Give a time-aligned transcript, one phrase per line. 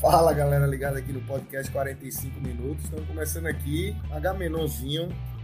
[0.00, 2.84] Fala galera ligada aqui no podcast 45 minutos.
[2.84, 5.08] Estamos começando aqui, H-Menonzinho.
[5.08, 5.39] É...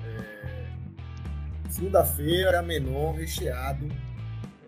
[1.76, 3.86] Segunda-feira, H-Menon recheado,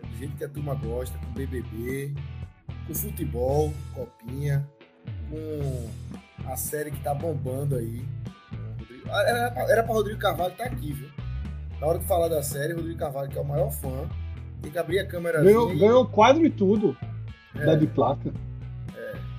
[0.03, 2.13] é, do jeito que a turma gosta, com BBB,
[2.85, 4.69] com futebol, copinha,
[5.27, 5.89] com
[6.47, 8.05] a série que tá bombando aí.
[9.07, 11.09] Era, era pra Rodrigo Carvalho estar aqui, viu?
[11.81, 14.07] Na hora de falar da série, Rodrigo Carvalho, que é o maior fã,
[14.61, 16.95] tem que abrir a câmera Ganhou, ganhou quadro e tudo
[17.55, 17.65] É.
[17.65, 18.31] da de placa.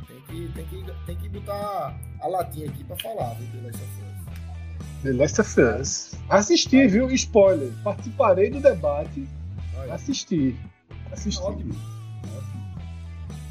[0.09, 4.00] Tem que, tem, que, tem que botar a latinha aqui pra falar, viu, Us.
[5.03, 6.15] The Last of Us.
[6.29, 7.11] Assisti, viu?
[7.11, 7.73] Spoiler.
[7.83, 9.27] Participarei do debate.
[9.77, 10.57] Olha, Assisti.
[11.11, 11.43] Assisti.
[11.43, 11.75] Ótimo.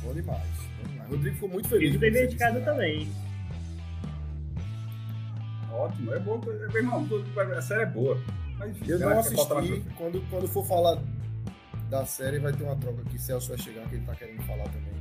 [0.04, 0.42] Bom demais.
[0.84, 1.10] Bom demais.
[1.10, 1.88] Rodrigo ficou muito feliz.
[1.88, 3.10] Fiz o com dever de casa disse, também.
[5.72, 6.42] Ótimo, é bom.
[6.46, 8.18] É, meu irmão, tudo- a série é boa.
[8.58, 9.84] Mas, enfim, Eu não assisti.
[9.98, 11.02] Quando, quando for falar
[11.90, 13.18] da série, vai ter uma troca aqui.
[13.20, 14.94] Celso vai chegar, que ele tá querendo falar também.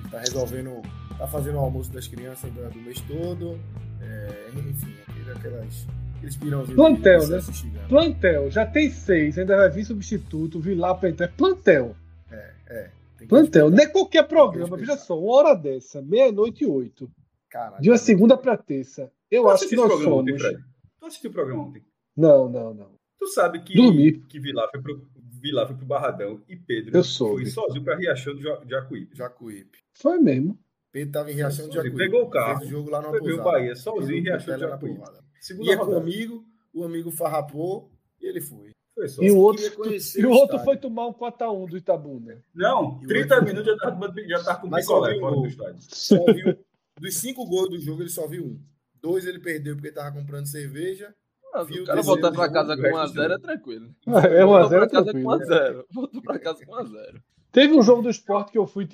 [0.00, 0.82] Ele tá resolvendo.
[1.18, 3.58] Tá fazendo o almoço das crianças da- do mês todo.
[4.00, 4.94] É, enfim,
[5.32, 6.76] aquelas, aqueles pirãozinhos.
[6.76, 7.36] Plantel, né?
[7.38, 7.86] né?
[7.88, 8.50] Plantel.
[8.50, 9.38] Já tem seis.
[9.38, 10.60] Ainda vai vir substituto.
[10.60, 11.28] Vi lá pra entrar.
[11.32, 11.96] Plantel.
[12.30, 12.90] É, é.
[13.28, 13.70] Plantel.
[13.70, 14.76] Não é qualquer programa.
[14.76, 15.18] Veja só.
[15.18, 16.02] Uma hora dessa.
[16.02, 17.10] Meia-noite e oito.
[17.50, 17.82] Caralho.
[17.82, 19.10] De uma segunda pra terça.
[19.30, 20.02] Eu Tu acho que nós ontem,
[20.38, 20.42] somos.
[20.42, 20.64] Fred?
[21.00, 21.82] Tu assistiu o programa ontem?
[22.16, 22.90] Não, não, não.
[23.18, 24.12] Tu sabe que, Dormi.
[24.28, 25.06] que Vilar foi pro,
[25.40, 27.42] Vilar foi pro Barradão e Pedro Eu soube.
[27.42, 29.16] foi sozinho pra Riachão do Ja- Jacuípe.
[29.16, 29.78] Jacuípe.
[29.94, 30.58] Foi mesmo.
[30.92, 31.96] Pedro tava em Riachão de Ele Jacuípe.
[31.96, 33.44] pegou o carro, Fez o jogo lá foi ver o.
[33.44, 34.60] Bahia sozinho em Pegou Riachão de.
[35.40, 36.02] Segunda Ia com o rodada.
[36.02, 36.44] amigo,
[36.74, 38.70] o amigo farrapou e ele foi.
[38.94, 39.22] Foi só.
[39.22, 42.42] E o outro, e o o outro foi tomar um 4x1 do Itabuna.
[42.54, 45.18] Não, E o 30 outro- minutos já tava, tomando- já tava com Mas só picolé
[45.18, 45.76] fora do estádio.
[45.80, 46.58] Só viu,
[47.00, 48.60] dos cinco gols do jogo, ele só viu um.
[49.00, 51.12] Dois ele perdeu porque tava comprando cerveja.
[51.54, 53.38] Ah, Viu o cara voltar jogo, casa com resto 1x0 é jogo.
[53.42, 53.94] tranquilo.
[54.06, 55.30] É 1 a Voltou 0 pra casa com tranquilo.
[55.30, 55.84] 1x0.
[55.90, 57.22] Voltou pra casa com 1x0.
[57.52, 58.88] Teve um jogo do esporte que eu fui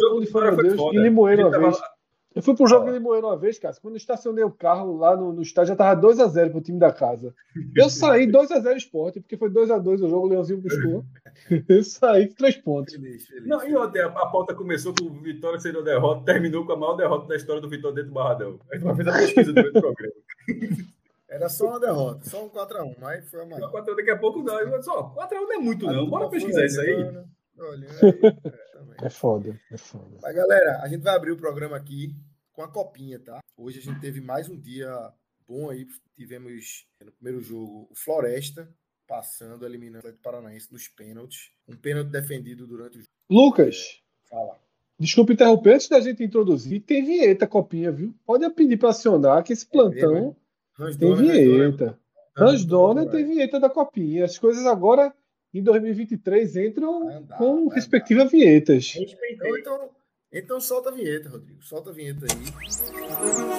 [0.00, 0.66] jogo Onde do foi, meu Deus?
[0.68, 1.00] foi Em foda.
[1.00, 1.76] Limoeiro uma vez.
[1.78, 1.90] tava-
[2.34, 2.90] Eu fui pro jogo Ó.
[2.90, 3.74] em Limoeiro uma vez, cara.
[3.82, 6.92] Quando eu estacionei o carro lá no, no estádio, já tava 2x0 pro time da
[6.92, 7.34] casa.
[7.76, 11.04] Eu saí 2x0 esporte, porque foi 2x2 o jogo, o Leãozinho buscou.
[11.68, 12.94] Eu saí com 3 pontos.
[12.94, 13.46] Feliz, feliz.
[13.48, 16.76] Não, e ontem a, a pauta começou com o Vitória sendo derrota, terminou com a
[16.76, 18.60] maior derrota da história do Vitória dentro do Barradão.
[18.72, 20.14] A gente fez a pesquisa durante o programa.
[21.28, 23.70] Era só uma derrota, só um 4x1, mas foi a maior.
[23.70, 24.58] 4 daqui a pouco não.
[24.60, 26.08] Eu disse, ó, 4 não é muito não.
[26.10, 26.92] Bora pesquisar isso aí.
[26.94, 27.24] olhando,
[27.64, 27.84] aí.
[27.84, 28.96] É, também.
[29.02, 30.18] É foda, é foda.
[30.22, 32.14] Mas galera, a gente vai abrir o programa aqui
[32.52, 33.40] com a copinha, tá?
[33.56, 35.12] Hoje a gente teve mais um dia
[35.46, 35.86] bom aí.
[36.16, 38.68] Tivemos no primeiro jogo o Floresta
[39.06, 41.50] passando, eliminando o Atlético Paranaense nos pênaltis.
[41.66, 43.10] Um pênalti defendido durante o jogo.
[43.28, 44.56] Lucas, Fala.
[44.98, 48.14] desculpa interromper, antes da gente introduzir, tem vinheta, copinha, viu?
[48.24, 50.36] Pode pedir pra acionar, que esse plantão
[50.78, 51.98] Hans tem vinheta.
[52.36, 54.24] Hans Donner tem vinheta da copinha.
[54.24, 55.12] As coisas agora,
[55.52, 58.94] em 2023, entram andar, com respectivas vinhetas.
[58.96, 59.90] Então, então,
[60.32, 61.62] então solta a vinheta, Rodrigo.
[61.62, 63.50] Solta a vinheta aí.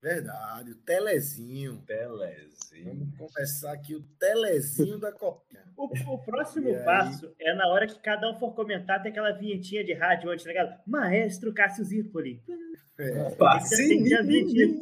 [0.00, 1.82] Verdade, o Telezinho.
[1.86, 2.84] Telezinho.
[2.84, 5.62] Vamos confessar aqui o Telezinho da Copinha.
[5.76, 6.84] O, o próximo E aí?
[6.84, 10.44] passo é na hora que cada um for comentar, tem aquela vinhetinha de rádio antes,
[10.44, 10.78] tá ligado?
[10.86, 12.40] Maestro Cássio Zirpoli.
[12.98, 13.30] É,
[13.76, 14.78] Tem que ter a vinhetinha.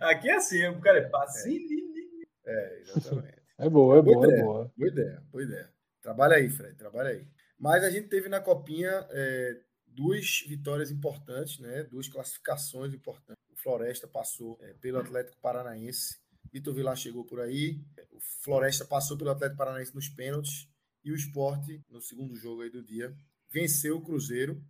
[0.00, 1.68] Aqui é assim, o cara é passinho.
[2.44, 3.42] é, exatamente.
[3.58, 4.44] É boa, é Boa boa, é ideia.
[4.44, 4.72] boa.
[4.76, 5.72] Boa ideia, boa ideia.
[6.00, 7.26] Trabalha aí, Fred, trabalha aí.
[7.58, 11.84] Mas a gente teve na Copinha é, duas vitórias importantes, né?
[11.84, 13.42] Duas classificações importantes.
[13.50, 16.18] O Floresta passou é, pelo Atlético Paranaense.
[16.52, 17.80] Vitor Vilar chegou por aí.
[18.10, 20.68] O Floresta passou pelo Atlético Paranaense nos pênaltis.
[21.04, 23.14] E o Esporte, no segundo jogo aí do dia,
[23.50, 24.60] venceu o Cruzeiro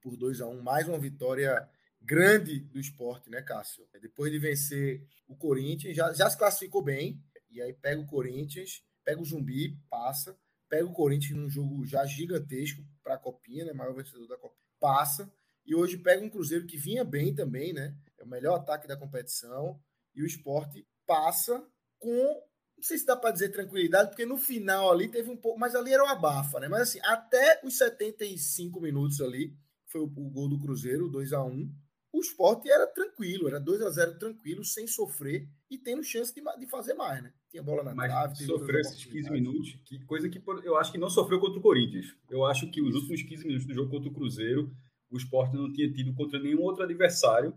[0.00, 1.68] por 2 a 1 Mais uma vitória
[2.00, 3.86] grande do esporte, né, Cássio?
[4.00, 7.22] Depois de vencer o Corinthians, já, já se classificou bem.
[7.50, 10.38] E aí pega o Corinthians, pega o Zumbi, passa.
[10.68, 13.72] Pega o Corinthians num jogo já gigantesco para a Copinha, né?
[13.72, 14.60] Maior vencedor da Copinha.
[14.78, 15.30] Passa.
[15.66, 17.94] E hoje pega um Cruzeiro que vinha bem também, né?
[18.30, 19.78] melhor ataque da competição,
[20.14, 21.62] e o esporte passa
[21.98, 22.48] com.
[22.76, 25.58] Não sei se dá para dizer tranquilidade, porque no final ali teve um pouco.
[25.58, 26.68] Mas ali era uma abafa, né?
[26.68, 29.54] Mas assim, até os 75 minutos ali,
[29.86, 31.70] foi o, o gol do Cruzeiro, 2 a 1
[32.12, 36.42] o esporte era tranquilo, era 2 a 0 tranquilo, sem sofrer e tendo chance de,
[36.58, 37.32] de fazer mais, né?
[37.48, 38.44] Tinha bola na Mas trave.
[38.44, 42.14] sofreu esses 15 minutos, que coisa que eu acho que não sofreu contra o Corinthians.
[42.28, 44.70] Eu acho que os últimos 15 minutos do jogo contra o Cruzeiro,
[45.10, 47.54] o esporte não tinha tido contra nenhum outro adversário.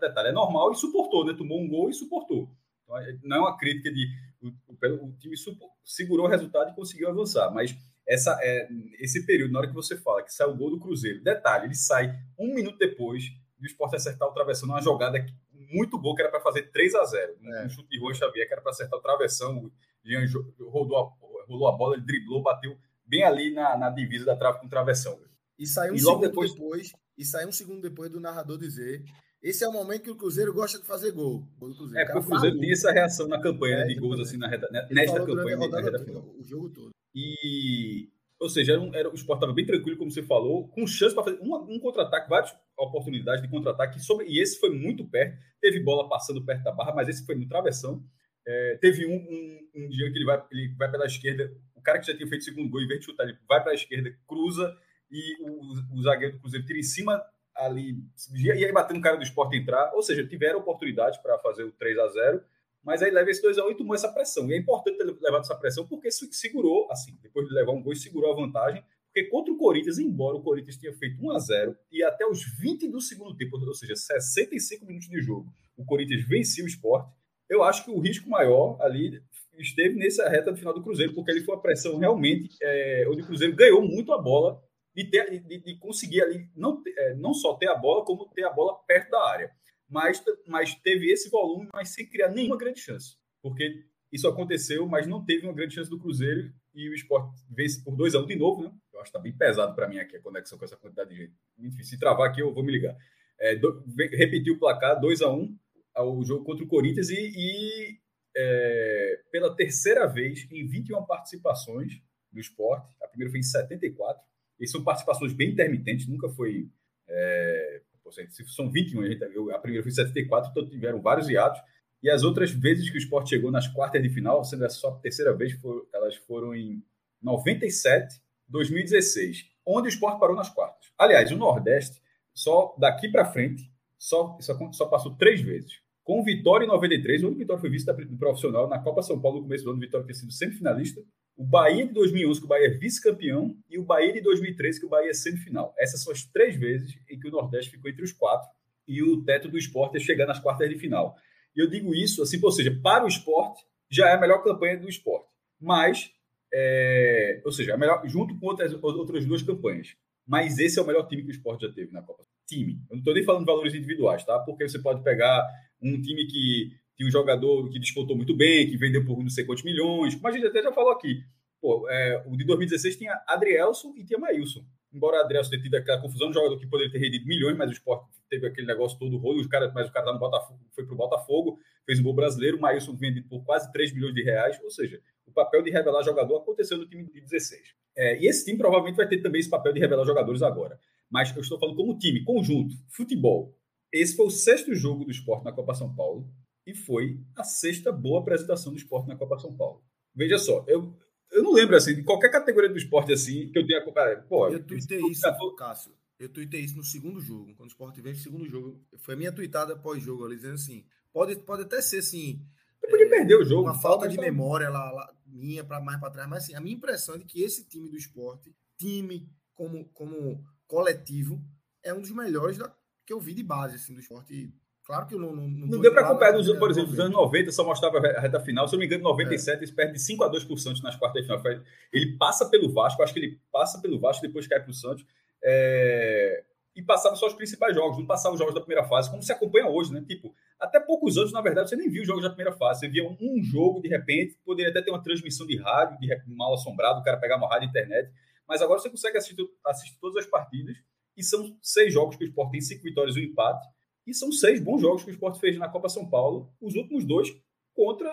[0.00, 1.34] Detalhe, é normal e suportou, né?
[1.34, 2.50] Tomou um gol e suportou.
[2.84, 4.08] Então, é, não é uma crítica de.
[4.42, 5.36] O, o, o time
[5.84, 7.76] segurou o resultado e conseguiu avançar, mas
[8.08, 8.68] essa, é,
[8.98, 11.74] esse período, na hora que você fala que sai o gol do Cruzeiro, detalhe, ele
[11.74, 13.24] sai um minuto depois
[13.60, 16.94] e o Sport acertar o travessão numa jogada muito boa, que era para fazer 3
[16.94, 17.64] a 0 é.
[17.66, 19.64] Um chute de Juan Xavier, que era para acertar o travessão.
[19.64, 19.72] O
[20.04, 20.24] Jean
[20.60, 22.76] rodou a, rolou a bola, ele driblou, bateu
[23.06, 25.18] bem ali na, na divisa da trave com o travessão.
[25.58, 26.52] E saiu um e segundo depois...
[26.52, 29.04] depois, e saiu um segundo depois do narrador dizer
[29.42, 31.48] esse é o momento que o Cruzeiro gosta de fazer gol.
[31.58, 34.46] gol é, porque o Cruzeiro tem essa reação na campanha é, de gols assim na
[34.46, 35.56] reta, nesta campanha.
[35.56, 36.04] Na reta
[36.38, 36.90] o jogo todo.
[37.14, 40.86] E ou seja, era, um, era o esporte estava bem tranquilo, como você falou, com
[40.86, 45.38] chance para fazer um, um contra-ataque, várias oportunidades de contra-ataque, e esse foi muito perto.
[45.60, 48.02] Teve bola passando perto da barra, mas esse foi no travessão.
[48.46, 51.98] É, teve um, um, um, dia que ele vai, ele vai pela esquerda, o cara
[51.98, 53.74] que já tinha feito o segundo gol, em vez de chutar, ele vai para a
[53.74, 54.74] esquerda, cruza,
[55.10, 57.22] e o, o, zagueiro do Cruzeiro tira em cima
[57.54, 57.98] ali,
[58.36, 59.92] e aí batendo no cara do esporte entrar.
[59.94, 62.42] Ou seja, tiveram oportunidade para fazer o 3 a 0
[62.82, 64.48] mas aí leva esse 2x1 e tomou essa pressão.
[64.48, 67.94] E é importante ter levado essa pressão porque segurou, assim, depois de levar um gol,
[67.94, 68.82] segurou a vantagem.
[69.12, 73.00] Porque contra o Corinthians, embora o Corinthians tenha feito 1x0 e até os 20 do
[73.00, 77.12] segundo tempo, ou seja, 65 minutos de jogo, o Corinthians venceu o esporte,
[77.48, 79.20] eu acho que o risco maior ali
[79.58, 83.22] esteve nessa reta do final do Cruzeiro, porque ele foi uma pressão realmente é, onde
[83.22, 84.62] o Cruzeiro ganhou muito a bola
[84.94, 88.44] de, ter, de, de conseguir ali não, é, não só ter a bola, como ter
[88.44, 89.50] a bola perto da área
[89.90, 93.16] mas, mas teve esse volume, mas sem criar nenhuma grande chance.
[93.42, 97.82] Porque isso aconteceu, mas não teve uma grande chance do Cruzeiro e o esporte vence
[97.82, 98.72] por 2 a 1 um de novo, né?
[98.92, 101.16] Eu acho que está bem pesado para mim aqui a conexão com essa quantidade de
[101.16, 101.34] gente.
[101.58, 102.96] Enfim, se travar aqui, eu vou me ligar.
[103.38, 105.58] É, do, repetiu o placar 2 a 1 um,
[105.94, 107.98] ao jogo contra o Corinthians e, e
[108.36, 112.00] é, pela terceira vez em 21 participações
[112.30, 114.22] do esporte, a primeira foi em 74,
[114.58, 116.68] e são participações bem intermitentes, nunca foi
[117.08, 121.60] é, se são 21, a, gente, eu, a primeira foi 74, então tiveram vários hiatos.
[122.02, 124.88] E as outras vezes que o esporte chegou nas quartas de final, sendo essa só
[124.88, 126.82] a terceira vez, for, elas foram em
[127.22, 130.90] 97, 2016, onde o esporte parou nas quartas.
[130.98, 132.00] Aliás, o Nordeste,
[132.34, 135.80] só daqui para frente, só, só, só passou três vezes.
[136.02, 139.42] Com Vitória em 93, onde Vitória foi vice do profissional na Copa São Paulo no
[139.44, 141.02] começo do ano, Vitória tinha sido semifinalista
[141.40, 144.84] o Bahia de 2011, que o Bahia é vice-campeão, e o Bahia de 2013, que
[144.84, 145.74] o Bahia é semifinal.
[145.78, 148.46] Essas são as três vezes em que o Nordeste ficou entre os quatro
[148.86, 151.16] e o teto do esporte é chegar nas quartas de final.
[151.56, 154.76] E eu digo isso, assim, ou seja, para o esporte, já é a melhor campanha
[154.76, 155.30] do esporte.
[155.58, 156.10] Mas,
[156.52, 159.96] é, ou seja, a melhor, junto com outras, outras duas campanhas.
[160.26, 162.22] Mas esse é o melhor time que o esporte já teve na Copa.
[162.46, 162.74] Time.
[162.90, 164.38] Eu não estou nem falando de valores individuais, tá?
[164.40, 165.42] Porque você pode pegar
[165.80, 166.70] um time que
[167.00, 170.28] tinha um jogador que disputou muito bem, que vendeu por não sei quantos milhões, como
[170.28, 171.24] a gente até já falou aqui.
[171.58, 174.62] Pô, é, o de 2016 tinha Adrielson e tinha Maílson.
[174.92, 177.72] Embora Adrielson tenha tido aquela confusão, um jogador que poderia ter rendido milhões, mas o
[177.72, 180.84] esporte teve aquele negócio todo rolo, os cara, mas o cara tá no Botafogo, foi
[180.84, 184.22] para o Botafogo, fez um gol brasileiro, o Maílson vendido por quase 3 milhões de
[184.22, 187.62] reais, ou seja, o papel de revelar jogador aconteceu no time de 16.
[187.96, 190.78] É, e esse time provavelmente vai ter também esse papel de revelar jogadores agora.
[191.10, 193.56] Mas eu estou falando como time, conjunto, futebol.
[193.90, 196.28] Esse foi o sexto jogo do esporte na Copa São Paulo
[196.70, 199.82] e foi a sexta boa apresentação do esporte na Copa São Paulo.
[200.14, 200.96] Veja só, eu,
[201.30, 203.82] eu não lembro assim, de qualquer categoria do esporte assim que eu tenha.
[204.28, 205.92] Pô, eu tuitei isso, isso Cássio.
[206.18, 208.84] Eu tuitei isso no segundo jogo, quando o esporte veio no segundo jogo.
[208.98, 212.44] Foi a minha tuitada pós-jogo ali, dizendo assim: pode, pode até ser assim.
[212.82, 213.62] Eu podia é, perder o jogo.
[213.62, 216.76] Uma falta de memória lá, lá minha para mais para trás, mas assim, a minha
[216.76, 221.42] impressão é de que esse time do esporte, time como, como coletivo,
[221.82, 222.74] é um dos melhores da,
[223.06, 224.52] que eu vi de base assim, do esporte
[224.90, 225.32] Claro que não.
[225.32, 228.20] Não, não, não deu para acompanhar, nos, por exemplo, nos anos 90 só mostrava a
[228.20, 228.66] reta final.
[228.66, 229.60] Se eu não me engano, 97 é.
[229.60, 231.62] eles perdem de 5 a 2 por Santos nas quartas de final.
[231.92, 235.06] Ele passa pelo Vasco, acho que ele passa pelo Vasco depois cai para o Santos.
[235.44, 236.42] É...
[236.74, 239.30] E passava só os principais jogos, não passava os jogos da primeira fase, como se
[239.30, 240.04] acompanha hoje, né?
[240.08, 242.80] Tipo, até poucos anos, na verdade, você nem viu os jogos da primeira fase.
[242.80, 246.52] Você via um, jogo, de repente, poderia até ter uma transmissão de rádio, de mal
[246.52, 248.10] assombrado, o cara pegar uma rádio internet.
[248.48, 250.76] Mas agora você consegue assistir, assistir todas as partidas.
[251.16, 253.64] E são seis jogos que o Sport tem cinco vitórias e um empate
[254.10, 257.04] e são seis bons jogos que o esporte fez na Copa São Paulo, os últimos
[257.04, 257.28] dois
[257.74, 258.10] contra,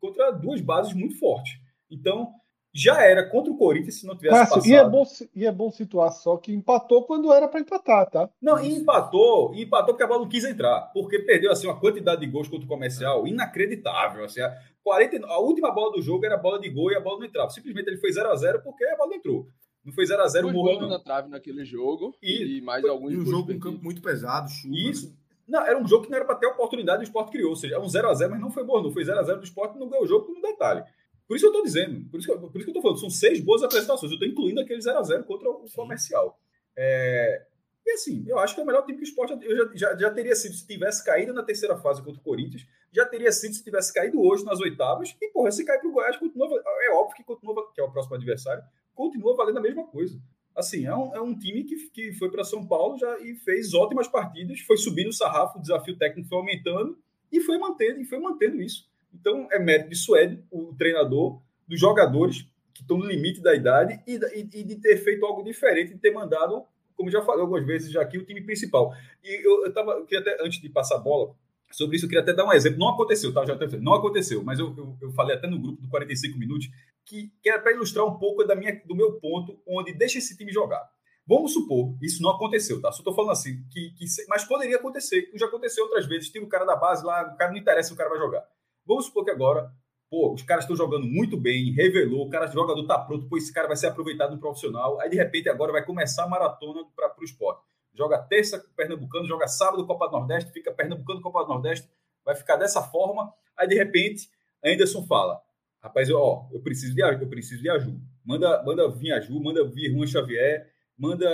[0.00, 1.54] contra duas bases muito fortes.
[1.90, 2.32] Então,
[2.76, 4.70] já era contra o Corinthians se não tivesse Cássio, passado.
[4.70, 5.04] e, é bom,
[5.34, 8.28] e é bom situar só que empatou quando era para empatar, tá?
[8.40, 10.90] Não, e empatou, e empatou porque a bola não quis entrar.
[10.92, 14.24] Porque perdeu assim, uma quantidade de gols contra o comercial inacreditável.
[14.24, 14.54] Assim, a,
[14.84, 17.26] 40, a última bola do jogo era a bola de gol e a bola não
[17.26, 17.48] entrava.
[17.48, 19.48] Simplesmente ele foi 0x0 porque a bola não entrou.
[19.86, 20.88] Não foi 0x0 Dois morreu, gols não.
[20.88, 23.70] na trave naquele jogo E- e, mais foi- alguns E um jogo com perdidos.
[23.70, 24.74] campo muito pesado, chuva.
[24.74, 24.80] né?
[24.80, 25.16] Isso.
[25.48, 27.50] Não, era um jogo que não era para ter oportunidade, o Sport criou.
[27.50, 28.82] Ou seja, é um 0x0, mas não foi bom.
[28.82, 30.82] Não foi 0x0 do Sport, não ganhou o jogo no detalhe.
[31.28, 32.10] Por isso que eu estou dizendo.
[32.10, 32.98] Por isso que, eu- por isso que eu estou falando.
[33.00, 34.10] São seis boas apresentações.
[34.10, 36.38] Eu estou incluindo aquele 0x0 contra o comercial.
[36.76, 37.46] É,
[37.88, 39.40] E assim, eu acho que é o melhor time que o Sport.
[39.44, 42.66] Eu já, já, já teria sido se tivesse caído na terceira fase contra o Corinthians.
[42.92, 45.14] Já teria sido se tivesse caído hoje nas oitavas.
[45.22, 46.48] E, porra, se cair para o Goiás, continua,
[46.84, 48.64] é óbvio que continua, que é o próximo adversário,
[48.96, 50.20] continua valendo a mesma coisa.
[50.56, 53.74] Assim, é um, é um time que, que foi para São Paulo já e fez
[53.74, 56.98] ótimas partidas, foi subindo o sarrafo, o desafio técnico foi aumentando
[57.30, 58.88] e foi mantendo, e foi mantendo isso.
[59.12, 64.00] Então, é mérito de Suede, o treinador, dos jogadores que estão no limite da idade
[64.06, 66.64] e, e- e de ter feito algo diferente, de ter mandado,
[66.96, 68.92] como já falei algumas vezes já aqui, o time principal.
[69.24, 71.34] E eu, eu eu queria até, antes de passar a bola,
[71.70, 72.78] sobre isso eu queria até dar um exemplo.
[72.78, 73.44] Não aconteceu, tá?
[73.44, 76.68] Já até, não aconteceu, mas eu, eu, eu falei até no grupo do 45 minutos
[77.06, 80.36] que, que era para ilustrar um pouco da minha, do meu ponto, onde deixa esse
[80.36, 80.86] time jogar.
[81.26, 82.92] Vamos supor, isso não aconteceu, tá?
[82.92, 86.30] Só tô falando assim, que, que mas poderia acontecer, já aconteceu outras vezes.
[86.30, 88.44] Tira o cara da base lá, o cara não interessa o cara vai jogar.
[88.84, 89.68] Vamos supor que agora,
[90.08, 93.36] pô, os caras estão jogando muito bem, revelou, o cara o jogador tá pronto, pô,
[93.36, 95.00] esse cara vai ser aproveitado no profissional.
[95.00, 97.62] Aí de repente agora vai começar a maratona para o esporte.
[97.92, 101.88] Joga terça com o Pernambucano, joga sábado Copa do Nordeste, fica Pernambucano Copa do Nordeste,
[102.24, 103.32] vai ficar dessa forma.
[103.56, 104.28] Aí de repente,
[104.64, 105.40] Anderson fala:
[105.86, 108.00] Rapaz, eu, ó, eu preciso de eu preciso de ajuda.
[108.24, 111.28] Manda, manda vir Aju, manda vir Juan Xavier, manda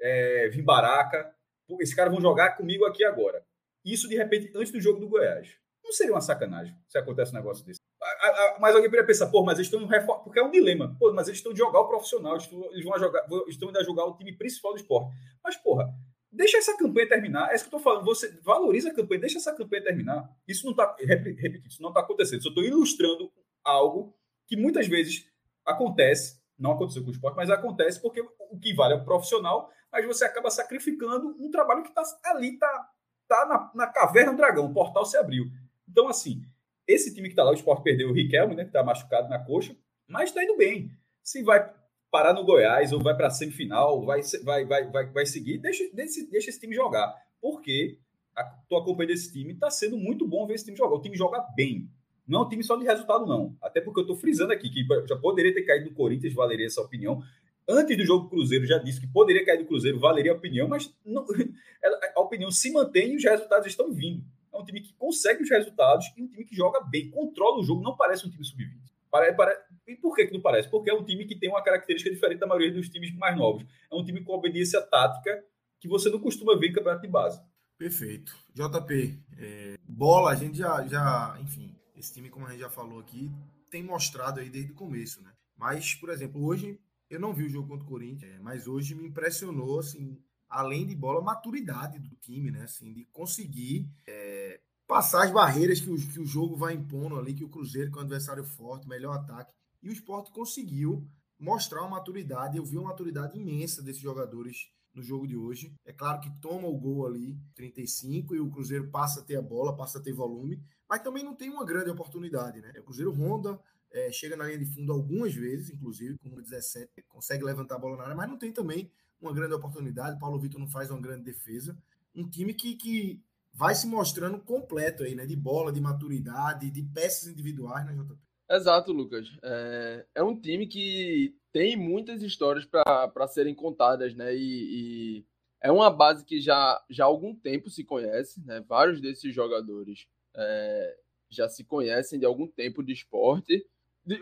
[0.00, 1.34] é, vir Baraca.
[1.80, 3.44] Esses caras vão jogar comigo aqui agora.
[3.84, 5.56] Isso de repente antes do jogo do Goiás.
[5.84, 7.80] Não seria uma sacanagem se acontece um negócio desse.
[8.00, 10.22] A- a- Mas alguém poderia pensar, pô, mas eles estão no reforço.
[10.22, 10.94] Porque é um dilema.
[11.00, 13.80] Pô, mas eles estão de jogar o profissional, eles estão, eles vão jogar, estão ainda
[13.80, 15.10] a jogar o time principal do esporte.
[15.42, 15.88] Mas, porra,
[16.30, 17.50] deixa essa campanha terminar.
[17.50, 18.04] É isso que eu tô falando.
[18.04, 20.30] Você valoriza a campanha, deixa essa campanha terminar.
[20.46, 20.94] Isso não tá.
[21.00, 22.40] rep- Repito, isso não tá acontecendo.
[22.42, 23.32] Só estou ilustrando
[23.64, 24.14] algo
[24.46, 25.26] que muitas vezes
[25.64, 26.40] acontece.
[26.58, 30.04] Não aconteceu com o esporte, mas acontece porque o que vale é o profissional, mas
[30.04, 32.90] você acaba sacrificando um trabalho que está ali, tá,
[33.26, 35.46] tá na, na caverna do dragão, o portal se abriu.
[35.88, 36.42] Então, assim,
[36.86, 39.38] esse time que está lá, o esporte perdeu o Riquelme, né, que está machucado na
[39.38, 39.74] coxa,
[40.06, 40.90] mas está indo bem.
[41.22, 41.72] Se vai
[42.10, 45.84] parar no Goiás ou vai para a semifinal, vai, vai, vai, vai, vai seguir, deixa,
[45.94, 47.14] deixa, deixa esse time jogar.
[47.40, 47.98] Porque
[48.34, 50.96] a tua acompanhando esse time está sendo muito bom ver esse time jogar.
[50.96, 51.88] O time joga bem.
[52.30, 53.56] Não é um time só de resultado, não.
[53.60, 56.80] Até porque eu estou frisando aqui que já poderia ter caído no Corinthians, valeria essa
[56.80, 57.22] opinião.
[57.68, 60.94] Antes do jogo Cruzeiro, já disse que poderia cair do Cruzeiro, valeria a opinião, mas
[61.04, 61.24] não,
[62.16, 64.24] a opinião se mantém e os resultados estão vindo.
[64.52, 67.62] É um time que consegue os resultados e um time que joga bem, controla o
[67.62, 68.70] jogo, não parece um time sub-20.
[69.10, 69.56] Pare- pare-
[69.86, 70.68] E por que, que não parece?
[70.68, 73.64] Porque é um time que tem uma característica diferente da maioria dos times mais novos.
[73.90, 75.44] É um time com obediência tática
[75.80, 77.40] que você não costuma ver em campeonato de base.
[77.78, 78.36] Perfeito.
[78.54, 82.98] JP, é, bola, a gente já, já, enfim, esse time, como a gente já falou
[82.98, 83.30] aqui,
[83.70, 85.32] tem mostrado aí desde o começo, né?
[85.56, 88.94] Mas, por exemplo, hoje eu não vi o jogo contra o Corinthians, é, mas hoje
[88.94, 92.62] me impressionou, assim, além de bola, a maturidade do time, né?
[92.62, 97.34] Assim, de conseguir é, passar as barreiras que o, que o jogo vai impondo ali,
[97.34, 99.52] que o Cruzeiro, que é um adversário forte, melhor ataque.
[99.82, 101.06] E o Sport conseguiu
[101.38, 105.72] mostrar uma maturidade, eu vi uma maturidade imensa desses jogadores no jogo de hoje.
[105.84, 109.42] É claro que toma o gol ali, 35, e o Cruzeiro passa a ter a
[109.42, 112.72] bola, passa a ter volume, mas também não tem uma grande oportunidade, né?
[112.80, 113.60] O Cruzeiro ronda,
[113.92, 117.78] é, chega na linha de fundo algumas vezes, inclusive, com o 17, consegue levantar a
[117.78, 120.18] bola na área, mas não tem também uma grande oportunidade.
[120.18, 121.78] Paulo Vitor não faz uma grande defesa.
[122.12, 125.26] Um time que, que vai se mostrando completo aí, né?
[125.26, 128.18] De bola, de maturidade, de peças individuais, né, JP?
[128.50, 129.28] Exato, Lucas.
[129.44, 134.34] É, é um time que tem muitas histórias para serem contadas, né?
[134.34, 135.26] E, e
[135.62, 138.60] é uma base que já, já há algum tempo se conhece, né?
[138.66, 140.96] Vários desses jogadores é,
[141.28, 143.64] já se conhecem de algum tempo de esporte.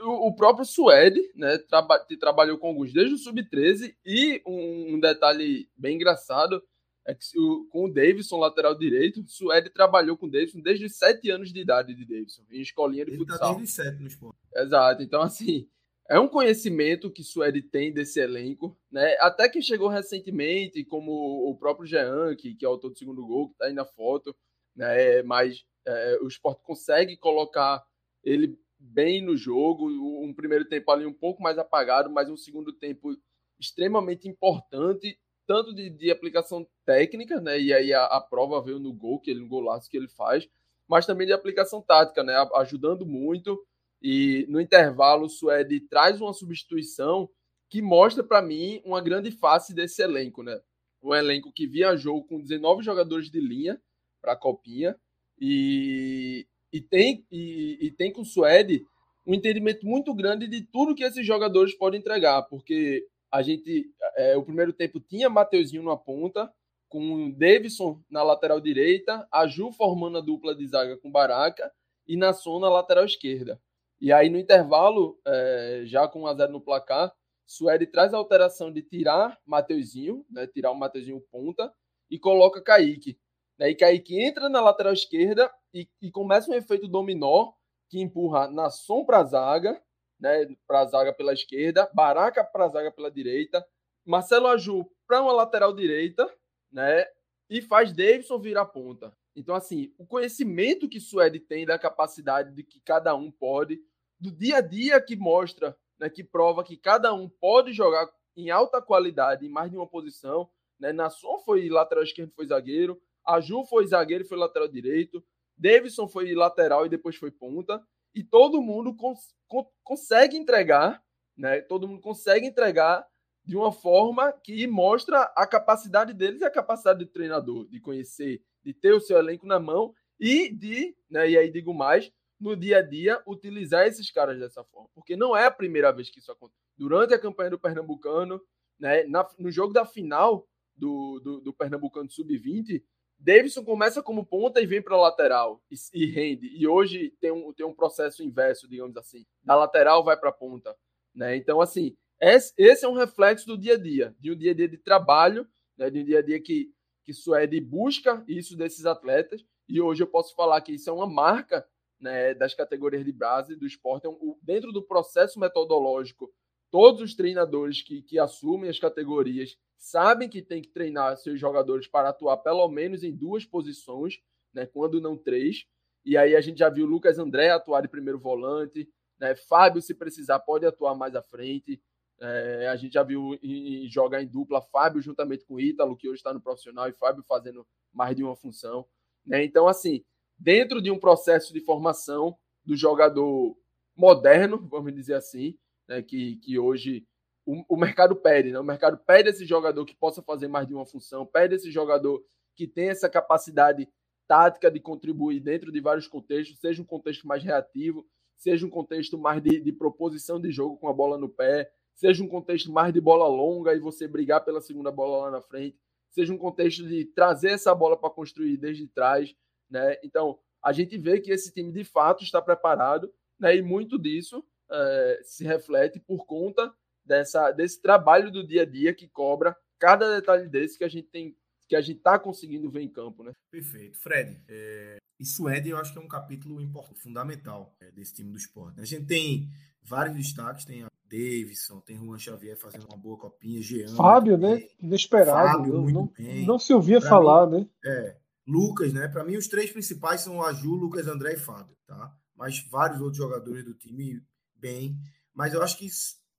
[0.02, 1.56] O, o próprio Suede, né?
[1.58, 6.62] Traba, que trabalhou com alguns desde o Sub-13 e um, um detalhe bem engraçado
[7.06, 10.96] é que o- com o Davidson, lateral direito, Suede trabalhou com o Davidson desde os
[10.98, 13.54] sete anos de idade de Davidson, em escolinha de Ele tá futsal.
[13.56, 14.36] desde 7 no esporte.
[14.54, 15.02] Exato.
[15.02, 15.66] Então, assim,
[16.10, 19.16] é um conhecimento que Suede tem desse elenco, né?
[19.20, 23.24] Até que chegou recentemente, como o próprio Jean, que, que é o autor do segundo
[23.26, 24.36] gol, que tá aí na foto,
[24.76, 25.22] né?
[25.22, 27.82] Mas é, o Sport consegue colocar
[28.22, 29.88] ele bem no jogo,
[30.22, 33.16] um primeiro tempo ali um pouco mais apagado, mas um segundo tempo
[33.58, 37.58] extremamente importante, tanto de, de aplicação técnica, né?
[37.58, 40.48] E aí a, a prova veio no gol, que ele no golaço que ele faz,
[40.86, 42.34] mas também de aplicação tática, né?
[42.56, 43.60] Ajudando muito
[44.00, 47.28] E no intervalo, o Suede traz uma substituição
[47.68, 50.60] que mostra para mim uma grande face desse elenco, né?
[51.02, 53.80] Um elenco que viajou com 19 jogadores de linha
[54.20, 54.96] para a Copinha
[55.40, 58.84] e, e, tem, e, e tem com o Suede
[59.26, 64.36] um entendimento muito grande de tudo que esses jogadores podem entregar, porque a gente, é,
[64.36, 66.50] o primeiro tempo tinha Mateuzinho na ponta,
[66.88, 71.70] com o Davidson na lateral direita, a Ju formando a dupla de zaga com Baraca
[72.06, 73.60] e Nasson na lateral esquerda.
[74.00, 77.12] E aí no intervalo, é, já com 1 a 0 no placar,
[77.44, 81.72] Suede traz a alteração de tirar Mateuzinho, né, tirar o Mateuzinho ponta
[82.10, 83.18] e coloca Kaique.
[83.58, 87.52] Né, e Kaique entra na lateral esquerda e, e começa um efeito dominó
[87.88, 89.82] que empurra Nasson para a zaga,
[90.20, 93.66] né, para a zaga pela esquerda, Baraca para a zaga pela direita,
[94.04, 96.28] Marcelo Aju para uma lateral direita,
[96.70, 97.06] né,
[97.48, 99.12] e faz Davidson virar ponta.
[99.34, 103.80] Então, assim, o conhecimento que Suede tem da capacidade de que cada um pode,
[104.18, 108.50] do dia a dia que mostra, né, que prova que cada um pode jogar em
[108.50, 110.48] alta qualidade em mais de uma posição.
[110.78, 110.92] Né?
[110.92, 113.00] Nasson foi lateral esquerdo, foi zagueiro.
[113.28, 115.24] Aju foi zagueiro e foi lateral direito.
[115.56, 117.82] Davidson foi lateral e depois foi ponta,
[118.14, 119.34] e todo mundo cons
[119.82, 121.02] consegue entregar,
[121.36, 121.60] né?
[121.62, 123.06] Todo mundo consegue entregar
[123.44, 128.42] de uma forma que mostra a capacidade deles e a capacidade do treinador de conhecer,
[128.62, 132.54] de ter o seu elenco na mão e de, né, e aí digo mais, no
[132.54, 136.18] dia a dia utilizar esses caras dessa forma, porque não é a primeira vez que
[136.18, 136.60] isso acontece.
[136.76, 138.40] Durante a campanha do Pernambucano,
[138.78, 142.82] né, na, no jogo da final do, do, do Pernambucano Sub-20,
[143.18, 146.48] Davidson começa como ponta e vem para a lateral e, e, rende.
[146.56, 149.26] E hoje tem um, tem um processo inverso, digamos assim.
[149.42, 150.76] Da lateral vai para a ponta.
[151.14, 151.36] Né?
[151.36, 154.54] Então, assim, esse, esse, é um reflexo do dia a dia, de um dia a
[154.54, 155.46] dia de trabalho,
[155.76, 155.90] né?
[155.90, 156.72] de um dia a dia que,
[157.04, 159.44] que Suede busca isso desses atletas.
[159.68, 161.66] E hoje eu posso falar que isso é uma marca
[162.00, 164.06] né, das categorias de base do esporte.
[164.06, 166.32] Então, dentro do processo metodológico,
[166.70, 171.86] todos os treinadores que, que assumem as categorias sabem que tem que treinar seus jogadores
[171.86, 174.18] para atuar pelo menos em duas posições,
[174.52, 175.64] né, quando não três.
[176.04, 179.94] E aí a gente já viu Lucas André atuar de primeiro volante, né, Fábio, se
[179.94, 181.80] precisar, pode atuar mais à frente.
[182.20, 186.08] É, a gente já viu em, em, jogar em dupla Fábio juntamente com Ítalo, que
[186.08, 188.84] hoje está no profissional, e Fábio fazendo mais de uma função.
[189.24, 189.44] Né?
[189.44, 190.04] Então, assim,
[190.36, 193.56] dentro de um processo de formação do jogador
[193.94, 195.56] moderno, vamos dizer assim,
[195.88, 197.06] né, que, que hoje
[197.46, 198.60] o, o, mercado pede, né?
[198.60, 202.22] O mercado pede esse jogador que possa fazer mais de uma função, pede esse jogador
[202.54, 203.88] que tem essa capacidade
[204.26, 209.16] tática de contribuir dentro de vários contextos, seja um contexto mais reativo, seja um contexto
[209.16, 212.92] mais de, de proposição de jogo com a bola no pé, seja um contexto mais
[212.92, 216.86] de bola longa e você brigar pela segunda bola lá na frente, seja um contexto
[216.86, 219.34] de trazer essa bola para construir desde trás,
[219.70, 219.96] né?
[220.04, 223.56] Então, a gente vê que esse time de fato está preparado, né?
[223.56, 226.72] E muito disso é, se reflete por conta
[227.04, 231.08] dessa, desse trabalho do dia a dia que cobra cada detalhe desse que a gente
[231.08, 231.36] tem
[231.68, 233.32] que a gente está conseguindo ver em campo, né?
[233.50, 233.98] Perfeito.
[233.98, 238.30] Fred, é, isso é, eu acho que é um capítulo importante, fundamental é, desse time
[238.30, 238.80] do esporte.
[238.80, 239.50] A gente tem
[239.82, 243.94] vários destaques, tem a Davidson, tem Juan Xavier fazendo uma boa copinha, Jean.
[243.94, 244.62] Fábio, né?
[244.80, 245.58] Inesperado.
[245.58, 246.46] Fábio, não, muito bem.
[246.46, 247.68] não se ouvia pra falar, mim, né?
[247.84, 248.16] É.
[248.46, 249.08] Lucas, né?
[249.08, 252.16] Para mim, os três principais são o Aju, Lucas, André e Fábio, tá?
[252.34, 254.22] Mas vários outros jogadores do time
[254.58, 254.96] bem.
[255.34, 255.88] Mas eu acho que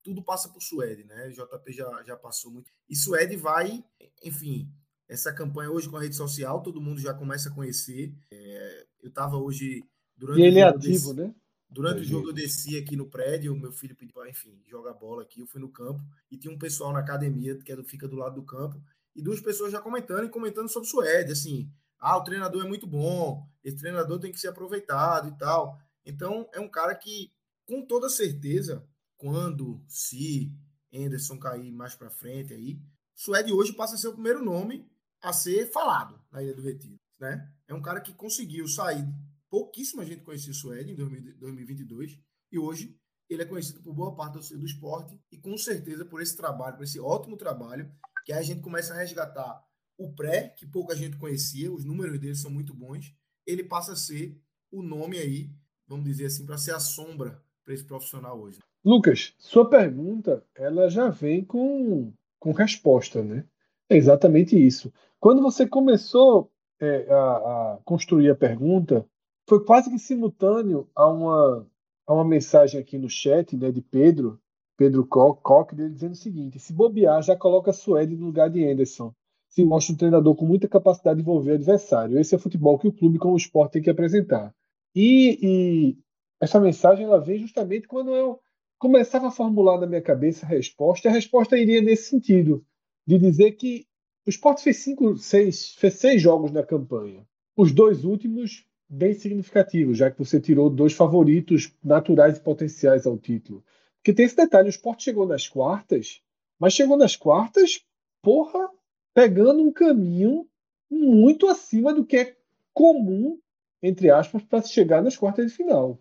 [0.04, 1.28] tudo passa por Suede, né?
[1.28, 2.72] O JP já, já passou muito.
[2.90, 3.84] E Suede vai,
[4.24, 4.72] enfim,
[5.08, 8.14] essa campanha hoje com a rede social, todo mundo já começa a conhecer.
[8.32, 9.84] É, eu estava hoje.
[10.16, 11.36] Durante e ele é ativo, desci, né?
[11.70, 14.94] Durante é o jogo eu desci aqui no prédio, meu filho pediu para, enfim, jogar
[14.94, 15.40] bola aqui.
[15.40, 18.44] Eu fui no campo e tinha um pessoal na academia que fica do lado do
[18.44, 18.82] campo
[19.16, 22.88] e duas pessoas já comentando e comentando sobre Suede, assim, ah, o treinador é muito
[22.88, 25.78] bom, esse treinador tem que ser aproveitado e tal.
[26.06, 27.32] Então, é um cara que,
[27.70, 28.84] com toda certeza,
[29.16, 30.52] quando, se
[30.92, 32.82] Anderson cair mais para frente aí,
[33.14, 34.90] Suede hoje passa a ser o primeiro nome
[35.22, 37.54] a ser falado na Ilha do Retiro, né?
[37.68, 39.06] É um cara que conseguiu sair,
[39.52, 42.20] pouquíssima gente conhecia Suede em 2022
[42.52, 42.98] e hoje
[43.30, 46.76] ele é conhecido por boa parte do, do esporte e com certeza por esse trabalho,
[46.76, 47.92] por esse ótimo trabalho
[48.26, 49.64] que a gente começa a resgatar
[49.96, 53.14] o pré, que pouca gente conhecia, os números dele são muito bons,
[53.46, 55.54] ele passa a ser o nome aí,
[55.86, 58.58] vamos dizer assim, para ser a sombra para esse profissional hoje.
[58.84, 63.46] Lucas, sua pergunta ela já vem com, com resposta, né?
[63.88, 64.92] É exatamente isso.
[65.20, 66.52] Quando você começou
[66.82, 67.36] é, a,
[67.76, 69.06] a, construir a pergunta,
[69.48, 71.68] foi quase que simultâneo a uma,
[72.08, 74.40] a uma mensagem aqui no chat né, de Pedro,
[74.76, 79.14] Pedro Koch, dizendo o seguinte: se bobear, já coloca Suede no lugar de Anderson.
[79.48, 82.20] Se mostra um treinador com muita capacidade de envolver o adversário.
[82.20, 84.54] Esse é o futebol que o clube, como o esporte, tem que apresentar.
[84.96, 85.98] E, e
[86.40, 88.40] essa mensagem ela vem justamente quando eu
[88.78, 92.66] começava a formular na minha cabeça a resposta, e a resposta iria nesse sentido,
[93.06, 93.86] de dizer que
[94.26, 97.28] o Sport fez cinco, seis, fez seis jogos na campanha.
[97.58, 103.18] Os dois últimos bem significativos, já que você tirou dois favoritos naturais e potenciais ao
[103.18, 103.64] título.
[103.98, 106.22] Porque tem esse detalhe, o Sport chegou nas quartas,
[106.58, 107.84] mas chegou nas quartas,
[108.22, 108.70] porra,
[109.14, 110.48] pegando um caminho
[110.90, 112.38] muito acima do que é
[112.74, 113.40] comum,
[113.84, 116.00] entre aspas, para se chegar nas quartas de final.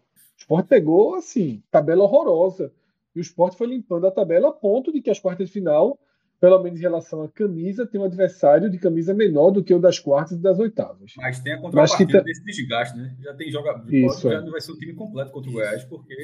[0.48, 2.72] O Sport pegou, assim, tabela horrorosa.
[3.14, 5.98] E o Sport foi limpando a tabela a ponto de que as quartas de final,
[6.40, 9.78] pelo menos em relação à camisa, tem um adversário de camisa menor do que o
[9.78, 11.12] das quartas e das oitavas.
[11.18, 13.14] Mas tem a contrapartida tá- desse desgaste, né?
[13.20, 13.92] Já tem jogador.
[13.92, 14.40] Isso, já é.
[14.40, 16.14] não vai ser o time completo contra o Goiás, porque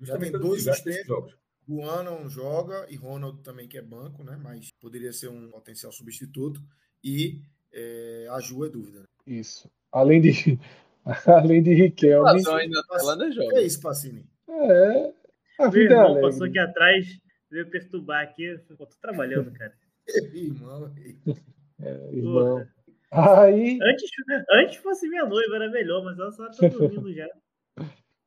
[0.00, 1.34] Já tem justamente dois desgaste jogos.
[1.66, 4.38] O Ana joga e Ronald também, que é banco, né?
[4.42, 6.60] Mas poderia ser um potencial substituto.
[7.02, 7.40] E
[7.72, 9.00] é, a Ju é dúvida.
[9.00, 9.06] né?
[9.26, 9.70] Isso.
[9.90, 10.58] Além de,
[11.26, 12.28] além de Riquelme.
[13.30, 13.58] Que joga.
[13.58, 14.24] é isso, Pacini?
[14.48, 15.12] É.
[15.58, 16.30] A vida é irmão alegre.
[16.30, 18.58] passou aqui atrás, veio perturbar aqui.
[18.76, 19.72] "Pô, tô trabalhando, cara.
[20.34, 20.92] Irmão,
[21.80, 22.66] É, irmão.
[23.10, 24.10] Aí, Antes,
[24.50, 27.28] antes fosse minha noiva, era melhor, mas ela só tá dormindo já.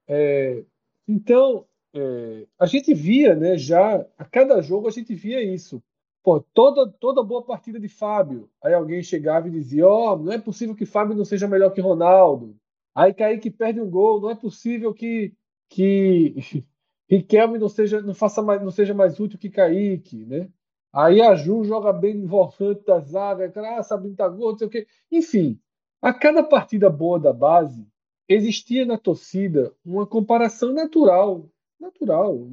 [0.08, 0.64] é,
[1.08, 5.82] então, é, a gente via, né, já, a cada jogo a gente via isso.
[6.24, 8.50] Pô, toda, toda boa partida de Fábio.
[8.64, 11.82] Aí alguém chegava e dizia: Ó, não é possível que Fábio não seja melhor que
[11.82, 12.56] Ronaldo.
[12.96, 15.34] Aí Kaique perde um gol, não é possível que,
[15.70, 16.36] que
[17.10, 20.50] Riquelme não seja, não faça mais, não seja mais útil que Kaique, né?
[20.92, 24.68] Aí a Ju joga bem no volante da zaga, ah, Sabino tá gordo, não sei
[24.68, 24.88] o quê.
[25.12, 25.60] Enfim,
[26.02, 27.86] a cada partida boa da base,
[28.30, 32.48] existia na torcida uma comparação natural, natural,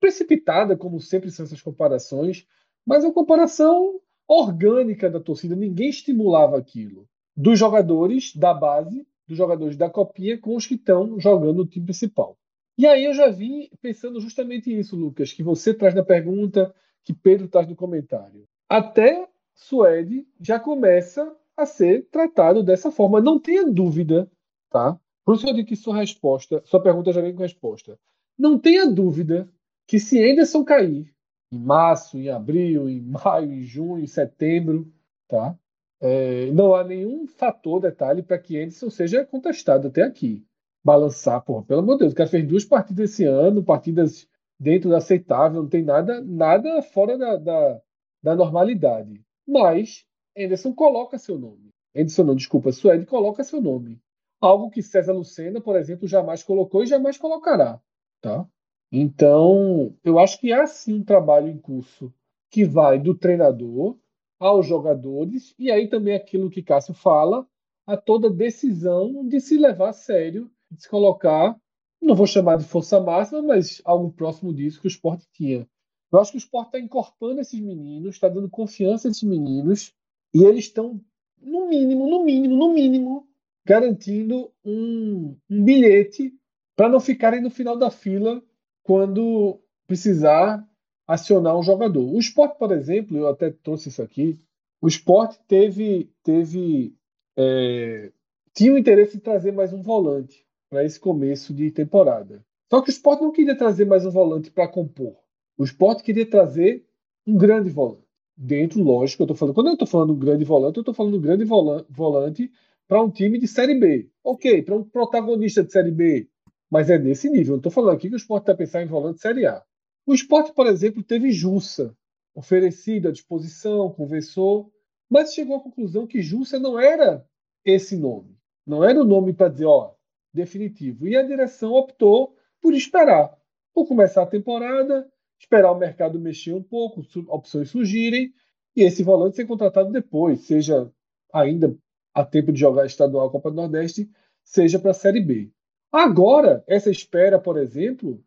[0.00, 2.44] precipitada, como sempre são essas comparações,
[2.84, 5.54] mas uma comparação orgânica da torcida.
[5.54, 7.08] Ninguém estimulava aquilo.
[7.36, 11.86] Dos jogadores da base, dos jogadores da copinha, com os que estão jogando o time
[11.86, 12.36] principal.
[12.78, 17.14] E aí eu já vim pensando justamente isso, Lucas, que você traz na pergunta, que
[17.14, 18.46] Pedro traz no comentário.
[18.68, 23.20] Até Suede já começa a ser tratado dessa forma.
[23.20, 24.30] Não tenha dúvida,
[24.70, 24.98] tá?
[25.24, 27.98] Por isso eu digo que sua resposta, sua pergunta já vem com resposta.
[28.38, 29.48] Não tenha dúvida
[29.86, 31.10] que se Anderson cair
[31.50, 34.92] em março, em abril, em maio, em junho, em setembro,
[35.26, 35.58] tá?
[36.00, 40.44] É, não há nenhum fator, detalhe, para que Anderson seja contestado até aqui.
[40.84, 44.28] Balançar, porra, pelo amor de Deus, o cara fez duas partidas esse ano, partidas
[44.58, 47.80] dentro do aceitável, não tem nada, nada fora da, da,
[48.22, 49.24] da normalidade.
[49.46, 50.06] Mas
[50.36, 51.70] Anderson coloca seu nome.
[51.94, 54.00] Anderson não, desculpa, Suede coloca seu nome.
[54.40, 57.80] Algo que César Lucena, por exemplo, jamais colocou e jamais colocará.
[58.20, 58.46] Tá?
[58.92, 62.12] Então, eu acho que há sim um trabalho em curso
[62.50, 63.96] que vai do treinador
[64.38, 67.46] aos jogadores, e aí também aquilo que Cássio fala,
[67.86, 71.56] a toda decisão de se levar a sério, de se colocar,
[72.00, 75.66] não vou chamar de força máxima, mas algo próximo disso que o esporte tinha.
[76.12, 79.94] Eu acho que o esporte está incorporando esses meninos, está dando confiança a esses meninos,
[80.34, 81.00] e eles estão,
[81.40, 83.28] no mínimo, no mínimo, no mínimo,
[83.64, 86.32] garantindo um, um bilhete
[86.76, 88.42] para não ficarem no final da fila
[88.82, 90.64] quando precisar
[91.06, 92.04] acionar um jogador.
[92.04, 94.38] O esporte, por exemplo, eu até trouxe isso aqui,
[94.80, 96.94] o esporte teve, teve
[97.36, 98.12] é,
[98.54, 102.44] tinha o interesse em trazer mais um volante para esse começo de temporada.
[102.70, 105.16] Só que o esporte não queria trazer mais um volante para compor.
[105.56, 106.84] O esporte queria trazer
[107.26, 108.06] um grande volante.
[108.36, 109.54] Dentro, lógico, eu estou falando.
[109.54, 112.50] Quando eu estou falando um grande volante, eu estou falando um grande volan- volante
[112.86, 114.10] para um time de Série B.
[114.22, 116.28] Ok, para um protagonista de Série B.
[116.70, 117.46] Mas é nesse nível.
[117.46, 119.62] Eu não estou falando aqui que o esporte está pensando em volante de Série A.
[120.06, 121.96] O esporte, por exemplo, teve Jussa
[122.32, 124.72] oferecido à disposição, conversou,
[125.10, 127.26] mas chegou à conclusão que Jussa não era
[127.64, 128.38] esse nome.
[128.64, 129.94] Não era o nome para dizer, ó,
[130.32, 131.08] definitivo.
[131.08, 133.36] E a direção optou por esperar.
[133.74, 138.32] Por começar a temporada, esperar o mercado mexer um pouco, opções surgirem,
[138.76, 140.90] e esse volante ser contratado depois, seja
[141.32, 141.76] ainda
[142.14, 144.08] a tempo de jogar estadual Copa do Nordeste,
[144.44, 145.50] seja para a Série B.
[145.90, 148.22] Agora, essa espera, por exemplo,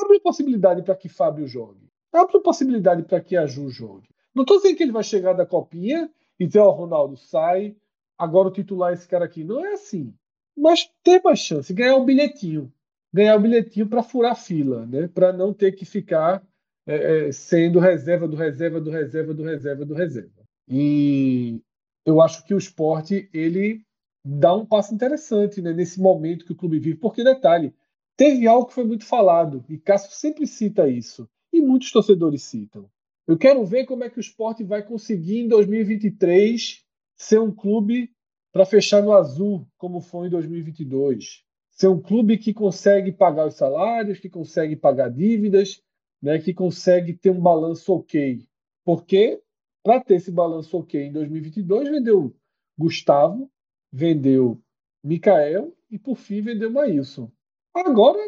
[0.00, 1.88] abre possibilidade para que Fábio jogue.
[2.12, 4.08] Abre possibilidade para que a Ju jogue.
[4.34, 7.76] Não estou dizendo que ele vai chegar da copinha e dizer, ó, Ronaldo, sai,
[8.18, 9.44] agora o titular é esse cara aqui.
[9.44, 10.14] Não é assim.
[10.56, 12.72] Mas ter mais chance, ganhar um bilhetinho.
[13.12, 15.08] Ganhar um bilhetinho para furar fila, né?
[15.08, 16.42] para não ter que ficar
[16.86, 20.42] é, é, sendo reserva do reserva do reserva do reserva do reserva.
[20.68, 21.60] E
[22.06, 23.82] eu acho que o esporte ele
[24.24, 26.96] dá um passo interessante né, nesse momento que o clube vive.
[26.96, 27.74] Porque, detalhe,
[28.22, 32.88] teve algo que foi muito falado, e Cássio sempre cita isso, e muitos torcedores citam.
[33.26, 36.84] Eu quero ver como é que o esporte vai conseguir em 2023
[37.16, 38.12] ser um clube
[38.52, 41.42] para fechar no azul, como foi em 2022.
[41.72, 45.82] ser um clube que consegue pagar os salários, que consegue pagar dívidas,
[46.22, 48.46] né, que consegue ter um balanço ok.
[48.84, 49.42] Porque,
[49.82, 52.32] para ter esse balanço ok em 2022, vendeu
[52.78, 53.50] Gustavo,
[53.90, 54.62] vendeu
[55.02, 57.28] Mikael e, por fim, vendeu Maílson.
[57.74, 58.18] Agora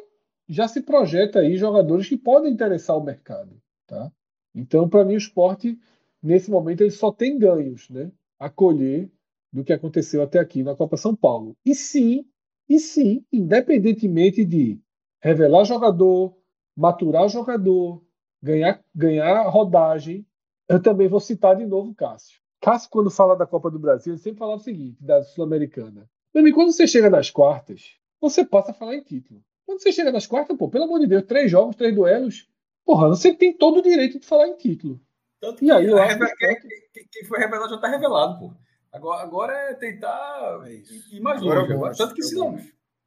[0.48, 3.61] já se projeta aí jogadores que podem interessar o mercado.
[3.87, 4.11] Tá?
[4.54, 5.78] Então, para mim, o esporte,
[6.22, 9.11] nesse momento, ele só tem ganhos né, a colher
[9.52, 11.57] do que aconteceu até aqui na Copa São Paulo.
[11.64, 12.26] E sim,
[12.68, 14.80] e sim, independentemente de
[15.22, 16.37] revelar jogador,
[16.76, 18.02] maturar jogador,
[18.42, 20.26] ganhar, ganhar rodagem,
[20.68, 22.40] eu também vou citar de novo o Cássio.
[22.61, 26.09] Cássio, quando fala da Copa do Brasil, ele sempre falava o seguinte, da Sul-Americana.
[26.33, 27.96] Quando você chega nas quartas,
[28.28, 29.42] você passa a falar em título.
[29.66, 32.48] Quando você chega nas quartas, pô, pelo amor de Deus, três jogos, três duelos,
[32.84, 35.00] porra, você tem todo o direito de falar em título.
[35.40, 37.04] Tanto e aí, eu acho que...
[37.10, 38.54] quem foi revelado já está revelado, pô.
[38.92, 41.58] Agora, agora é tentar é ir mais longe.
[41.58, 41.94] Agora, agora.
[41.96, 42.56] Tanto que é se não.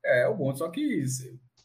[0.04, 1.04] É, é o bom, só que.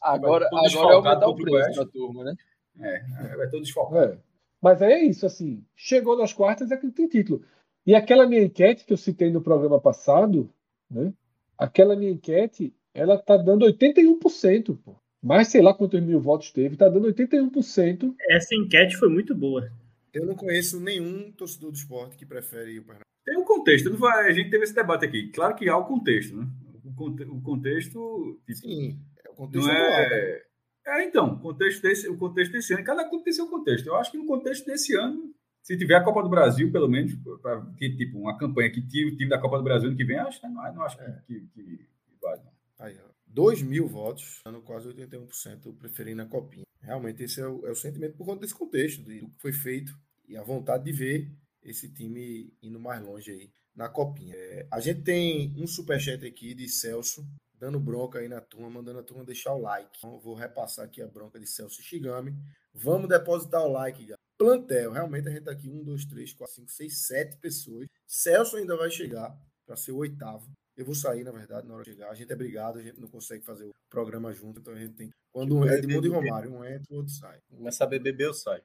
[0.01, 2.35] Agora, agora é aumentar o preço da turma, né?
[2.79, 4.13] É, vai todo desfalcado.
[4.13, 4.17] É.
[4.61, 5.65] Mas é isso, assim.
[5.75, 7.43] Chegou nas quartas é que tem título.
[7.85, 10.49] E aquela minha enquete que eu citei no programa passado,
[10.89, 11.13] né?
[11.57, 14.95] Aquela minha enquete, ela tá dando 81%, pô.
[15.21, 18.13] Mais sei lá quantos mil votos teve, tá dando 81%.
[18.29, 19.71] Essa enquete foi muito boa.
[20.13, 23.03] Eu não conheço nenhum torcedor do esporte que prefere o Pernambuco.
[23.25, 25.29] Tem um contexto, não vai, a gente teve esse debate aqui.
[25.29, 26.45] Claro que há o contexto, né?
[26.85, 28.39] O, contexto.
[28.45, 30.41] Tipo, Sim, é o contexto não é, né?
[30.85, 33.87] é, então, o contexto desse, o contexto desse ano, cada clube tem seu contexto.
[33.87, 37.15] Eu acho que no contexto desse ano, se tiver a Copa do Brasil, pelo menos,
[37.41, 40.17] para tipo, uma campanha que tire o time da Copa do Brasil ano que vem,
[40.17, 41.21] acho, não, não acho é.
[41.25, 41.87] que, que, que,
[42.21, 42.41] vale.
[42.79, 43.13] Aí, ó.
[43.25, 46.65] 2 mil votos, dando quase 81% preferindo a Copinha.
[46.81, 49.97] Realmente, esse é o, é o sentimento por conta desse contexto, do que foi feito
[50.27, 51.31] e a vontade de ver
[51.63, 54.35] esse time indo mais longe aí na copinha.
[54.35, 57.25] É, a gente tem um superchat aqui de Celso,
[57.57, 59.89] dando bronca aí na turma, mandando a turma deixar o like.
[59.97, 62.35] Então, vou repassar aqui a bronca de Celso Shigami.
[62.73, 64.17] Vamos depositar o like, galera.
[64.37, 67.87] Plantel, realmente a gente tá aqui, um, dois, três, quatro, cinco, seis, sete pessoas.
[68.05, 70.51] Celso ainda vai chegar para ser o oitavo.
[70.75, 72.09] Eu vou sair, na verdade, na hora de chegar.
[72.09, 74.93] A gente é brigado, a gente não consegue fazer o programa junto, então a gente
[74.93, 75.11] tem.
[75.31, 77.39] Quando um é Edmundo e Romário, um entra, o outro sai.
[77.49, 78.63] Começa a beber, eu saio.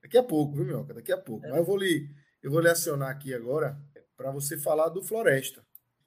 [0.00, 0.94] Daqui a pouco, viu, Minhoca?
[0.94, 1.44] Daqui a pouco.
[1.46, 1.50] É.
[1.50, 2.08] Mas eu vou lhe,
[2.42, 3.80] eu vou lhe acionar aqui agora
[4.16, 5.64] para você falar do Floresta,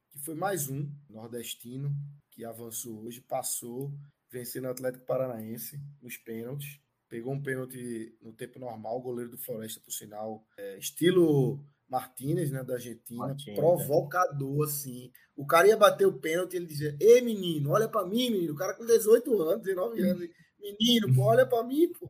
[0.10, 1.94] que foi mais um nordestino
[2.32, 3.94] que avançou hoje, passou,
[4.30, 6.80] vencendo o Atlético Paranaense nos pênaltis.
[7.08, 12.52] Pegou um pênalti no tempo normal, o goleiro do Floresta, por sinal, é, estilo Martinez,
[12.52, 14.70] né, da Argentina, Martínez, provocador, é.
[14.70, 15.12] assim.
[15.36, 18.54] O cara ia bater o pênalti ele dizia: Ei, menino, olha para mim, menino.
[18.54, 20.30] O cara com 18 anos, 19 anos.
[20.60, 22.10] Menino, pô, olha para mim, pô.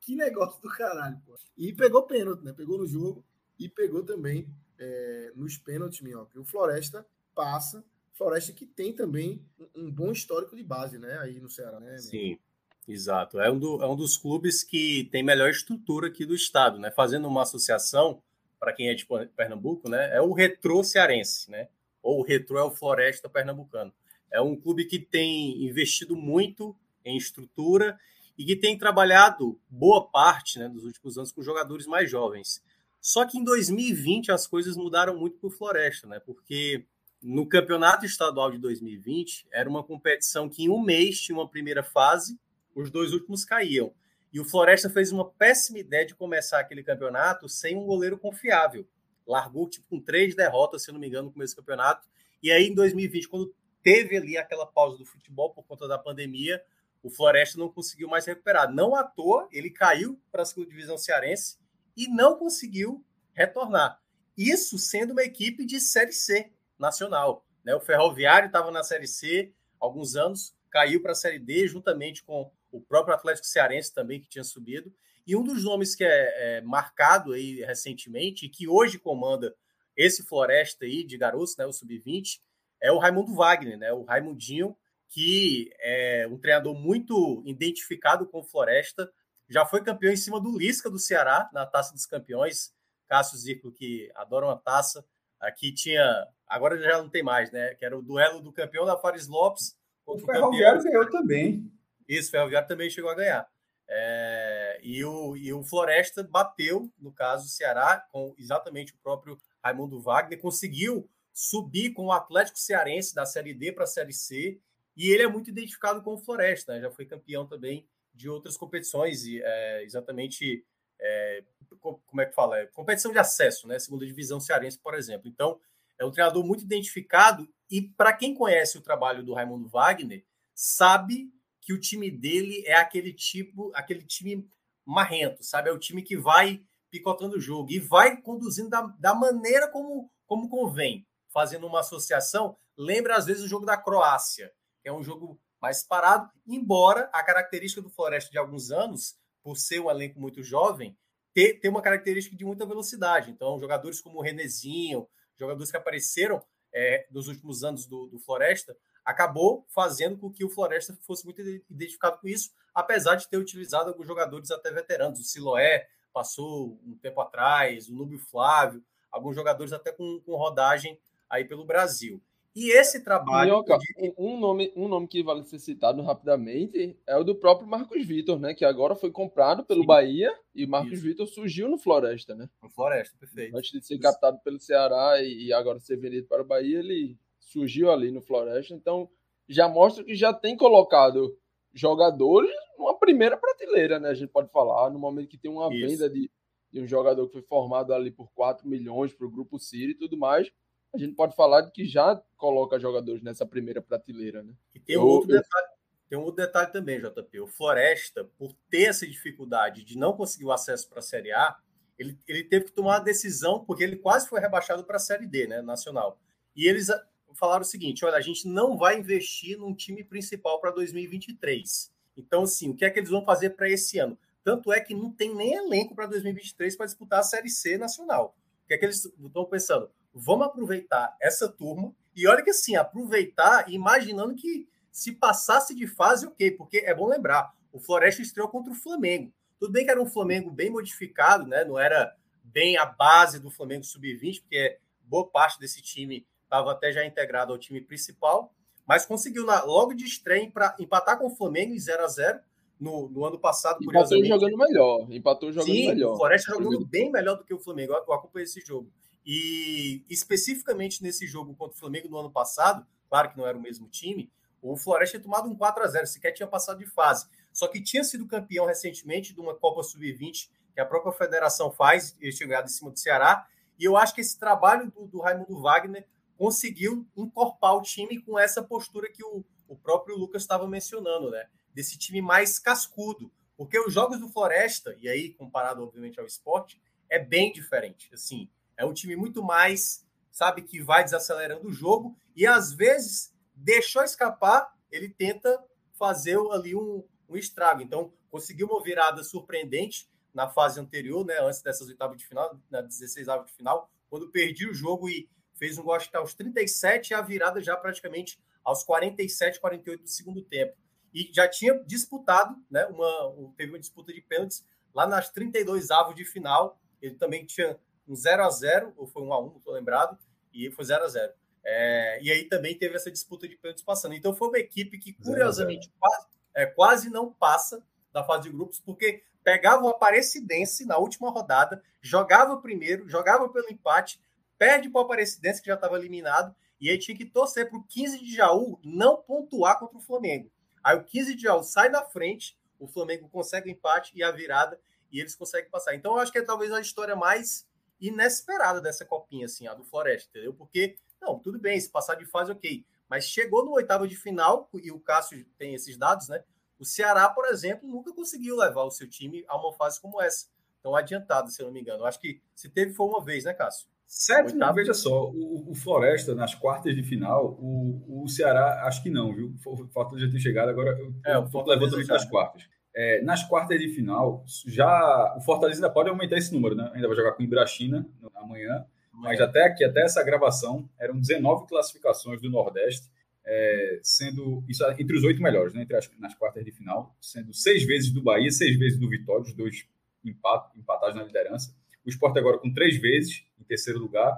[0.00, 1.34] Que negócio do caralho, pô.
[1.56, 2.52] E pegou pênalti, né?
[2.52, 3.24] Pegou no jogo
[3.58, 4.46] e pegou também
[4.78, 6.38] é, nos pênaltis, Minhoca.
[6.38, 7.84] O Floresta passa.
[8.12, 11.18] Floresta que tem também um, um, bom histórico de base, né?
[11.18, 11.96] Aí no Ceará, né?
[11.98, 12.38] Sim,
[12.86, 13.40] exato.
[13.40, 16.90] É um, do, é um dos clubes que tem melhor estrutura aqui do estado, né?
[16.90, 18.22] Fazendo uma associação,
[18.64, 20.16] para quem é de Pernambuco, né?
[20.16, 21.68] É o Retrô Cearense, né?
[22.02, 23.92] Ou o Retrô é o Floresta Pernambucano.
[24.30, 26.74] É um clube que tem investido muito
[27.04, 27.98] em estrutura
[28.38, 32.62] e que tem trabalhado boa parte né, dos últimos anos com jogadores mais jovens.
[33.02, 36.18] Só que em 2020 as coisas mudaram muito para o Floresta, né?
[36.18, 36.86] Porque
[37.22, 41.82] no campeonato estadual de 2020 era uma competição que em um mês tinha uma primeira
[41.82, 42.38] fase,
[42.74, 43.92] os dois últimos caíam.
[44.34, 48.84] E o Floresta fez uma péssima ideia de começar aquele campeonato sem um goleiro confiável.
[49.24, 52.08] Largou tipo, com três derrotas, se não me engano, no começo do campeonato.
[52.42, 56.60] E aí, em 2020, quando teve ali aquela pausa do futebol por conta da pandemia,
[57.00, 58.74] o Floresta não conseguiu mais recuperar.
[58.74, 61.56] Não à toa, ele caiu para a segunda divisão cearense
[61.96, 64.02] e não conseguiu retornar.
[64.36, 67.46] Isso sendo uma equipe de Série C nacional.
[67.64, 67.72] Né?
[67.76, 72.24] O Ferroviário estava na Série C há alguns anos, caiu para a Série D, juntamente
[72.24, 74.92] com o próprio Atlético Cearense também, que tinha subido.
[75.26, 79.54] E um dos nomes que é, é marcado aí recentemente e que hoje comanda
[79.96, 82.40] esse Floresta aí de garotos, né, o Sub-20,
[82.82, 84.76] é o Raimundo Wagner, né, o Raimundinho,
[85.08, 89.10] que é um treinador muito identificado com Floresta,
[89.48, 92.72] já foi campeão em cima do Lisca do Ceará, na Taça dos Campeões.
[93.06, 95.04] Cássio Zico, que adora uma taça.
[95.40, 97.74] Aqui tinha, agora já não tem mais, né?
[97.74, 99.76] Que era o duelo do campeão da Fares Lopes.
[100.06, 101.70] O Ferroviário ganhou também.
[102.08, 103.48] Isso, Ferroviário também chegou a ganhar.
[103.88, 109.38] É, e, o, e o Floresta bateu, no caso, o Ceará, com exatamente o próprio
[109.62, 114.60] Raimundo Wagner, conseguiu subir com o Atlético Cearense da Série D para a Série C
[114.96, 116.80] e ele é muito identificado com o Floresta, né?
[116.80, 120.64] já foi campeão também de outras competições, e, é, exatamente,
[121.00, 121.42] é,
[121.80, 122.60] como é que fala?
[122.60, 123.76] É, competição de acesso, né?
[123.78, 125.28] Segunda divisão cearense, por exemplo.
[125.28, 125.58] Então,
[125.98, 131.28] é um treinador muito identificado, e para quem conhece o trabalho do Raimundo Wagner, sabe
[131.64, 134.46] que o time dele é aquele tipo, aquele time
[134.84, 135.70] marrento, sabe?
[135.70, 140.12] É o time que vai picotando o jogo e vai conduzindo da, da maneira como,
[140.26, 142.56] como convém, fazendo uma associação.
[142.76, 147.22] Lembra às vezes o jogo da Croácia, que é um jogo mais parado, embora a
[147.22, 150.96] característica do Floresta de alguns anos, por ser um elenco muito jovem,
[151.32, 153.30] ter, ter uma característica de muita velocidade.
[153.30, 158.76] Então, jogadores como o Renezinho, jogadores que apareceram é, nos últimos anos do, do Floresta,
[159.04, 163.90] acabou fazendo com que o Floresta fosse muito identificado com isso, apesar de ter utilizado
[163.90, 165.20] alguns jogadores até veteranos.
[165.20, 170.98] O Siloé passou um tempo atrás, o Núbio Flávio, alguns jogadores até com, com rodagem
[171.28, 172.20] aí pelo Brasil.
[172.54, 173.50] E esse trabalho.
[173.50, 173.76] Minhoca,
[174.16, 178.38] um, nome, um nome que vale ser citado rapidamente é o do próprio Marcos Vitor,
[178.38, 178.54] né?
[178.54, 179.86] Que agora foi comprado pelo Sim.
[179.86, 182.48] Bahia e o Marcos Vitor surgiu no Floresta, né?
[182.62, 183.56] No Floresta, perfeito.
[183.56, 187.18] Antes de ser captado pelo Ceará e agora ser vendido para o Bahia, ele
[187.54, 188.74] surgiu ali no Floresta.
[188.74, 189.08] Então
[189.48, 191.36] já mostra que já tem colocado
[191.72, 194.10] jogadores numa primeira prateleira, né?
[194.10, 195.86] A gente pode falar, no momento que tem uma Isso.
[195.86, 196.30] venda de,
[196.70, 199.94] de um jogador que foi formado ali por 4 milhões para o Grupo Ciro e
[199.94, 200.50] tudo mais
[200.94, 204.54] a gente pode falar de que já coloca jogadores nessa primeira prateleira, né?
[204.72, 205.66] E tem um, outro, detalhe,
[206.08, 207.40] tem um outro detalhe também, JP.
[207.40, 211.56] O Floresta, por ter essa dificuldade de não conseguir o acesso para a Série A,
[211.98, 215.26] ele, ele teve que tomar uma decisão, porque ele quase foi rebaixado para a Série
[215.26, 216.16] D, né, nacional.
[216.54, 216.88] E eles
[217.34, 221.92] falaram o seguinte: olha, a gente não vai investir num time principal para 2023.
[222.16, 224.18] Então, assim, o que é que eles vão fazer para esse ano?
[224.42, 228.36] Tanto é que não tem nem elenco para 2023 para disputar a Série C nacional.
[228.64, 229.90] O que é que eles estão pensando?
[230.14, 231.92] vamos aproveitar essa turma.
[232.14, 237.08] E olha que assim, aproveitar imaginando que se passasse de fase, ok, porque é bom
[237.08, 239.32] lembrar, o Floresta estreou contra o Flamengo.
[239.58, 241.64] Tudo bem que era um Flamengo bem modificado, né?
[241.64, 246.92] Não era bem a base do Flamengo sub-20, porque boa parte desse time estava até
[246.92, 248.52] já integrado ao time principal,
[248.86, 252.40] mas conseguiu na, logo de estreia para empatar com o Flamengo em 0 a 0
[252.78, 253.82] no, no ano passado.
[253.82, 255.06] Empatou jogando melhor.
[255.10, 256.14] Empatou jogando Sim, melhor.
[256.14, 257.92] O Floresta jogando bem melhor do que o Flamengo.
[257.92, 258.90] Eu acompanhei esse jogo.
[259.26, 263.60] E especificamente nesse jogo contra o Flamengo no ano passado, claro que não era o
[263.60, 267.26] mesmo time, o Floresta tinha tomado um 4 a 0 sequer tinha passado de fase.
[267.52, 272.16] Só que tinha sido campeão recentemente de uma Copa Sub-20 que a própria federação faz,
[272.20, 273.46] e chegado em cima do Ceará.
[273.78, 276.04] E eu acho que esse trabalho do, do Raimundo Wagner
[276.44, 281.48] conseguiu encorpar o time com essa postura que o, o próprio Lucas estava mencionando, né?
[281.72, 283.32] Desse time mais cascudo.
[283.56, 288.10] Porque os jogos do Floresta, e aí comparado, obviamente, ao esporte, é bem diferente.
[288.12, 293.34] Assim, é um time muito mais, sabe, que vai desacelerando o jogo e às vezes
[293.54, 297.80] deixou escapar, ele tenta fazer ali um, um estrago.
[297.80, 302.82] Então, conseguiu uma virada surpreendente na fase anterior, né, antes dessas oitavas de final, na
[302.82, 307.10] 16 de final, quando perdi o jogo e fez um gol acho que aos 37
[307.10, 310.76] e a virada já praticamente aos 47, 48 do segundo tempo.
[311.12, 314.64] E já tinha disputado, né, uma, teve uma disputa de pênaltis
[314.94, 316.78] lá nas 32 avos de final.
[317.00, 320.18] Ele também tinha um 0 a 0 ou foi um a 1 não estou lembrado,
[320.52, 321.32] e foi 0 a 0
[321.64, 324.14] é, E aí também teve essa disputa de pênaltis passando.
[324.14, 328.80] Então foi uma equipe que, curiosamente, quase, é, quase não passa da fase de grupos,
[328.80, 334.20] porque pegava o Aparecidense na última rodada, jogava primeiro, jogava pelo empate,
[334.64, 337.84] perde para o Aparecidense, que já estava eliminado, e aí tinha que torcer para o
[337.84, 340.50] 15 de Jaú não pontuar contra o Flamengo.
[340.82, 344.30] Aí o 15 de Jaú sai da frente, o Flamengo consegue o empate e a
[344.30, 344.80] virada,
[345.12, 345.94] e eles conseguem passar.
[345.94, 347.68] Então eu acho que é talvez a história mais
[348.00, 350.54] inesperada dessa copinha, assim, a do Floresta, entendeu?
[350.54, 352.86] Porque, não, tudo bem, se passar de fase, ok.
[353.06, 356.42] Mas chegou no oitavo de final, e o Cássio tem esses dados, né?
[356.78, 360.46] O Ceará, por exemplo, nunca conseguiu levar o seu time a uma fase como essa.
[360.82, 362.06] Tão adiantado, se eu não me engano.
[362.06, 363.92] Acho que se teve foi uma vez, né, Cássio?
[364.16, 364.74] Sétimo, Oitavo.
[364.76, 369.34] veja só, o, o, Floresta nas quartas de final, o, o Ceará acho que não,
[369.34, 369.52] viu?
[369.66, 372.62] O Fortaleza já ter chegado, agora eu, é, o Fortaleza levando nas quartas.
[372.94, 376.92] É, nas quartas de final, já o Fortaleza ainda pode aumentar esse número, né?
[376.94, 381.66] Ainda vai jogar com o Ibrachina amanhã, mas até aqui, até essa gravação, eram 19
[381.66, 383.10] classificações do Nordeste,
[383.44, 385.82] é, sendo isso entre os oito melhores, né?
[385.82, 389.42] Entre as, nas quartas de final, sendo seis vezes do Bahia, seis vezes do Vitória,
[389.42, 389.88] os dois
[390.24, 391.74] empat, empatados na liderança.
[392.04, 394.34] O Sport agora com três vezes em terceiro lugar.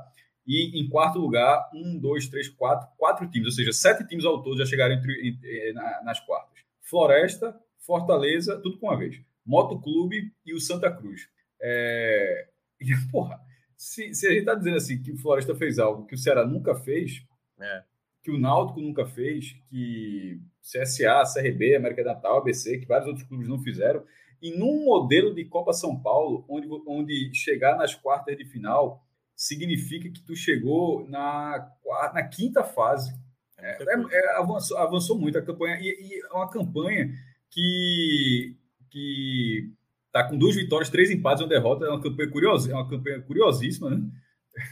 [0.46, 4.42] E em quarto lugar, um, dois, três, quatro, quatro times, ou seja, sete times ao
[4.42, 5.72] todo já chegaram entre, entre,
[6.04, 6.60] nas quartas.
[6.82, 9.20] Floresta, Fortaleza, tudo com uma vez.
[9.44, 11.28] Moto Clube e o Santa Cruz.
[11.60, 12.48] É...
[12.80, 13.40] E, porra,
[13.76, 16.46] se, se a gente está dizendo assim que o Floresta fez algo que o Ceará
[16.46, 17.22] nunca fez,
[17.60, 17.82] é.
[18.22, 23.48] que o Náutico nunca fez, que CSA, CRB, América Natal, ABC, que vários outros clubes
[23.48, 24.04] não fizeram,
[24.46, 30.08] e num modelo de Copa São Paulo, onde, onde chegar nas quartas de final significa
[30.08, 31.68] que tu chegou na,
[32.14, 33.12] na quinta fase
[33.58, 35.78] É, é, é, avançou, avançou, muito a campanha.
[35.80, 37.12] E, e é uma campanha
[37.50, 38.56] que,
[38.90, 39.72] que
[40.12, 41.86] tá com duas vitórias, três empates e uma derrota.
[41.86, 44.00] É uma campanha curiosa, é uma campanha curiosíssima, né?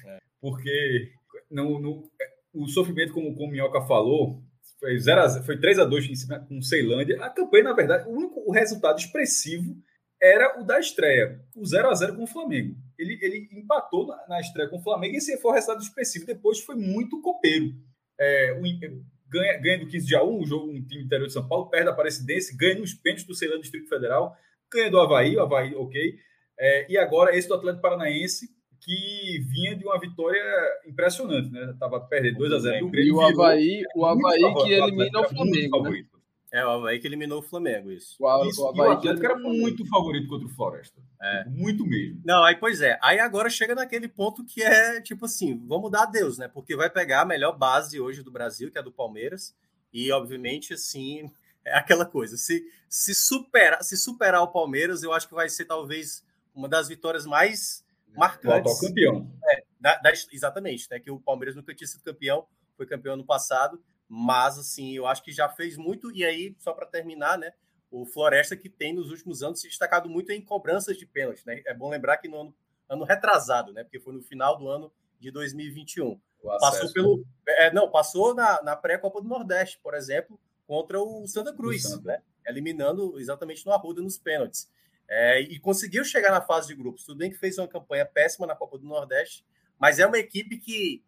[0.07, 0.19] É.
[0.41, 1.13] Porque
[1.51, 2.11] no, no,
[2.53, 4.44] o sofrimento, como, como o Minhoca falou,
[4.79, 7.23] foi, 0 a, foi 3 a 2 em cima com Ceilândia.
[7.25, 9.77] A campanha, na verdade, o único o resultado expressivo
[10.21, 12.77] era o da estreia, o 0 a 0 com o Flamengo.
[12.99, 16.27] Ele, ele empatou na, na estreia com o Flamengo e esse foi o resultado expressivo.
[16.27, 17.75] Depois foi muito copeiro.
[18.19, 18.63] É, o,
[19.29, 21.69] ganha, ganha do 15 de a 1, o jogo um time interior de São Paulo,
[21.69, 24.37] perde a Aparecidense, ganha nos pênaltis do Ceilândia Distrito Federal,
[24.73, 26.15] ganha do Havaí, o Havaí, ok.
[26.59, 28.49] É, e agora esse do Atlético Paranaense,
[28.85, 30.43] que vinha de uma vitória
[30.87, 31.75] impressionante, né?
[31.81, 36.05] Tava perdendo 2 a 0 E o Havaí, o Havaí que elimina o Flamengo, né?
[36.53, 38.17] É, o Havaí que eliminou o Flamengo, isso.
[38.21, 41.01] O, isso, o, Havaí o Atlético era muito favorito contra o Floresta.
[41.21, 41.45] É.
[41.47, 42.21] Muito mesmo.
[42.25, 42.99] Não, aí, pois é.
[43.03, 46.47] Aí agora chega naquele ponto que é, tipo assim, vamos dar a Deus, né?
[46.47, 49.57] Porque vai pegar a melhor base hoje do Brasil, que é a do Palmeiras.
[49.93, 51.29] E, obviamente, assim,
[51.65, 52.37] é aquela coisa.
[52.37, 56.23] Se, se, superar, se superar o Palmeiras, eu acho que vai ser talvez
[56.55, 57.84] uma das vitórias mais
[58.17, 58.73] marcantes.
[58.79, 59.31] O campeão.
[59.51, 60.99] É, da, da, exatamente, né?
[60.99, 62.47] Que o Palmeiras nunca tinha sido campeão,
[62.77, 66.11] foi campeão no passado, mas assim, eu acho que já fez muito.
[66.13, 67.53] E aí, só para terminar, né?
[67.91, 71.63] O Floresta que tem nos últimos anos se destacado muito em cobranças de pênalti, né?
[71.67, 72.57] É bom lembrar que no ano,
[72.89, 73.85] ano retrasado, né?
[73.85, 76.21] Porque foi no final do ano de 2021.
[76.61, 77.25] Passou pelo.
[77.49, 82.23] É, não, passou na, na pré-Copa do Nordeste, por exemplo, contra o Santa Cruz, né?
[82.47, 84.71] Eliminando exatamente no Arruda nos pênaltis.
[85.09, 87.05] É, e conseguiu chegar na fase de grupos.
[87.05, 89.45] Tudo bem que fez uma campanha péssima na Copa do Nordeste,
[89.79, 91.03] mas é uma equipe que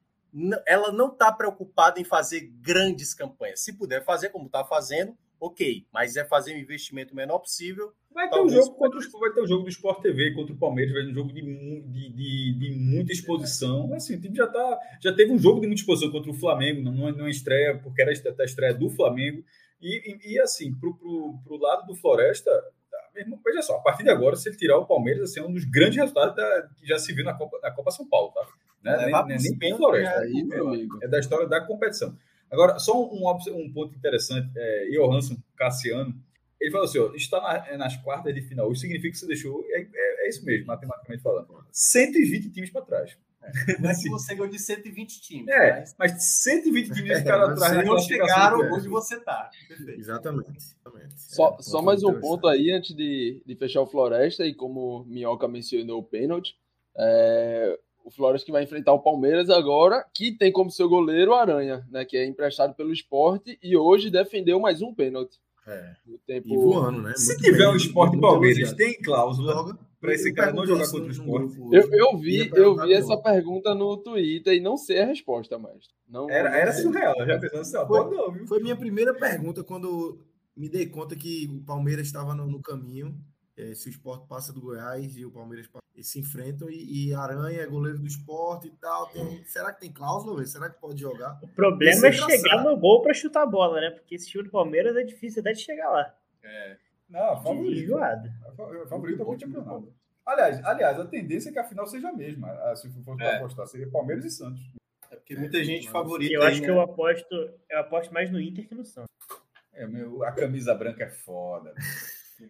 [0.66, 3.61] ela não está preocupada em fazer grandes campanhas.
[3.61, 5.86] Se puder fazer como está fazendo, ok.
[5.92, 7.92] Mas é fazer um investimento menor possível.
[8.12, 10.59] Vai ter, um jogo contra o, vai ter um jogo do Sport TV contra o
[10.59, 13.92] Palmeiras, vai ter um jogo de, de, de, de muita exposição.
[13.92, 16.82] Assim, o time já, tá, já teve um jogo de muita exposição contra o Flamengo,
[16.82, 19.44] não, não estreia, porque era a estreia do Flamengo.
[19.82, 22.51] E, e, e assim, para o lado do Floresta,
[23.16, 25.52] mesmo, veja só, a partir de agora, se ele tirar o Palmeiras, assim, é um
[25.52, 28.46] dos grandes resultados da, que já se viu na Copa, na Copa São Paulo, tá?
[28.82, 28.96] Né?
[29.06, 30.20] Nem, nem, nem bem Floresta.
[30.20, 30.98] Aí, meu amigo.
[31.02, 32.16] É da história da competição.
[32.50, 36.14] Agora, só um, um ponto interessante, é, Johansson Cassiano,
[36.60, 38.70] ele falou assim: ó, está na, é nas quartas de final.
[38.70, 39.64] Isso significa que você deixou.
[39.70, 41.48] É, é, é isso mesmo, matematicamente falando.
[41.72, 43.16] 120 times para trás.
[43.68, 45.49] É, não é que você ganhou de 120 times.
[45.49, 47.86] É, mas, mas 120 times ficaram é, atrás.
[47.86, 49.51] Não chegaram onde você está.
[49.70, 50.51] Exatamente.
[50.57, 51.14] exatamente.
[51.16, 55.05] Só, é, só mais um ponto aí antes de, de fechar o Floresta, e como
[55.05, 56.55] Minhoca mencionou o pênalti,
[56.97, 61.34] é, o Floresta que vai enfrentar o Palmeiras agora, que tem como seu goleiro o
[61.34, 65.38] Aranha, né, que é emprestado pelo esporte e hoje defendeu mais um pênalti.
[65.66, 65.97] É.
[66.07, 66.49] No tempo...
[66.49, 67.14] E voando, né?
[67.16, 69.76] Se muito tiver o um esporte Palmeiras, tem cláusula
[70.07, 71.59] para esse cara não jogar contra o esporte.
[71.72, 75.88] Eu, eu vi, eu vi essa pergunta no Twitter e não sei a resposta, mais.
[76.09, 78.46] Não, era, era surreal, já pensando assim, foi, não, viu?
[78.46, 80.24] Foi minha primeira pergunta quando
[80.57, 83.14] me dei conta que o Palmeiras estava no, no caminho.
[83.59, 85.66] É, se o esporte passa do Goiás e o Palmeiras
[86.02, 89.07] se enfrentam e, e, Aranha é goleiro do esporte e tal.
[89.07, 90.36] Tem, será que tem cláusula?
[90.36, 90.46] Véio?
[90.46, 91.38] Será que pode jogar?
[91.42, 93.90] O problema é, é chegar no gol para chutar a bola, né?
[93.90, 96.14] Porque esse time do Palmeiras é difícil até de chegar lá.
[96.42, 96.76] É.
[97.09, 97.82] Não, favorito.
[97.82, 98.28] Enjoado.
[98.88, 99.94] Favorito é o campeonato.
[100.26, 103.36] Aliás, aliás, a tendência é que a final seja a mesma, se for é.
[103.36, 104.60] apostar, seria Palmeiras e Santos.
[105.10, 106.34] É porque muita gente favorita.
[106.34, 106.72] Eu acho aí, que né?
[106.72, 107.34] eu aposto,
[107.70, 109.14] eu aposto mais no Inter que no Santos.
[109.72, 111.72] É, meu, a camisa branca é foda.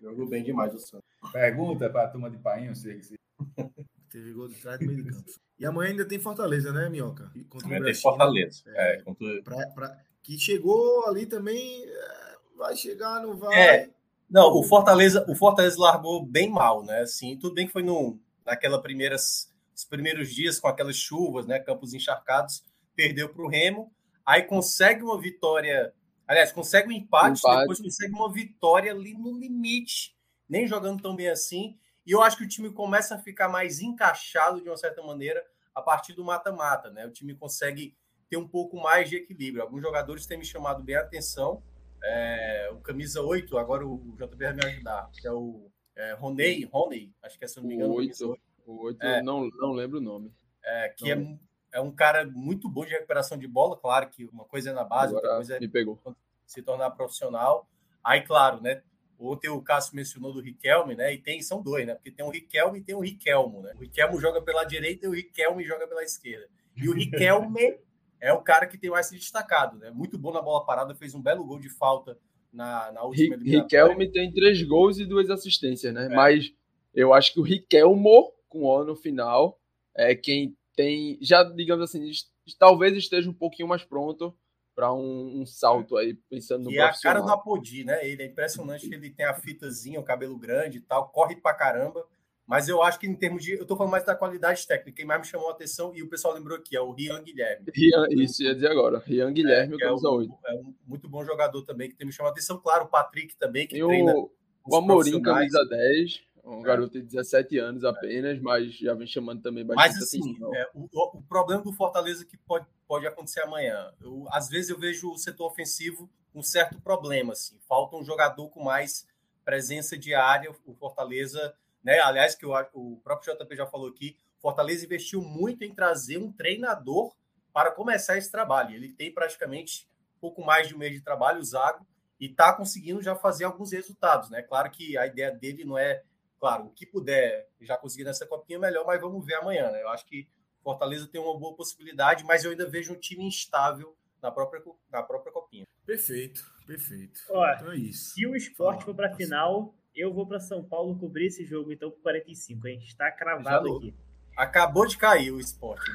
[0.01, 1.07] Jogou bem demais o Santos.
[1.33, 3.15] Pergunta para a turma de Painho se, se...
[4.11, 5.31] Teve gol de trás do meio de campo.
[5.59, 7.31] E amanhã ainda tem Fortaleza, né, Minhoca?
[7.51, 8.63] Contra amanhã tem Fortaleza.
[8.69, 9.43] É, é contra...
[9.43, 11.85] pra, pra, que chegou ali também.
[11.85, 13.55] É, vai chegar, não vai.
[13.55, 13.91] É,
[14.29, 17.01] não, o Fortaleza, o Fortaleza largou bem mal, né?
[17.01, 21.61] Assim, tudo bem que foi no, naquela primeiras, os primeiros dias com aquelas chuvas, né?
[21.61, 22.65] Campos encharcados,
[22.95, 23.93] perdeu para o Remo,
[24.25, 25.95] aí consegue uma vitória,
[26.27, 30.17] aliás, consegue um empate, empate, depois consegue uma vitória ali no limite,
[30.49, 31.79] nem jogando tão bem assim.
[32.05, 35.45] E eu acho que o time começa a ficar mais encaixado de uma certa maneira
[35.75, 37.07] a partir do mata-mata, né?
[37.07, 37.97] O time consegue
[38.29, 39.63] ter um pouco mais de equilíbrio.
[39.63, 41.63] Alguns jogadores têm me chamado bem a atenção
[42.09, 46.65] é, o camisa 8, agora o JB vai me ajudar, que é o é, Roney,
[46.65, 47.93] Roney, acho que é, se não me engano.
[47.93, 50.33] O 8, o 8 é, não, não lembro o nome.
[50.63, 51.39] É, que é,
[51.73, 54.85] é um cara muito bom de recuperação de bola, claro que uma coisa é na
[54.85, 56.01] base, agora outra coisa é me pegou.
[56.47, 57.69] se tornar profissional.
[58.05, 58.83] Aí, claro, né?
[59.19, 61.13] Ontem o Cássio mencionou do Riquelme, né?
[61.13, 61.95] E tem, são dois, né?
[61.95, 63.73] Porque tem o Riquelme e tem o Riquelmo, né?
[63.75, 66.47] O Riquelmo joga pela direita e o Riquelme joga pela esquerda.
[66.77, 67.79] E o Riquelme
[68.21, 69.91] é o cara que tem mais se destacado, né?
[69.91, 72.19] Muito bom na bola parada, fez um belo gol de falta
[72.53, 76.07] na, na última Riquelme tem três gols e duas assistências, né?
[76.07, 76.09] É.
[76.09, 76.53] Mas
[76.95, 79.61] eu acho que o Riquelmo, com o ano final,
[79.95, 82.11] é quem tem, já digamos assim,
[82.59, 84.35] talvez esteja um pouquinho mais pronto
[84.75, 88.07] para um, um, salto aí, pensando no E é a cara do Apodi, né?
[88.07, 91.55] Ele é impressionante que ele tem a fitazinha, o cabelo grande e tal, corre pra
[91.55, 92.07] caramba.
[92.47, 93.53] Mas eu acho que em termos de.
[93.55, 94.97] Eu tô falando mais da qualidade técnica.
[94.97, 97.67] Quem mais me chamou a atenção, e o pessoal lembrou aqui, é o Rian Guilherme.
[97.75, 99.03] Rian, isso, ia dizer agora.
[99.05, 102.31] Rian Guilherme, é, é, um, é um muito bom jogador também, que tem me chamado
[102.31, 102.59] a atenção.
[102.59, 104.15] Claro, o Patrick também, que e treina.
[104.15, 104.31] O,
[104.65, 109.67] o Amorim, camisa 10 um garoto de 17 anos apenas, mas já vem chamando também
[109.67, 110.55] bastante mas, assim, atenção.
[110.55, 113.93] É, o, o, problema do Fortaleza que pode, pode acontecer amanhã.
[114.01, 117.33] Eu, às vezes eu vejo o setor ofensivo um certo problema.
[117.33, 119.07] Assim, falta um jogador com mais
[119.45, 120.55] presença de área.
[120.65, 121.53] O Fortaleza,
[121.87, 122.01] né?
[122.01, 126.33] Aliás, que o, o próprio JP já falou aqui, Fortaleza investiu muito em trazer um
[126.33, 127.15] treinador
[127.53, 128.75] para começar esse trabalho.
[128.75, 129.89] Ele tem praticamente
[130.21, 131.87] pouco mais de um mês de trabalho, o Zago,
[132.21, 134.29] e está conseguindo já fazer alguns resultados.
[134.29, 134.43] Né?
[134.43, 136.03] Claro que a ideia dele não é
[136.39, 139.71] Claro, o que puder já conseguir nessa copinha, melhor, mas vamos ver amanhã.
[139.71, 139.83] Né?
[139.83, 140.29] Eu acho que
[140.63, 145.03] Fortaleza tem uma boa possibilidade, mas eu ainda vejo um time instável na própria, na
[145.03, 145.67] própria copinha.
[145.85, 147.21] Perfeito, perfeito.
[147.31, 148.15] Ó, então é isso.
[148.15, 151.73] Se o esporte for para a final, eu vou para São Paulo cobrir esse jogo,
[151.73, 152.67] então, por 45.
[152.67, 153.95] A gente está cravado aqui.
[154.37, 155.91] Acabou de cair o esporte.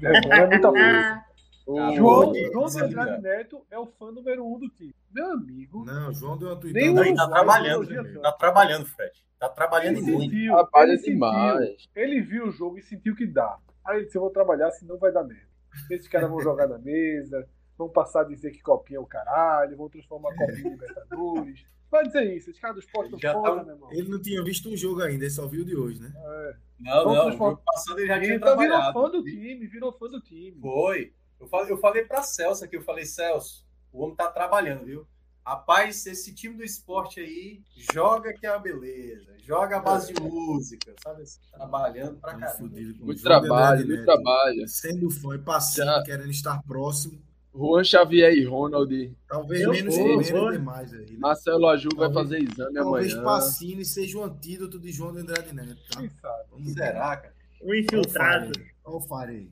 [0.00, 0.20] Né?
[0.30, 1.24] é muita coisa.
[1.66, 4.94] O João, João de Andrade Neto é o fã número um do time.
[5.10, 5.84] Meu amigo.
[5.84, 7.06] Não, o João deu uma tweetada.
[7.06, 8.20] Ele tá trabalhando.
[8.20, 9.24] Tá trabalhando, Fred.
[9.38, 10.32] Tá trabalhando ele muito.
[10.32, 11.82] Sentiu, Trabalha ele demais.
[11.82, 13.58] Sentiu, ele viu o jogo e sentiu que dá.
[13.86, 15.48] Aí ele disse: Eu vou trabalhar, senão vai dar merda.
[15.90, 19.76] Esses caras vão jogar na mesa, vão passar a dizer que copinha é o caralho,
[19.76, 21.66] vão transformar a copinha em Libertadores.
[22.02, 23.64] Dizer isso, esses caras dos postos fora, tá...
[23.64, 23.92] meu irmão.
[23.92, 26.12] Ele não tinha visto um jogo ainda, ele só viu de hoje, né?
[26.14, 26.56] É.
[26.80, 27.54] Não, não, transformar...
[27.54, 28.92] o passado ele já tinha então, trabalhado.
[28.92, 30.60] Virou fã do time, virou fã do time.
[30.60, 31.12] Foi.
[31.40, 35.06] Eu falei, eu falei pra Celso aqui, eu falei, Celso, o homem tá trabalhando, viu?
[35.46, 39.34] Rapaz, esse time do esporte aí joga que é uma beleza.
[39.40, 41.22] Joga a base de música, sabe?
[41.52, 42.80] Trabalhando pra caramba.
[42.98, 44.66] Muito trabalho, muito trabalho.
[44.66, 47.20] Sendo fã e passando, querendo estar próximo.
[47.54, 49.16] Juan Xavier e Ronald.
[49.28, 50.50] Talvez eu menos, vou, menos vou.
[50.50, 51.10] demais aí.
[51.12, 51.16] Né?
[51.18, 53.24] Marcelo Aju vai fazer exame talvez amanhã.
[53.24, 55.80] Talvez Pacini seja o antídoto de João de Andrade Neto.
[55.90, 56.00] Tá?
[56.00, 56.70] Quem sabe?
[56.72, 57.34] Será, cara?
[57.62, 58.52] O infiltrado.
[58.84, 59.50] Olha o Farei.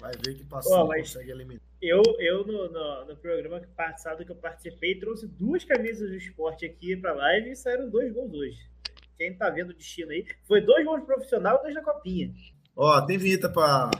[0.00, 1.62] Vai ver que passou, oh, consegue eliminar.
[1.80, 6.66] Eu, eu no, no, no, programa passado que eu participei, trouxe duas camisas do esporte
[6.66, 8.58] aqui pra live e saíram dois gols hoje.
[9.16, 12.30] Quem tá vendo o destino aí, foi dois gols profissional e dois na copinha.
[12.74, 13.90] Ó, tem vinheta pra.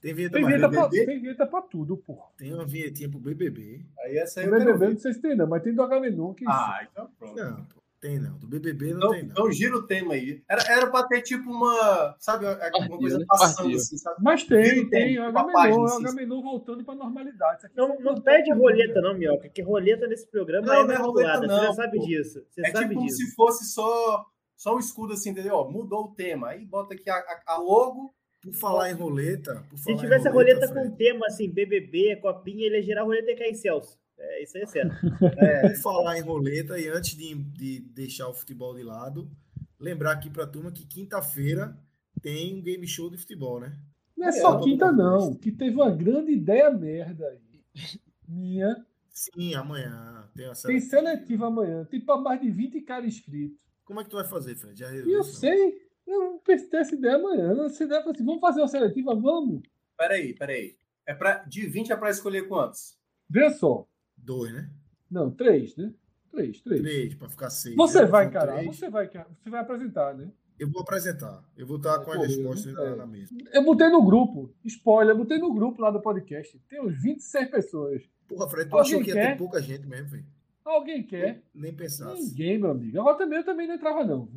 [0.00, 2.22] Tem vinheta, tem vinheta, pra, tem vinheta pra tudo, pô.
[2.38, 3.84] Tem uma vinhetinha pro BBB.
[4.00, 6.34] Aí essa aí o BBB não sei se tem, não, mas tem do H-Menu.
[6.48, 7.36] Ah, então pronto.
[7.36, 7.80] Não, pô.
[8.00, 8.38] Tem não.
[8.38, 9.30] Do BBB não então, tem não.
[9.30, 10.42] Então gira o tema aí.
[10.48, 13.26] Era, era pra ter tipo uma, sabe, uma coisa né?
[13.28, 14.16] passando assim, sabe?
[14.22, 15.18] Mas tem, tem.
[15.20, 17.68] O o H-Menu voltando pra normalidade.
[17.76, 21.40] Não, não pede roleta não, Mioca, que roleta nesse programa não, é não é roleta,
[21.42, 22.06] não, Você já sabe pô.
[22.06, 22.46] disso.
[22.48, 23.16] Você é sabe tipo disso.
[23.18, 24.24] se fosse só,
[24.56, 25.62] só um escudo assim, entendeu?
[25.70, 26.48] Mudou o tema.
[26.48, 29.64] Aí bota aqui a, a, a logo por falar em roleta.
[29.76, 33.30] Se tivesse a roleta, roleta com tema assim, BBB, copinha, ele ia gerar a roleta
[33.30, 33.98] e cair Celso.
[34.18, 34.94] É, isso aí é certo.
[35.38, 39.30] É, por falar em roleta, e antes de, de deixar o futebol de lado,
[39.78, 41.76] lembrar aqui para a turma que quinta-feira
[42.22, 43.76] tem um game show de futebol, né?
[44.16, 48.00] Não é só quinta, não, que teve uma grande ideia merda aí.
[48.28, 48.84] Minha.
[49.10, 50.28] Sim, amanhã.
[50.34, 51.84] Tem, a tem seletiva amanhã.
[51.84, 53.58] Tem para mais de 20 caras inscritos.
[53.84, 54.78] Como é que tu vai fazer, Fred?
[54.78, 55.89] Já eu sei.
[56.10, 57.64] Eu pensei essa ideia amanhã.
[57.64, 59.14] Essa ideia assim, vamos fazer uma seletiva?
[59.14, 59.62] Vamos.
[59.96, 60.76] Peraí, peraí.
[61.06, 62.98] É pra, de 20 é para escolher quantos?
[63.28, 63.86] Vê só.
[64.16, 64.68] Dois, né?
[65.10, 65.94] Não, três, né?
[66.30, 66.80] Três, três.
[66.80, 67.76] Três, para ficar seis.
[67.76, 68.06] Você né?
[68.06, 70.30] vai encarar, você vai, você vai apresentar, né?
[70.58, 71.42] Eu vou apresentar.
[71.56, 72.94] Eu vou estar com as respostas é.
[72.94, 73.34] na mesa.
[73.52, 74.54] Eu botei no grupo.
[74.64, 76.60] Spoiler, eu botei no grupo lá do podcast.
[76.68, 78.02] Tem uns 26 pessoas.
[78.28, 79.32] Porra, Fred, tu Alguém achou que ia quer?
[79.32, 80.26] ter pouca gente mesmo, velho?
[80.64, 81.42] Alguém quer?
[81.54, 82.22] Nem pensasse.
[82.22, 83.00] Ninguém, meu amigo.
[83.00, 84.28] Agora também eu também não entrava, não.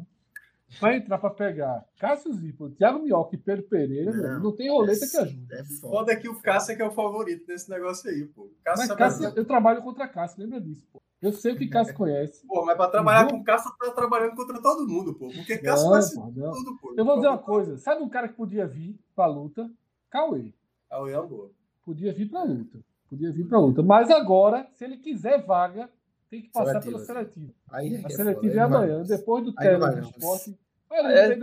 [0.80, 5.05] Vai entrar para pegar Cássio Zipo, Thiago Mioca e Pedro Pereira, não, não tem roleta
[5.05, 5.47] é, que ajude.
[5.51, 8.49] É foda é que o Cássio é que é o favorito desse negócio aí, pô.
[8.63, 11.01] Cássio mas Cássio, eu trabalho contra Cássio, lembra disso, pô.
[11.21, 12.45] Eu sei o que Cássio conhece.
[12.45, 15.30] Pô, mas para trabalhar com Cássio, tá trabalhando contra todo mundo, pô.
[15.30, 16.93] Porque Cássio vai ser tudo, pô.
[16.97, 17.78] Eu vou dizer uma coisa.
[17.78, 19.71] Sabe um cara que podia vir pra luta?
[20.09, 20.53] Cauê.
[20.89, 21.49] Cauê é boa.
[21.86, 22.80] Podia vir pra luta.
[23.09, 23.82] Podia vir pra luta.
[23.82, 25.89] Mas agora, se ele quiser vaga,
[26.30, 27.53] tem que passar pela seletiva.
[27.71, 30.57] Aí é a seletiva é, é amanhã, depois do tele do esporte.
[30.94, 31.36] É, é,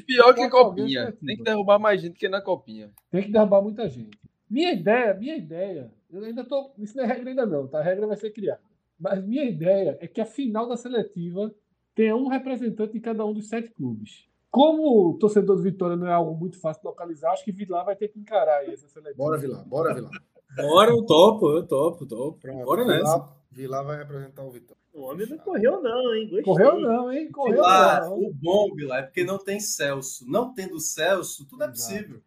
[0.00, 1.12] pior que copinha.
[1.24, 2.90] Tem que derrubar mais gente que na copinha.
[3.10, 4.18] Tem que derrubar muita gente.
[4.48, 6.70] Minha ideia, minha ideia, eu ainda tô.
[6.78, 7.80] Isso não é regra ainda não, tá?
[7.80, 8.60] A regra vai ser criada.
[8.98, 11.54] Mas minha ideia é que a final da seletiva
[11.94, 14.26] tenha um representante em cada um dos sete clubes.
[14.50, 17.84] Como o torcedor do Vitória não é algo muito fácil de localizar, acho que Vilar
[17.84, 19.22] vai ter que encarar aí essa seletiva.
[19.22, 20.10] Bora, Vilar, bora, Vilar.
[20.56, 22.38] Bora, eu topo, eu topo, topo.
[22.40, 23.28] Pronto, bora nessa.
[23.50, 24.82] Vilar vai representar o Vitória.
[24.92, 26.24] O homem não correu, não, hein?
[26.24, 26.42] Gostei.
[26.42, 27.30] Correu, não, hein?
[27.30, 28.18] Correu, lá, não.
[28.18, 30.24] O bom, Vila, é porque não tem Celso.
[30.28, 32.22] Não tendo Celso, tudo é possível.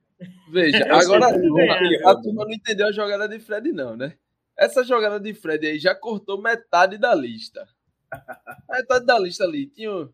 [0.49, 4.15] Veja, agora a turma, a turma não entendeu a jogada de Fred, não, né?
[4.57, 7.67] Essa jogada de Fred aí já cortou metade da lista.
[8.69, 9.65] metade da lista ali.
[9.67, 10.07] Tinha,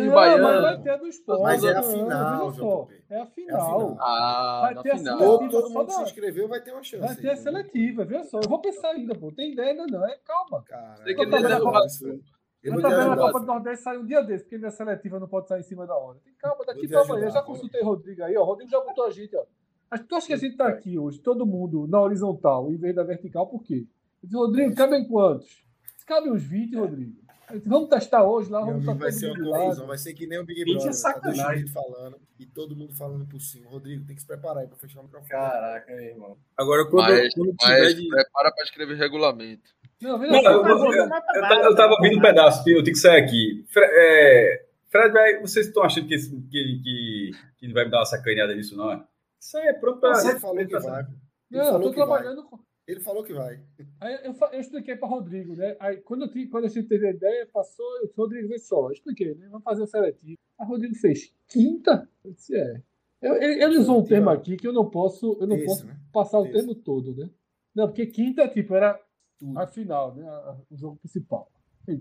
[0.00, 1.42] os Não, mas vai ter a do esporte.
[1.42, 2.88] Mas é a final, veja só.
[3.10, 3.96] É a É a final.
[4.00, 5.18] Ah, Vai ter a final.
[5.18, 5.50] seletiva.
[5.50, 7.06] Todo, mundo da- se inscreveu, vai ter uma chance.
[7.06, 8.40] Vai ter a seletiva, veja só.
[8.40, 9.30] Eu vou pensar ainda, pô.
[9.32, 10.04] Tem ideia ainda não.
[10.06, 10.62] É calma.
[10.64, 13.16] Cara, Tem que ajudar, eu- também na ajudar.
[13.26, 15.86] Copa do Nordeste sai um dia desse, porque minha seletiva não pode sair em cima
[15.86, 16.18] da hora.
[16.24, 17.28] Tem calma, daqui pra amanhã.
[17.30, 18.42] Já consultei o Rodrigo aí, ó.
[18.42, 19.44] O Rodrigo já botou a gente, ó.
[19.90, 22.94] Acho- Tu acha que a gente tá aqui hoje, todo mundo na horizontal, em vez
[22.94, 23.84] da vertical, por quê?
[24.22, 25.62] Eu disse, Rodrigo, cabem quantos?
[26.06, 27.20] Cabe uns 20, Rodrigo.
[27.66, 30.44] Vamos testar hoje lá, vamos estar vai ser uma confusão, vai ser que nem o
[30.44, 31.02] Big Gente, é Brother.
[31.02, 31.58] Tá dois sacanagem.
[31.58, 33.70] juízes falando e todo mundo falando por cima.
[33.70, 35.28] Rodrigo, tem que se preparar aí pra fechar o microfone.
[35.30, 36.36] Caraca, meu irmão.
[36.56, 38.08] Agora, quando, Mas, quando mas tiver de...
[38.08, 39.70] prepara para escrever regulamento.
[40.00, 43.64] Não, eu- eu- eu- Eu, tava- ouvindo um pedaço, eu tenho que sair aqui.
[43.68, 47.90] Fre- é, Fred, vai, vocês estão achando que, esse- que, que, que não vai me
[47.90, 48.90] dar uma sacaneada nisso, não?
[48.92, 49.02] é?
[49.40, 50.10] Isso aí é pronto pra.
[50.10, 51.00] Ele falou que vai.
[51.02, 51.08] Ele
[51.50, 51.92] Não, eu tô vai.
[51.94, 52.58] trabalhando com.
[52.86, 53.60] Ele falou que vai.
[54.00, 55.76] Aí eu, eu expliquei para Rodrigo, né?
[55.78, 58.58] Aí quando, eu, tive- quando a gente teve a ideia, passou, eu disse, Rodrigo, vê
[58.58, 59.46] só, eu expliquei, né?
[59.48, 60.36] Vamos fazer o seletivo.
[60.58, 62.08] Aí Rodrigo fez, quinta?
[62.24, 62.82] Eu disse, é.
[63.20, 65.86] Eu- Ele, ele usou um termo aqui que eu não posso, eu não Esse, posso
[65.86, 65.96] né?
[66.12, 67.30] passar o termo todo, né?
[67.74, 69.00] Não, porque quinta, tipo, era
[69.38, 69.58] Tudo.
[69.58, 70.28] a final, né?
[70.28, 71.48] A- a- o jogo principal.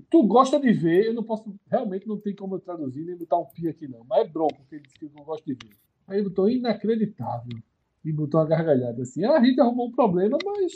[0.09, 3.37] Tu gosta de ver, eu não posso, realmente não tem como eu traduzir nem botar
[3.37, 4.03] um pi aqui, não.
[4.03, 5.75] Mas é bronco que ele disse que eu não gosto de ver.
[6.07, 7.57] Aí ele botou inacreditável.
[8.03, 9.23] E botou uma gargalhada assim.
[9.25, 10.71] Ah, a gente arrumou um problema, mas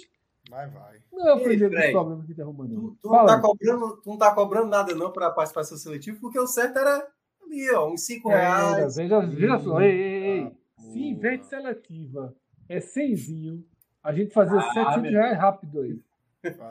[0.50, 0.98] Mas vai.
[1.12, 2.76] não é o primeiro problemas que te arruma, não.
[2.76, 5.78] Tu, tu não tá cobrando, tu não tá cobrando nada não para participar do seu
[5.78, 7.08] seletivo, porque o certo era
[7.44, 8.42] ali, ó, uns 5 Era,
[8.78, 8.96] reais.
[8.96, 10.44] veja, veja só, ei, ei, ei.
[10.78, 12.36] Ah, Se em vez de seletiva
[12.70, 13.66] é cenzinho,
[14.04, 15.12] a gente fazia Ah, 700 meu.
[15.14, 16.00] reais rápido aí.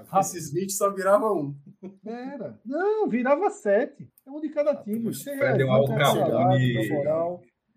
[0.06, 0.20] Rápido.
[0.20, 1.54] Esses vídeos só viravam um.
[2.06, 2.60] Era.
[2.64, 4.08] Não, virava 7.
[4.24, 5.00] É um de cada Ah, time.
[5.00, 5.58] mas 100 Fred reais.
[5.58, 5.76] deu um na
[6.06, 6.74] alcabone.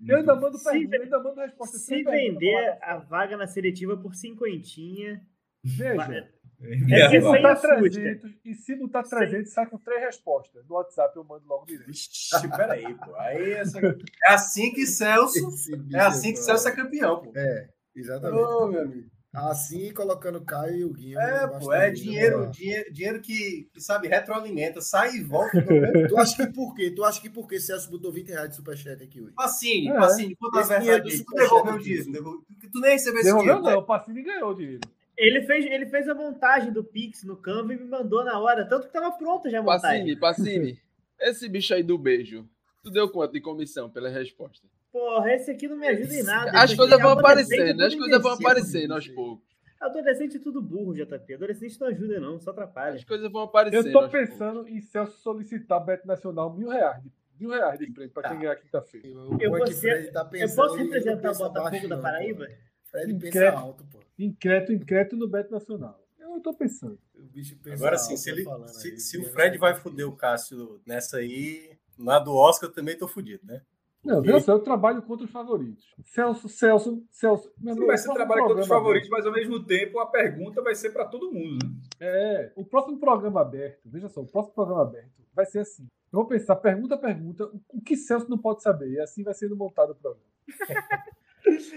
[0.05, 1.77] Eu ainda mando Se pergunta, ainda mando resposta.
[1.77, 5.25] Se vender a vaga na seletiva por cinquentinha,
[5.63, 6.29] Veja,
[6.59, 7.55] e É se botar.
[7.55, 10.67] 300, e se botar 300, sai com três respostas.
[10.67, 11.87] No WhatsApp eu mando logo direto.
[11.87, 13.15] Vixe, peraí, pô.
[13.15, 13.79] Aí essa...
[14.27, 15.37] É assim que Celso.
[15.49, 17.31] Esse É assim que é Celso é campeão, pô.
[17.35, 18.41] É, exatamente.
[18.41, 19.16] Ô, meu amigo.
[19.37, 21.19] Assim, colocando o Caio e o Guinho.
[21.19, 25.63] É, pô, é dinheiro, dinheiro, dinheiro que, que, sabe, retroalimenta, sai e volta.
[26.09, 26.89] Tu acha que por quê?
[26.89, 29.33] Tu acha que por quê Celso botou 20 reais de superchat aqui hoje?
[29.35, 29.93] Pacine, É.
[29.93, 31.23] Pacine, conta a verdade.
[31.23, 33.61] Tu devolveu o dinheiro, tu nem recebeu esse dinheiro.
[33.61, 33.71] né?
[33.71, 34.81] não, o Pacini ganhou o dinheiro.
[35.15, 38.67] ele fez, ele fez a montagem do Pix no Canva e me mandou na hora,
[38.67, 40.17] tanto que tava pronta já a montagem.
[40.17, 40.81] Pacini, Pacini.
[41.19, 42.47] Esse bicho aí do beijo.
[42.83, 44.67] Tu deu quanto de comissão pela resposta?
[44.97, 46.51] Porra, esse aqui não me ajuda em nada.
[46.51, 49.45] As Esse coisas é vão aparecendo, as coisas vão aparecendo aos poucos.
[49.79, 51.35] Adolescente é tudo burro, JP.
[51.35, 52.95] Adolescente não ajuda, não, só atrapalha.
[52.95, 53.85] As coisas vão aparecendo.
[53.85, 54.29] Eu tô aos poucos.
[54.29, 57.01] pensando em Celso solicitar Beto Nacional mil reais.
[57.03, 59.07] de- Mil reais de prêmio pra quem ganhar quinta-feira.
[59.07, 62.47] Eu é vou ser- tá Eu pensando, posso representar o Botafogo baixo, da Paraíba?
[62.89, 63.57] Fred pensa Incrédito.
[63.59, 63.99] alto, pô.
[64.17, 66.03] Increto, increto no Beto Nacional.
[66.19, 66.97] Eu tô pensando.
[67.15, 70.07] O bicho pensa Agora sim, se, tá ele, se, se o Fred é vai foder
[70.07, 73.61] o Cássio nessa aí, na do Oscar eu também tô fudido, né?
[74.07, 75.85] Não, só, eu trabalho contra os favoritos.
[76.05, 77.51] Celso, Celso, Celso.
[77.59, 80.73] meu Sim, ser próximo trabalho com os favoritos, mas ao mesmo tempo a pergunta vai
[80.75, 81.57] ser para todo mundo.
[81.65, 81.71] Né?
[81.99, 85.83] É, o próximo programa aberto, veja só, o próximo programa aberto vai ser assim.
[86.11, 89.23] Eu vou pensar, pergunta a pergunta, o- o que Celso não pode saber, e assim
[89.23, 90.23] vai sendo montado o programa.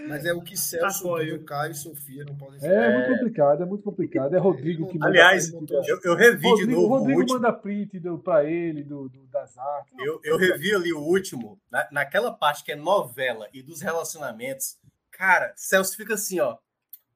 [0.08, 1.34] Mas é o que Celso, Apoio.
[1.34, 2.94] Guinho, Caio e Sofia não podem É, saber.
[2.94, 4.34] muito complicado, é muito complicado.
[4.34, 7.38] É Rodrigo que manda Aliás, print, eu, eu revi de Rodrigo, novo o Rodrigo último.
[7.40, 9.92] manda print do, pra ele do, do- das artes.
[9.98, 14.76] Eu, eu revi ali o último, na, naquela parte que é novela e dos relacionamentos.
[15.12, 16.56] Cara, Celso fica assim, ó.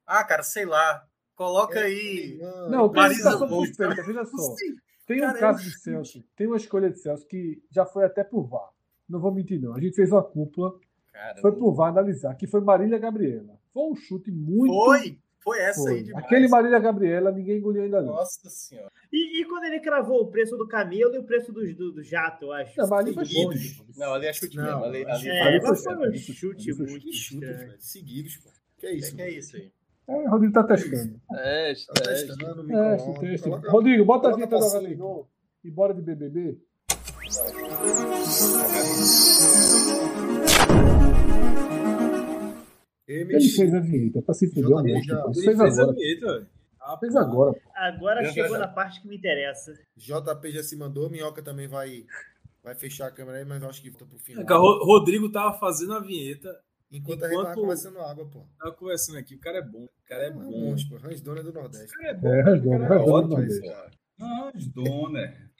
[0.07, 1.05] Ah, cara, sei lá.
[1.35, 2.39] Coloca aí.
[2.41, 3.69] Mano, Não, Marisa situação Monte.
[3.69, 4.55] suspeita, veja só.
[5.07, 5.79] Tem um Cara, é caso de.
[5.81, 8.71] Celso, tem uma escolha de Celso que já foi até por VAR.
[9.07, 9.75] Não vou mentir, não.
[9.75, 10.73] A gente fez uma cúpula,
[11.15, 13.59] cara, foi por VAR analisar, que foi Marília Gabriela.
[13.73, 14.73] Foi um chute muito.
[14.73, 15.95] Foi, foi essa Foi.
[15.95, 16.25] aí demais.
[16.25, 18.13] Aquele Marília Gabriela, ninguém engoliu ainda não.
[18.15, 18.91] Nossa senhora.
[19.13, 22.03] E, e quando ele cravou o preço do camelo e o preço do, do, do
[22.03, 22.79] jato, eu acho.
[22.79, 23.83] Não, mas ali foi chute.
[23.97, 24.85] Não, ali é chute Não, mesmo.
[24.85, 27.47] Ali, ali É, ali foi foi um chute ali foi muito Que chute.
[27.47, 27.77] Fred.
[27.79, 28.51] Seguidos, pô.
[28.79, 29.17] Que é Que, isso?
[29.17, 29.73] que é isso aí?
[30.07, 31.21] É, o Rodrigo tá testando.
[31.31, 32.27] Teste, Tá teste.
[32.27, 33.43] testando, me É, teste.
[33.45, 34.69] coloca- Rodrigo, bota a vinheta da.
[34.71, 35.29] Galegol
[35.65, 36.59] e bora de BBB.
[43.07, 44.55] Ele fez a vinheta pra se o
[45.05, 45.31] já- pô.
[45.31, 45.93] ele Fez Fez a agora.
[45.97, 46.47] vinheta, velho.
[46.81, 47.53] Ah, Fez agora.
[47.53, 47.61] pô.
[47.75, 48.59] Agora Já, chegou já.
[48.59, 49.73] na parte que me interessa.
[49.97, 52.05] JP já se mandou, Minhoca também vai,
[52.63, 54.43] vai fechar a câmera aí, mas eu acho que volta pro final.
[54.43, 56.49] É, cara, Ro- Rodrigo tava fazendo a vinheta,
[56.93, 58.47] Enquanto a gente tava enquanto- conversando água, pô.
[58.59, 59.35] tava conversando aqui.
[59.35, 59.85] O cara é bom.
[59.85, 60.41] O cara é bom.
[60.51, 61.07] monstro, pô.
[61.09, 61.87] Hans Donner do Nordeste.
[61.97, 62.29] O cara é bom.
[62.29, 63.31] É, o cara é Rasdona do ótimo.
[63.37, 63.69] Nordeste.
[63.69, 63.91] cara.
[64.19, 65.51] Não, Hans Donner.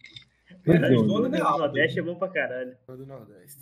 [0.67, 0.87] Rasdona.
[0.87, 1.59] Hans O Donner é alto.
[1.59, 2.77] Nordeste é bom pra caralho.
[2.87, 3.61] Do Nordeste.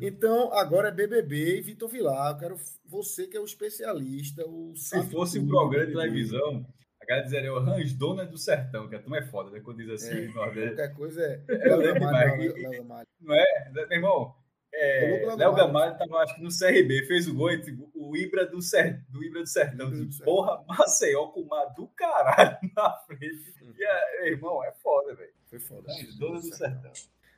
[0.00, 2.32] Então, agora é BBB e Vitor Vilar.
[2.32, 6.66] Eu quero você que é o especialista, o Se fosse um programa do de televisão,
[7.08, 9.60] galera dizeria o Ransdona do Sertão, que a turma é foda, né?
[9.60, 10.76] Quando diz assim, É, Nordeste.
[10.76, 11.42] Qualquer coisa é.
[11.48, 13.08] Eu Léo lembro Gamalho, Léo Gamalho.
[13.20, 13.70] Não é?
[13.72, 14.34] Meu irmão,
[14.74, 15.56] é, Léo Léo Gamalho.
[15.56, 19.24] Gamalho tava, acho que no CRB, fez o gol entre o Ibra do, Ser, do
[19.24, 19.88] Ibra do Sertão.
[19.88, 20.34] Ibra do Sertão.
[20.34, 23.54] Porra, Maceió com uma do caralho na frente.
[23.78, 25.37] E, é, irmão, é foda, velho.
[25.48, 25.88] Foi foda.
[26.18, 26.92] Do Sertão.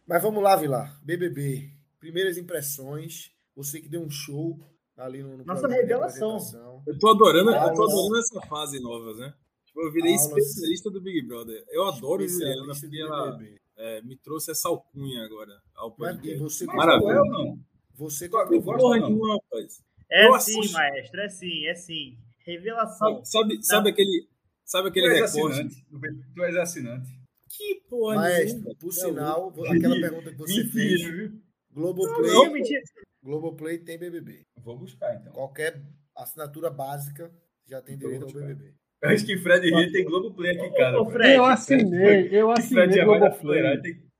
[0.06, 1.00] Mas vamos lá, Vilar.
[1.04, 1.70] BBB.
[1.98, 3.30] Primeiras impressões.
[3.56, 4.58] Você que deu um show
[4.96, 6.82] ali no, no Nossa revelação.
[6.86, 9.34] Eu tô adorando, eu tô adorando essa fase nova, né?
[9.66, 10.26] Tipo, eu virei Aulas.
[10.26, 11.64] especialista do Big Brother.
[11.68, 13.60] Eu adoro Juliana, porque ela BBB.
[13.76, 16.38] é, me trouxe essa alcunha agora ao Mas e podcast.
[16.40, 17.10] você, Mas Maravilha.
[17.12, 17.58] eu não.
[17.94, 18.62] você gosto.
[18.62, 19.08] Porra não.
[19.08, 19.82] nenhuma, rapaz.
[20.10, 20.72] É Eu sim, assisto.
[20.76, 22.18] maestro, é sim, é sim.
[22.44, 23.24] Revelação.
[23.24, 24.28] Sabe, sabe, sabe aquele,
[24.64, 25.52] sabe Tu aquele és recorte?
[25.60, 25.86] assinante.
[26.34, 27.19] Tu és assinante.
[27.60, 28.74] Que porra Maestro, nenhuma.
[28.80, 31.30] por É sinal, aquela pergunta que você fez?
[31.70, 32.82] Globoplay, Não, mentira.
[33.22, 34.46] Globoplay tem BBB.
[34.62, 35.30] Vou buscar, então.
[35.34, 35.78] Qualquer
[36.16, 37.30] assinatura básica
[37.68, 38.32] já tem direito ao.
[38.32, 38.72] BBB.
[39.04, 41.00] Acho que Fred Rio tem Globoplay aqui, cara.
[41.02, 43.62] Ô, Fred, Eu assinei, eu assinei é Globoplay.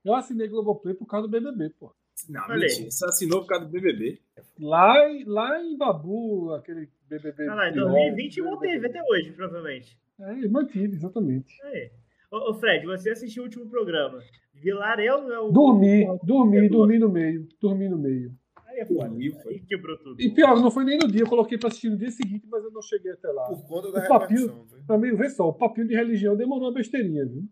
[0.05, 1.95] Eu assinei Globoplay por causa do BBB, pô.
[2.28, 2.91] Não, Olha mentira.
[2.91, 4.20] Você assinou por causa do BBB.
[4.59, 7.47] Lá, em- lá em Babu, aquele BBB.
[7.47, 8.51] Tá lá, em pior, 2020 BBB.
[8.55, 9.99] manteve até hoje, provavelmente.
[10.20, 11.55] É, mantive, exatamente.
[11.64, 11.91] Aí.
[12.30, 14.20] Ô, Fred, você assistiu o último programa.
[14.54, 15.50] Vilarel é o.
[15.50, 17.48] Dormi, o- dormi, dormi no meio.
[17.60, 18.32] Dormi no meio.
[18.66, 19.10] Aí é foda.
[19.48, 20.20] Aí quebrou tudo.
[20.20, 22.62] E pior, não foi nem no dia, eu coloquei pra assistir no dia seguinte, mas
[22.62, 23.48] eu não cheguei até lá.
[23.48, 24.66] Por conta da O papinho-
[25.00, 27.42] mim, vê só, o papinho de religião demorou uma besteirinha, viu?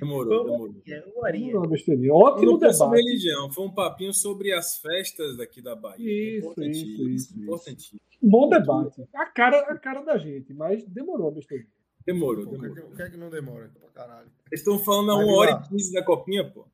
[0.00, 0.82] Demorou, Como- demorou.
[0.88, 1.30] É.
[1.32, 2.08] Demorou uma besteirinha.
[2.08, 6.38] Não Ótimo foi sobre religião, foi um papinho sobre as festas daqui da Bahia.
[6.38, 7.38] Isso, isso, isso.
[7.38, 8.00] importantíssimo.
[8.20, 9.02] Bom debate.
[9.14, 11.70] A cara, a cara da gente, mas demorou a besteirinha.
[12.06, 12.86] Demorou, Pô, O que, é demorou.
[12.86, 13.70] que- o que é que não demora?
[13.80, 14.28] Pra caralho.
[14.50, 15.36] Eles estão falando a Vai 1 lá.
[15.38, 16.66] hora e 15 da copinha, pô.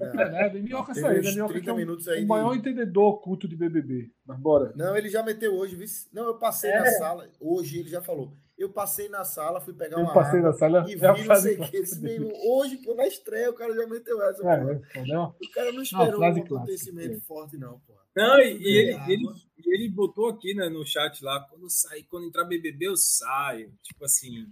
[0.00, 0.46] É.
[0.48, 1.30] É Minhoca saiu, né?
[1.30, 4.10] Minhoca 30 que é um, minutos aí o de- maior entendedor oculto de BBB.
[4.26, 4.72] Mas bora.
[4.76, 5.74] Não, ele já meteu hoje.
[5.76, 5.86] viu?
[6.12, 6.78] Não, eu passei É.
[6.80, 7.28] na sala.
[7.40, 8.32] Hoje ele já falou.
[8.58, 10.84] Eu passei na sala, fui pegar Eu uma passei água na sala.
[10.90, 11.76] e vi é a não sei o que.
[11.76, 14.42] Esse mesmo, hoje, pô, na estreia, o cara já meteu essa.
[14.42, 14.48] pô.
[14.48, 15.34] É, é, entendeu?
[15.40, 17.20] O cara não esperou um frase clássica, acontecimento é.
[17.20, 17.94] forte, não, pô.
[18.16, 19.26] Não, e, e ele, ele,
[19.64, 23.72] ele botou aqui né, no chat lá, quando sair, quando entrar BBB, eu saio.
[23.80, 24.46] Tipo assim.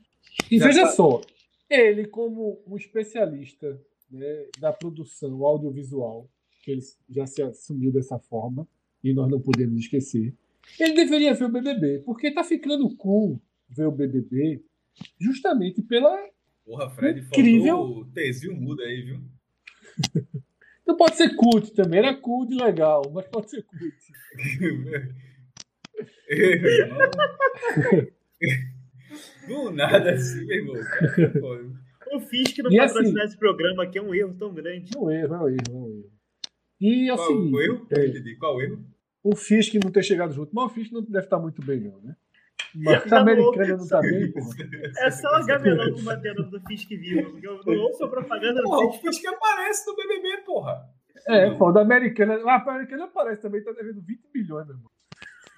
[0.48, 1.20] E veja tá- só,
[1.68, 6.30] ele como um especialista né, da produção audiovisual,
[6.62, 8.68] que ele já se assumiu dessa forma,
[9.02, 10.32] e nós não podemos esquecer,
[10.78, 14.62] ele deveria ver o BBB, porque tá ficando cool ver o BBB
[15.20, 16.16] justamente pela...
[16.64, 17.76] Porra, Fred, Incrível.
[17.76, 19.20] faltou o Tezinho muda aí, viu?
[20.86, 23.82] Não pode ser cult também, era cult legal, mas pode ser cult.
[26.28, 27.10] Irmão.
[29.48, 30.74] Do nada assim, meu irmão.
[30.84, 31.86] Cara.
[32.12, 34.90] O Fisk não E patrocinar assim- esse programa aqui é um erro tão grande.
[34.94, 36.10] É um erro, é um erro, é um erro.
[36.80, 37.86] E é o Qual seguinte, o erro?
[37.90, 38.36] é, Eu.
[38.38, 38.84] Qual o erro?
[39.24, 42.00] o Fisk não ter chegado junto, mas o Fisk não deve estar muito bem não,
[42.00, 42.14] né?
[42.74, 44.54] Mas Tá a americana não tá bem, porra.
[44.98, 47.38] É só o Gamelão que mantendo do Fisk vivo.
[47.42, 49.04] Eu não ouço a propaganda do Porra, o Fisk.
[49.06, 50.84] Fisk aparece no BBB, porra.
[51.26, 52.34] É, foda, americana.
[52.34, 54.90] A americana aparece também, tá devendo 20 milhões, meu irmão.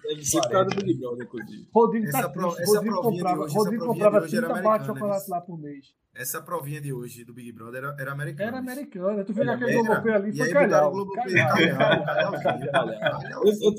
[0.03, 1.69] Deve ser por causa do Big Brother, inclusive.
[1.75, 2.63] Rodrigo Essa tá pro- triste.
[2.63, 4.87] essa Rodrigo provinha de comprava, hoje, essa Rodrigo comprava de hoje era 30 barras de
[4.87, 5.87] chocolate lá por mês.
[6.15, 8.49] Essa provinha de hoje do Big Brother era, era americana.
[8.49, 9.25] Era americana.
[9.25, 10.93] Tu viu aquele Globoplay ali, foi calhau.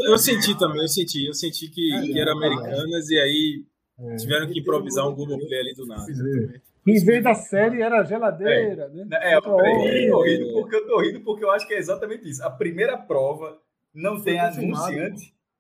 [0.08, 3.66] Eu, senti também, eu senti, eu senti que, que era americanas e aí
[4.00, 4.16] É.
[4.16, 6.10] tiveram que improvisar um Globoplay ali do nada.
[6.10, 6.62] Exatamente.
[6.88, 9.06] Em vez da série, era geladeira, né?
[9.22, 12.42] É, eu tô rindo, porque eu tô rindo porque eu acho que é exatamente isso.
[12.44, 13.58] A primeira prova
[13.94, 15.16] não tem confirmado.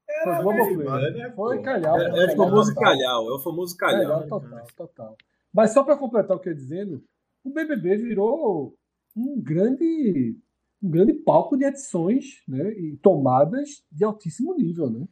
[0.09, 0.23] Anunciante.
[0.23, 0.87] Foi Era Globoplay.
[0.87, 1.97] americana, Foi calhau.
[1.99, 2.83] É, é o famoso total.
[2.83, 4.27] calhau, é o famoso Calhau calhau.
[4.41, 5.17] total, total.
[5.53, 7.03] Mas só para completar o que eu ia dizendo,
[7.43, 8.75] o BBB virou
[9.15, 10.37] um grande,
[10.81, 14.89] um grande palco de edições né, e tomadas de altíssimo nível.
[14.89, 15.07] Né?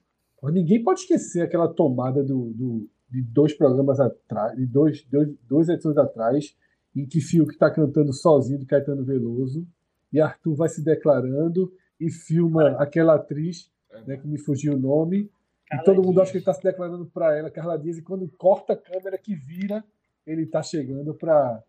[0.51, 5.69] Ninguém pode esquecer aquela tomada do, do- de dois programas atrás, de dois, dois, duas
[5.69, 6.55] edições atrás,
[6.95, 9.65] em que Fiuk está cantando sozinho de Caetano Veloso
[10.11, 13.71] e Arthur vai se declarando e filma aquela atriz
[14.05, 15.29] né, que me fugiu o nome.
[15.65, 16.23] E Carla todo mundo Dias.
[16.23, 19.17] acha que ele está se declarando para ela, Carla Dias, e quando corta a câmera
[19.17, 19.83] que vira,
[20.25, 21.63] ele está chegando para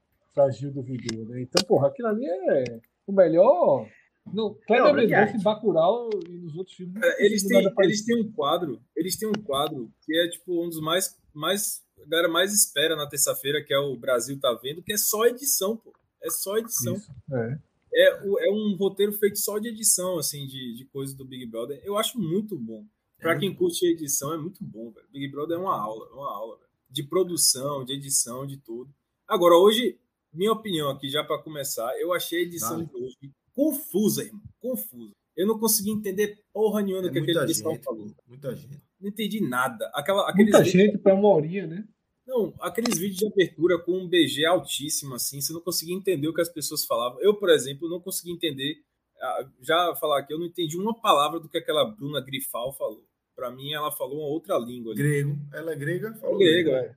[0.50, 1.26] Gil do Vigor.
[1.28, 1.42] Né?
[1.42, 3.88] Então, porra, aquilo ali é o melhor.
[4.32, 7.00] Não, Kleber Mendonça em Bacurau e nos outros filmes.
[7.00, 10.68] tem Eles têm, eles têm um quadro, eles têm um quadro que é tipo um
[10.68, 14.82] dos mais, mais a galera mais espera na terça-feira, que é o Brasil tá vendo,
[14.82, 15.92] que é só edição, pô.
[16.22, 16.94] É só edição.
[16.94, 17.58] Isso, é.
[17.92, 21.80] É, é um roteiro feito só de edição, assim, de, de coisas do Big Brother.
[21.84, 22.84] Eu acho muito bom.
[23.18, 25.06] Pra É quem muito curte edição, é muito bom, velho.
[25.10, 26.68] Big Brother é uma aula, é uma aula, velho.
[26.90, 28.90] De produção, de edição, de tudo.
[29.26, 29.98] Agora, hoje,
[30.32, 33.16] minha opinião aqui, já pra começar, eu achei a edição de hoje
[33.54, 34.42] confusa, irmão.
[34.60, 35.12] Confusa.
[35.36, 38.10] Eu não consegui entender porra nenhuma do É que aquele muita pessoal falou.
[38.26, 38.80] muita gente.
[39.00, 39.90] Não entendi nada.
[39.94, 41.84] Aquela, Muita gente para uma horinha, né?
[42.28, 46.34] Não, aqueles vídeos de abertura com um BG altíssimo, assim, você não conseguia entender o
[46.34, 47.18] que as pessoas falavam.
[47.22, 48.82] Eu, por exemplo, não conseguia entender.
[49.18, 53.02] ah, Já falar aqui, eu não entendi uma palavra do que aquela Bruna Grifal falou.
[53.34, 54.92] Para mim, ela falou uma outra língua.
[54.92, 55.00] ali.
[55.02, 55.38] Grego.
[55.54, 56.12] Ela é grega?
[56.16, 56.94] Falou Grego, é.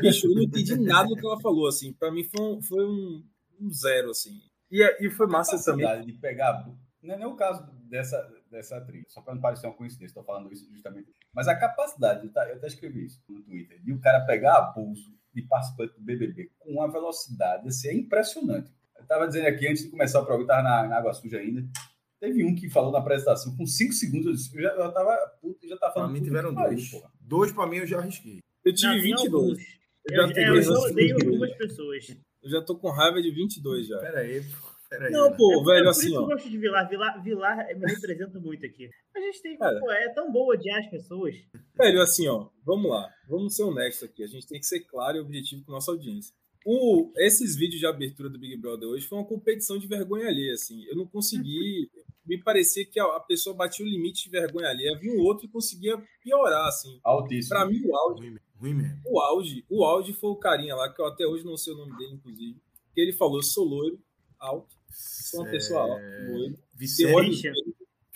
[0.00, 1.92] Bicho, eu não entendi nada do que ela falou, assim.
[1.92, 3.24] Para mim foi um, foi um,
[3.60, 4.40] um zero, assim.
[4.70, 6.04] E, e foi massa também.
[6.04, 6.68] de pegar.
[7.00, 8.16] Não é nem o caso dessa,
[8.52, 11.10] dessa atriz, só para não parecer uma coincidência, estou falando isso justamente.
[11.34, 15.10] Mas a capacidade, tá, eu até escrevi isso no Twitter, de o cara pegar abuso
[15.34, 18.70] de participante do BBB com uma velocidade, assim, é impressionante.
[18.96, 21.66] Eu estava dizendo aqui, antes de começar o programa, estava na, na Água Suja ainda.
[22.20, 25.16] Teve um que falou na apresentação, com 5 segundos, eu, disse, eu já, eu tava,
[25.40, 26.12] puto, já tava Pra falando.
[26.12, 26.88] mim puta tiveram dois.
[26.90, 27.10] porra.
[27.20, 28.38] Dois pra mim eu já arrisquei.
[28.64, 29.34] Eu tive Não, tem 22.
[29.34, 29.58] alguns.
[29.58, 31.24] Eu Eu, já é, tenho eu odeio 22.
[31.26, 32.16] algumas pessoas.
[32.42, 33.98] Eu já tô com raiva de 22 já.
[33.98, 34.71] Pera aí, pô.
[34.92, 35.12] Pera aí.
[35.12, 35.36] Não, né?
[35.38, 36.88] pô, É velho, por assim, isso que eu gosto de Vilar.
[36.88, 38.90] Vilar, Vilar me representa muito aqui.
[39.16, 39.56] A gente tem.
[39.56, 39.80] Cara.
[39.80, 41.34] Pô, é tão boa odiar as pessoas.
[41.74, 43.08] Velho, assim, ó, vamos lá.
[43.26, 44.22] Vamos ser honestos aqui.
[44.22, 46.34] A gente tem que ser claro e objetivo com a nossa audiência.
[46.64, 50.52] O, esses vídeos de abertura do Big Brother hoje foi uma competição de vergonha alheia,
[50.52, 50.84] assim.
[50.84, 51.90] Eu não consegui.
[52.24, 55.48] Me parecia que a, pessoa batia o limite de vergonha alheia, vinha um outro e
[55.48, 57.00] conseguia piorar, assim.
[57.02, 57.48] Altíssimo.
[57.48, 58.46] Pra mim, o auge, Ruim mesmo.
[58.60, 59.02] Ruim mesmo.
[59.06, 61.78] o auge, o auge foi o carinha lá, que eu até hoje não sei o
[61.78, 62.62] nome dele, inclusive.
[62.94, 63.98] Que ele falou: sou loiro,
[64.38, 66.02] alto, sou uma pessoa alta.
[66.02, 67.52] Tem Vicente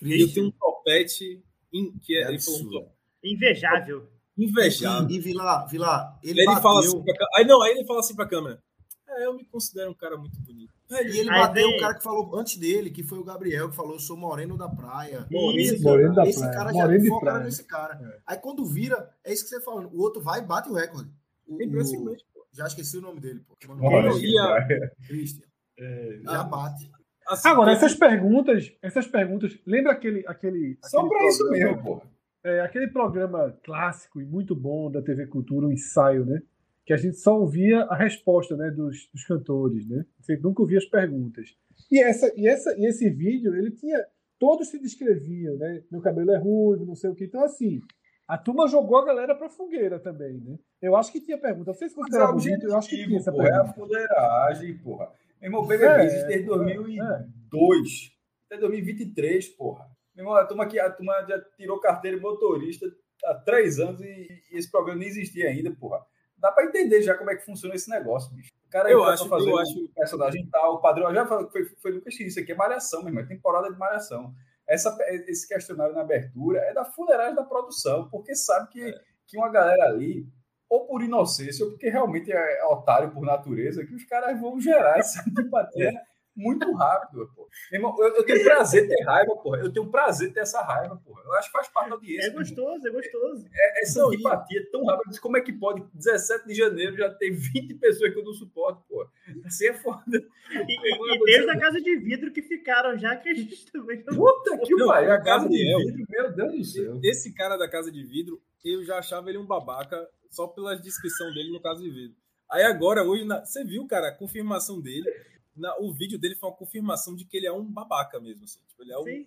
[0.02, 2.88] e eu tenho um topete in- que é, É ele falou um
[3.24, 4.08] Invejável.
[4.36, 5.10] invejável.
[5.10, 7.28] E, e Vilar, Vilar, ele, Aí ele fala assim pra câmera.
[7.36, 8.62] Aí não, aí ele fala assim pra câmera.
[9.08, 10.74] É, eu me considero um cara muito bonito.
[10.88, 13.24] Velho, e ele Aí bateu vem- o cara que falou antes dele, que foi o
[13.24, 15.26] Gabriel, que falou, eu sou moreno da praia.
[15.30, 15.74] Isso.
[15.74, 16.54] esse Moreno da esse praia.
[16.54, 17.44] cara Moreno já foca praia.
[17.44, 17.94] nesse cara.
[18.14, 18.20] É.
[18.26, 19.88] Aí quando vira, é isso que você falando.
[19.92, 21.10] O outro vai e bate o recorde.
[21.48, 22.40] O, é impressionante, pô.
[22.40, 23.56] o- já esqueci o nome dele, pô.
[23.68, 24.66] Mano, Olha, Não, e a-
[25.06, 25.46] Christian.
[25.78, 26.90] É, Já bate.
[27.28, 31.82] assim, Agora, essas perguntas, essas perguntas, lembra aquele, aquele, Só aquele pra isso programa- mesmo,
[31.84, 32.02] porra.
[32.44, 36.40] É, aquele programa clássico e muito bom da TV Cultura, um ensaio, né?
[36.84, 40.04] Que a gente só ouvia a resposta, né, dos, dos cantores, né?
[40.20, 41.56] Você nunca ouvia as perguntas.
[41.90, 44.06] E essa, e essa, e esse vídeo, ele tinha,
[44.38, 45.82] todos se descreviam, né?
[45.90, 47.24] Meu cabelo é ruivo, não sei o que.
[47.24, 47.80] Então assim,
[48.28, 50.56] a turma jogou a galera pra fogueira também, né?
[50.80, 51.72] Eu acho que tinha pergunta.
[51.74, 52.66] Vocês Mas é consideram bonito?
[52.70, 53.74] Eu acho que tinha essa porra, é a pergunta.
[53.74, 55.08] fuleiragem, porra.
[55.40, 58.12] Meu irmão, BBB É, existe desde é, 2002
[58.46, 59.86] até 2023, porra.
[60.14, 62.86] Meu irmão, a turma, aqui, a turma já tirou carteira de motorista
[63.24, 64.04] há três anos e,
[64.52, 66.00] e esse programa nem existia ainda, porra.
[66.38, 68.52] Dá pra entender já como é que funciona esse negócio, bicho.
[68.66, 71.12] O cara Eu acho- fazer eu acho- personagem tal, o padrão.
[71.12, 73.24] Já falei, foi, foi Lucas que isso aqui é malhação, meu irmão.
[73.24, 74.34] É temporada de malhação.
[74.66, 74.96] Essa,
[75.28, 78.94] esse questionário na abertura é da fuleiragem da produção, porque sabe que,
[79.26, 80.26] que uma galera ali,
[80.68, 84.98] ou por inocência, ou porque realmente é otário por natureza, que os caras vão gerar
[84.98, 85.92] essa antipatia
[86.38, 87.48] muito rápido, pô.
[87.72, 89.56] Irmão, eu, eu tenho prazer ter raiva, porra.
[89.58, 91.22] Eu tenho prazer ter essa raiva, porra.
[91.24, 92.26] Eu acho que faz parte da audiência.
[92.28, 93.46] É gostoso, é gostoso.
[93.54, 95.18] É- essa Não, e- antipatia tão rápida.
[95.18, 95.82] Como é que pode?
[95.94, 99.08] 17 de janeiro já ter 20 pessoas que eu não suporto, pô.
[99.46, 100.02] Assim é foda.
[100.50, 103.72] E, e, e tem os da casa de vidro que ficaram já, que a gente
[103.72, 104.04] também.
[104.04, 105.12] Puta que pariu.
[105.12, 107.00] A casa de vidro, meu Deus do céu.
[107.02, 111.32] Esse cara da Casa de Vidro, eu já achava ele um babaca só pela descrição
[111.32, 112.16] dele no Casa de Vidro.
[112.50, 115.10] Aí agora, hoje, na- você viu, cara, a confirmação dele.
[115.56, 118.44] na- o vídeo dele foi uma confirmação de que ele é um babaca mesmo.
[118.44, 118.60] Assim.
[118.68, 119.04] Tipo, ele é um.
[119.04, 119.26] Sim.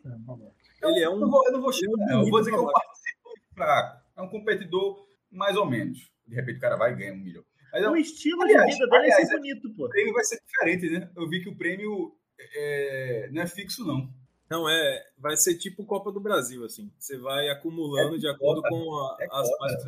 [0.83, 1.31] Ele é Eu não um.
[1.31, 2.23] vou, eu não vou ele é um.
[2.23, 2.85] Eu vou dizer que é um babaca.
[2.85, 4.05] participante fraco.
[4.15, 6.11] É um competidor mais ou menos.
[6.27, 7.43] De repente o cara vai e ganha um milhão.
[7.73, 9.85] Mas é O um- estilo Aliás, de vida dele é aliás, ser bonito, pô.
[9.85, 11.11] o prêmio vai ser diferente, né?
[11.15, 12.15] Eu vi que o prêmio
[12.55, 14.07] é, não é fixo, não.
[14.49, 15.05] Não, é.
[15.17, 16.91] Vai ser tipo Copa do Brasil, assim.
[16.97, 19.57] Você vai acumulando de acordo com a- É as cota.
[19.57, 19.85] partes.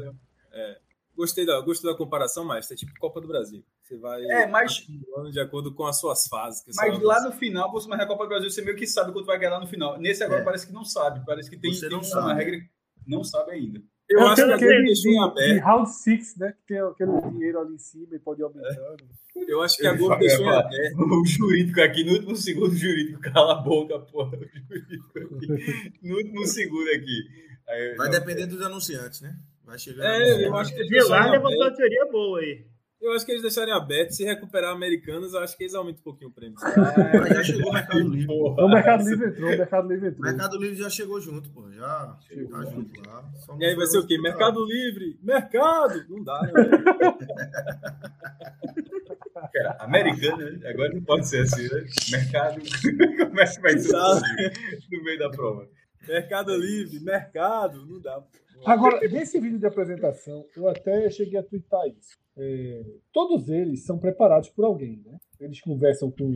[0.54, 0.80] É.
[1.16, 3.64] Gostei da, gostei da comparação, mas é tipo Copa do Brasil.
[3.84, 4.86] Você vai É, mas-
[5.32, 6.64] de acordo com as suas fases.
[6.64, 9.26] que Mas lá no final, você na Copa do Brasil, você meio que sabe quanto
[9.26, 10.00] vai ganhar lá no final.
[10.00, 10.44] Nesse agora É.
[10.46, 11.22] parece que não sabe.
[11.26, 12.34] Parece que tem, Você tem não uma sabe.
[12.44, 12.70] regra que
[13.08, 13.82] não sabe ainda.
[14.10, 15.64] Eu É acho que a aquele deixou de, de aberto.
[15.64, 16.52] Round Six, né?
[16.52, 19.06] Que tem aquele dinheiro ali em cima e pode ir aumentando.
[19.48, 20.98] Eu acho que a Eu Globo ia deixou aberto.
[20.98, 24.38] O jurídico aqui, no último segundo, o jurídico cala a boca, porra.
[24.38, 25.94] O jurídico aqui.
[26.04, 27.22] No último segundo aqui.
[27.70, 29.34] Aí, Vai não, depender dos anunciantes, né?
[29.66, 30.06] Vai chegando.
[30.06, 32.66] É, eu acho que eles Vilar levantou uma teoria boa aí.
[33.02, 34.12] Eu acho que eles deixarem aberto.
[34.12, 36.56] Se recuperar americanas, eu acho que eles aumentam um pouquinho o prêmio.
[36.60, 38.28] Mas já chegou o Mercado Livre.
[38.28, 38.64] porra.
[38.64, 40.30] O Mercado Livre entrou, o Mercado Livre O entrou.
[40.30, 41.72] Mercado Livre já chegou junto, pô.
[41.72, 42.16] Já
[42.52, 43.28] tá junto lá.
[43.40, 44.20] Só não E aí vai ser o quê?
[44.20, 45.18] Mercado Livre!
[45.24, 46.06] Mercado!
[46.10, 46.52] Não dá, né?
[49.52, 50.70] Cara, americano, né?
[50.70, 51.84] agora não pode ser assim, né?
[52.12, 52.62] Mercado.
[53.26, 53.98] Como é que vai ser
[54.92, 55.68] no meio da prova?
[56.08, 57.84] Mercado Livre, mercado!
[57.86, 58.24] Não dá.
[58.66, 62.18] Agora, nesse vídeo de apresentação, eu até cheguei a twittar isso.
[62.38, 65.18] É, todos eles são preparados por alguém, né?
[65.40, 66.36] Eles conversam com.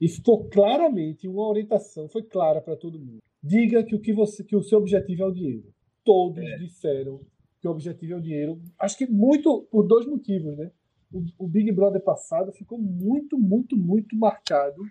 [0.00, 3.18] E ficou claramente uma orientação, foi clara para todo mundo.
[3.42, 5.72] Diga que o que você, que o seu objetivo é o dinheiro.
[6.04, 7.20] Todos disseram
[7.60, 8.60] que o objetivo é o dinheiro.
[8.78, 10.70] Acho que muito por dois motivos, né?
[11.12, 14.82] O, o Big Brother passado ficou muito, muito, muito marcado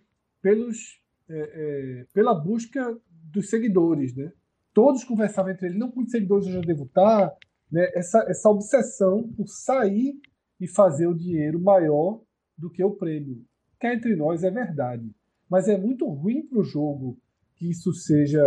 [0.42, 1.00] pelos,
[1.30, 4.32] é, é, pela busca dos seguidores, né?
[4.78, 7.36] Todos conversavam entre eles, não quantos seguidores eu já devo estar,
[7.72, 7.90] né?
[7.96, 10.14] Essa, essa obsessão por sair
[10.62, 12.22] e fazer o dinheiro maior
[12.56, 13.44] do que o prêmio.
[13.80, 15.10] Que entre nós é verdade.
[15.50, 17.18] Mas é muito ruim para o jogo
[17.56, 18.40] que isso seja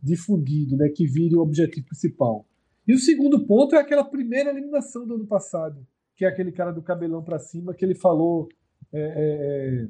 [0.00, 0.90] difundido, né?
[0.90, 2.46] que vire o objetivo principal.
[2.86, 6.72] E o segundo ponto é aquela primeira eliminação do ano passado, que é aquele cara
[6.72, 8.48] do cabelão para cima que ele falou
[8.92, 9.88] é, é, é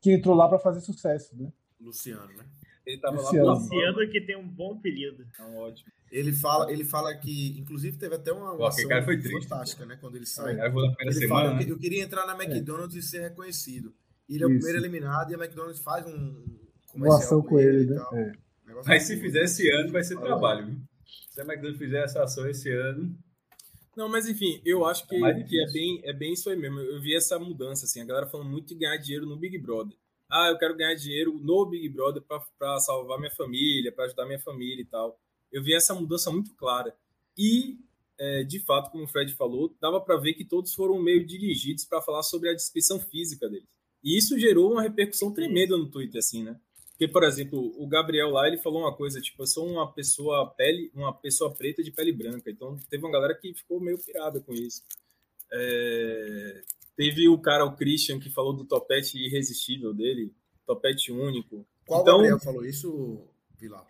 [0.00, 1.52] que entrou lá para fazer sucesso, né?
[1.78, 2.46] Luciano, né?
[2.86, 3.46] Ele tava Luciano.
[3.46, 5.26] lá Luciano que tem um bom apelido.
[5.28, 5.90] Então, ótimo.
[6.10, 9.84] Ele fala, ele fala que, inclusive, teve até uma, Pô, aquele cara foi triste, fantástica,
[9.84, 9.98] né?
[10.00, 11.44] Quando ele na primeira Ele semana.
[11.48, 11.64] fala, né?
[11.68, 13.92] eu, queria entrar na McDonald's e ser reconhecido.
[14.28, 14.60] E ele é o Isso.
[14.60, 16.44] primeiro eliminado e a McDonald's faz um
[16.94, 18.02] Uma ação com ele, e né?
[18.12, 18.32] É.
[18.86, 20.76] Mas se fizer esse ano, vai ser trabalho, viu?
[21.30, 23.16] Se a McDonald's fizer essa ação esse ano,
[23.96, 26.78] Não, mas enfim, eu acho que, É que é, bem, é bem isso aí mesmo.
[26.78, 29.96] Eu vi essa mudança, assim, a galera falando muito de ganhar dinheiro no Big Brother.
[30.28, 32.22] Ah, eu quero ganhar dinheiro no Big Brother
[32.58, 35.20] para salvar minha família, para ajudar minha família e tal.
[35.52, 36.96] Eu vi essa mudança muito clara.
[37.36, 37.78] E,
[38.18, 41.84] é, de fato, como o Fred falou, dava para ver que todos foram meio dirigidos
[41.84, 43.68] para falar sobre a descrição física deles.
[44.02, 46.58] E isso gerou uma repercussão tremenda no Twitter, assim, né?
[46.90, 50.50] Porque, por exemplo, o Gabriel lá, ele falou uma coisa, tipo, eu sou uma pessoa
[50.56, 52.50] pele, uma pessoa preta de pele branca.
[52.50, 54.82] Então, teve uma galera que ficou meio pirada com isso.
[55.52, 56.62] É,
[56.96, 60.32] Teve o cara, o Christian, que falou do topete irresistível dele,
[60.66, 61.66] topete único.
[61.86, 63.28] Qual Então- Gabriel falou isso,
[63.58, 63.86] Vilar?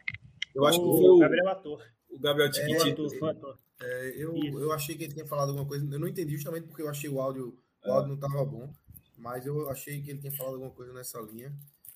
[0.54, 1.82] Eu acho que O foi o Gabriel Ator.
[2.11, 3.07] o Gabriel O Tiquitito.
[3.07, 3.59] ator, o ator.
[3.80, 4.59] É, eu, Isso.
[4.59, 5.86] eu achei que ele tinha falado alguma coisa.
[5.92, 8.72] Eu não entendi justamente porque eu achei o áudio, o áudio não estava bom.
[9.18, 11.52] Mas eu achei que ele tinha falado alguma coisa nessa linha.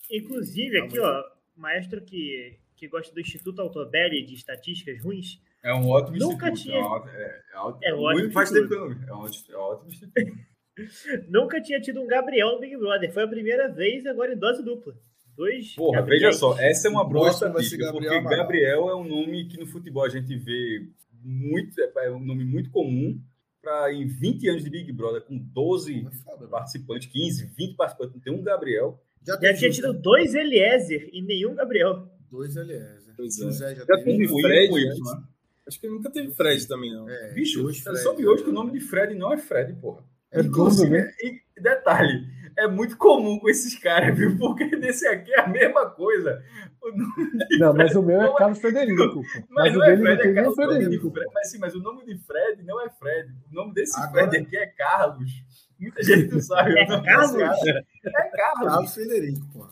[0.09, 1.23] Inclusive, aqui, ó,
[1.55, 6.63] maestro que, que gosta do Instituto Altobelli de Estatísticas Ruins, é um ótimo Nunca instituto.
[6.63, 8.89] tinha- É, um ótimo- é, é, ótimo- É um ótimo muito faz tempo que eu
[8.89, 9.07] não.
[9.07, 10.50] É um ótimo, é um ótimo instituto.
[11.29, 13.11] Nunca tinha tido um Gabriel no Big Brother.
[13.13, 14.93] Foi a primeira vez, agora em dose dupla.
[15.35, 15.73] Dois.
[15.75, 16.23] Porra, Gabriéis.
[16.23, 18.37] veja só, essa é uma boa estatística, Gabriel porque Amaral.
[18.37, 20.87] Gabriel é um nome que no futebol a gente vê
[21.23, 23.19] muito, é um nome muito comum
[23.61, 28.21] para em 20 anos de Big Brother, com 12 É foda, participantes, 15, 20 participantes,
[28.23, 28.99] tem um Gabriel.
[29.25, 32.07] Já Já tinha tido dois Eliezer e nenhum Gabriel.
[32.29, 33.13] dois Eliezer.
[33.15, 33.43] Pois é.
[33.43, 34.17] José já Já teve.
[34.17, 35.23] teve Um Fred, Y, né?
[35.67, 37.07] Acho que nunca teve Fred também, não.
[37.07, 39.73] É, Bicho, dois eu Fred, soube hoje que o nome de Fred não é Fred,
[39.79, 40.03] porra.
[40.33, 41.11] É Inclusive, né?
[41.21, 42.25] e detalhe,
[42.57, 44.37] é muito comum com esses caras, viu?
[44.37, 46.41] Porque desse aqui é a mesma coisa.
[47.59, 49.13] Não, mas o meu é é- Carlos Frederico.
[49.13, 49.21] pô.
[49.49, 50.57] Mas, Mas o não é Fred, é Carlos.
[50.57, 51.11] O nome de Frederico.
[51.11, 53.29] Fred- mas sim, mas o nome de Fred não é Fred.
[53.51, 55.31] O nome desse Agora- Fred aqui é Carlos.
[55.79, 56.73] Muita gente não sabe.
[56.79, 57.35] É Carlos?
[57.35, 58.67] É Carlos.
[58.67, 59.67] Carlos Federico, pô.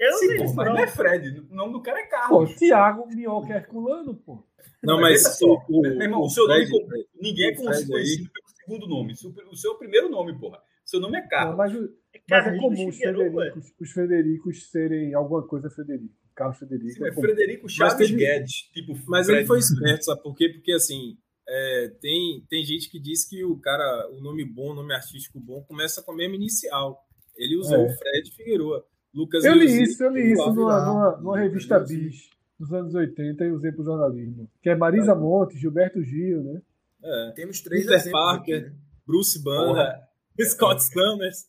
[0.00, 0.78] Eu não Sim, sei pô, mas não.
[0.78, 1.46] é Fred.
[1.50, 2.54] O nome do cara é Pô, Carlos.
[2.56, 4.42] Thiago Minhoca Herculano, pô.
[4.82, 7.54] Não, Mas mas só, o, o, Meu irmão, o o seu nome completo, ninguém é
[7.54, 7.90] conhecido
[8.32, 9.12] pelo segundo nome.
[9.50, 10.58] O seu primeiro nome, porra.
[10.84, 11.56] Seu nome é Não, Carlos.
[11.56, 11.88] mas, o-
[12.28, 12.96] mas é comum os.
[12.96, 16.14] Federicos, os Federicos serem alguma coisa Federico.
[16.34, 16.90] Carlos Federico.
[16.90, 17.12] Sim, é é.
[17.12, 18.52] Frederico Chaves teve- Guedes.
[18.72, 19.40] Tipo, Mas Fred.
[19.40, 20.48] ele foi esperto, sabe por quê?
[20.48, 21.16] Porque assim,
[21.48, 25.38] é, tem, tem gente que diz que o cara, o nome bom, o nome artístico
[25.38, 26.98] bom, começa com a mesma inicial.
[27.36, 27.86] Ele usou É.
[27.86, 28.84] o Fred Figueroa.
[29.14, 31.78] Lucas Eu li isso, eu li isso numa, numa, numa revista.
[31.80, 34.48] Bis dos anos 80 e usei pro jornalismo.
[34.62, 36.62] Que é Marisa Monte, Gilberto Gil, né?
[37.02, 38.56] É, Temos três Peter exemplos Parker.
[38.58, 38.74] aqui, né?
[39.06, 40.08] Bruce Banner, Porra,
[40.48, 41.48] Scott Summers.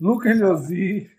[0.00, 1.10] Lucas Leozzi,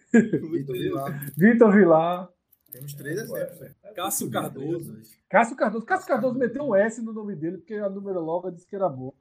[1.37, 2.29] Vitor Vilar.
[2.71, 3.59] Temos três exemplos.
[3.59, 3.71] né?
[3.95, 5.01] Cássio Cardoso.
[5.29, 5.85] Cássio Cardoso.
[5.85, 9.13] Cássio Cardoso meteu um S no nome dele porque a numeróloga disse que era boa.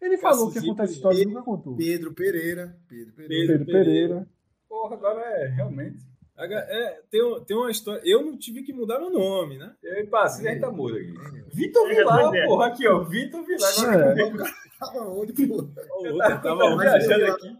[0.00, 1.76] Ele falou que ia contar essa história e nunca contou.
[1.76, 2.78] Pedro Pereira.
[2.88, 3.52] Pedro Pereira.
[3.58, 4.28] Pedro Pereira.
[4.68, 5.98] porra, agora é realmente.
[6.40, 8.00] É, tem, tem uma história.
[8.04, 9.72] Eu não tive que mudar meu nome, né?
[9.82, 11.12] Eu e Passinho, a gente tá mudo aqui.
[11.16, 11.42] É.
[11.54, 12.46] Vitor É, Vilar, é.
[12.46, 13.00] porra, aqui, ó.
[13.04, 13.72] Vitor Vilar.
[14.16, 14.22] É.
[14.22, 15.54] Agora Tava onde, pô?
[15.54, 17.56] O outro tava eu Mas viajando eu- aqui.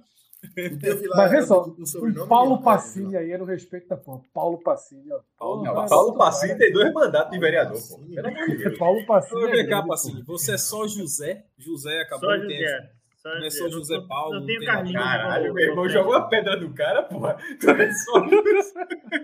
[0.54, 4.22] Vilar Mas vê só, o Paulo dele, Passini aí era o respeito da porra.
[4.32, 5.18] Paulo Passini, ó.
[5.36, 6.16] Paulo Não, Porra, Paulo
[6.56, 7.98] tem dois mandatos de vereador, pô.
[8.04, 8.14] De
[8.56, 8.78] Deus.
[8.78, 9.40] Paulo Passini.
[9.60, 9.88] Então, é pô.
[9.88, 10.24] Passinho.
[10.26, 11.44] Você é só José?
[11.58, 12.60] José acabou Só de ter.
[12.60, 12.90] José.
[13.38, 15.02] Não é só José Paulo, Não não tem Carlinhos.
[15.02, 17.36] Caralho, meu irmão jogou a pedra do cara, porra.
[17.68, 18.24] É só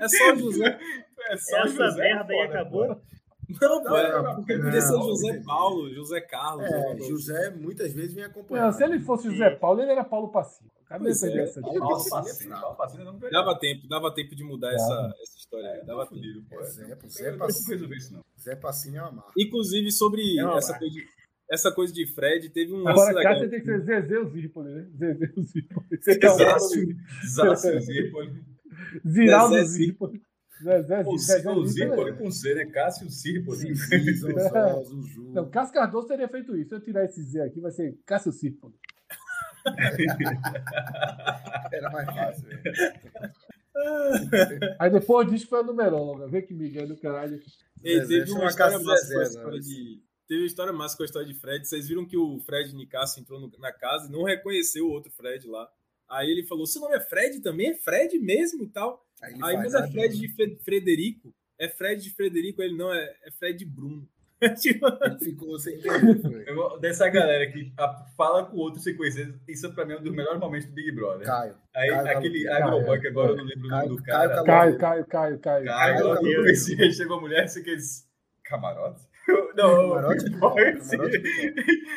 [0.00, 0.78] É só José.
[1.30, 2.86] É só Essa José, merda aí acabou.
[2.86, 3.00] porra.
[3.60, 4.96] Não, pô, é porque podia ser.
[4.96, 6.64] José Paulo, José Carlos.
[6.64, 6.98] É.
[7.00, 8.64] José muitas vezes vem acompanhando.
[8.66, 10.70] Não, se ele fosse José Paulo, ele era Paulo Passini.
[10.80, 11.60] O cara não ia Pois é.
[11.60, 15.68] Paulo Passinho, Paulo é do Dava tempo, dava tempo de mudar essa, essa história.
[15.70, 16.14] aí, Dava Dava tempo.
[16.14, 16.62] fudido, pô.
[16.62, 18.24] Zé, Zé Passinho.
[18.40, 19.32] Zé Passinho é uma marca.
[19.36, 21.06] Inclusive, sobre É essa coisa, de,
[21.50, 23.34] essa coisa de Fred, teve um lance Agora, legal.
[23.34, 24.86] Cássio tem que ser Zezé Zípoli, né?
[24.96, 25.32] Zezé
[26.28, 26.96] o Zácio?
[27.28, 28.44] Zácio, Zípoli.
[29.06, 29.68] Ziraldo Zezé.
[29.68, 29.94] Zezé,
[30.64, 32.14] Zezé Zirpoli o Zirpoli, Zirpoli é.
[32.14, 32.64] com Z, né?
[32.66, 33.74] Cássio Zirpoli.
[35.32, 36.70] Não, Cássio Cardoso teria feito isso.
[36.70, 38.74] Se eu tirar esse Z aqui, vai ser Cássio Círculo.
[41.72, 42.48] Era mais fácil.
[44.78, 46.28] Aí depois que foi a numeróloga.
[46.28, 47.40] Vê que Miguel do caralho.
[47.82, 49.60] Ei, Zezé teve uma história Cássio massa com a Zezé, história né?
[49.60, 50.02] de.
[50.26, 51.66] Teve uma história massa com a história de Fred.
[51.66, 55.12] Vocês viram que o Fred Nicasso entrou no- na casa e não reconheceu o outro
[55.12, 55.68] Fred lá.
[56.08, 57.70] Aí ele falou: seu nome é Fred também?
[57.70, 59.04] É Fred mesmo e tal.
[59.22, 61.34] Aí, Aí, mas é a- Fred de Fre- Frederico.
[61.58, 64.08] É Fred de Frederico, ele não, é, é Fred de Bruno.
[64.60, 66.44] Tipo, Ele ficou sem entender.
[66.48, 69.98] Eu Dessa galera que a- fala com o outro sem conhecer, isso pra mim é
[69.98, 71.24] um dos melhores momentos do Big Brother.
[71.26, 71.54] Caio.
[71.74, 74.28] Aí Caio aquele Caio, agroboy, que agora eu não lembro o Caio- nome do Caio
[74.28, 74.44] cara.
[74.44, 75.64] Caio- Caio, Caio, Caio, Caio.
[75.64, 76.42] Caio, Caio eu Caio.
[76.42, 78.06] conheci, aí chegou a mulher, assim, aqueles
[78.44, 79.00] camarote?
[79.56, 80.96] Não, Camarote, boy, sim.
[80.98, 81.22] camarote,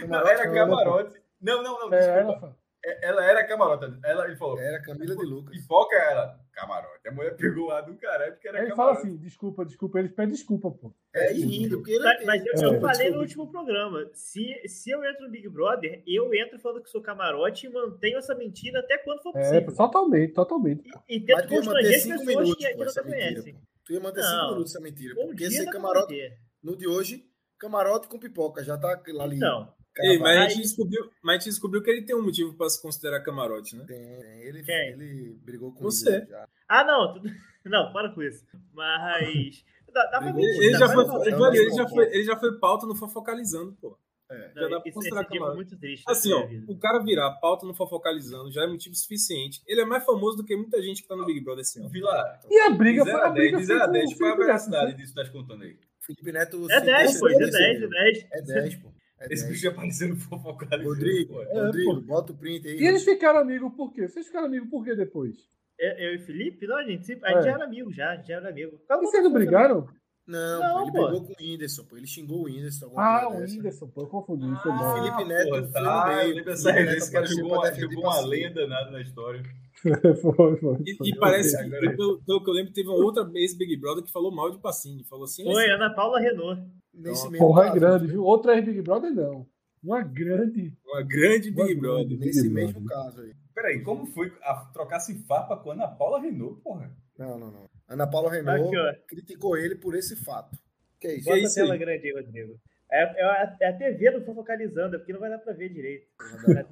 [0.02, 1.22] Não, Camarote, era camarote.
[1.42, 2.20] Não, não, não, É, desculpa.
[2.20, 2.58] ela fala.
[2.86, 4.00] É, Ela era camarota.
[4.06, 5.58] Ela, ele falou, Era Camila de Lucas.
[5.58, 7.08] pipoca ela, camarote.
[7.08, 9.08] A mulher pegou lá do caralho porque era Aí ele fala camarote.
[9.14, 10.00] assim: desculpa, desculpa.
[10.00, 10.94] Eles pedem desculpa, pô.
[11.14, 12.80] É, e rindo, porque ele Mas, mas eu, eu É.
[12.80, 16.90] falei no último programa, se, se eu entro no Big Brother, eu entro falando que
[16.90, 19.76] sou camarote e mantenho essa mentira até quando for É, possível.
[19.76, 20.90] totalmente, totalmente.
[21.10, 23.56] E, e tento constranger as cinco pessoas minutos, que, pô, que não mentira, conhecem.
[23.84, 24.30] Tu ia manter Não.
[24.30, 25.16] cinco minutos essa mentira.
[25.16, 26.38] Porque ser camarote, manter.
[26.64, 27.26] No de hoje,
[27.60, 28.64] camarote com pipoca.
[28.64, 29.38] Já tá ali.
[29.38, 32.54] Então, Ei, mas a gente, descobriu, mas a gente descobriu que ele tem um motivo
[32.56, 33.84] pra se considerar camarote, né?
[33.88, 34.42] Tem, tem.
[34.44, 34.90] Ele, Quem?
[34.92, 36.18] ele brigou com Você.
[36.18, 36.48] ele já.
[36.70, 37.30] ah, não, tudo-
[37.66, 38.46] não, para com isso.
[38.74, 40.64] Mas dá, dá pra Ele- Ele, mentir.
[40.66, 41.90] ele já pra foi, não, ele, não, já não.
[41.90, 43.98] foi, ele já foi pauta no Fofocalizando, pô.
[44.30, 44.52] É.
[44.56, 45.56] já dá pra esse, considerar esse camarote.
[45.56, 46.04] muito triste.
[46.08, 46.72] Assim, ó, vida.
[46.72, 49.64] o cara virar pauta no Fofocalizando já é motivo suficiente.
[49.66, 51.90] Ele é mais famoso do que muita gente que tá no Big Brother esse ano.
[51.90, 53.92] Vila, E a briga foi 0 a a 10, briga de foi 0 a com
[53.94, 54.98] 10, o qual é a Felipe Neto, velocidade né?
[54.98, 55.80] disso que estás contando aí?
[56.08, 56.72] Felipe Neto.
[56.72, 57.90] É se 10, pô, é percebeu, 10, é percebeu.
[57.90, 58.26] 10.
[58.32, 58.88] É 10, pô.
[59.20, 59.48] É Esse 10.
[59.54, 60.84] bicho aparecendo fofocado.
[60.84, 62.02] Rodrigo, Pô, É, Rodrigo, pô.
[62.02, 62.78] bota o print aí.
[62.80, 64.08] E eles ficaram amigos por quê?
[64.08, 65.36] Vocês ficaram amigos por quê depois?
[65.80, 67.44] Eu, eu e Felipe, não, a gente, sempre- a gente É.
[67.44, 68.80] já era amigo, já, a gente já era amigo.
[68.88, 69.88] Calma, vocês não brigaram?
[70.28, 71.04] Não, Não, pô, ele pô.
[71.08, 71.98] brigou com o Whindersson, pô.
[71.98, 72.86] Ele xingou o Whindersson.
[72.86, 73.38] alguma Ah, o.
[73.40, 74.62] Whindersson, pô, eu confundi.
[74.62, 74.96] Foi Ah, mal.
[75.04, 76.50] Felipe Neto Pô, foi tá, no meio.
[76.98, 77.72] esse cara jogou, uma,
[78.20, 79.42] uma lenda na, na história.
[80.22, 81.08] foi, foi, E, foi.
[81.10, 84.12] e parece que, Agora- pelo, pelo que eu lembro, teve uma outra ex-Big Brother que
[84.12, 85.04] falou mal de Pacini.
[85.06, 86.62] Falou assim: Foi assim, Ana Paula Renault.
[86.94, 88.24] Nesse mesmo Porra, é caso, grande, viu?
[88.24, 89.46] Outra é Big Brother, não.
[89.84, 90.74] Uma grande.
[90.86, 92.08] uma grande Big Uma Brother.
[92.08, 92.18] grande.
[92.26, 93.06] Nesse Big mesmo Brother.
[93.06, 93.34] caso aí.
[93.54, 96.92] Peraí, como foi a, trocar esse farpa com Ana Paula Renault, porra?
[97.18, 97.70] Não, não, não.
[97.88, 100.58] Ana Paula Renault Aqui, criticou ele por esse fato.
[101.00, 101.26] Que é isso?
[101.26, 101.80] Bota isso a tela aí?
[101.80, 102.60] grande aí, Rodrigo.
[102.92, 105.70] É, é, a, é a TV do Fofocalizando, é porque não vai dar pra ver
[105.74, 106.08] direito.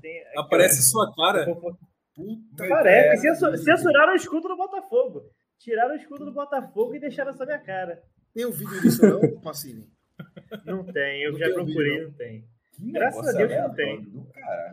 [0.01, 1.45] Tem- Aparece ó, sua cara.
[1.45, 1.77] Fofo-
[2.15, 5.23] Puta Parece, É, censu- censuraram o escudo do Botafogo.
[5.59, 8.01] Tiraram o escudo do Botafogo e deixaram só minha cara.
[8.33, 9.89] Tem um vídeo disso não, Pacini?
[10.65, 12.45] Não tem, eu Não já tem procurei, ouvido, não tem.
[12.73, 14.07] Que Graças a Deus que não tem.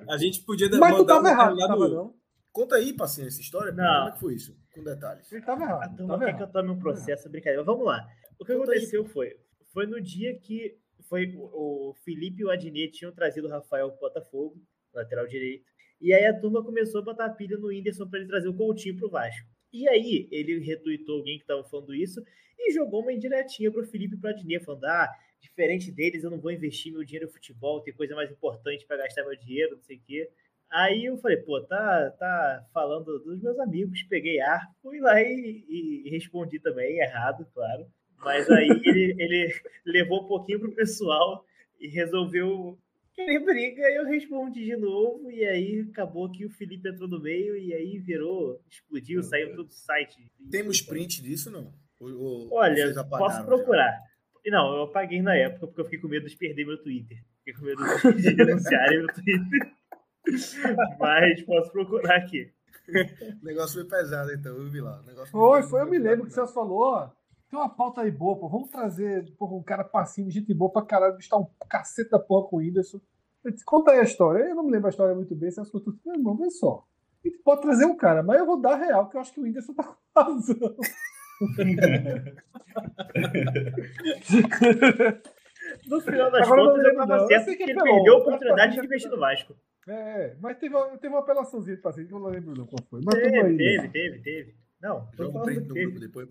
[0.08, 2.14] A gente podia dar- Mas tu tava um errado, não tava não.
[2.52, 3.72] Conta aí, Pacini, essa história.
[3.72, 3.84] Não.
[3.84, 4.56] Como é que foi isso?
[4.74, 5.32] Com detalhes.
[5.32, 5.96] Ele tava A errado.
[5.96, 7.64] turma Tava quer que eu tome um processo, brincadeira.
[7.64, 8.06] Vamos lá.
[8.38, 9.32] O que Conta aí, aconteceu foi,
[9.72, 10.76] foi no dia que
[11.08, 14.56] foi o o Felipe e o Adnet tinham trazido o Rafael pro Botafogo,
[14.94, 15.64] lateral direito.
[16.02, 18.96] E aí a turma começou a botar pilha no Whindersson para ele trazer o Coutinho
[18.96, 19.48] pro Vasco.
[19.72, 22.20] E aí ele retuitou alguém que tava falando isso
[22.58, 25.08] e jogou uma indiretinha pro Felipe Adnet, falando: ah,
[25.40, 28.96] diferente deles, eu não vou investir meu dinheiro no futebol, tem coisa mais importante para
[28.96, 30.28] gastar meu dinheiro, não sei o quê.
[30.72, 36.02] Aí eu falei, pô, tá, tá falando dos meus amigos, peguei ar, fui lá e,
[36.04, 37.86] e respondi também, errado, claro.
[38.18, 41.44] Mas aí ele, ele levou um pouquinho pro pessoal
[41.78, 42.78] e resolveu
[43.14, 47.20] querer briga, e eu respondi de novo, e aí acabou que o Felipe entrou no
[47.20, 50.30] meio, e aí virou, explodiu, saiu todo o site.
[50.50, 51.72] Temos print disso, não?
[52.00, 53.44] Ou- ou Olha, posso já?
[53.44, 53.98] procurar.
[54.46, 57.18] Não, eu apaguei na época porque eu fiquei com medo de perder meu Twitter.
[57.44, 57.82] Fiquei com medo
[58.16, 59.72] de de denunciarem meu Twitter.
[60.98, 62.50] Mas posso procurar aqui.
[63.40, 65.00] O negócio foi pesado, então, eu vi lá.
[65.00, 67.10] O negócio Foi, foi, eu me lembro que o você falou, ó,
[67.52, 70.80] tem uma pauta aí boa, pô, vamos trazer porra, um cara passinho, gente boa pra
[70.80, 72.98] caralho, está um cacete da porra com o Whindersson.
[73.44, 74.42] Disse, conta aí a história.
[74.44, 76.82] Eu não me lembro a história muito bem, Celso contou, meu irmão, vê só.
[77.22, 79.40] A gente pode trazer um cara, mas eu vou dar real, que eu acho que
[79.40, 80.76] o Whindersson tá com razão.
[85.88, 88.72] No final das Agora contas, eu tava certo que porque ele apelou, perdeu a oportunidade
[88.72, 89.54] de parece- investir no Vasco.
[89.88, 93.00] É, mas teve, teve uma apelaçãozinha de paciente que eu não lembro não qual foi.
[93.04, 94.54] Mas tudo Teve, teve, teve, teve.
[94.82, 96.28] Não, Joga o print no grupo depois,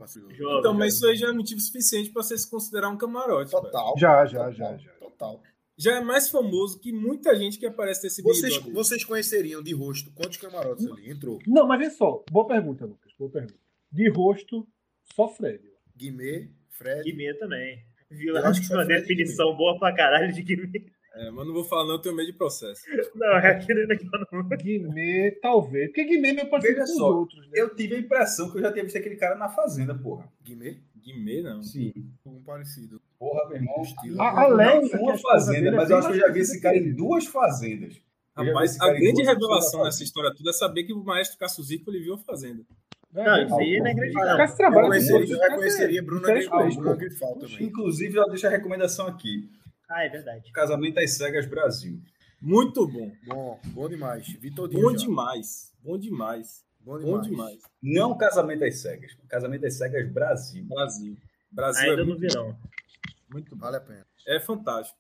[0.60, 3.50] Então, mas isso aí já é motivo suficiente para você se considerar um camarote.
[3.50, 3.94] Total.
[3.98, 4.92] Já, já, já, já.
[4.94, 5.42] Total.
[5.78, 8.74] Já é mais famoso que muita gente que aparece nesse Vocês, Brother.
[8.74, 11.10] vocês conheceriam de rosto quantos camarotes ali?
[11.10, 11.40] Entrou.
[11.48, 12.24] Não, mas vê só.
[12.30, 13.14] Boa pergunta, Lucas.
[13.18, 13.56] Boa pergunta.
[13.90, 14.68] De rosto,
[15.16, 15.64] só Fred.
[15.96, 17.04] Guimê, Fred.
[17.04, 17.86] Guimê também.
[18.10, 20.92] Eu Vila acho que uma definição boa pra caralho de Guimê.
[21.14, 22.82] É, mas não vou falar, não, eu tenho medo de processo.
[23.16, 24.58] Não, é aquele não.
[24.58, 25.88] Guimê, talvez.
[25.88, 27.52] Porque Guimê é meu parceiro Veja com os só, outros, né?
[27.54, 30.32] Eu tive a impressão que eu já tinha visto aquele cara na fazenda, porra.
[30.42, 30.78] Guimê?
[30.96, 31.62] Guimê, não.
[31.62, 31.92] Sim.
[32.26, 33.02] Um parecido.
[33.20, 33.82] Porra, meu irmão.
[33.82, 34.22] Estilo.
[34.22, 36.78] A- a é uma fazenda, é mas eu acho que eu já vi esse cara
[36.78, 38.00] em duas fazendas.
[38.38, 41.92] Eu Rapaz, a grande revelação nessa história toda é saber que o maestro Cássio Zirco
[41.92, 42.64] ele viu a Fazenda.
[43.14, 47.64] Não, isso aí não é grande Eu conheceria, eu reconheceria Bruna Interessante, Grifal, também.
[47.64, 49.50] Inclusive, já deixa a recomendação aqui.
[49.94, 50.52] Ah, é verdade.
[50.54, 52.00] Casamento às Cegas Brasil.
[52.42, 53.12] Muito bom.
[53.28, 54.28] Bom, bom demais.
[54.40, 54.82] Vitor Dias.
[54.82, 54.98] Bom já.
[54.98, 55.74] demais.
[55.84, 56.66] Bom demais.
[56.80, 57.28] Bom Bom demais.
[57.28, 57.60] demais.
[57.82, 59.16] Não Casamento às Cegas.
[59.30, 60.66] Casamento às Cegas Brasil.
[60.66, 61.16] Brasil.
[61.52, 62.58] Brasil Ainda é não muito, vi, não.
[63.32, 63.62] muito bom.
[63.66, 64.06] Vale a pena.
[64.28, 64.98] É fantástico.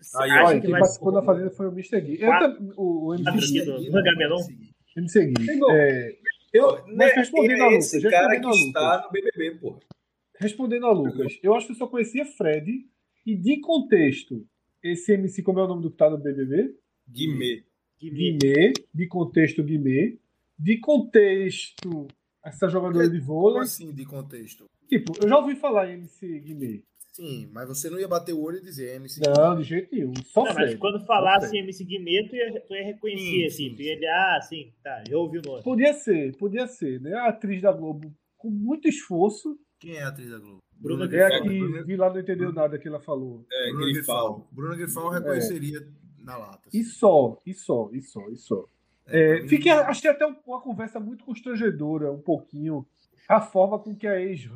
[0.00, 2.00] Você Aí, Olha, que quem participou da fazenda foi o Mr.
[2.00, 2.20] Gui.
[2.20, 4.40] Eu tam- o, o MC, do Agamenon?
[4.96, 5.46] MC Gui.
[5.70, 6.16] É,
[6.52, 9.78] eu, mas Né, respondendo é a Lucas, esse cara que está no BBB, porra.
[10.38, 12.86] respondendo a Lucas, eu acho que eu só conhecia Fred
[13.26, 14.46] e de contexto,
[14.82, 16.74] esse MC, como é o nome do que tá no BBB?
[17.08, 17.64] Guimê.
[18.00, 18.32] Guimê.
[18.38, 20.18] Guimê, de contexto Guimê,
[20.58, 22.06] de contexto
[22.44, 23.62] essa jogadora de Como vôlei.
[23.62, 24.66] assim, de contexto?
[24.88, 26.82] Tipo, eu já ouvi falar em MC Guimê.
[27.12, 29.20] Sim, mas você não ia bater o olho e dizer MC.
[29.20, 30.12] Não, de jeito nenhum.
[30.24, 31.56] Só Não, mas quando falasse.
[31.56, 33.68] MC Guimê, tu ia, tu ia reconhecer, Sim, assim.
[33.70, 33.96] sim, Tu ia,
[34.36, 35.62] ah, sim, tá, já ouvi o nome.
[35.62, 37.14] Podia ser, podia ser, né?
[37.14, 40.58] A atriz da Globo, com muito esforço, Quem é a atriz da Globo?
[40.80, 41.42] Bruna é a Grifal.
[41.42, 43.44] que Bruna, vi lá não entendeu nada que ela falou.
[43.50, 44.32] É, Bruna Grifal.
[44.34, 44.48] Grifal.
[44.52, 45.88] Bruna Grifal eu reconheceria
[46.18, 46.68] na lata.
[46.72, 48.64] E só, e só, e só, e só.
[49.06, 52.86] É, É, fiquei, achei até um- uma conversa muito constrangedora, um pouquinho.
[53.28, 54.48] A forma com que a ex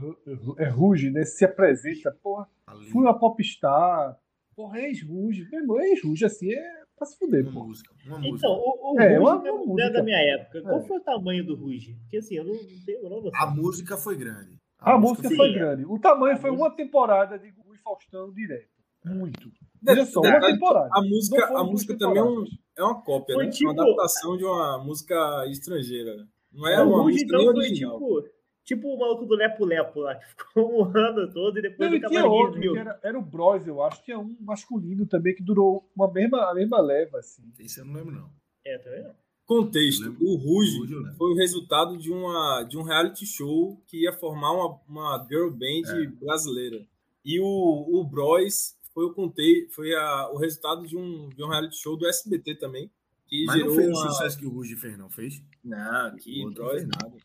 [0.59, 2.15] é, Ruge né, se apresenta.
[2.23, 4.19] Porra, ali, fui uma popstar.
[4.55, 5.49] Porra, ex-Ruge.
[5.51, 7.65] Meu irmão, ex-Ruge assim é pra se fuder, uma pô.
[7.67, 7.95] música.
[8.07, 8.37] Uma música.
[8.37, 9.91] Então, o, o É, Ruge uma- é- uma é música.
[9.93, 10.63] da minha época.
[10.63, 10.83] Qual É.
[10.83, 11.95] foi o tamanho do Ruge?
[12.03, 12.55] Porque assim, eu não,
[12.85, 13.31] tenho não.
[13.35, 14.59] A música foi grande.
[14.79, 15.37] A, música sim.
[15.37, 15.85] foi grande.
[15.85, 18.69] O tamanho A foi música- uma temporada de Rui Faustão direto.
[19.05, 19.51] Muito.
[19.83, 20.89] Veja só, uma temporada.
[20.93, 22.45] A música, a música também é, um-
[22.77, 23.51] é uma cópia, Foi né?
[23.51, 26.27] tipo- Uma adaptação de uma música estrangeira.
[26.53, 27.93] Não é uma música então, nem foi original.
[27.99, 28.29] tipo,
[28.65, 31.95] tipo o maluco do Lepo Lepo lá, que ficou um ano todo e depois e
[31.95, 34.03] nunca tinha outro, era, era o Bros, eu acho.
[34.03, 37.43] Tinha um masculino também que durou uma mesma, a mesma leva, assim.
[37.59, 38.31] Isso eu não lembro, não.
[38.67, 39.15] É, também não.
[39.49, 40.79] Contexto: o Ruge
[41.17, 45.49] foi o resultado de, uma, de um reality show que ia formar uma, uma girl
[45.51, 46.07] band É.
[46.07, 46.87] brasileira.
[47.25, 51.49] E o, o Bros foi, o, conte, foi a, o resultado de um, de um
[51.49, 52.91] reality show do SBT também.
[53.27, 54.11] Que Mas gerou não fez o uma...
[54.13, 55.43] sucesso que o Ruge fez, não fez?
[55.65, 57.17] Não, que O Bros nada.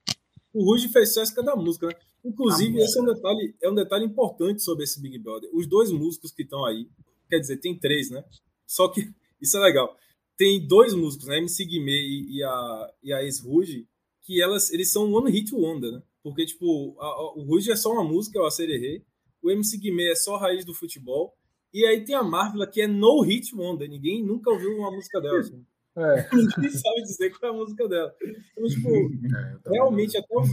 [0.53, 1.93] O Ruge fez sucesso cada música, né?
[2.23, 5.49] Inclusive, Ah, esse é um, detalhe, é um detalhe importante sobre esse Big Brother.
[5.53, 6.87] Os dois músicos que estão aí,
[7.29, 8.23] quer dizer, tem três, né?
[8.65, 9.97] Só que, isso é legal.
[10.37, 11.37] Tem dois músicos, né?
[11.37, 13.87] MC Guimê e, e a, e a ex-Ruge,
[14.23, 16.01] que elas, eles são One Hit Wonder, né?
[16.23, 19.03] Porque, tipo, a- a- o Ruge é só uma música, é o Acererê.
[19.41, 21.33] O MC Guimê é só raiz do futebol.
[21.73, 23.89] E aí tem a Marvel, que é No Hit Wonder.
[23.89, 25.39] Ninguém nunca ouviu uma música dela.
[25.39, 25.65] assim.
[25.95, 26.29] É.
[26.33, 28.15] Ninguém sabe dizer qual é a música dela.
[28.57, 28.89] Então, tipo,
[29.67, 30.49] É, realmente até os,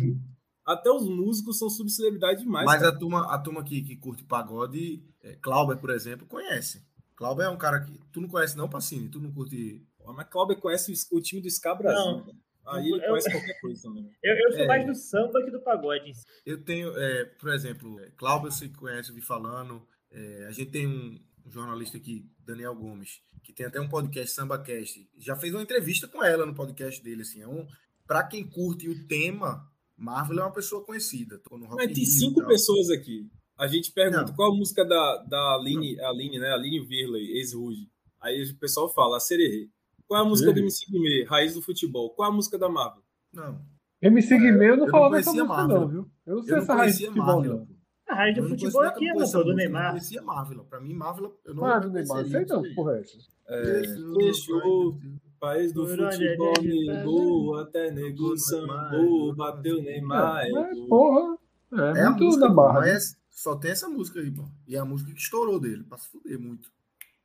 [0.66, 2.66] até os músicos são subcelebridade demais.
[2.66, 2.94] Mas cara.
[2.94, 6.82] a turma, a turma que, que curte pagode, é, Clauber, por exemplo, conhece.
[7.20, 7.92] Clauber é um cara que.
[8.10, 9.10] Tu não conhece, não, Pacini?
[9.10, 9.86] Tu não curte.
[10.16, 12.00] Mas Cláudio conhece o, o time do Ska Brasil.
[12.02, 12.26] Não.
[12.66, 14.04] Aí ele Eu- conhece qualquer coisa também.
[14.04, 14.10] né?
[14.24, 14.66] Eu, eu sou É.
[14.66, 16.12] mais do samba que do pagode.
[16.46, 19.86] Eu tenho, é, por exemplo, é, Cláudio, você conhece, eu vi falando.
[20.10, 24.34] É, a gente tem um, um jornalista aqui, Daniel Gomes, que tem até um podcast,
[24.34, 25.06] SambaCast.
[25.18, 27.20] Já fez uma entrevista com ela no podcast dele.
[27.22, 27.66] Assim, é um,
[28.06, 31.38] pra quem curte o tema, Marvel é uma pessoa conhecida.
[31.38, 33.30] Tô no Rock Mas tem cinco pessoas aqui.
[33.60, 34.34] A gente pergunta Não.
[34.34, 36.50] qual a música da, da Aline, Aline, né?
[36.52, 37.88] Aline Virley, ex-Ruge.
[38.20, 39.68] Aí o pessoal fala, a Sererê.
[40.08, 40.58] Qual é a música do.
[40.60, 42.10] MC Guimê, Raiz do Futebol?
[42.10, 43.02] Qual é a música da Marvel?
[43.32, 43.60] Não,
[44.02, 45.80] MC Guimê, eu não eu falava dessa conhecia música, Marvel.
[45.80, 46.10] não, viu?
[46.26, 47.58] Eu não sei eu não essa raiz de conhecia futebol, Marvel.
[47.58, 47.80] não.
[48.18, 49.90] A Eu do futebol aqui, não, conhecia pô, do música, Eu não Neymar.
[49.90, 50.64] conhecia Marvel.
[50.64, 53.18] Pra mim, Marvel, eu não é do Neymar, sei não, porra, é essa.
[53.46, 53.82] É,
[54.18, 54.98] fechou,
[55.38, 60.44] país do futebol a negou, até negou, sambou, bateu Neymar.
[60.46, 60.50] É,
[60.88, 61.38] porra,
[61.72, 62.80] é, É a muito música, na barra.
[62.80, 64.48] mas só tem essa música aí, pô.
[64.66, 66.70] E é a música que estourou dele, pra se fuder muito.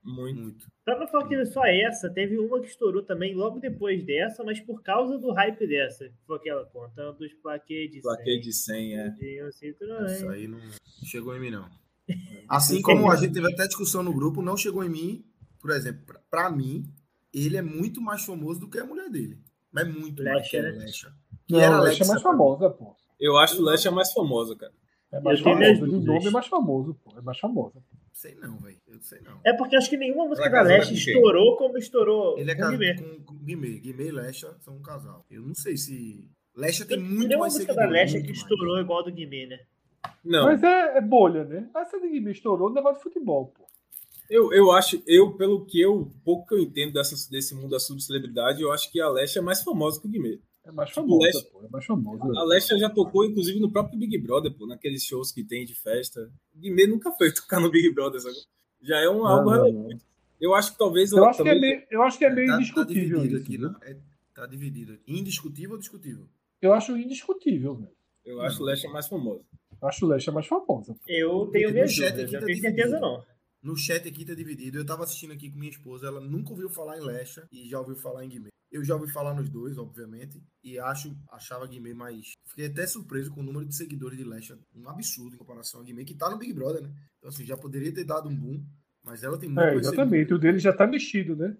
[0.03, 0.39] Muito.
[0.39, 0.67] Muito.
[0.83, 4.43] Pra não falar que é só essa, teve uma que estourou também logo depois dessa,
[4.43, 6.11] mas por causa do hype dessa.
[6.27, 9.15] Foi aquela contando os plaquês de Plaquê de 100, é.
[9.49, 10.05] Citroën.
[10.05, 10.59] Isso aí não
[11.03, 11.67] chegou em mim, não.
[12.47, 15.25] Assim como a gente teve até discussão no grupo, não chegou em mim,
[15.59, 16.85] por exemplo, pra, pra mim,
[17.33, 19.39] ele é muito mais famoso do que a mulher dele.
[19.71, 20.69] Mas muito mais Lecha, que a né?
[20.69, 21.15] Lecha.
[21.47, 22.95] Que Não, era a Lecha é mais famosa, pô.
[23.19, 24.73] Eu acho o Leste a mais famosa, cara.
[25.15, 27.17] É mais minhas De nome é mais famoso, pô.
[27.17, 27.81] É mais famosa.
[28.11, 28.77] Sei não, velho.
[28.87, 29.39] Eu sei não.
[29.45, 32.95] É porque acho que nenhuma música da Leste estourou como estourou Ele é com Guimê.
[32.95, 33.79] com, com Guimê.
[33.79, 35.25] Guimê e Lecha são um casal.
[35.29, 36.29] Eu não sei se.
[36.55, 38.37] Lecha tem muito Nenhuma mais música da Leste que mais.
[38.37, 39.59] estourou igual a do Guimê, né?
[40.23, 41.69] Não, Mas é, é bolha, né?
[41.75, 43.65] Essa de Guimê estourou no negócio de futebol, pô.
[44.29, 47.79] Eu, eu acho, eu, pelo que eu, pouco que eu entendo dessa, desse mundo da
[47.79, 50.39] subcelebridade, eu acho que a Lesha é mais famosa que o Guimê.
[50.65, 51.63] É mais Tipo, famosa, Leste- pô.
[51.63, 52.23] É mais famosa.
[52.39, 55.75] A Lesha já tocou, inclusive, no próprio Big Brother, pô, naqueles shows que tem de
[55.75, 56.31] festa.
[56.55, 58.35] O Guimê nunca foi tocar no Big Brother, sabe?
[58.81, 59.93] Já é um Não, algo não, relevante.
[59.95, 60.15] não.
[60.41, 62.47] Eu acho que talvez Eu acho que é também- meio, eu acho que é meio
[62.47, 63.45] Tá- tá indiscutível dividido isso.
[63.45, 63.69] aqui, viu?
[63.71, 63.79] não.
[63.83, 63.97] É,
[64.33, 64.99] tá dividido.
[65.07, 66.27] Indiscutível ou discutível?
[66.61, 67.91] Eu acho indiscutível, velho.
[68.25, 69.43] Eu acho a Lesha mais famosa.
[69.81, 70.95] Eu acho o Leste a mais famosa.
[71.07, 73.23] Eu tenho minhas chat dúvidas, aqui não tá tenho certeza não.
[73.61, 74.77] No chat aqui tá dividido.
[74.79, 77.79] Eu tava assistindo aqui com minha esposa, ela nunca ouviu falar em Lesha e já
[77.79, 78.49] ouviu falar em Guimê.
[78.75, 82.33] Eu já ouvi falar nos dois, obviamente, e acho, achava Guimê mais.
[82.45, 84.59] Fiquei até surpreso com o número de seguidores de Lesha.
[84.75, 86.93] Um absurdo em comparação a Guimê, que tá no Big Brother, né?
[87.17, 88.61] Então, assim, já poderia ter dado um boom,
[89.01, 90.33] mas ela tem muito É, exatamente.
[90.33, 91.55] O dele já tá mexido, né?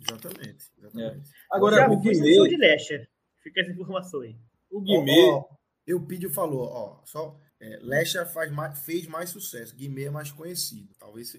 [0.00, 1.28] Exatamente, exatamente.
[1.50, 3.08] Agora, Já o show de Guimê, Lesha.
[3.42, 4.36] Fica essa informação aí.
[4.70, 9.74] o Guimê, Ó, ó, Eupídio falou, ó, só é, Lesha faz mais, fez mais sucesso,
[9.74, 10.94] Guimê é mais conhecido.
[11.00, 11.36] Talvez.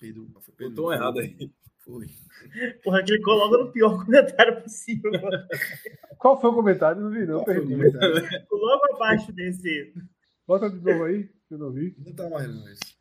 [0.00, 1.48] Pedro, não, foi Pedro, errado aí.
[1.84, 2.06] Foi.
[2.82, 5.10] Porra, clicou logo no pior comentário possível.
[5.12, 5.46] mano.
[6.18, 7.02] Qual foi o comentário?
[7.02, 7.44] Não vi, não.
[7.44, 9.92] Qual foi o logo abaixo desse.
[10.46, 11.94] Bota de novo aí, que eu não vi.
[11.98, 12.94] Não tá mais não esse.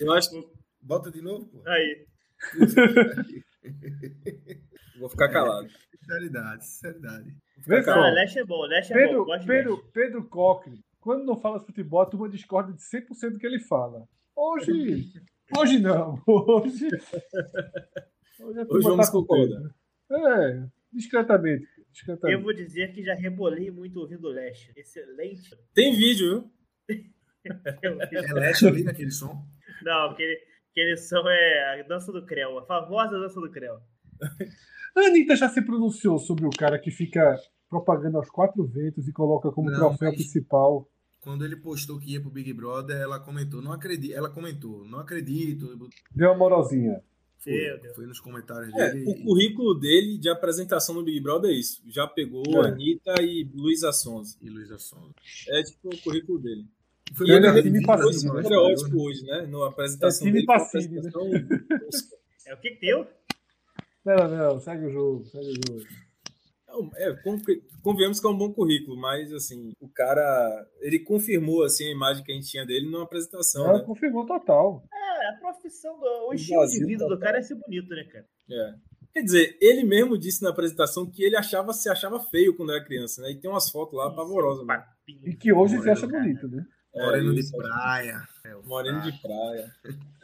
[0.00, 1.62] Eu acho que Bota de novo, pô.
[1.68, 2.06] Aí.
[4.98, 5.68] vou ficar calado.
[6.00, 7.36] Sinceridade, sinceridade.
[7.66, 8.10] Vê Ah.
[8.10, 9.02] Lesha é bom, Lesha é bom.
[9.08, 9.90] Pedro, Gosto de Pedro, Lesha.
[9.92, 13.60] Pedro Coque, quando não fala de futebol, a turma discorda de 100% do que ele
[13.60, 14.08] fala.
[14.36, 15.12] Hoje,
[15.56, 16.20] hoje não.
[16.26, 16.86] Hoje,
[18.40, 19.24] hoje a Hoje vamos com.
[19.26, 19.70] Pedro.
[20.10, 21.66] É, discretamente.
[21.76, 22.42] Eu discretamente.
[22.42, 24.72] vou dizer que já rebolei muito ouvindo Lesha.
[24.76, 25.50] Excelente.
[25.74, 26.50] Tem vídeo,
[26.88, 27.00] viu?
[27.44, 29.42] É Lesha ali naquele som?
[29.82, 30.38] Não, aquele,
[30.70, 33.78] aquele som é a dança do Creu, a famosa dança do Creu.
[34.96, 37.36] A Anitta já se pronunciou sobre o cara que fica
[37.70, 40.88] propagando aos quatro ventos e coloca como Não, troféu mas- principal.
[41.28, 44.98] Quando ele postou que ia pro Big Brother, ela comentou, não acredito, ela comentou, não
[44.98, 45.76] acredito.
[46.10, 47.02] Deu uma morosinha.
[47.36, 47.94] Foi, Deus.
[47.94, 49.04] foi nos comentários É, dele.
[49.06, 51.82] o currículo dele de apresentação no Big Brother é isso.
[51.86, 52.68] Já pegou É.
[52.68, 54.38] Anitta e Luísa Sonza.
[54.40, 55.12] E Luísa Sonza.
[55.50, 56.64] É tipo o currículo dele.
[57.12, 59.46] Foi E ele é time passivo, estereótipo falamos, hoje, né?
[59.48, 61.10] Na apresentação É time passivo, né?
[62.46, 63.06] É o que que deu?
[64.02, 65.86] Não, não, segue o jogo, segue o jogo.
[66.96, 67.40] É, con-
[67.82, 72.22] convenhamos que é um bom currículo, mas assim, o cara, ele confirmou assim a imagem
[72.22, 73.84] que a gente tinha dele numa apresentação, Ela né?
[73.84, 74.84] confirmou total.
[74.92, 78.04] É, a profissão, do, o estilo de vida tá- do cara é ser bonito, né,
[78.04, 78.26] cara?
[78.50, 78.74] É.
[79.14, 82.84] Quer dizer, ele mesmo disse na apresentação que ele achava se achava feio quando era
[82.84, 83.30] criança, né?
[83.32, 84.84] E tem umas fotos lá pavorosas, né?
[85.24, 86.22] E que hoje se acha cara.
[86.22, 86.64] bonito, né?
[86.94, 88.20] É, Moreno de praia.
[88.50, 89.74] É, Moreno de praia.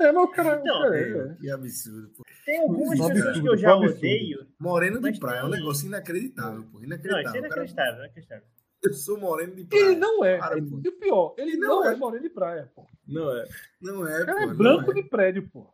[0.00, 0.60] É, mas o cara.
[0.60, 2.08] Então, o cara É, é, que absurdo.
[2.16, 2.22] Pô.
[2.46, 3.96] Tem algumas é pessoas que eu já absurdo.
[3.98, 4.46] odeio.
[4.58, 6.78] Moreno de praia é um negócio inacreditável, pô.
[6.78, 7.18] Não, isso Inacreditável.
[7.18, 8.44] é O cara- inacreditável, inacreditável.
[8.82, 9.82] eu sou moreno de praia.
[9.82, 10.38] Ele não é.
[10.38, 10.80] Para, pô.
[10.84, 11.96] E o pior, ele Ele não, não é é.
[11.96, 12.86] moreno de praia, pô.
[13.06, 13.44] Não é.
[13.80, 14.42] Não é, cara pô.
[14.42, 14.94] é não branco é.
[14.94, 15.66] de prédio, pô.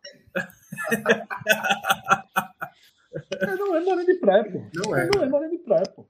[3.43, 4.67] Ele não é moreno de praia, pô.
[4.75, 5.03] Não é.
[5.03, 6.07] Ele não é moreno de praia, pô.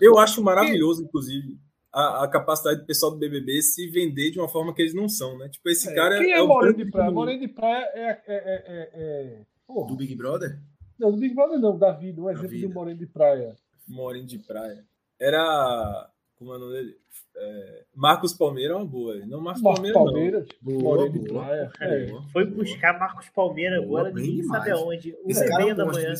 [0.00, 1.58] Eu acho maravilhoso, inclusive,
[1.94, 5.08] a, a capacidade do pessoal do BBB se vender de uma forma que eles não
[5.08, 5.48] são, né?
[5.48, 7.08] Tipo, esse cara Quem é, o moreno de praia?
[7.08, 8.10] do- Moreno de praia é.
[8.10, 9.84] é, é, é, é...
[9.86, 10.58] Do Big Brother?
[10.98, 13.54] Não, do Big Brother não, da vida, um exemplo um moreno de praia.
[13.88, 14.84] Moreno de praia.
[15.20, 16.10] Era.
[16.36, 16.96] Como é o nome dele?
[17.36, 19.14] É, Marcos Palmeira é uma boa.
[19.26, 20.04] Não Marcos Marcos Palmeira, não.
[20.04, 21.72] Palmeiras, Boa, moreno de boa.
[21.80, 22.06] É.
[22.32, 25.16] Foi buscar Marcos Palmeira Boa, agora, ninguém sabe aonde.
[25.26, 26.14] Esse e cara é meia da manhã.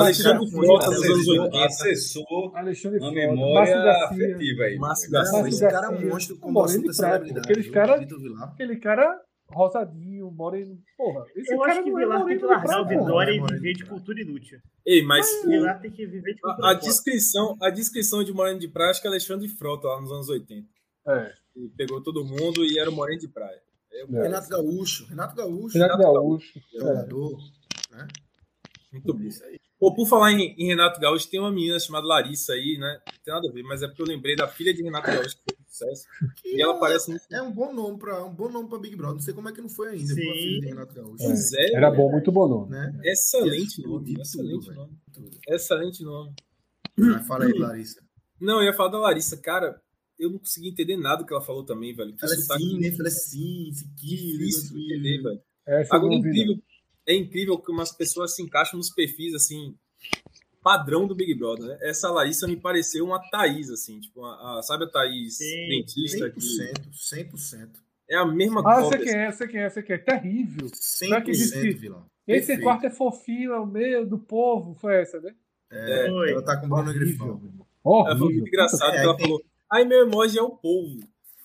[0.00, 1.42] Alexandre Frota, é dos anos monstro.
[1.42, 1.64] 80.
[1.66, 4.06] Acessou Alexandre uma Frota, memória Garcia.
[4.26, 4.78] afetiva aí.
[4.78, 5.48] Márcio Não, Garcia.
[5.48, 6.08] esse cara é um Garcia.
[6.10, 6.52] monstro praia,
[6.88, 6.92] pô.
[6.92, 7.38] celebridade.
[7.46, 7.74] Aqueles viu?
[7.74, 8.08] cara-.
[8.44, 10.76] Aquele cara rosadinho, moreno.
[10.96, 12.88] Porra, esse Eu cara acho que não é Vilar tem moreno que largar o.
[12.88, 14.58] Vitória e é viver de cultura inútil.
[14.84, 16.88] Ei, mas o- Vilar tem que viver de cultura a, a inútil.
[16.90, 20.28] descrição, a descrição de Moreno de Praia, acho que é Alexandre Frota, lá nos anos
[20.28, 20.66] 80.
[21.08, 21.32] É.
[21.54, 23.60] Ele pegou todo mundo e era o Moreno de Praia.
[23.92, 24.22] É, É.
[24.22, 25.06] Renato Gaúcho.
[25.06, 25.78] Renato Gaúcho.
[25.78, 26.58] Renato Gaúcho.
[26.74, 26.78] É.
[26.78, 27.38] Jogador.
[27.92, 28.08] Né?
[28.92, 29.22] Muito bom.
[29.22, 29.58] Isso aí.
[29.78, 32.98] Pô, por falar em, em Renato Gaúcho, tem uma menina chamada Larissa aí, né?
[33.06, 35.36] Não tem nada a ver, mas é porque eu lembrei da filha de Renato Gaúcho,
[35.36, 36.06] que foi um sucesso.
[36.44, 37.24] E ela parece muito.
[37.30, 39.16] É um bom nome para um bom nome para Big Brother.
[39.16, 40.14] Não sei como é que não foi ainda.
[40.14, 40.60] Sim.
[40.62, 41.22] Renato Gaúcho.
[41.22, 41.66] É.
[41.66, 42.02] É, Era velho.
[42.02, 42.70] bom, muito bom nome.
[42.70, 43.00] Né?
[43.04, 44.76] Excelente nome, tudo, excelente velho.
[44.80, 44.92] nome.
[45.12, 45.38] Tudo.
[45.48, 46.32] Excelente nome.
[46.96, 48.00] Mas fala aí, Larissa.
[48.40, 49.80] Não, eu ia falar da Larissa, cara.
[50.18, 52.14] Eu não consegui entender nada do que ela falou também, velho.
[52.14, 52.90] Que Fala sotaque assim, né?
[52.92, 54.16] Fala assim, esse aqui.
[54.16, 55.40] difícil de entender, velho.
[55.66, 56.56] Essa Agora, é incrível,
[57.06, 59.74] é incrível que umas pessoas se encaixam nos perfis, assim,
[60.62, 61.78] padrão do Big Brother, né?
[61.82, 66.28] Essa Larissa me pareceu uma Thaís, assim, tipo, a, a- sabe a Thaís Sim, dentista?
[66.30, 67.68] Que 100%, 100%.
[68.10, 68.68] é a mesma não.
[68.70, 69.98] Ah, cópia, sei quem é, sei quem é, sei quem é.
[69.98, 70.66] Terrível.
[70.66, 72.06] 100% que disse- vilão.
[72.26, 72.62] Esse Perfeito.
[72.64, 74.74] quarto é fofinho, é o meu, do povo.
[74.74, 75.32] Foi essa, né?
[75.70, 76.32] É, Foi.
[76.32, 77.28] ela tá com o Bruno Grifão.
[77.44, 77.66] irmão.
[78.04, 80.98] Ela falou muito engraçado, É, que ela tem- falou, aí meu emoji é o povo.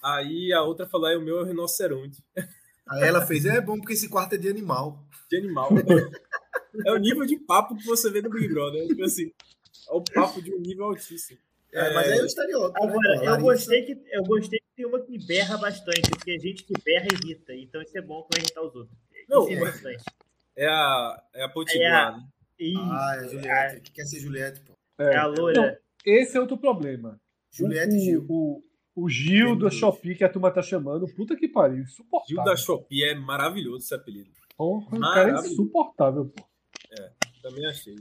[0.04, 2.24] Aí a outra falou, aí o meu é o rinoceronte.
[2.90, 5.06] Aí ela fez, é bom porque esse quarto é de animal.
[5.30, 5.70] De animal.
[6.86, 8.88] é o nível de papo que você vê no Big Brother.
[8.88, 9.32] Tipo assim,
[9.90, 11.40] é o papo de um nível altíssimo.
[11.74, 12.86] É, mas é o estereótipo.
[12.86, 13.26] né, Agora, pô?
[13.26, 16.74] eu gostei, que, eu gostei que tem uma que berra bastante, porque a gente que
[16.84, 17.54] berra irrita.
[17.54, 18.98] Então isso é bom pra irritar os outros.
[19.30, 20.04] Não, Isso é bastante.
[20.58, 22.24] É a, é a É Potiguar, a- né?
[22.60, 23.82] Isso, Ah, é a Juliette.
[23.82, 24.74] Que quer ser Juliette, pô.
[25.00, 25.80] é a loira.
[26.06, 27.20] Esse é outro problema.
[27.52, 28.26] Juliette o, Gil.
[28.30, 28.62] O,
[29.04, 29.74] o Gil dois.
[29.74, 32.44] Shopee que a turma tá chamando, puta que pariu, Gil insuportável.
[32.44, 34.30] da Shopee é maravilhoso esse apelido.
[34.58, 36.44] Porra, o cara é insuportável, pô.
[37.42, 37.96] Também achei.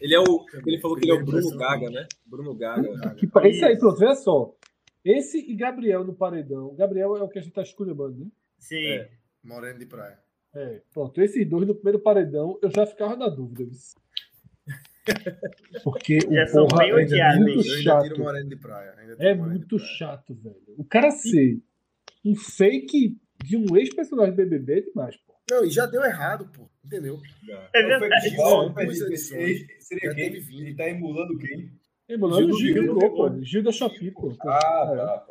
[0.00, 0.44] Ele é o.
[0.66, 1.56] Ele falou que ele é o Bruno.
[1.56, 2.06] Gaga, né?
[2.26, 3.14] Bruno Gaga.
[3.14, 4.54] Que pa- Esse aí, pronto, veja só.
[5.04, 6.74] Esse e Gabriel no paredão.
[6.74, 8.26] Gabriel é o que a gente tá esculhambando, né?
[8.58, 8.84] Sim.
[8.84, 9.10] É.
[9.42, 10.18] Moreno de praia.
[10.54, 11.20] É, pronto.
[11.20, 13.64] Esses dois no primeiro paredão, eu já ficava na dúvida.
[13.64, 13.78] viu?
[15.84, 17.40] Porque Já o são porra é odiados.
[17.40, 18.18] muito tiro chato.
[18.18, 18.94] Moreno de praia.
[18.98, 19.92] ainda tiro É muito praia.
[19.96, 20.56] chato, velho.
[20.76, 21.60] O cara ser
[22.24, 25.34] um fake de um ex-personagem BBB é demais, pô.
[25.50, 26.68] Não, e já deu errado, pô.
[26.84, 27.20] Entendeu?
[27.74, 28.30] É foi verdade.
[29.80, 30.24] Seria quem?
[30.26, 31.70] Ele tá emulando quem?
[32.08, 33.30] Emulando o Gil Gil pô.
[33.42, 34.34] Gil da Shopee, pô.
[34.42, 34.96] Ah, É.
[34.96, 35.28] tá, tá.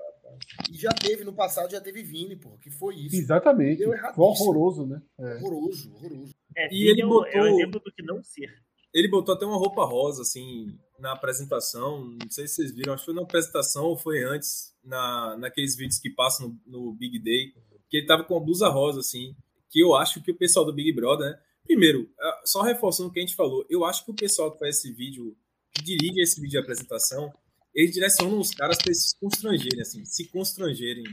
[0.72, 2.58] E já teve, no passado já teve Vini, pô.
[2.60, 3.16] Que foi isso.
[3.16, 3.84] Exatamente.
[3.84, 5.02] Foi horroroso, né?
[5.20, 5.36] É.
[5.38, 6.36] Horroroso, horroroso.
[6.56, 8.54] É, E ele é o- botou- É o exemplo do que não ser.
[8.93, 12.05] Ele botou até uma roupa rosa, assim, na apresentação.
[12.22, 15.76] Não sei se vocês viram, acho que foi na apresentação ou foi antes, na, naqueles
[15.76, 17.53] vídeos que passam no, no Big Day,
[17.89, 19.35] que ele tava com uma blusa rosa, assim,
[19.69, 21.39] que eu acho que o pessoal do Big Brother, né?
[21.64, 24.59] Primeiro, ah, só reforçando o que a gente falou, eu acho que o pessoal que
[24.59, 25.35] faz esse vídeo,
[25.73, 27.31] que dirige esse vídeo de apresentação,
[27.76, 31.03] eles direcionam os caras para eles se constrangerem, assim, se constrangerem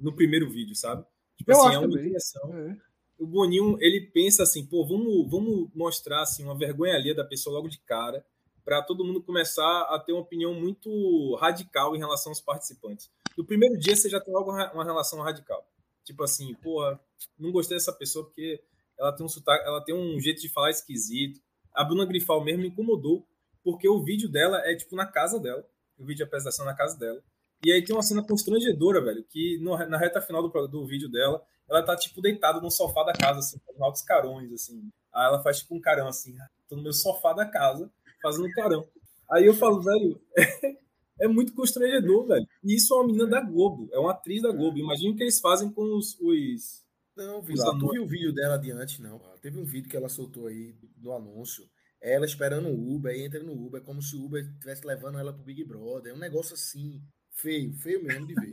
[0.00, 1.04] no primeiro vídeo, sabe?
[1.36, 2.06] Tipo Eu assim, acho é uma também.
[2.06, 2.76] direção É.
[3.18, 7.54] o Boninho, ele pensa assim, pô, vamos, vamos mostrar assim uma vergonha alheia da pessoa
[7.54, 8.24] logo de cara,
[8.64, 13.10] para todo mundo começar a ter uma opinião muito radical em relação aos participantes.
[13.36, 15.66] No primeiro dia você já tem logo uma uma relação radical.
[16.04, 16.98] Tipo assim, porra,
[17.38, 18.62] não gostei dessa pessoa porque
[18.98, 21.40] ela tem um sotaque, ela tem um jeito de falar esquisito.
[21.72, 23.26] A Bruna Grifal mesmo me incomodou,
[23.62, 25.66] porque o vídeo dela é tipo na casa dela,
[25.98, 27.22] o vídeo de apresentação na casa dela.
[27.64, 31.10] E aí tem uma cena constrangedora, velho, que no- na reta final do, do vídeo
[31.10, 34.90] dela, ela tá, tipo, deitada no sofá da casa, assim, com altos carões, assim.
[35.14, 36.34] Aí ela faz, tipo, um carão, assim,
[36.68, 37.90] tô no meu sofá da casa,
[38.22, 38.86] fazendo um carão.
[39.30, 40.20] Aí eu falo, velho,
[41.20, 42.46] é muito constrangedor, velho.
[42.62, 44.78] E isso é uma menina da Globo, é uma atriz da Globo.
[44.78, 46.18] Imagina o que eles fazem com os...
[46.20, 46.84] os...
[47.16, 47.92] Não, Vila, anúncios.
[47.92, 49.18] viu o vídeo dela de antes, não.
[49.40, 51.64] Teve um vídeo que ela soltou aí no anúncio.
[52.02, 55.32] Ela esperando o Uber, aí entra no Uber, como se o Uber estivesse levando ela
[55.32, 56.12] pro Big Brother.
[56.12, 57.00] É um negócio assim,
[57.34, 58.50] feio, feio mesmo de ver.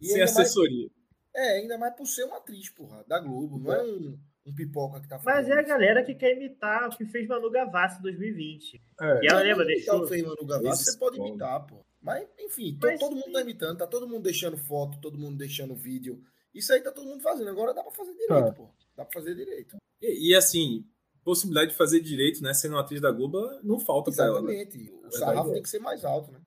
[0.00, 0.88] E sem ainda mais, assessoria.
[1.34, 3.58] é, ainda mais por ser uma atriz, porra, da Globo.
[3.58, 6.88] Não é um, um pipoca que tá Mas fazendo é a galera que quer imitar
[6.88, 8.82] o que fez Manu Gavassi em 2020.
[9.00, 9.20] É.
[9.22, 10.06] E ela Mas lembra, deixou.
[10.06, 11.28] Fernando Manu Gavassi, Esse você pode pode.
[11.30, 11.84] imitar, pô.
[12.02, 15.74] Mas, enfim, Mas todo mundo tá imitando, tá todo mundo deixando foto, todo mundo deixando
[15.74, 16.22] vídeo.
[16.54, 17.50] Isso aí tá todo mundo fazendo.
[17.50, 18.52] Agora dá pra fazer direito, Tá.
[18.52, 18.70] pô.
[18.96, 19.76] Dá pra fazer direito.
[20.00, 20.86] E, e, assim,
[21.22, 24.54] possibilidade de fazer direito, né, sendo uma atriz da Globo, não falta pra ela, né?
[24.54, 24.90] Exatamente.
[24.90, 25.52] O Verdade sarrafo é.
[25.52, 26.40] tem que ser mais alto, né?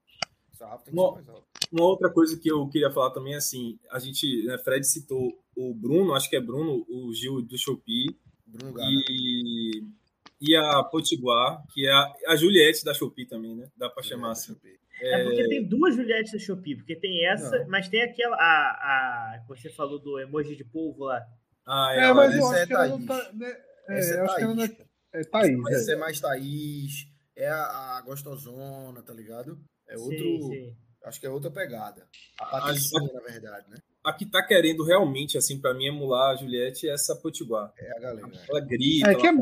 [0.68, 1.48] Tem que Bom, ser mais alto.
[1.72, 5.73] Uma outra coisa que eu queria falar também, assim, a gente, né, Fred citou o
[5.73, 8.15] Bruno, acho que é Bruno, o Gil do Shopee,
[8.45, 8.88] Bruno Gaga.
[8.90, 9.84] e,
[10.41, 13.69] e a Potiguar, que é a, a Juliette da Shopee também, né?
[13.77, 14.56] Dá pra chamar assim.
[15.02, 17.68] É porque tem duas Juliettes da Shopee, porque tem essa, Não.
[17.68, 21.22] mas tem aquela, a, a que você falou do emoji de polvo lá.
[21.65, 23.31] Ah, é, É, mas eu acho é que ela não tá.
[23.34, 23.57] Né,
[23.90, 24.77] é, Essa é eu acho que ela não é.
[25.14, 25.94] É Thaís, Essa é.
[25.94, 29.60] é mais Thaís, é a, a gostosona, tá ligado?
[29.88, 30.18] É outro.
[30.18, 30.76] Sim, sim.
[31.06, 32.08] Acho que é outra pegada.
[32.40, 33.78] A A- Patricinha, na verdade, né?
[34.06, 37.74] a que tá querendo realmente, assim, pra mim, emular a Juliette é essa Potiguar.
[37.78, 38.32] É a galera.
[38.50, 39.40] Ela grita, É que é, ela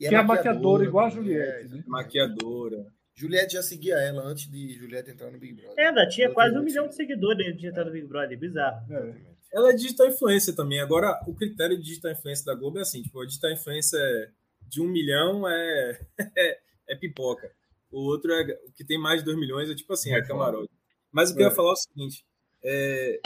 [0.00, 1.84] E que é a maquiadora igual a Juliette, é, né?
[1.86, 2.86] maquiadora.
[3.16, 5.74] Juliette já seguia ela antes de Juliette entrar no Big Brother.
[5.78, 8.92] É, ela tinha Eu quase um milhão de seguidores de entrar no Big Brother, bizarro.
[8.92, 9.14] É.
[9.52, 10.80] Ela é digital influencer também.
[10.80, 14.30] Agora, o critério de digital influencer da Globo é assim, tipo, a digital influencer é
[14.68, 16.00] de um milhão é,
[16.36, 16.58] é,
[16.88, 17.50] é pipoca.
[17.94, 20.70] O outro é o que tem mais de dois milhões é tipo assim, é camarote.
[21.12, 21.48] Mas o que eu É.
[21.50, 22.24] ia falar é o seguinte:
[22.62, 23.20] é,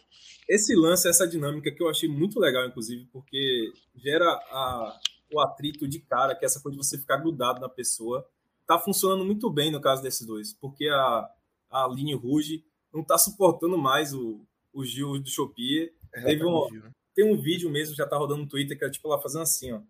[0.48, 4.98] esse lance, essa dinâmica que eu achei muito legal, inclusive, porque gera a-
[5.32, 8.26] o atrito de cara, que é essa coisa de você ficar grudado na pessoa,
[8.66, 11.30] tá funcionando muito bem no caso desses dois, porque a,
[11.70, 14.40] a Aline Ruge não tá suportando mais o,
[14.72, 15.92] o Gil do Shopee.
[16.12, 16.90] Teve tá um- né?
[17.14, 19.72] Tem um vídeo mesmo, já tá rodando no Twitter, que é tipo ela fazendo assim,
[19.72, 19.80] ó.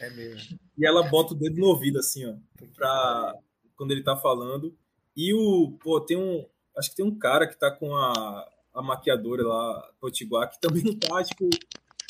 [0.00, 0.58] É mesmo.
[0.78, 2.34] E ela bota o dedo no ouvido, assim, ó,
[2.74, 3.34] pra
[3.76, 4.74] quando ele tá falando.
[5.16, 6.46] E o, pô, tem um.
[6.76, 10.82] Acho que tem um cara que tá com a, a maquiadora lá, Potiguar, que também
[10.84, 11.48] não tá, tipo,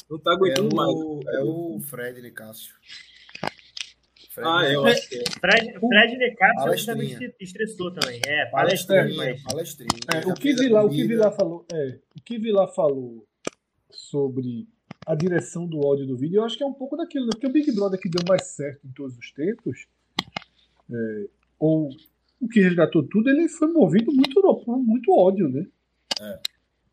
[0.09, 0.89] não tá É aguentando mais.
[0.93, 2.75] o, é o Fred Nicásio.
[4.31, 4.99] Fred Ah, é, eu Nicásio.
[5.01, 5.23] acho que é.
[5.41, 6.87] Fred, Fred Palestrinha.
[6.87, 8.21] também se estressou também.
[8.27, 9.43] É, palestrinha, Palestrinha, mas...
[9.43, 9.89] palestrinha.
[10.15, 11.07] É, o que fez a Vilar, o que.
[11.07, 13.27] Vilar falou, é, o que Vilar falou
[13.91, 14.69] sobre
[15.07, 17.31] a direção do ódio do vídeo, eu acho que é um pouco daquilo, né?
[17.33, 19.87] Porque o Big Brother que deu mais certo em todos os tempos,
[20.91, 21.29] é,
[21.63, 21.89] ou
[22.41, 25.65] o que resgatou tudo, ele foi movido muito por muito ódio, né?
[26.21, 26.41] É.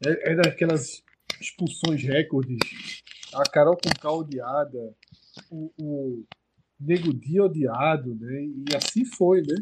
[0.06, 1.04] É, é daquelas
[1.42, 2.60] expulsões recordes,
[3.34, 4.96] a Carol com odiada,
[5.50, 6.24] o, o
[6.80, 8.44] Nego Dia odiado, né?
[8.44, 9.56] E assim foi, né?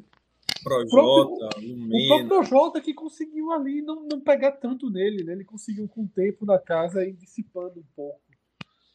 [0.62, 5.32] Projota, O próprio Projota que conseguiu ali não, não pegar tanto nele, né?
[5.32, 8.20] Ele conseguiu com o tempo na casa ir dissipando um pouco.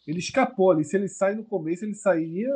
[0.06, 0.84] Ele escapou ali.
[0.84, 2.50] Se ele sai no começo, ele saía.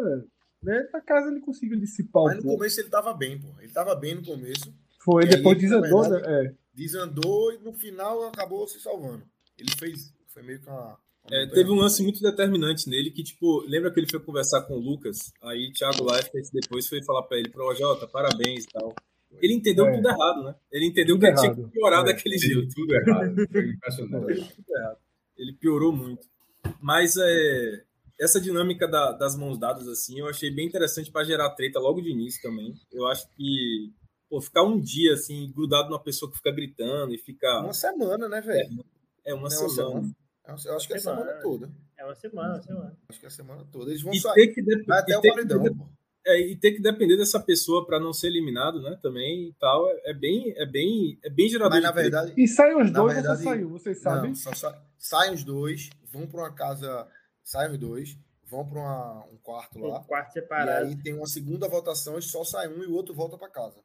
[0.67, 0.89] Né?
[0.93, 2.59] Na casa ele conseguiu dissipar um Mas no pouco.
[2.59, 3.47] começo ele tava bem, pô.
[3.61, 4.75] Ele tava bem no começo.
[4.99, 6.21] Foi, aí, depois desandou, né?
[6.25, 6.55] É.
[6.75, 9.23] Desandou e no final acabou se salvando.
[9.59, 10.13] Ele fez.
[10.27, 10.99] Foi meio que uma.
[11.31, 14.75] É, teve um lance muito determinante nele que, tipo, lembra que ele foi conversar com
[14.75, 15.33] o Lucas?
[15.43, 18.95] Aí Thiago Leifert depois foi falar pra ele, pro Jota, parabéns e tal.
[19.41, 19.93] Ele entendeu É.
[19.97, 20.55] tudo errado, né?
[20.73, 22.05] Ele entendeu Tudo que ele tinha que piorar É.
[22.07, 22.75] daquele jeito.
[22.75, 23.35] tudo errado.
[23.51, 24.55] Foi impressionante.
[24.57, 24.99] Tudo errado.
[25.37, 26.27] Ele piorou muito.
[26.81, 27.83] Mas é,
[28.21, 32.01] essa dinâmica da- das mãos dadas, assim, eu achei bem interessante para gerar treta logo
[32.01, 32.75] de início também.
[32.93, 33.93] Eu acho que,
[34.29, 37.61] pô, ficar um dia, assim, grudado numa pessoa que fica gritando e fica.
[37.61, 38.85] Uma semana, né, velho?
[39.25, 40.15] É uma Não, semana.
[40.65, 41.23] Eu acho que é a Semana.
[41.25, 41.71] semana toda.
[41.99, 42.97] É uma semana, uma semana.
[43.09, 43.91] Acho que é a semana toda.
[43.91, 44.35] Eles vão E sair.
[44.35, 45.89] ter que, dep- Vai até e o ter que paredão, dep- pô.
[46.29, 48.99] É, e ter que depender dessa pessoa para não ser eliminado, né?
[49.03, 52.33] Também e tal, é, é bem, é bem, é bem gerador Mas na verdade.
[52.37, 54.31] E saem os Na dois, verdade, você saiu, vocês sabem?
[54.31, 57.07] Não, só sa- saem os dois, vão para uma casa.
[57.47, 58.19] Saem os dois,
[58.51, 60.01] vão para um quarto lá.
[60.01, 60.87] Um quarto E separado.
[60.89, 63.79] aí tem uma segunda votação e só sai um e o outro volta para casa.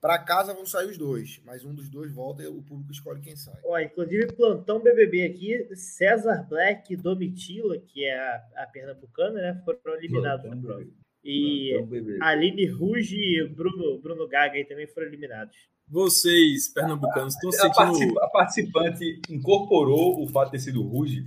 [0.00, 3.20] Para casa vão sair os dois, mas um dos dois volta e o público escolhe
[3.20, 3.60] quem sai.
[3.64, 9.62] Ó, inclusive, plantão BBB aqui, César Black e Domitila, que é a, a pernambucana, né?
[9.64, 10.68] Foram eliminados Plantão no.
[10.78, 10.92] BBB.
[11.24, 12.26] E Plantão.
[12.26, 15.54] Aline Ruge e Bruno, Bruno Gaga aí também foram eliminados.
[15.88, 17.74] Vocês, pernambucanos, estão A, sentindo.
[17.74, 21.26] participa- a participante incorporou o fato de ter sido Ruge.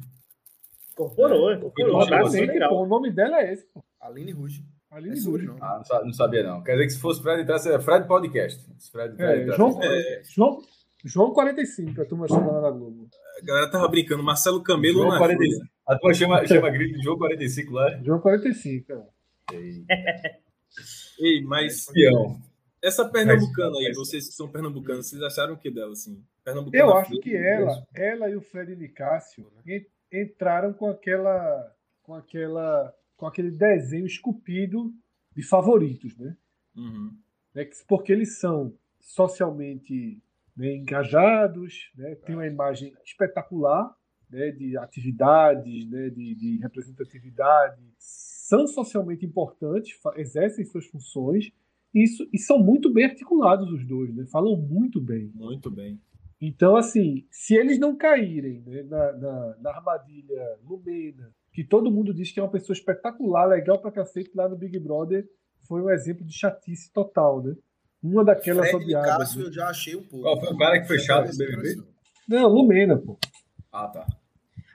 [0.93, 1.99] Incorporou, incorporou.
[2.33, 2.69] Legal.
[2.69, 3.83] pô, o nome dela é esse, pô.
[3.99, 4.65] Aline Ruge.
[4.89, 5.49] Aline É Ruge.
[5.61, 6.61] Ah, não, sa- não sabia, não.
[6.63, 8.61] Quer dizer que se fosse Fred entrasse, é Fred Podcast.
[8.91, 10.21] Fred, Fred É, João, É.
[10.25, 10.61] João,
[11.05, 13.07] João 45, a turma chama lá na Globo.
[13.41, 15.65] A galera tava brincando, Marcelo Camelo João na 45.
[15.87, 17.99] A tua chama, chama grito de João 45 lá.
[18.03, 19.01] João 45, é.
[21.19, 22.37] Ei, mas Espião.
[22.81, 26.23] essa pernambucana aí, Mas- vocês que são pernambucanos, vocês acharam o que dela, assim?
[26.43, 32.13] Pernambucana Eu acho que ela, ela e o Fred Nicásio en- entraram com aquela, com
[32.13, 34.93] aquela, com aquele desenho esculpido
[35.35, 36.35] de favoritos, né?
[36.75, 37.15] Uhum.
[37.53, 40.21] que- porque eles são socialmente
[40.55, 43.95] né, engajados, né, têm uma imagem espetacular
[44.29, 51.51] né, de atividades, né, de, de representatividade, são socialmente importantes, exercem suas funções
[51.93, 55.31] isso, e são muito bem articulados os dois, né, falam muito bem.
[55.35, 55.99] Muito bem.
[56.41, 62.13] Então, assim, se eles não caírem né, na, na, na armadilha Lumena, que todo mundo
[62.13, 65.23] diz que é uma pessoa espetacular, legal pra cacete lá no Big Brother,
[65.67, 67.55] foi um exemplo de chatice total, né?
[68.01, 69.17] Uma daquelas Fred odiadas.
[69.17, 69.45] Cássio né?
[69.45, 70.23] eu já achei um pouco.
[70.23, 71.83] Qual foi o cara que foi chato do BBB?
[72.27, 73.19] Não, Lumena, pô.
[73.71, 74.07] Ah, tá.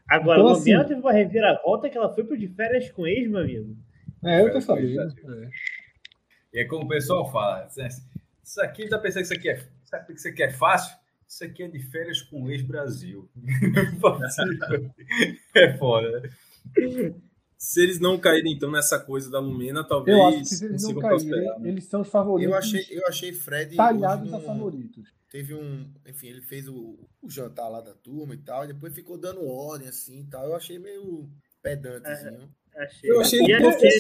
[0.09, 3.29] Agora, Então, Lumena assim- teve uma reviravolta que ela foi pro de férias com ex,
[3.29, 3.77] meu amigo.
[4.25, 5.01] É, eu tô sabendo.
[5.01, 5.51] É.
[6.55, 7.89] E é como o pessoal fala, né,
[8.43, 10.97] isso aqui tá pensando que isso aqui é, sabe que isso aqui é fácil?
[11.29, 13.29] Isso aqui é de férias com o ex-Brasil.
[15.55, 16.31] é foda, né?
[17.59, 20.83] Se eles não caírem, então, nessa coisa da Lumena, talvez Eu acho que se eles
[20.83, 21.69] não caírem, né?
[21.69, 23.75] eles são os favoritos Eu achei, eu achei Fred.
[23.75, 25.09] talhados a favoritos.
[25.31, 25.91] Teve um.
[26.07, 29.45] Enfim, ele fez o, o jantar lá da turma e tal, e depois ficou dando
[29.47, 30.47] ordem assim e tal.
[30.47, 31.29] Eu achei meio
[31.63, 32.49] pedantezinho.
[32.77, 33.11] Achei.
[33.11, 33.91] Eu achei E ele achei-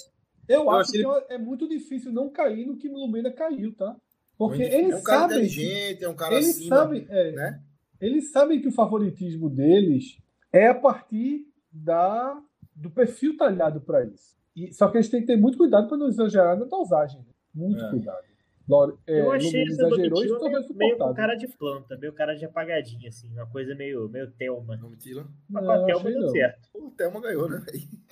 [0.48, 3.97] Eu, Eu acho achei que é muito difícil não cair no que Lumena caiu, tá?
[4.38, 5.48] Porque eles é um cara sabem.
[5.48, 7.60] que- inteligente, é um cara Eles acima, sabem, é, né?
[8.00, 10.18] eles sabem que o favoritismo deles
[10.52, 12.40] é a partir da,
[12.74, 14.36] do perfil talhado para isso.
[14.54, 17.20] E, só que eles têm que ter muito cuidado para não exagerar na dosagem.
[17.20, 17.26] né?
[17.54, 17.90] Muito É.
[17.90, 18.24] cuidado.
[18.68, 22.12] Lore, é, Eu achei essa exagerou e tornou meio, meio com cara de planta, meio
[22.12, 24.76] cara de apagadinha, assim, uma coisa meio, meio Thelma.
[24.76, 25.24] Domitila.
[25.48, 26.28] Mas Não, com a Thelma deu não.
[26.30, 26.68] certo.
[26.74, 27.64] O Thelma ganhou, né?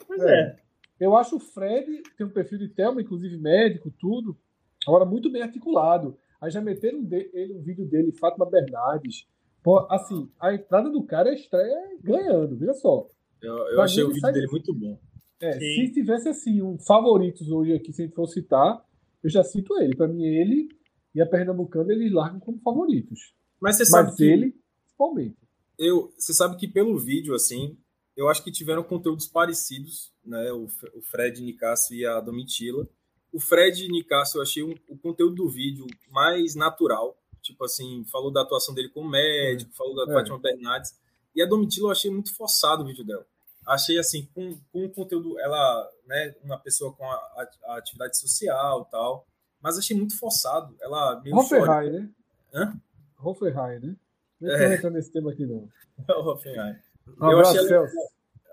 [0.06, 0.40] Pois É.
[0.40, 0.56] é.
[1.00, 4.38] Eu acho o Fred tem um perfil de Thelma, inclusive médico, tudo.
[4.86, 6.16] Agora, muito bem articulado.
[6.40, 9.26] Aí já meteram ele um vídeo dele, Fátima Bernardes.
[9.62, 13.08] Pô, assim, a entrada do cara é estreia ganhando, veja só.
[13.40, 14.98] Eu, eu achei mim, o vídeo sai- dele muito bom.
[15.40, 18.82] É, se tivesse assim, um favoritos hoje aqui, se a gente for citar,
[19.22, 19.96] eu já cito ele.
[19.96, 20.68] Para mim, ele
[21.14, 23.34] e a Pernambucana eles largam como favoritos.
[23.60, 25.36] Mas você sabe Mas que ele, principalmente.
[25.78, 27.76] eu, você sabe que pelo vídeo, assim,
[28.16, 30.52] eu acho que tiveram conteúdos parecidos, né?
[30.52, 32.86] O, o Fred Nicasso e a Domitila.
[33.34, 37.16] O Fred Nicasso, eu achei um- o conteúdo do vídeo mais natural.
[37.42, 40.14] Tipo assim, falou da atuação dele como médico, falou da É.
[40.14, 40.96] Fátima Bernardes.
[41.34, 43.26] E a Domitila eu achei muito forçado o vídeo dela.
[43.66, 48.16] achei assim, com, com o conteúdo, ela, né, uma pessoa com a, a, a atividade
[48.18, 49.26] social tal,
[49.60, 50.76] mas achei muito forçado.
[50.82, 52.10] Ela meio Hoffenheim, né?
[52.54, 52.74] Hã?
[53.18, 53.96] Hoffenheim, né?
[54.40, 54.64] Não É.
[54.72, 54.74] é.
[54.76, 55.66] entrar nesse tema aqui, não.
[56.30, 56.76] Hoffenheim.
[57.20, 57.88] Um Eu achei ela,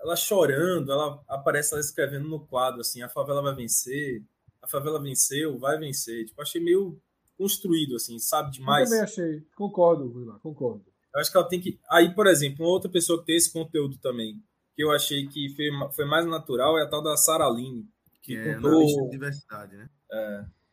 [0.02, 4.22] ela chorando, ela aparece ela escrevendo no quadro assim, a favela vai vencer,
[4.62, 6.26] a favela venceu, vai vencer.
[6.26, 6.98] Tipo, achei meio
[7.36, 8.88] construído assim, sabe Eu demais.
[8.88, 9.40] também achei.
[9.56, 10.84] Concordo, concordo.
[11.14, 11.78] Eu acho que ela tem que.
[11.90, 14.42] Aí, por exemplo, uma outra pessoa que tem esse conteúdo também,
[14.74, 17.86] que eu achei que foi, foi mais natural, é a tal da Sara Aline.
[18.22, 19.90] Que Que é contou- diversidade, né?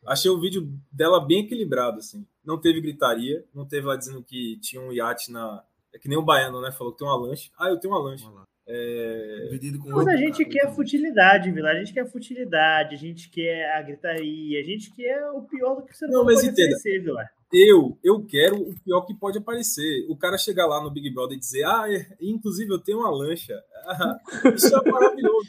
[0.06, 2.24] Achei o vídeo dela bem equilibrado, assim.
[2.44, 5.62] Não teve gritaria, não teve lá dizendo que tinha um iate na.
[5.92, 6.70] É que nem o baiano, né?
[6.72, 7.50] Falou que tem uma lanche.
[7.58, 8.24] Ah, eu tenho uma lanche.
[8.24, 8.44] Lá.
[8.72, 9.38] É...
[9.46, 10.74] Dividido com Mas a gente cara, quer oito.
[10.76, 11.70] futilidade, Vila.
[11.70, 15.82] A gente quer futilidade, a gente quer a gritaria, a gente quer o pior do
[15.86, 16.76] que você Não, não mas pode entenda.
[16.76, 17.24] oferecer, Vila.
[17.52, 20.06] Eu, eu quero o pior que pode aparecer.
[20.08, 23.10] O cara chegar lá no Big Brother e dizer, ah, é, inclusive eu tenho uma
[23.10, 23.60] lancha.
[23.86, 24.16] Ah,
[24.54, 25.48] isso é maravilhoso.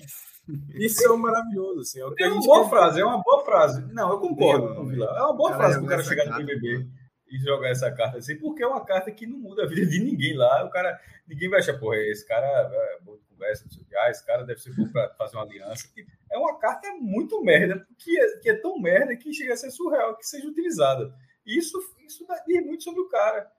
[0.73, 1.99] Isso é maravilhoso, assim.
[1.99, 2.69] É o que É a uma gente boa quer.
[2.69, 3.93] frase, é uma boa frase.
[3.93, 5.05] Não, eu concordo com o Vila.
[5.15, 6.87] É uma boa cara frase pro jogar cara essa chegar no carta, BBB
[7.31, 9.99] e jogar essa carta assim, porque é uma carta que não muda a vida de
[10.03, 10.65] ninguém lá.
[10.65, 13.03] O cara, ninguém vai achar, porra, esse cara é
[13.41, 15.87] conversa, não sei o que, ah, esse cara deve ser bom pra fazer uma aliança.
[16.31, 19.71] É uma carta muito merda, que é, que é tão merda que chega a ser
[19.71, 21.13] surreal que seja utilizada.
[21.45, 23.51] Isso, isso dá- diz muito sobre o cara.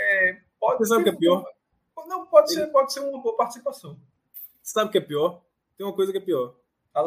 [0.00, 1.44] É, pode Você sabe o que é pior?
[2.06, 3.98] Não, pode ser, pode ser uma boa participação.
[4.62, 5.42] Sabe o que é pior?
[5.76, 6.54] Tem uma coisa que é pior.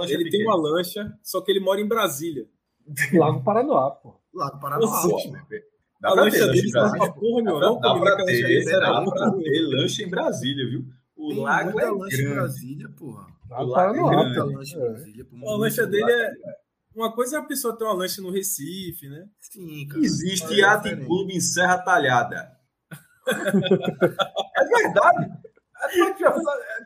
[0.04, 0.46] Ele tem pequena.
[0.46, 2.48] uma lancha, só que ele mora em Brasília.
[3.14, 4.16] Lago Paranoá, pô.
[4.34, 4.82] Lá do Paraná.
[4.86, 5.08] Nossa,
[6.00, 7.00] Dá a pra lancha dele em não Brasília.
[7.00, 7.60] pra porra, meu.
[7.60, 9.04] Dá, Não, dá pra ter, dele, dá será?
[9.04, 10.86] pra ter lanche em Brasília, viu?
[11.22, 12.36] O Tem lago muita é lanche em grande.
[12.36, 13.28] Brasília, porra.
[13.50, 14.52] Lago Lá Paranoá, tem Muita pô.
[14.58, 14.80] lanche É.
[14.80, 15.26] Brasília.
[15.46, 16.32] A lancha dele é.
[16.96, 19.28] Uma coisa é a pessoa ter uma lancha no Recife, né?
[19.40, 20.04] Sim, cara.
[20.04, 21.06] Existe É Yacht diferente.
[21.08, 22.52] Clube em Serra Talhada.
[23.28, 25.32] é verdade.
[25.94, 26.14] É, é,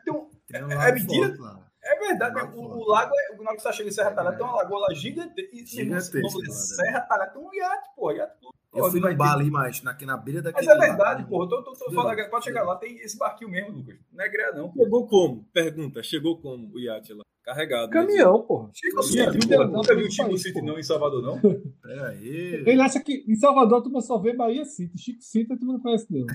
[0.04, 1.36] tem um- é lago mentira?
[1.82, 2.34] é verdade.
[2.34, 2.78] Lago O, Forte.
[2.82, 4.94] o lago, é, o lago que você chega em Serra Talhada, tem uma lagoa lá
[4.94, 5.50] gigante.
[5.52, 6.50] E, Gigantesca, o é né?
[6.54, 8.10] Serra Talhada tem um iate, pô.
[8.10, 8.55] Yacht Clube.
[8.76, 10.66] Eu Pô, fui no ter- bar ali, mas na, na beira daquele.
[10.66, 11.42] Mas é verdade, pô.
[11.44, 13.96] Eu tô, tô, tô falando, pode chegar lá, tem esse barquinho mesmo, Lucas.
[14.12, 14.72] Não é greia, não.
[14.72, 15.44] Chegou como?
[15.52, 17.22] Pergunta, chegou como o iate lá?
[17.44, 17.86] Carregado.
[17.88, 17.92] né?
[17.92, 18.70] Caminhão, porra.
[18.72, 19.62] City, vida pô.
[19.62, 21.40] é Nunca do o Chico City não em Salvador, não?
[21.80, 22.64] Pera aí.
[22.66, 24.98] Ele acha que em Salvador tu só vê Bahia City.
[24.98, 26.26] Chico City tu não conhece, não.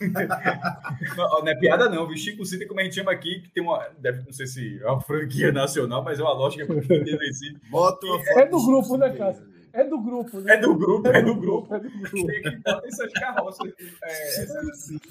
[1.16, 2.16] Não, não é piada, não, viu?
[2.16, 3.78] Chico City, como a gente chama aqui, que tem uma.
[4.00, 7.60] Deve, não sei se é uma franquia nacional, mas é uma lógica muito conhecida.
[7.70, 9.46] Bota uma foto É do grupo, né, Cássio?
[9.74, 10.54] É do grupo, né?
[10.54, 11.74] É do grupo, é do grupo.
[11.74, 12.26] É do grupo.
[12.28, 13.72] Tem que botar essas carroças.
[14.04, 14.46] É,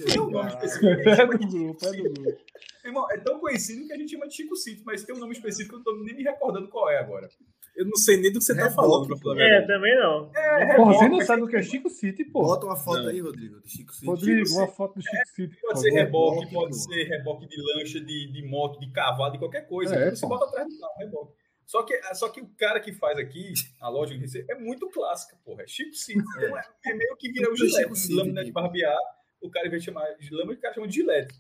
[0.06, 0.66] tem um nome cara.
[0.66, 1.10] específico.
[1.10, 2.38] É do grupo, é do grupo.
[2.86, 5.34] Irmão, é tão conhecido que a gente chama de Chico City, mas tem um nome
[5.34, 7.30] específico que eu não tô nem me recordando qual é agora.
[7.76, 9.68] Eu não sei nem do que você tá falando, pra falar É, verdade.
[9.68, 10.30] também não.
[10.36, 12.44] É, Porra, você não sabe o que é Chico City, pô.
[12.44, 13.10] Bota uma foto Não.
[13.10, 14.06] aí, Rodrigo, de Chico City.
[14.06, 15.58] Rodrigo, Chico uma foto do Chico City.
[15.62, 19.68] Pode ser reboque, pode ser reboque de lancha, de, de moto, de cavalo, de qualquer
[19.68, 19.96] coisa.
[19.96, 20.30] É, você pô.
[20.30, 21.43] bota atrás do carro, reboque.
[21.66, 25.38] Só que, só que o cara que faz aqui, a loja de é muito clássica,
[25.44, 25.64] porra.
[25.64, 26.20] É Chico City.
[26.20, 27.58] Então é, é meio que vira o é
[27.96, 28.98] City, Lâmina de barbear,
[29.42, 31.34] o cara vai chamar de lâmina e o cara chama de gilete.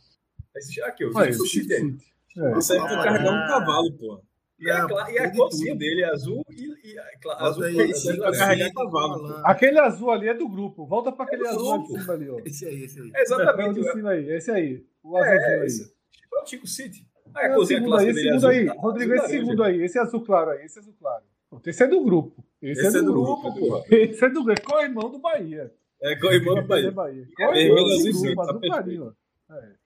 [0.55, 1.11] Aí você chama aqui, ó.
[1.15, 1.49] Olha, Chico aí.
[1.49, 1.97] City.
[2.37, 2.57] É.
[2.57, 3.03] Isso aí é Ah.
[3.03, 4.21] carregar um cavalo, pô.
[4.59, 5.77] E a, e a de tudo.
[5.77, 7.05] dele é azul e, e a,
[7.45, 7.75] azul aí,
[8.17, 9.27] pra carregar cavalo, pô.
[9.27, 9.45] falando.
[9.45, 10.85] Aquele azul ali é do grupo.
[10.85, 12.11] Volta pra aquele É azul lá de grupo.
[12.11, 12.39] ali, ó.
[12.45, 13.11] Esse aí, esse aí.
[13.13, 13.79] É Exatamente.
[13.81, 14.29] de aí.
[14.31, 14.85] Esse aí.
[15.03, 15.65] O É, azulzinho é aí.
[15.65, 15.83] esse.
[15.83, 17.07] É o City.
[17.35, 18.49] Ah, é É, segundo aí, é segundo azul.
[18.49, 18.69] aí.
[18.69, 19.45] Ah, Rodrigo, azul esse laranja.
[19.45, 19.81] segundo aí.
[19.83, 20.65] Esse azul claro aí.
[20.65, 21.23] Esse azul claro.
[21.49, 22.45] Pronto, Esse é do grupo.
[22.61, 23.41] Esse, é, do, grupo.
[23.41, 23.83] grupo, porra.
[23.91, 24.61] Esse é do grupo.
[24.63, 25.71] Co-irmão do Bahia.
[26.01, 26.63] É corrimão do.
[26.63, 26.87] Bahia.
[26.87, 29.15] É Co-irmão vermelho, do azul, grupo, tá azul clarinho.
[29.51, 29.83] É.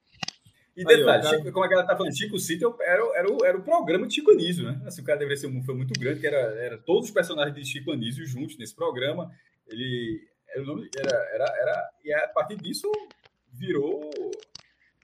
[0.78, 3.32] E Aí, detalhe, ó, cara- como a galera tá falando, Chico City era, o- era,
[3.34, 4.80] o, era o programa de Chico Anísio, né?
[4.86, 7.56] Assim, o cara deveria ser um, foi muito grande, que era, era todos os personagens
[7.56, 9.32] de Chico Anísio juntos nesse programa.
[9.68, 12.92] Ele era, o nome- era, era, era- e a partir disso
[13.52, 14.12] virou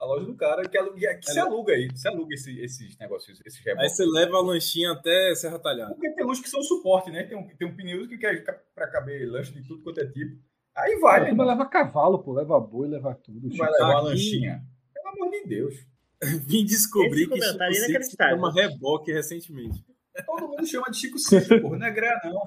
[0.03, 3.39] a loja do cara, que, alu- que se aluga aí, se aluga esse, esses negócios,
[3.45, 3.95] esses Aí reboques.
[3.95, 5.93] você leva a lanchinha até Serra Talhada.
[5.93, 7.23] Porque tem uns que são suporte, né?
[7.23, 8.43] Tem um, tem um pneu que quer
[8.75, 10.37] para caber lanche de tudo quanto é tipo.
[10.75, 11.43] Aí vai, A né?
[11.43, 12.33] leva cavalo, pô.
[12.33, 13.47] Leva boi, leva tudo.
[13.55, 14.63] Vai levar uma Aqui- lanchinha.
[14.93, 15.75] Pelo amor de Deus.
[16.47, 19.85] Vim descobrir que Chico comentário é chama reboque recentemente.
[20.25, 21.77] Todo mundo chama de Chico City, porra.
[21.79, 22.41] Não é greia, não.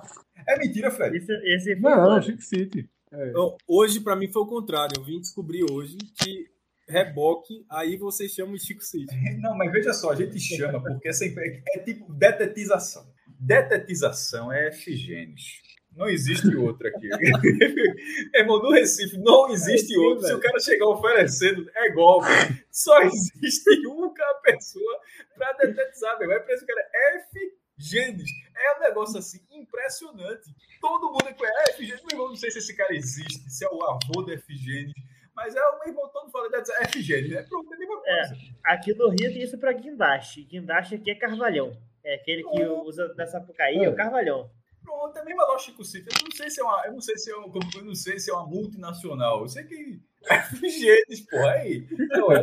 [0.48, 1.16] É mentira, Fred.
[1.16, 2.22] Esse, esse foi Não, foda.
[2.22, 2.88] Chico City.
[3.12, 3.30] É.
[3.30, 4.94] Então, hoje, pra mim, foi o contrário.
[4.98, 6.46] Eu vim descobrir hoje que
[6.88, 9.14] reboque, aí vocês chamam de Chico City.
[9.40, 13.06] Não, mas veja só, a gente chama porque essa empresa é tipo detetização.
[13.38, 15.62] Detetização é Figênios.
[15.96, 17.08] Não existe outra aqui.
[18.36, 20.20] Irmão, no Recife não existe É, sim, outro.
[20.20, 20.38] Se velho.
[20.38, 22.28] o cara chegar oferecendo, é golpe.
[22.70, 25.00] Só existe uma pessoa
[25.34, 26.30] para detetizar, meu.
[26.30, 27.56] É isso que cara é F.
[27.78, 28.30] Gênesis.
[28.54, 30.54] É um negócio assim impressionante.
[30.82, 31.70] Todo mundo conhece.
[31.70, 31.84] É, F.
[31.86, 34.54] Gênesis, meu irmão, não sei se esse cara existe, se é o avô da F.
[34.54, 34.94] Gênesis,
[35.36, 37.42] Mas é o meu irmão todo falando é FG, né?
[37.42, 38.16] Pronto, é a mesma É.
[38.28, 38.36] coisa.
[38.64, 40.42] Aqui no Rio tem isso pra guindaste.
[40.44, 41.76] Guindaste aqui é carvalhão.
[42.02, 44.48] É aquele que usa da Sapucaí, é o carvalhão.
[44.82, 46.08] Pronto, é a mesma lógica Chico City.
[46.16, 47.94] Eu não sei se é uma, eu não sei se é um, como- eu não
[47.94, 49.42] sei se é uma multinacional.
[49.42, 51.86] Eu sei que FG, porra, aí.
[52.10, 52.42] Não, é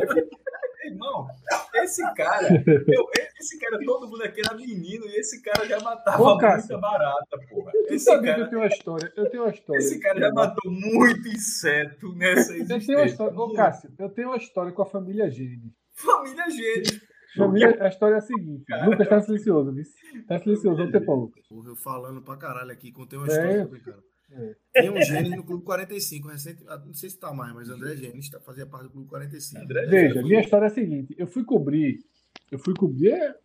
[0.84, 1.26] Irmão,
[1.76, 3.06] esse cara, eu-
[3.40, 7.38] esse cara, todo mundo aqui era menino e esse cara já matava Ô, muita barata,
[7.48, 7.72] porra.
[7.88, 9.12] Esse sabia que eu cara, tenho uma história?
[9.16, 9.78] Eu tenho uma história.
[9.78, 13.04] esse cara já matou muito inseto nessa Eu tenho uma existência.
[13.06, 13.38] história.
[13.38, 15.72] Ô, Cássio, eu tenho uma história com a família Gene.
[15.94, 17.00] Família Gênesis.
[17.36, 18.64] Família, a história é a seguinte.
[18.86, 19.84] Lucas tá silencioso, viu?
[20.28, 21.42] Tá silencioso, não tem pão, Lucas.
[21.48, 23.30] Porra, eu falando pra caralho aqui, contei uma É.
[23.30, 23.98] história também, cara.
[24.30, 24.56] É.
[24.72, 27.94] Tem um Gênesis no Clube 45, recente, ah, não sei se tá mais, mas André
[27.96, 29.62] Gênesis tá- fazia parte do Clube 45.
[29.62, 31.14] André Veja, minha história é a seguinte.
[31.16, 32.04] Eu fui cobrir.
[32.50, 33.12] Eu fui cobrir.
[33.12, 33.38] é,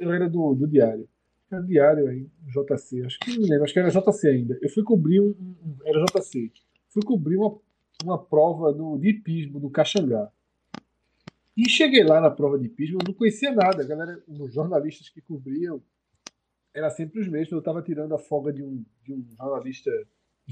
[0.00, 1.08] Eu era do, do diário.
[1.50, 3.04] Era diário aí, JC.
[3.04, 4.58] Acho que não lembro, acho que era JC ainda.
[4.62, 5.54] Eu fui cobrir um.
[5.84, 6.50] era JC.
[6.88, 7.58] Fui cobrir uma,
[8.02, 10.30] uma prova no, de hipismo do Caxangá.
[11.56, 13.82] E cheguei lá na prova de hipismo, eu não conhecia nada.
[13.82, 15.82] A galera, os jornalistas que cobriam,
[16.74, 17.52] era sempre os mesmos.
[17.52, 19.90] Eu estava tirando a folga de um, de um jornalista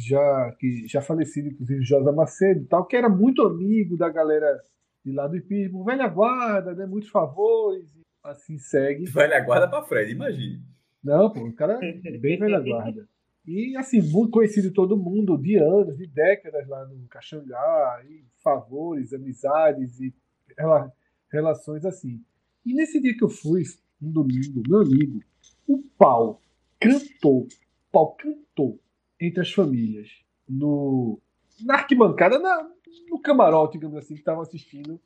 [0.06, 4.60] já que já falecido, inclusive Josa Macedo, e tal, que era muito amigo da galera
[5.04, 9.04] de lá do hipismo, velha guarda, né, muitos favores, e assim segue.
[9.06, 10.62] Velha guarda pra Fred, imagine.
[11.02, 13.08] Não, pô, o cara é bem velha guarda.
[13.46, 18.22] E assim, muito conhecido de todo mundo, de anos, de décadas lá no Caxangá, e
[18.42, 20.14] favores, amizades e
[20.58, 20.92] rela-
[21.32, 22.20] relações assim.
[22.64, 23.62] E nesse dia que eu fui,
[24.02, 25.20] um domingo, meu amigo,
[25.66, 26.40] o pau
[26.78, 27.48] cantou, o
[27.90, 28.78] pau cantou
[29.20, 30.08] entre as famílias,
[30.48, 31.20] no,
[31.62, 32.68] na arquibancada, na,
[33.08, 35.00] no camarote, digamos assim, que estavam assistindo.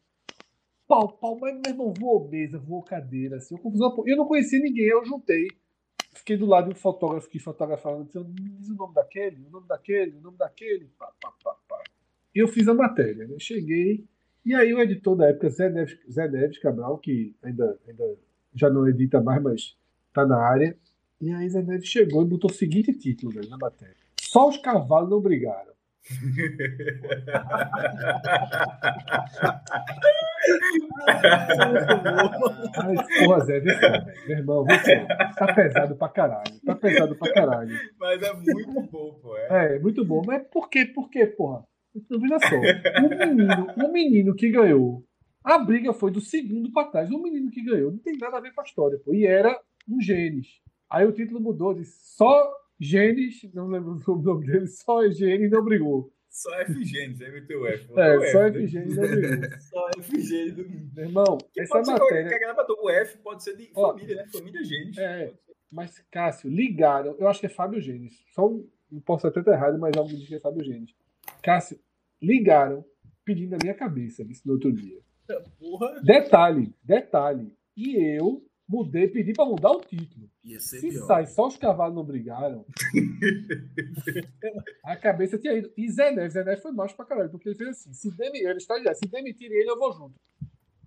[0.86, 4.02] Pau, pau, mas meu irmão voou mesa, voou cadeira, assim, confusão.
[4.06, 5.48] Eu não conhecia ninguém, eu juntei.
[6.14, 9.66] Fiquei do lado de um fotógrafo que fotografava, dizendo, diz o nome daquele, o nome
[9.66, 11.82] daquele, o nome daquele, pá, pá, pá, pá.
[12.34, 13.36] E eu fiz a matéria, né?
[13.38, 14.04] Cheguei,
[14.44, 18.18] e aí o editor da época, Zé Neves, Zé Neves Cabral, que ainda, ainda
[18.54, 19.76] já não edita mais, mas
[20.12, 20.76] tá na área,
[21.20, 24.03] e aí Zé Neves chegou e botou o seguinte título velho, na matéria.
[24.35, 25.73] Só os cavalos não brigaram.
[32.85, 34.05] Mas, porra, Zé, vê só, velho.
[34.27, 35.36] Meu irmão, só.
[35.36, 36.61] Tá pesado pra caralho.
[36.66, 37.78] Tá pesado pra caralho.
[37.97, 39.36] Mas é muito bom, pô.
[39.36, 39.77] É.
[39.77, 40.20] É, muito bom.
[40.27, 40.85] Mas por quê?
[40.85, 41.62] Por quê, porra?
[41.94, 42.56] Então, veja só.
[42.56, 45.05] Um menino, um menino que ganhou.
[45.44, 47.09] A briga foi do segundo pra trás.
[47.09, 47.93] Um menino que ganhou.
[47.93, 49.15] Não tem nada a ver com a história, pô.
[49.15, 49.56] E era
[49.89, 50.61] um Gênesis.
[50.90, 52.52] Aí o título mudou de só
[52.85, 56.12] Gênesis, não lembro o nome dele, só Gênesis não brigou.
[56.28, 57.85] Só F Gênesis, aí meteu F.
[57.97, 58.48] É, Botou só né?
[58.48, 59.51] F Gênesis não brigou.
[59.61, 60.23] Só F
[60.94, 62.28] Meu irmão, Que essa pode ser matéria.
[62.28, 64.27] que a galera botou o F, pode ser de Ó, família, né?
[64.32, 64.98] Família Gênesis.
[64.98, 65.27] é.
[65.28, 65.39] Ser.
[65.70, 67.16] Mas, Cássio, ligaram.
[67.19, 68.23] Eu acho que é Fábio Gênesis.
[68.32, 70.94] Só um, não posso até estar errado, mas algo diz que é Fábio Gênesis.
[71.43, 71.78] Cássio,
[72.23, 72.85] ligaram
[73.24, 74.98] pedindo a minha cabeça isso no outro dia.
[75.59, 76.01] Porra.
[76.02, 77.52] Detalhe, detalhe.
[77.77, 80.28] E eu mudei, pedi para mudar o título.
[80.44, 81.06] Ia ser Se pior.
[81.06, 82.64] sai só os cavalos não brigaram,
[84.84, 85.70] a cabeça tinha ido.
[85.76, 88.40] E Zé Neves, Zé Neves foi macho pra caralho, porque ele fez assim: se, demi,
[88.40, 90.14] ele está dizendo, se demitirem ele, eu vou junto.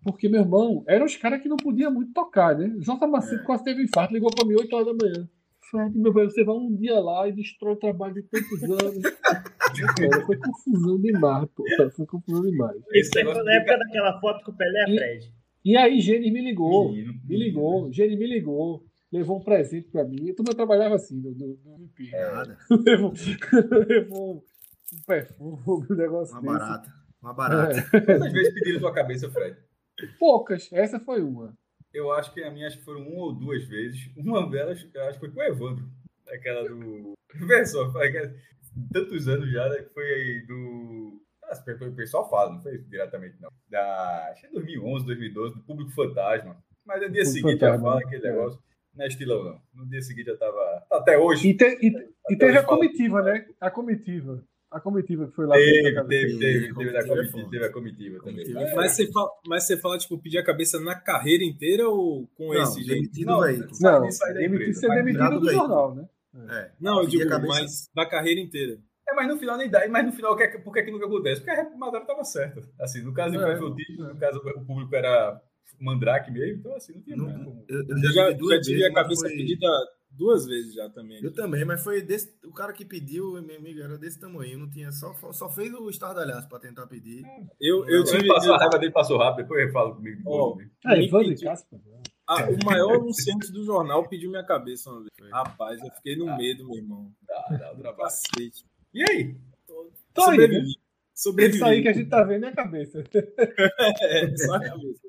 [0.03, 2.73] Porque, meu irmão, eram os caras que não podiam muito tocar, né?
[2.79, 3.07] J.
[3.07, 3.45] Macedo É.
[3.45, 5.29] quase teve infarto, ligou pra mim 8 horas da manhã.
[5.69, 9.01] Fred, meu velho, você vai um dia lá e destrói o trabalho de tantos anos.
[9.11, 11.63] Cara, foi confusão demais, pô.
[11.93, 12.77] Foi confusão demais.
[12.93, 15.33] Isso é negócio na época daquela foto com o Pelé, E- Fred.
[15.67, 16.89] E aí, Gene me ligou.
[16.91, 17.43] Menino, Me menino.
[17.45, 20.29] ligou, Gene me ligou, levou um presente pra mim.
[20.29, 22.09] Então eu trabalhava assim, no, no, no MP.
[22.11, 22.57] Nada.
[22.85, 23.13] levou,
[23.87, 24.35] levou
[24.93, 26.57] um perfume, um negócio Uma desse.
[26.59, 26.93] barata.
[27.21, 27.79] Uma barata.
[27.97, 29.57] É, Quantas vezes pediram tua cabeça, Fred?
[30.19, 31.53] poucas, essa foi uma.
[31.93, 34.09] Eu acho que a minha acho que foram uma ou duas vezes.
[34.15, 35.85] Uma delas, eu acho que foi com o Evandro.
[36.29, 37.13] Aquela do.
[37.45, 37.91] Vê só,
[38.93, 39.81] tantos anos já, né?
[39.81, 41.21] que foi do.
[41.87, 43.49] O pessoal fala, não foi diretamente, não.
[43.69, 44.29] Da.
[44.31, 46.57] Acho que é 2011, 2012, do Público Fantasma.
[46.85, 48.01] Mas no dia seguinte já fala né?
[48.05, 48.31] aquele É.
[48.31, 48.59] negócio.
[48.95, 49.61] Não é estilão, não.
[49.73, 50.83] No dia seguinte já tava.
[50.91, 51.49] Até hoje.
[51.49, 53.45] E, te- e- e teve hoje a fala- comitiva, né?
[53.61, 54.43] A comitiva.
[54.71, 55.55] A comitiva que foi lá.
[55.55, 57.49] Teve, teve, teve, teve, a é comitiva, foda.
[57.51, 58.33] teve a comitiva também.
[58.35, 61.87] Comitiva é Mas você, fala, mas você fala, tipo, pedir a cabeça na carreira inteira
[61.87, 63.01] ou com Não, esse jeito?
[63.01, 66.09] demitido Não, Não, empresa, ser demitido do jornal, né?
[66.49, 66.71] É.
[66.79, 68.77] Não, eu digo, mas da carreira inteira.
[69.09, 69.87] É, mas no final nem dá.
[69.89, 71.41] Mas no final, que é- por que, que nunca acontece?
[71.41, 72.61] Porque a matéria estava certa.
[72.79, 75.41] Assim, no caso, É, foi o título, no caso, o público era
[75.79, 77.65] Mandrake mesmo, então assim, não tinha Não- como.
[77.69, 79.67] Eu, eu Eu já, tive já duas tive vezes, a cabeça foi- pedida
[80.09, 81.23] duas vezes já também.
[81.23, 84.69] Eu também, mas foi desse, o cara que pediu, meu amigo, era desse tamanho, não
[84.69, 87.23] tinha só só fez o estardalhaço para tentar pedir.
[87.61, 88.27] Eu, Eu eu tive.
[88.27, 90.21] passou, a eu- raiva dele passou rápido, depois ele fala comigo.
[90.25, 90.69] Ó, depois.
[90.85, 91.77] Ah, Me Evandro e pediu- Caspa.
[91.77, 92.01] né?
[92.27, 95.31] ah, o maior anunciante do jornal pediu minha cabeça uma vez.
[95.31, 97.11] Rapaz, eu fiquei no medo, meu irmão.
[97.27, 97.97] Dá, dá o trabalho.
[98.09, 98.65] Cacete.
[98.97, 99.35] E aí?
[100.13, 100.37] Tô aí,
[101.13, 101.55] Sobrevivi.
[101.55, 103.03] Isso aí que a gente tá vendo é a cabeça.
[104.01, 105.07] É, só a cabeça.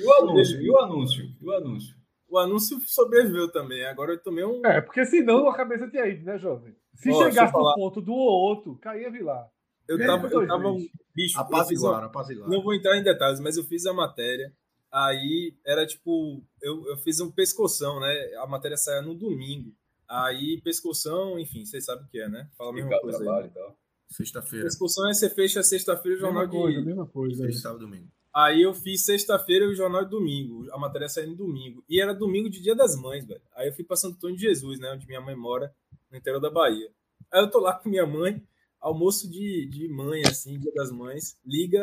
[0.00, 0.62] E o anúncio?
[0.62, 1.24] E o anúncio?
[1.40, 1.94] E o anúncio?
[2.26, 3.84] O anúncio sobreviveu também.
[3.84, 4.64] Agora eu tomei um.
[4.64, 6.74] É, porque senão a cabeça tinha ido, né, jovem?
[6.94, 7.74] Se eu chegasse no falar.
[7.74, 9.46] ponto do ou outro, caía Vilar.
[9.86, 11.38] Eu É, tava, eu tava um bicho.
[11.38, 12.48] Apaziguar, apaziguar.
[12.48, 14.52] Não vou entrar em detalhes, mas eu fiz a matéria.
[14.90, 18.14] Aí era tipo, eu, eu fiz um pescoção, né?
[18.38, 19.70] A matéria saía no domingo.
[20.08, 22.48] Aí, pescoção, enfim, vocês sabem o que é, né?
[22.56, 23.24] Fala a mesma Ficar coisa aí.
[23.24, 23.78] trabalho e tal.
[24.10, 24.64] Sexta-feira.
[24.64, 26.86] Pescoção é você fecha sexta-feira o jornal Mesma coisa, de.
[26.86, 27.44] mesma coisa.
[27.44, 28.08] Sexta, sábado, domingo.
[28.34, 30.66] Aí eu fiz sexta-feira o jornal de domingo.
[30.72, 31.84] A matéria saiu no domingo.
[31.88, 33.42] E era domingo de Dia das Mães, velho.
[33.54, 34.90] Aí eu fui pra Santo Antônio de Jesus, né?
[34.92, 35.74] Onde minha mãe mora,
[36.10, 36.90] no interior da Bahia.
[37.32, 38.42] Aí eu tô lá com minha mãe,
[38.80, 41.36] almoço de, de mãe, assim, Dia das Mães.
[41.44, 41.82] Liga,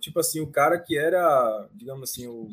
[0.00, 2.48] tipo assim, o cara que era, digamos assim, o,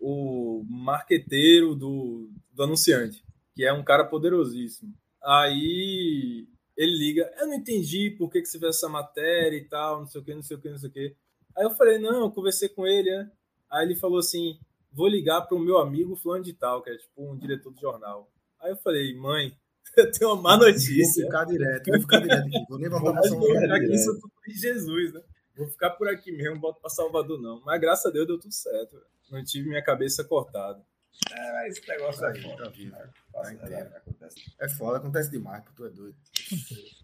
[0.00, 3.22] o marqueteiro do, do anunciante,
[3.58, 4.94] que é um cara poderosíssimo.
[5.20, 9.98] Aí ele liga, eu não entendi por que, que você fez essa matéria e tal,
[9.98, 11.16] não sei o que, não sei o que, não sei o que.
[11.56, 13.28] Aí eu falei, não, eu conversei com ele, né?
[13.68, 14.60] Aí ele falou assim,
[14.92, 17.80] vou ligar para o meu amigo fulano de tal, que é tipo um diretor do
[17.80, 18.30] jornal.
[18.60, 19.52] Aí eu falei, mãe,
[19.96, 21.24] eu tenho uma má Vou notícia.
[21.26, 22.64] ficar direto, vou ficar direto aqui.
[22.68, 23.60] Vou nem voltar Vou Paulo.
[23.60, 25.20] ficar aqui em de Jesus, né?
[25.56, 27.60] Vou ficar por aqui mesmo, boto para Salvador não.
[27.64, 28.96] Mas graças a Deus deu tudo certo.
[29.32, 30.80] Não tive minha cabeça cortada.
[31.32, 32.40] É, esse negócio Tá aí.
[32.40, 32.96] vivo, tá vivo.
[33.32, 33.90] Passa, Tá é, inteiro.
[34.60, 36.16] É foda, acontece demais, pô, tu é doido.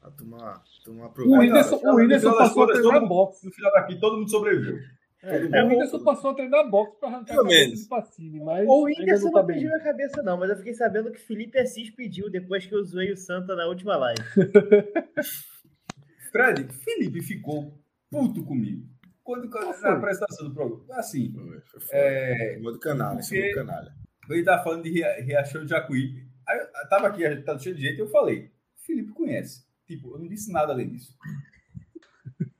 [0.03, 1.39] A turma, a turma O.
[1.39, 3.47] Whindersson, o Whindersson passou a treinar todo- boxe.
[3.47, 4.78] No final daqui, todo mundo sobreviveu.
[5.23, 7.81] É, mundo- o Whindersson passou a treinar boxe pra arrancar a Pelo cabeça menos.
[7.82, 9.57] de Pacini, mas O Whindersson não tá bem.
[9.57, 12.85] pediu a cabeça, não, mas eu fiquei sabendo que Felipe Assis pediu depois que eu
[12.85, 14.23] zoei o Santa na última live.
[16.32, 17.78] Fred, Felipe ficou
[18.11, 18.86] puto comigo.
[19.23, 19.91] Quando, quando foi?
[19.91, 20.85] na apresentação do programa.
[20.99, 21.93] Assim, Foi, foi foda.
[21.97, 23.95] é, Modo canalha, porque- modo canalha.
[24.31, 26.27] Ele tava falando de Ria- Riachão de Jacuípe.
[26.49, 28.51] Aí eu tava aqui, a gente tá cheio de gente, eu falei,
[28.83, 29.65] Felipe conhece.
[29.87, 31.17] Tipo, eu não disse nada além disso.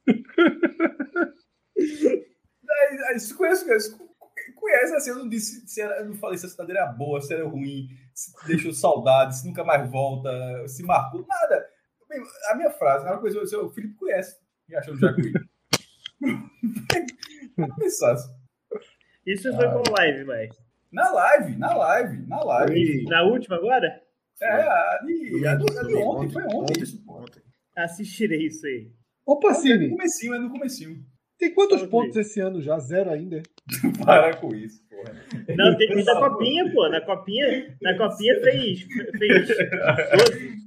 [1.79, 3.97] aí, aí, se conhece, conhece,
[4.55, 7.21] conhece, assim, eu não disse, se era, eu não falei se a cidade era boa,
[7.21, 10.31] se era ruim, se deixou saudade, se nunca mais volta,
[10.69, 11.69] se marcou, nada.
[12.51, 14.39] A minha frase, a única coisa, eu- o Felipe conhece
[14.69, 15.41] Riachão de Jacuípe.
[17.57, 18.33] Não pensasse.
[19.27, 20.57] Isso foi com live, mas.
[20.95, 23.05] Na live, na live, na live.
[23.05, 24.01] Na última agora?
[24.41, 26.57] É, a de, a do- a de ontem, foi ontem.
[26.83, 27.43] Ontem, ontem.
[27.77, 28.91] Assistirei isso aí.
[29.27, 31.05] Ô, É no Pacini, comecinho, é no comecinho.
[31.39, 32.79] tem quantos pontos esse ano já?
[32.79, 33.43] Zero ainda?
[34.05, 35.15] Para com isso, porra.
[35.57, 36.89] Não, tem, tem da copinha, pô.
[36.89, 38.83] Na copinha, na copinha fez.
[39.19, 40.65] fez 12.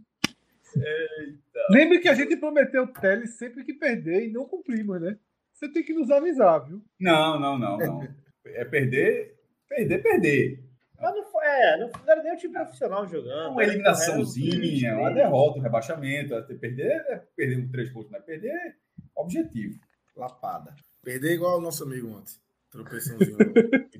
[1.69, 5.17] Lembre que a gente prometeu tele sempre que perder e não cumprimos, né?
[5.53, 6.81] Você tem que nos avisar, viu?
[6.99, 8.07] Não, não, não, não.
[8.45, 9.35] É perder,
[9.67, 10.63] perder, perder.
[10.99, 13.51] Mas não foi, é, não era nem o time profissional jogando.
[13.51, 16.35] Uma eliminaçãozinha, uma derrota, um rebaixamento.
[16.35, 18.73] até Perder é perder um três pontos, mas perder é
[19.15, 19.79] objetivo.
[20.15, 20.73] Lapada.
[21.03, 22.33] Perder igual o nosso amigo ontem.
[22.71, 23.37] Tropeçãozinho.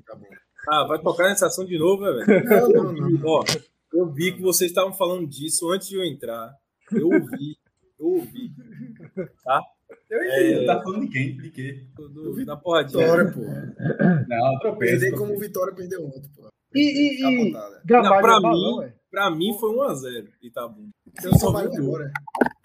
[0.70, 2.44] Ah, vai tocar nessa ação de novo, né, velho?
[2.44, 3.26] Não, não, não.
[3.26, 3.44] Ó,
[3.92, 6.52] eu vi que vocês estavam falando disso antes de eu entrar.
[6.92, 7.56] Eu ouvi.
[7.98, 8.52] Eu ouvi.
[10.10, 10.66] Eu entendi.
[10.66, 11.36] Tá falando de quem?
[11.36, 11.84] De quê?
[11.96, 13.02] Do, do- da porradinha.
[13.04, 13.40] Vitória, pô.
[13.40, 14.78] Não, tropeço.
[14.78, 15.16] Perder tropeço.
[15.16, 16.48] como o Vitória perdeu ontem, pô.
[16.74, 17.98] E, e, e Não, pra
[18.36, 18.94] é balão, mim- é?
[19.10, 20.88] Pra mim foi 1x0 Itabuna.
[21.24, 21.84] Eu Sim, só vai vi o gol.
[21.84, 22.12] embora.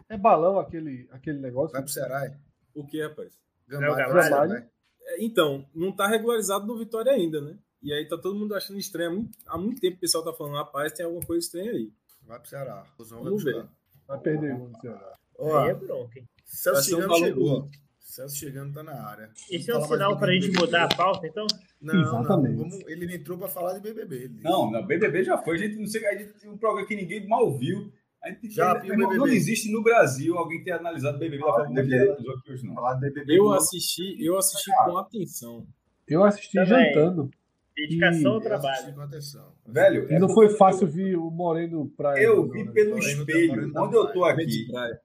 [0.10, 1.72] É balão aquele, aquele negócio?
[1.72, 2.36] Vai pro Ceará, é?
[2.76, 3.32] O que, rapaz?
[3.68, 4.50] Gamalho, Não, vai pro Gamalho.
[4.52, 4.66] Ceará,
[5.06, 5.14] é?
[5.16, 7.58] É, Então, não tá regularizado no Vitória ainda, né?
[7.82, 9.30] E aí tá todo mundo achando estranho.
[9.48, 11.92] Há muito, tempo o pessoal tá falando, rapaz, tem alguma coisa estranha aí.
[12.26, 12.86] Vai pro Ceará.
[12.98, 13.54] Vai Vamos ver.
[13.54, 13.70] Ceará.
[14.08, 15.14] Vai perder um, Ceará.
[15.40, 16.26] Ó, Aí é bronca, hein?
[16.46, 17.70] Celso um chegando chegou.
[18.00, 19.30] Celso chegando tá na área.
[19.50, 20.66] Esse é Vamos um falar sinal pra de gente BBB.
[20.66, 21.48] mudar a pauta, então?
[21.82, 22.56] Não, Exatamente.
[22.56, 22.70] não.
[22.70, 24.16] Vamos, ele entrou pra falar de BBB.
[24.16, 24.40] ele.
[24.44, 25.56] Não, não, BBB já foi.
[25.56, 27.92] A gente não sei, a gente, um programa que ninguém mal viu.
[28.24, 29.36] A gente, Já não, viu não, BBB.
[29.36, 32.74] existe no Brasil alguém ter analisado BBB da a não.
[32.76, 33.38] Falar de BBB.
[33.38, 33.54] Eu não.
[33.54, 35.68] assisti, eu assisti com atenção.
[36.08, 36.94] Eu assisti Também.
[36.94, 37.30] jantando.
[37.76, 38.94] Dedicação ao Eu trabalho.
[38.94, 39.52] com atenção.
[39.68, 43.32] Velho, E é não foi fácil ver o Moreno pra Eu vi pelo Moreno tá-
[43.34, 43.74] espelho.
[43.74, 44.36] Tá Onde eu tô praia.
[44.36, 45.00] Aqui, praia.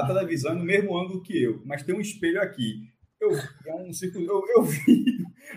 [0.00, 2.92] A televisão é no mesmo ângulo que eu, mas tem um espelho aqui.
[3.20, 3.30] Eu,
[3.66, 5.04] é um círculo, eu, eu vi.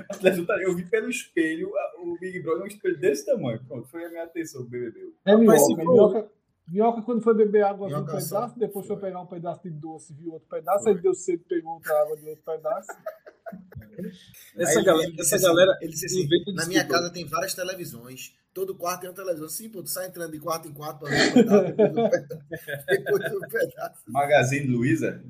[0.45, 3.59] tá- Eu vi pelo espelho o Big Brother é um espelho desse tamanho.
[3.68, 5.14] Pronto, foi a minha atenção do BBB.
[5.26, 6.30] É minhoca.
[6.68, 7.01] minhoca.
[7.01, 8.41] Quando foi beber água, viu um Minhoca só.
[8.41, 9.05] pedaço, depois foi Foi.
[9.07, 10.93] pegar um pedaço de doce, viu outro pedaço, Foi.
[10.93, 12.88] aí deu sede, pegou outra água de outro pedaço.
[14.57, 16.88] Essa galera, essa assim- galera ele disse assim, na minha desculpa.
[17.02, 18.36] casa tem várias televisões.
[18.53, 19.48] Todo quarto tem uma televisão.
[19.49, 21.76] Sim, pô, tu sai entrando de quarto em quarto pra ver pedaço,
[22.88, 24.02] depois um pedaço.
[24.07, 25.22] Magazine Luiza.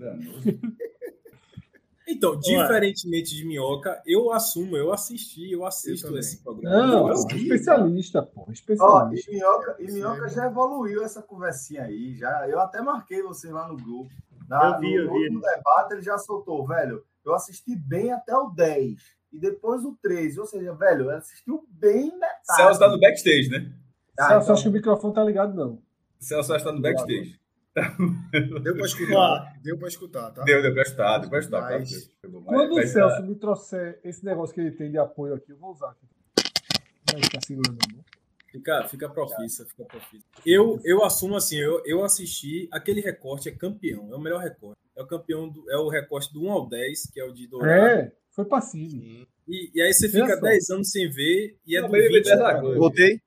[2.09, 6.21] Então, diferentemente de Minhoca, eu assumo, eu assisti, eu assisto também.
[6.21, 6.87] esse programa.
[6.87, 8.45] Não, Eu é especialista, pô.
[8.47, 9.29] Ó, Especialista.
[9.29, 12.15] e Minhoca, e Minhoca já evoluiu essa conversinha aí.
[12.15, 14.09] Já, eu até marquei você lá no grupo.
[14.47, 15.29] Na, Eu vi, no, eu vi.
[15.31, 17.03] no debate ele já soltou, velho.
[17.27, 19.01] Eu assisti bem até o 10
[19.33, 20.39] e depois o 13.
[20.39, 22.55] Ou seja, velho, eu assistiu bem metade.
[22.55, 23.73] Celso tá no backstage, né?
[24.17, 25.81] Ah, Celso, então, acho que o microfone tá ligado, não.
[26.19, 27.37] Celso está no backstage.
[28.63, 29.53] Deu pra escutar.
[29.61, 30.43] Deu pra escutar, tá?
[30.43, 31.61] Deu, deu pra estar, deu pra estar.
[31.61, 31.77] tá?
[31.77, 32.09] Mas-
[32.45, 35.57] Quando Mas- o Celso me trouxer esse negócio que ele tem de apoio aqui, eu
[35.57, 36.07] vou usar aqui.
[37.13, 38.03] Não tá segurando a mão.
[38.51, 40.23] Fica, fica profissa, fica profissa.
[40.45, 44.79] Eu, eu assumo assim, eu, eu assisti, aquele recorte é campeão, é o melhor recorte.
[44.95, 47.45] É o campeão, do, é o recorte do 1 ao 10, que é o de
[47.47, 47.71] Dourado.
[47.99, 48.95] É, foi passivo.
[49.47, 50.41] E, e aí você fica só.
[50.41, 52.73] 10 anos sem ver e é Não, do BBB 20 10 pra agora.
[52.73, 52.79] cá.
[52.79, 53.21] Voltei?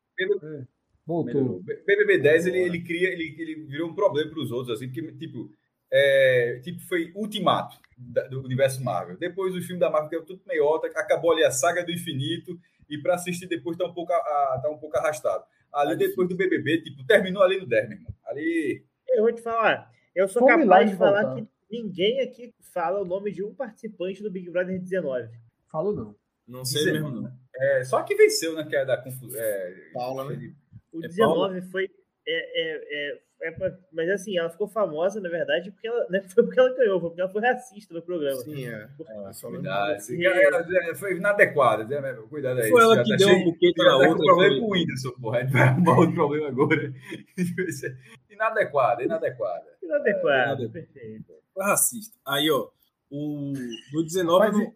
[1.06, 1.62] Voltou.
[1.86, 5.12] BBB 10 ele, ele cria, ele, ele virou um problema para os outros, assim, porque,
[5.12, 5.50] tipo,
[5.92, 9.16] é, tipo, foi ultimato da- do universo Marvel.
[9.16, 12.58] Depois o filme da Marvel, que é tudo meiota, acabou ali a saga do infinito,
[12.90, 15.44] e para assistir depois tá um pouco, a- a- tá um pouco arrastado.
[15.72, 18.12] Ali depois do BBB, tipo, terminou ali no 10, meu irmão.
[18.26, 18.84] Ali.
[19.08, 19.90] Eu vou te falar.
[20.14, 21.42] Eu sou capaz de falar voltar.
[21.42, 25.28] que ninguém aqui fala o nome de um participante do Big Brother 19.
[25.70, 26.14] Falo não.
[26.46, 27.32] Não sei Dizer, mesmo, não.
[27.54, 28.64] É, só que venceu, né?
[28.64, 29.40] Que é da confusão.
[29.40, 30.52] É, Paula, né?
[30.92, 31.88] O É 19 foi.
[32.32, 33.10] É, é,
[33.42, 36.60] é, é pra- mas assim, ela ficou famosa, na verdade, porque ela, não foi porque
[36.60, 38.36] ela ganhou, foi porque ela foi racista no programa.
[38.42, 38.88] Sim, é.
[39.28, 39.48] É, só.
[39.48, 41.88] Cuidado, esse cara, é, foi inadequado.
[41.88, 42.12] né?
[42.28, 42.70] Cuidado aí.
[42.70, 44.24] Foi ela que tá deu cheio- um já na tá outra.
[44.24, 45.46] problema foi- com o Whindersson, porra.
[45.46, 46.92] Vai arrumar outro problema agora.
[48.30, 49.66] inadequada, inadequada.
[49.82, 51.32] Inadequado, É, perfeito.
[51.54, 52.16] Foi racista.
[52.26, 52.68] Aí, ó,
[53.10, 53.52] o
[53.92, 54.68] do 19 Mas,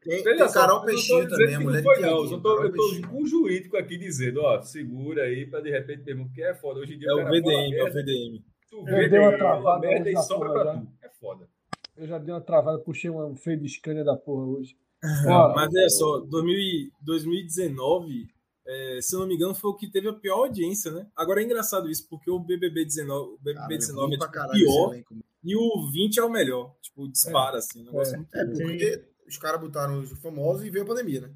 [0.00, 2.02] Tem, tem só, Carol eu não tô Peixinho também, que a não mulher foi, de
[2.02, 2.08] não.
[2.10, 3.08] Eu só tô, eu tô Peixinho.
[3.08, 6.80] com um jurídico aqui dizendo, ó, segura aí pra de repente mesmo, porque é foda.
[6.80, 8.44] Hoje em dia é o VDM, é o VDM.
[8.70, 10.74] Tu Eu vê, dei uma nego, fala travada merda e sobra pra já.
[10.80, 10.88] tu.
[11.02, 11.48] É foda.
[11.96, 14.76] Eu já dei uma travada, puxei um freio de Scania da porra hoje.
[15.24, 18.28] Não, mas olha só, 2000 e- 2019,
[18.66, 21.06] é, se eu não me engano, foi o que teve a pior audiência, né?
[21.16, 24.18] Agora é engraçado isso, porque o BBB 19, o BBB Cara, é 19 ruim é
[24.18, 25.02] tipo, caralho pior
[25.44, 26.74] e o 20 é o melhor.
[26.82, 27.82] Tipo, dispara, assim.
[27.82, 28.18] um negócio É.
[28.18, 31.30] muito É, porque os caras botaram os famosos e veio a pandemia, né?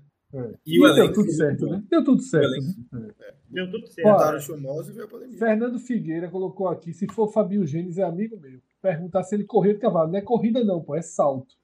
[0.65, 1.83] E o deu tudo certo, né?
[1.91, 2.49] Deu tudo certo.
[2.91, 3.11] né?
[3.51, 4.11] Deu tudo certo.
[4.11, 5.39] Botaram os famosos e veio a pandemia.
[5.39, 8.59] Fernando Figueira colocou aqui: se for Fabio Gênesis, é amigo meu.
[8.81, 10.11] Perguntar se ele correu de cavalo.
[10.11, 11.55] Não é corrida, não, pô, é salto.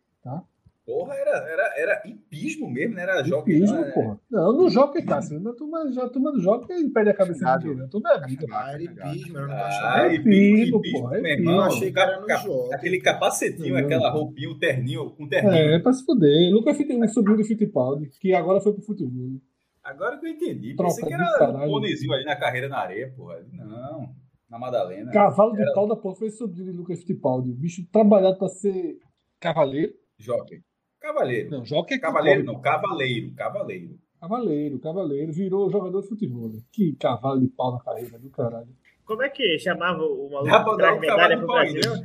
[0.88, 3.02] Porra, era, era, era hipismo mesmo, né?
[3.02, 3.56] Era jockey.
[3.56, 4.20] Hipismo, não, é- porra.
[4.30, 5.38] Não, no jockey, Cássio.
[5.38, 7.68] Na turma, já, a turma do jockey, ele perde a cabeça de Cagado.
[7.68, 7.84] ninguém.
[7.84, 8.46] A turma é amiga.
[8.50, 10.02] Ah, era hipismo, era um Ah.
[10.08, 11.50] É hipismo, hipismo, porra, é meu hipismo.
[11.50, 11.64] irmão.
[11.66, 12.74] Eu achei que era no jogo.
[12.74, 13.80] Aquele capacetinho, Não.
[13.84, 15.52] aquela roupinha, o terninho, com terninho.
[15.54, 16.50] É, é pra se fuder.
[16.54, 19.38] Lucas Fittipaldi subiu do Fittipaldi, que agora foi pro futebol.
[19.84, 20.74] Agora que eu entendi.
[20.74, 21.70] Troca Pensei que era um caralho.
[21.70, 23.44] ponezinho ali na carreira na areia, porra.
[23.52, 24.08] Não,
[24.50, 25.12] na Madalena.
[25.12, 27.50] Cavalo de Era- pau da porra foi subido de Lucas Fittipaldi.
[27.50, 28.96] O bicho trabalhado pra ser
[29.38, 29.92] cavaleiro.
[30.18, 30.62] Jockey.
[31.00, 31.50] Cavaleiro.
[31.50, 33.98] Não, jockey é Cavaleiro não, cavaleiro, cavaleiro.
[34.20, 35.32] Cavaleiro, cavaleiro.
[35.32, 36.48] Virou jogador de futebol.
[36.48, 36.60] né?
[36.72, 38.68] Que cavalo de pau na carreira do caralho.
[39.04, 41.80] Como é que chamava o maluco Dá pra que traz um medalha pro Brasil?
[41.92, 42.04] ainda.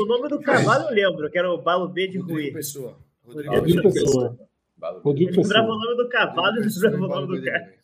[0.00, 2.50] O nome do cavalo eu lembro, que era o Balo B de Rui.
[2.50, 2.96] Pessoa.
[3.24, 4.30] Rodrigo Rodrigo Pessoa.
[4.82, 5.00] Pessoa.
[5.04, 5.84] Rodrigo Eu lembrava o Pessoa.
[5.84, 7.74] nome do cavalo e lembrava o Pessoa, nome do cara.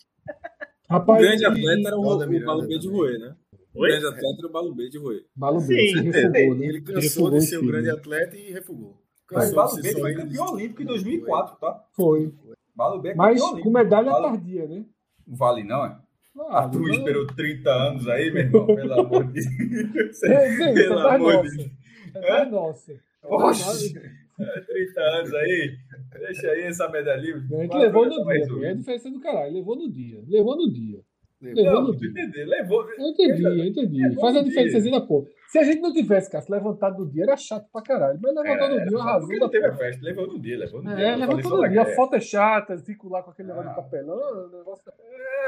[0.88, 2.04] O Rapaz, grande e- atleta era o, o
[2.44, 2.88] Balo B de.
[2.88, 3.36] Roer, né?
[3.74, 5.24] O grande atleta era o Balo B de Roer.
[5.36, 5.66] Balo Sim.
[5.68, 6.66] B, se refugou, né?
[6.66, 7.72] Ele cansou Refugou de o ser um filho.
[7.72, 8.96] grande atleta e refugou.
[9.32, 11.84] Mas Balo B foi campeão olímpico em 2004, tá?
[11.94, 12.32] Foi.
[12.74, 14.84] Balo B é Mas com medalha Vale- tardia, né?
[15.26, 15.98] Não vale não, é?
[16.50, 19.40] Ah, Arthur não- esperou 30 anos aí, meu irmão, pelo amor de
[19.88, 20.22] Deus.
[20.22, 21.56] É, é Pelo das amor de.
[21.56, 21.70] Deus.
[22.14, 22.96] É das nossas.
[23.24, 23.94] É Oxe.
[24.66, 25.76] 30 anos aí.
[26.20, 27.36] Deixa aí essa medalhinha.
[27.36, 28.66] A gente levou no mais dia.
[28.66, 29.54] É a diferença do caralho.
[29.54, 30.22] Levou no dia.
[30.28, 31.00] Levou no dia.
[31.40, 32.08] Levou Não, no tu dia.
[32.10, 32.46] entendeu?
[32.48, 32.90] Levou.
[32.90, 34.02] Eu entendi, eu entendi.
[34.02, 34.90] Levou Faz a diferença dia.
[34.90, 35.26] da porra.
[35.48, 38.18] Se a gente não tivesse, cara, se levantado no dia, era chato pra caralho.
[38.22, 40.02] Mas levantou no dia, uma razão Porque não teve a festa.
[40.02, 41.04] Levou no dia, levou no dia.
[41.04, 41.82] É, Eu falei levantou no dia.
[41.82, 43.74] A foto é chata, circular com aquele negócio Ah.
[43.74, 44.16] de papelão.
[44.16, 44.92] o negócio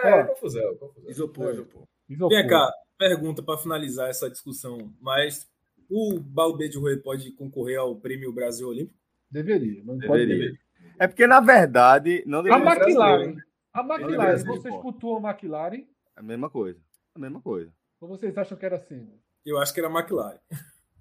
[0.05, 0.27] É, Ó.
[0.27, 1.11] confusão, confusão.
[1.11, 1.83] Isopor, isopor.
[2.09, 2.29] Isopor.
[2.37, 4.93] Vem cá, pergunta para finalizar essa discussão.
[5.01, 5.49] Mas
[5.91, 8.97] o Balo B de Roer pode concorrer ao Prêmio Brasil Olímpico?
[9.31, 10.27] Deveria, mas não pode.
[10.27, 10.53] Deveria.
[11.01, 13.37] É porque, na verdade, não A deveria ser McLaren.
[13.79, 15.77] A McLaren, vocês cultuam a McLaren?
[16.17, 16.81] É a mesma coisa.
[17.15, 17.73] A mesma coisa.
[18.01, 19.09] Ou vocês acham que era assim?
[19.47, 20.39] Eu acho que era a McLaren.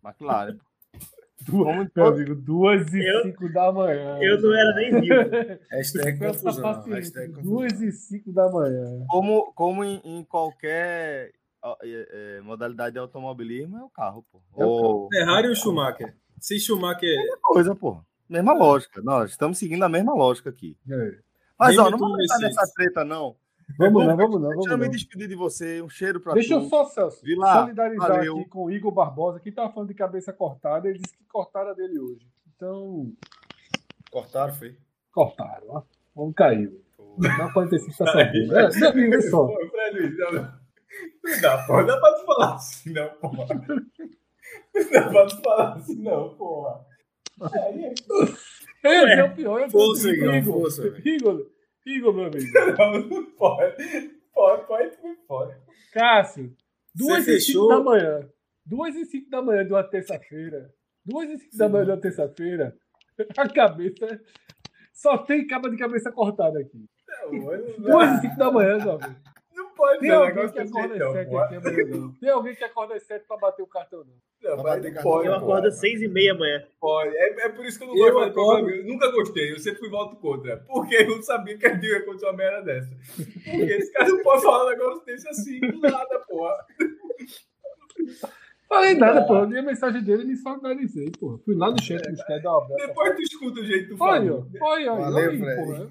[0.03, 0.57] McLaren.
[1.47, 4.17] Duas, meu amigo, duas e Eu- cinco da manhã.
[4.21, 5.13] Eu não era nem vivo.
[5.71, 6.63] Hashtag confusão.
[6.63, 9.05] paciência, Hashtag duas e cinco da manhã.
[9.07, 11.31] Como, como em, em qualquer
[11.83, 14.41] é, é, modalidade de automobilismo, é o carro, pô.
[14.57, 16.15] É o Ou Ferrari ou Schumacher?
[16.39, 17.15] Se Schumacher.
[17.43, 18.01] coisa, pô.
[18.27, 18.99] Mesma lógica.
[19.01, 20.75] Nós estamos seguindo a mesma lógica aqui.
[20.89, 21.19] É.
[21.59, 23.35] Mas, ó, não vamos entrar nessa treta, não.
[23.77, 25.81] Vamos lá, vamos lá, Deixa vamos eu me despedir de você.
[25.81, 26.69] Um cheiro pra Deixa eu tu.
[26.69, 28.37] só, Celso, Vila, solidarizar valeu.
[28.37, 31.71] aqui com o Igor Barbosa, que tava falando de cabeça cortada, ele disse que cortaram
[31.71, 32.25] a dele hoje.
[32.55, 33.11] Então,
[34.09, 34.77] Cortaram, foi?
[35.11, 35.81] cortaram, ó.
[36.15, 36.71] Vamos cair.
[37.17, 38.57] Na 45 tá sabendo.
[38.57, 39.47] É, meu amigo, olha só.
[39.47, 40.53] Pô, Fred não, não.
[41.23, 41.73] Não dá, pô.
[41.77, 43.31] Não dá pra tu falar assim, não, pô.
[44.91, 46.85] Não pode falar assim, não, porra.
[47.41, 48.76] Esse é
[49.23, 49.61] o pior.
[49.61, 50.87] Eu Força, Igor, força.
[51.05, 51.47] Igor,
[51.85, 52.45] Igor, meu amigo.
[52.77, 53.75] Não, não pode.
[54.33, 54.91] Pode, pode,
[55.27, 55.55] pode.
[55.93, 56.55] Cássio,
[56.93, 57.67] duas Você e cinco fechou?
[57.69, 58.29] da manhã.
[58.65, 60.69] Duas e cinco da manhã de uma terça-feira.
[61.05, 62.75] Duas e cinco da manhã de uma terça-feira.
[63.37, 64.21] A cabeça.
[64.93, 66.85] Só tem caba de cabeça cortada aqui.
[67.07, 68.77] Não, não Duas e cinco da manhã.
[68.77, 68.99] Não
[69.77, 72.13] pode Tem um alguém negócio que acorda jeito, sete aqui amanhã.
[72.19, 74.15] Tem alguém que acorda às sete pra bater o cartão, não.
[74.41, 75.11] Não, bater cartão.
[75.11, 76.63] pode, Eu acordo às seis e meia amanhã.
[76.79, 77.15] Pode.
[77.15, 78.69] É, é por isso que eu não Eu gosto de acordo.
[78.69, 79.53] Eu nunca gostei.
[79.53, 80.57] Eu sempre fui voto contra.
[80.67, 82.95] Porque eu não sabia que a dia ia acontecer uma merda dessa.
[83.15, 86.65] Porque esse cara não pode falar um negócio desse assim, do nada, porra.
[88.67, 89.35] Falei nada, pô.
[89.37, 91.39] Eu li a mensagem dele e me solidarizei, pô.
[91.45, 92.87] Fui lá no chat e dar uma abraço.
[92.87, 94.47] Depois tu escuta o jeito que tu Olha, fala.
[94.61, 95.11] olha, olha.
[95.11, 95.89] Valeu, porra.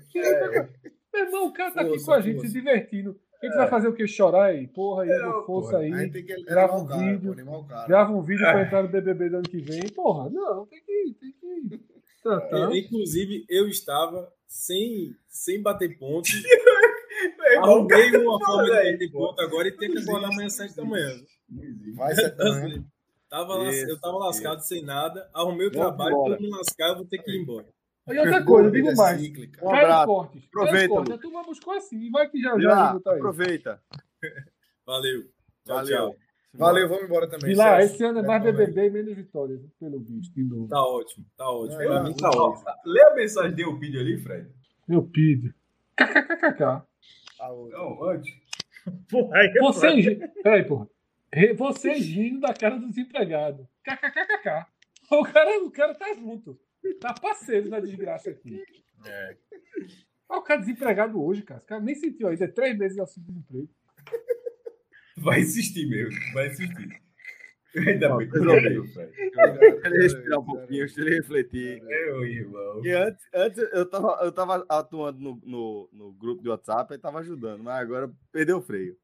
[1.15, 3.19] Meu irmão, o cara tá aqui com a gente se divertindo.
[3.43, 4.07] A gente vai fazer o quê?
[4.07, 4.67] Chorar aí?
[4.69, 5.83] Porra, aí, Não, força porra.
[5.83, 5.93] aí.
[5.93, 7.37] A gente tem que grava um cara, vídeo,
[7.69, 7.87] cara.
[7.87, 9.89] Grava um vídeo pra entrar no BBB do ano que vem.
[9.91, 11.81] Porra, não, tem que, tem que
[12.23, 12.73] tratar.
[12.73, 16.29] É, Inclusive, eu estava sem, sem bater ponto.
[17.49, 20.57] Irmão, Arrumei uma forma de aí, bater ponto agora e ter que acordar amanhã às
[20.57, 21.11] 7 da manhã.
[21.95, 22.85] Vai ser também.
[23.29, 26.37] Tava lá, Isso, eu tava lascado sem nada, arrumei o Vamos trabalho, embora.
[26.37, 27.67] quando me lascar, eu vou ter que ir embora.
[28.09, 29.21] E outra coisa, eu digo Vida mais.
[29.21, 29.65] cíclica.
[29.65, 30.07] Um abraço.
[30.07, 30.45] Cortes.
[30.47, 32.11] Aproveita, Cortes, a turma buscou assim.
[32.11, 32.99] Vai que já já aí.
[33.05, 33.83] aproveita.
[34.87, 35.23] Valeu.
[35.65, 35.97] Tchau, Valeu.
[35.97, 36.17] tchau.
[36.55, 37.51] Valeu, vamos embora também.
[37.51, 37.95] Vilar, Celso.
[37.95, 38.53] esse ano é mais aí.
[38.53, 40.69] BBB e menos vitórias, pelo visto, de novo.
[40.69, 41.79] Tá ótimo, tá ótimo.
[41.81, 42.65] Não, Pra não, mim tá ótimo.
[42.87, 44.49] Lê a mensagem de Eupídio ali, Fred.
[44.89, 45.53] Meu PIB.
[45.97, 46.83] KKKK.
[47.41, 47.79] A outra.
[47.79, 48.33] Não, antes.
[49.11, 49.73] Porra, aí é foda.
[49.73, 50.19] Vocês.
[50.43, 50.89] Peraí, porra.
[51.59, 53.69] Vocês rindo da cara do desempregado.
[53.85, 54.67] KKKK.
[55.11, 56.59] O cara, o cara tá junto.
[57.01, 58.63] Tá parceiro na desgraça aqui.
[59.05, 59.37] É.
[60.29, 61.59] Olha o cara desempregado hoje, cara.
[61.59, 62.45] Esse cara nem sentiu ainda.
[62.45, 63.69] É três meses de auxílio desemprego.
[65.19, 66.19] Vai insistir mesmo.
[66.33, 67.03] Vai insistir.
[67.77, 68.39] Ainda bem que.
[68.39, 69.11] Deixa
[69.85, 71.83] ele respirar um pouquinho, ele refletir.
[71.83, 72.75] Meu irmão.
[72.75, 76.99] Porque antes, antes eu, tava, eu tava atuando no, no, no grupo de WhatsApp e
[76.99, 78.97] tava ajudando, mas agora perdeu o freio.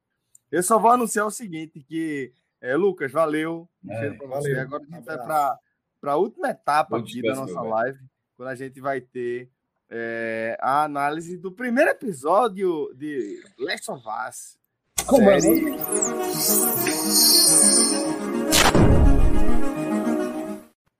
[0.51, 3.69] Eu só vou anunciar o seguinte, que é, Lucas, valeu.
[3.89, 4.61] É, pra valeu.
[4.61, 5.59] Agora a gente vai Abraço.
[6.03, 7.69] Para a última etapa aqui da nossa velho.
[7.70, 7.99] live,
[8.37, 9.49] quando a gente vai ter
[9.89, 14.59] é, a análise do primeiro episódio de Last of Us.
[15.07, 15.39] Como é?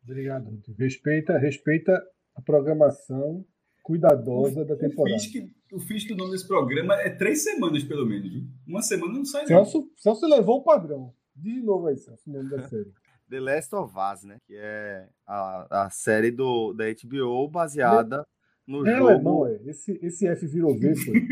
[0.05, 0.63] Obrigado.
[0.79, 2.01] Respeita, respeita
[2.37, 3.45] a programação
[3.83, 5.19] cuidadosa da O temporada.
[5.19, 8.31] fiz, que, o fiz do nome desse programa é três semanas, pelo menos.
[8.67, 9.49] Uma semana não sai, não.
[9.49, 11.13] Celso, Celso levou o padrão.
[11.35, 12.93] Diz de novo aí, Celso, o nome da série.
[13.33, 14.37] The Last of Us, né?
[14.47, 18.27] Que é a, a série do, da HBO baseada
[18.67, 19.09] no É jogo.
[19.09, 19.59] alemão, é.
[19.65, 21.15] Esse, esse F virou V, foi.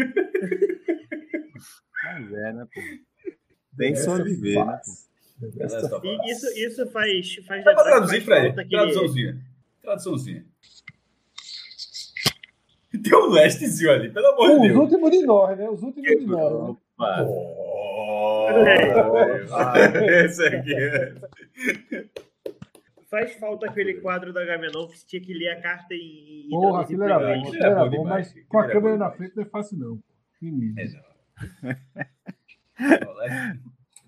[2.03, 2.81] Mas é, né, pô?
[3.77, 4.81] Tem som de ver, né?
[5.43, 8.49] E isso, isso faz, faz Dá pra traduzir, Fred?
[8.49, 9.41] aquele- Traduçãozinha.
[9.83, 10.47] Traduçãozinha.
[13.03, 14.77] Tem um lestezinho ali, pelo amor de Os Deus.
[14.79, 15.69] últimos de nós, né?
[15.71, 16.69] Os últimos de nós.
[16.69, 16.77] Né?
[18.53, 20.25] É.
[20.25, 20.75] esse aqui.
[23.09, 26.47] Faz falta aquele quadro da Gamenon que você tinha que ler a carta e.
[26.51, 27.41] Porra, aquilo era pra bom.
[27.49, 30.03] Aquilo era bom mas com a era câmera na frente não é fácil, não.
[30.41, 30.75] Menino.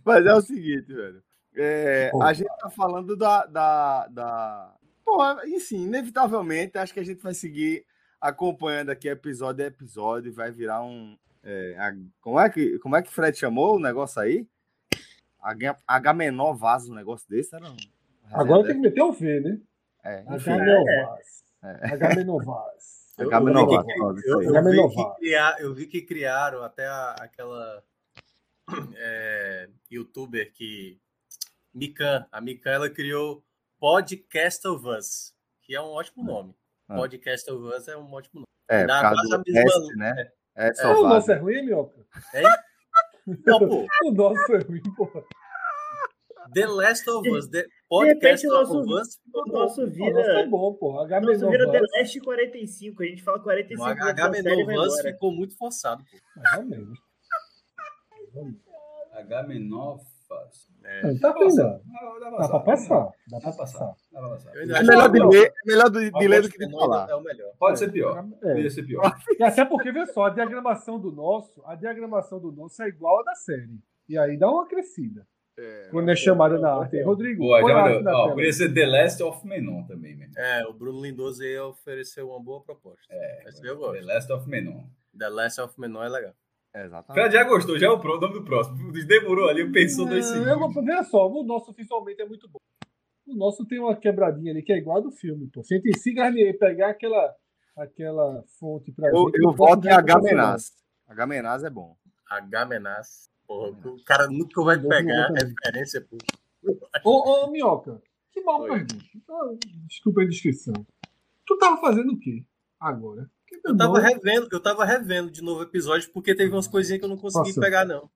[0.05, 1.23] Mas é o seguinte, velho.
[1.55, 2.23] É, Pô.
[2.23, 3.47] a gente tá falando da.
[3.47, 4.74] da, da...
[5.05, 7.85] Porra, enfim, inevitavelmente, acho que a gente vai seguir
[8.20, 11.16] acompanhando aqui episódio a episódio, vai virar um.
[11.44, 14.47] É, a- como, é que, como é que Fred chamou o negócio aí?
[15.40, 17.55] H, H menor vaso, um negócio desse?
[17.55, 17.77] Era um...
[18.32, 19.60] Agora tem que meter o V, né?
[20.05, 21.44] É, enfim, H-Menovas.
[21.62, 21.86] É.
[21.94, 23.02] H-Menovas.
[23.19, 24.20] Eu, H menor que- vaso.
[24.24, 25.16] eu- eu vi que Novato.
[25.19, 27.85] criar- eu vi que criaram até a- aquela
[28.97, 30.98] é, youtuber que.
[31.74, 32.27] Mikan.
[32.31, 33.44] A Mikan ela criou
[33.78, 36.55] Podcast of Us, que é um ótimo nome.
[36.89, 36.94] Ah.
[36.97, 38.47] Podcast of Us é um ótimo nome.
[38.69, 40.32] É, Dá quase a mesma- S, né?
[40.56, 42.04] É, É, só o nosso é ruim, Minhoca?
[43.46, 43.86] Não, pô.
[44.04, 45.22] O nosso é ruim, porra.
[46.54, 47.48] The Last of Us.
[47.48, 49.20] The Podcast o nosso- of Us.
[49.32, 50.20] O nosso O nosso vira.
[50.20, 51.04] é bom, porra.
[51.04, 51.80] O nosso vira The.
[51.98, 53.02] Last 45.
[53.02, 56.04] A gente fala 45 O minutos da H série vai of Us ficou muito forçado,
[56.04, 56.40] pô.
[56.40, 56.98] Mais ou menos.
[60.34, 60.68] Faz.
[61.04, 61.62] Não, Tá bem, dá.
[61.64, 63.10] Dá Dá pra passar.
[63.28, 63.94] Dá pra passar.
[64.12, 64.56] Dá pra passar.
[64.56, 67.09] É melhor que de ler, é melhor de, de ler do que de falar.
[67.10, 67.52] É o melhor.
[67.59, 68.18] Pode ser pior.
[68.18, 68.22] É.
[68.48, 69.02] Poderia ser pior.
[69.38, 73.20] E até porque, vê só, a diagramação do nosso, a diagramação do nosso é igual
[73.20, 73.78] à da série.
[74.09, 75.26] E aí dá uma crescida.
[75.90, 77.00] Quando é chamada na arte.
[77.02, 78.02] Rodrigo, Boa, já mandou.
[78.02, 78.28] na Ó, tela.
[78.30, 80.32] poderia ser The Last of Menon também, mesmo.
[80.36, 83.02] É, o Bruno Lindoso aí ofereceu uma boa proposta.
[83.10, 84.00] É, The.
[84.00, 84.82] Last of Menon.
[85.16, 86.32] The Last of Menor é legal.
[86.74, 87.12] Exatamente.
[87.20, 88.92] Fred já gostou, já é o pro- nome do próximo.
[88.92, 90.52] Demorou ali, pensou dois É, segundos.
[90.52, 92.58] eu vou- Veja só, o nosso visualmente é muito bom.
[93.26, 95.62] O nosso tem uma quebradinha ali que é igual a do filme, pô.
[95.62, 97.34] Se a gente se Garnier pegar aquela,
[97.76, 99.42] aquela fonte pra Eu, gente.
[99.42, 99.90] eu o voto em.
[99.92, 100.72] H-Menas.
[101.08, 101.96] H-Menas é bom.
[102.28, 103.30] H-Menas.
[103.46, 105.34] Porra, o cara nunca vai Não, pegar não.
[105.34, 106.16] referência, pô.
[107.04, 108.00] Ô, ô, Minhoca,
[108.32, 108.70] que mal Oi.
[108.70, 108.96] pergunta.
[109.28, 109.54] Ah,
[109.86, 110.74] Desculpa a indiscrição.
[111.46, 112.44] Tu tava fazendo o quê
[112.80, 113.28] agora?
[113.64, 116.98] Meu Eu tava revendo, eu tava revendo de novo o episódio porque teve umas coisinhas
[117.01, 117.60] que eu não consegui Nossa.
[117.60, 118.09] pegar, não.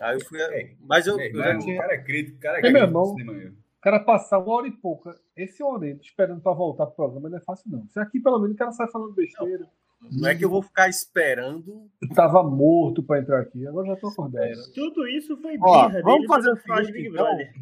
[0.00, 0.38] Aí eu fui.
[0.80, 1.80] Mas eu, eu já o tinha.
[1.80, 3.02] cara é crítico, o cara é É, meu crítico irmão.
[3.04, 3.56] do cinema mesmo.
[3.58, 7.38] O cara passar uma hora e pouca, esse horário, esperando pra voltar pro programa, não
[7.38, 7.86] é fácil, não.
[7.88, 9.66] Se aqui, pelo menos, o cara sai falando besteira.
[10.10, 11.88] Não é que eu vou ficar esperando.
[12.02, 14.50] Eu tava morto pra entrar aqui, agora já tô acordado.
[14.74, 17.24] Tudo isso foi Ó, birra vamos dele fazer o seguinte, Big então.
[17.24, 17.52] Brother.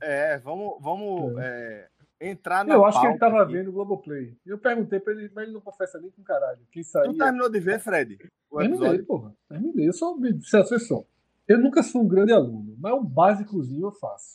[0.00, 1.88] É, vamos, vamos é,
[2.20, 3.52] entrar na Eu acho que ele tava aqui.
[3.52, 4.36] vendo o Globoplay.
[4.44, 6.60] Eu perguntei pra ele, mas ele não confessa nem com caralho.
[6.70, 7.10] Quem saía.
[7.10, 8.18] Tu terminou de ver, Fred?
[8.50, 9.34] Terminei, porra.
[9.48, 9.88] Terminei.
[9.88, 11.04] Eu sou Celso, olha só.
[11.46, 14.34] Eu nunca sou um grande aluno, mas um básicozinho eu faço.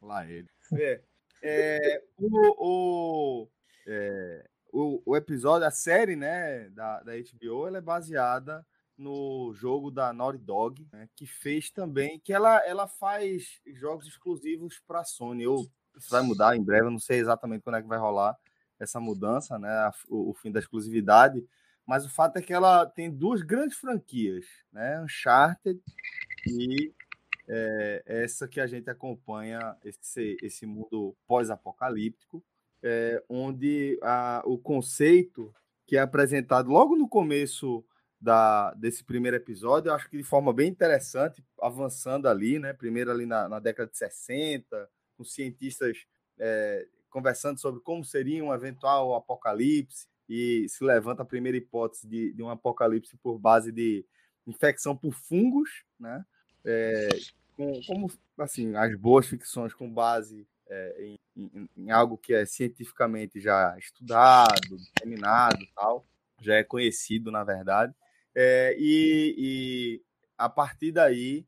[0.00, 0.48] Lá ele.
[0.72, 1.00] É,
[1.42, 3.48] é, o, o,
[3.86, 9.90] é, o, o episódio, a série né, da, da HBO, ela é baseada no jogo
[9.90, 15.46] da Naughty Dog, né, que fez também, que ela, ela faz jogos exclusivos para Sony.
[15.46, 15.66] Ou
[16.10, 18.36] vai mudar em breve, eu não sei exatamente quando é que vai rolar
[18.78, 21.44] essa mudança, né, o, o fim da exclusividade.
[21.86, 25.80] Mas o fato é que ela tem duas grandes franquias, né, Uncharted
[26.46, 26.92] e
[27.48, 32.44] é, essa que a gente acompanha esse, esse mundo pós-apocalíptico,
[32.82, 35.52] é, onde a- o conceito
[35.86, 37.84] que é apresentado logo no começo
[38.20, 42.72] da, desse primeiro episódio, eu acho que de forma bem interessante, avançando ali, né?
[42.72, 44.88] Primeiro ali na, na década de 60,
[45.18, 46.06] com cientistas
[46.38, 52.32] é, conversando sobre como seria um eventual apocalipse, e se levanta a primeira hipótese de,
[52.32, 54.04] de um apocalipse por base de
[54.46, 56.24] infecção por fungos, né?
[56.64, 57.08] É,
[57.56, 62.44] com, como assim as boas ficções com base é, em, em- em algo que é
[62.44, 66.06] cientificamente já estudado, determinado, tal,
[66.42, 67.94] já é conhecido na verdade,
[68.34, 70.02] É, e, e
[70.36, 71.46] a partir daí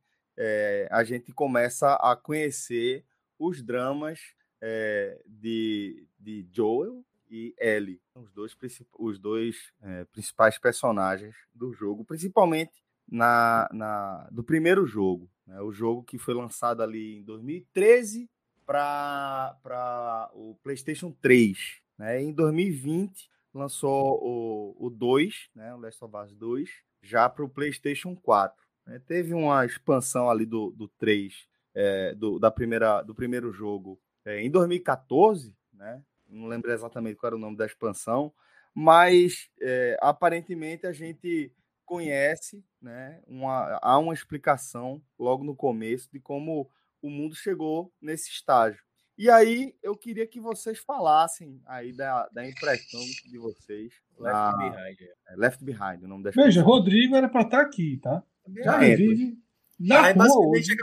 [0.90, 3.04] a gente começa a conhecer
[3.40, 4.20] os dramas
[4.60, 8.54] é, de, de Joel e Ellie, os dois,
[8.98, 15.58] os dois é, principais personagens do jogo, principalmente na, na, do primeiro jogo, né?
[15.62, 18.28] o jogo que foi lançado ali em 2013
[18.66, 21.80] para o PlayStation 3.
[21.98, 22.22] Né?
[22.22, 25.74] Em 2020 lançou o, o 2, né?
[25.74, 26.70] o Last of Us 2,
[27.02, 28.62] já para o PlayStation 4.
[28.86, 29.00] né?
[29.06, 34.40] Teve uma expansão ali do, do 3, é, do, da primeira, do primeiro jogo é,
[34.40, 36.02] em 2014, né?
[36.28, 38.32] não lembro exatamente qual era o nome da expansão,
[38.74, 41.52] mas é, aparentemente a gente
[41.84, 43.20] conhece, né?
[43.26, 46.70] Uma, há uma explicação logo no começo de como
[47.02, 48.80] o mundo chegou nesse estágio.
[49.18, 53.92] E aí eu queria que vocês falassem aí da, da impressão de vocês.
[54.16, 54.98] Left na- Behind.
[55.02, 56.62] é, Left Behind, o nome da Veja.
[56.62, 58.22] Rodrigo era pra estar aqui, tá?
[58.62, 58.96] Já entra.
[58.96, 59.38] vive
[59.80, 60.76] na Aí, rua hoje.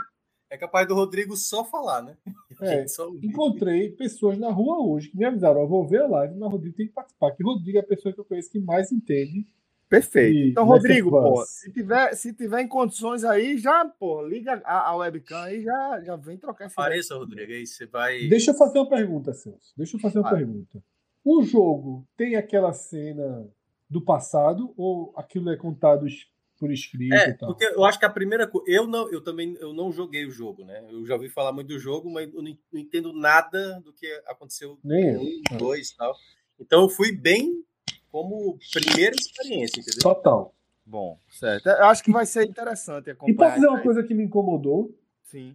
[0.50, 2.16] É cap- capaz do Rodrigo só falar, né?
[2.60, 6.34] É, Só encontrei pessoas na rua hoje que me avisaram, ó, vou ver a live,
[6.36, 7.30] mas Rodrigo tem que participar.
[7.32, 9.46] Que Rodrigo é a pessoa que eu conheço que mais entende.
[9.88, 10.36] Perfeito.
[10.36, 14.90] E Então, Rodrigo, pô, se tiver, se tiver em condições aí, já, pô, liga a,
[14.90, 16.86] a webcam aí, já, já vem trocar essa ideia.
[16.86, 17.50] Apareça, Rodrigo.
[17.52, 18.28] Aí você vai.
[18.28, 19.72] Deixa eu fazer uma pergunta, Celso.
[19.76, 20.40] Deixa eu fazer uma Vai.
[20.40, 20.82] pergunta.
[21.24, 23.48] O jogo tem aquela cena
[23.88, 26.06] do passado ou aquilo é contado
[26.58, 27.48] por escrito É, e tal?
[27.50, 28.70] porque eu acho que a primeira coisa.
[28.70, 30.84] Eu não, eu também eu não joguei o jogo, né?
[30.90, 34.78] Eu já ouvi falar muito do jogo, mas eu não entendo nada do que aconteceu
[34.82, 36.14] Nem no um, dois e tal.
[36.58, 37.64] Então eu fui bem
[38.10, 40.02] como primeira experiência, entendeu?
[40.02, 40.54] Total.
[40.84, 41.68] Bom, certo.
[41.68, 43.36] Eu acho que vai ser interessante E acompanhar.
[43.36, 44.98] posso dizer uma coisa que me incomodou?
[45.22, 45.54] Sim.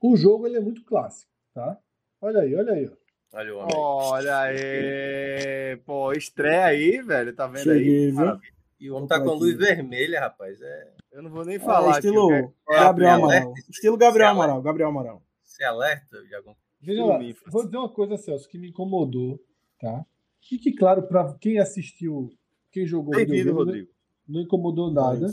[0.00, 1.78] O jogo ele é muito clássico, tá?
[2.20, 2.86] Olha aí, olha aí.
[2.88, 3.36] ó.
[3.36, 3.74] Olha o homem.
[3.76, 8.06] Olha aí, pô, estreia aí, velho, tá vendo Cheguei, aí?
[8.06, 8.14] viu?
[8.14, 8.53] Maravilha.
[8.84, 10.60] E o homem tá com a luz vermelha, rapaz.
[10.60, 12.06] É, Eu não vou nem É, falar aqui.
[12.06, 12.50] estilo o que é-
[12.80, 13.54] Gabriel é Amaral.
[13.70, 14.60] Estilo Gabriel é Amaral.
[14.62, 15.22] Gabriel Amaral.
[15.42, 16.54] você alerta, Diagon?
[16.82, 19.40] Veja Estilo lá, vou dizer uma coisa, Celso, que me incomodou,
[19.80, 20.04] tá?
[20.52, 22.30] E que, claro, para quem assistiu,
[22.70, 23.90] quem jogou Bem-vindo, videogame, Rodrigo.
[24.28, 25.28] não incomodou nada.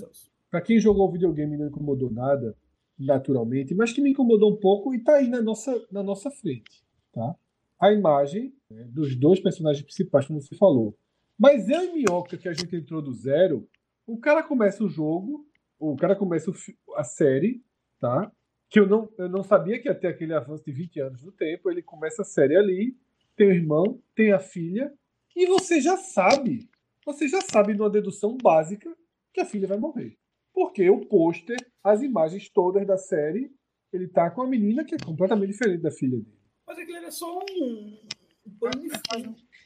[0.50, 2.56] Para quem jogou videogame não incomodou nada,
[2.98, 6.82] naturalmente, mas que me incomodou um pouco e tá aí na nossa, na nossa frente,
[7.12, 7.36] tá?
[7.78, 10.96] A imagem né, dos dois personagens principais, como você falou.
[11.42, 13.68] Mas eu e Minhoca, que a gente entrou do zero,
[14.06, 15.44] o cara começa o jogo,
[15.80, 16.52] o cara começa
[16.96, 17.64] a série,
[18.00, 18.32] tá?
[18.70, 21.32] Que eu não, eu não sabia que ia ter aquele avanço de 20 anos no
[21.32, 21.72] tempo.
[21.72, 22.96] Ele começa a série ali,
[23.36, 24.94] tem o irmão, tem a filha,
[25.36, 26.70] e você já sabe,
[27.04, 28.96] você já sabe numa dedução básica
[29.34, 30.16] que a filha vai morrer.
[30.54, 33.52] Porque o pôster, as imagens todas da série
[33.92, 36.38] ele tá com uma menina que é completamente diferente da filha dele.
[36.68, 37.98] Mas aquilo era só um,
[38.60, 38.90] pano de.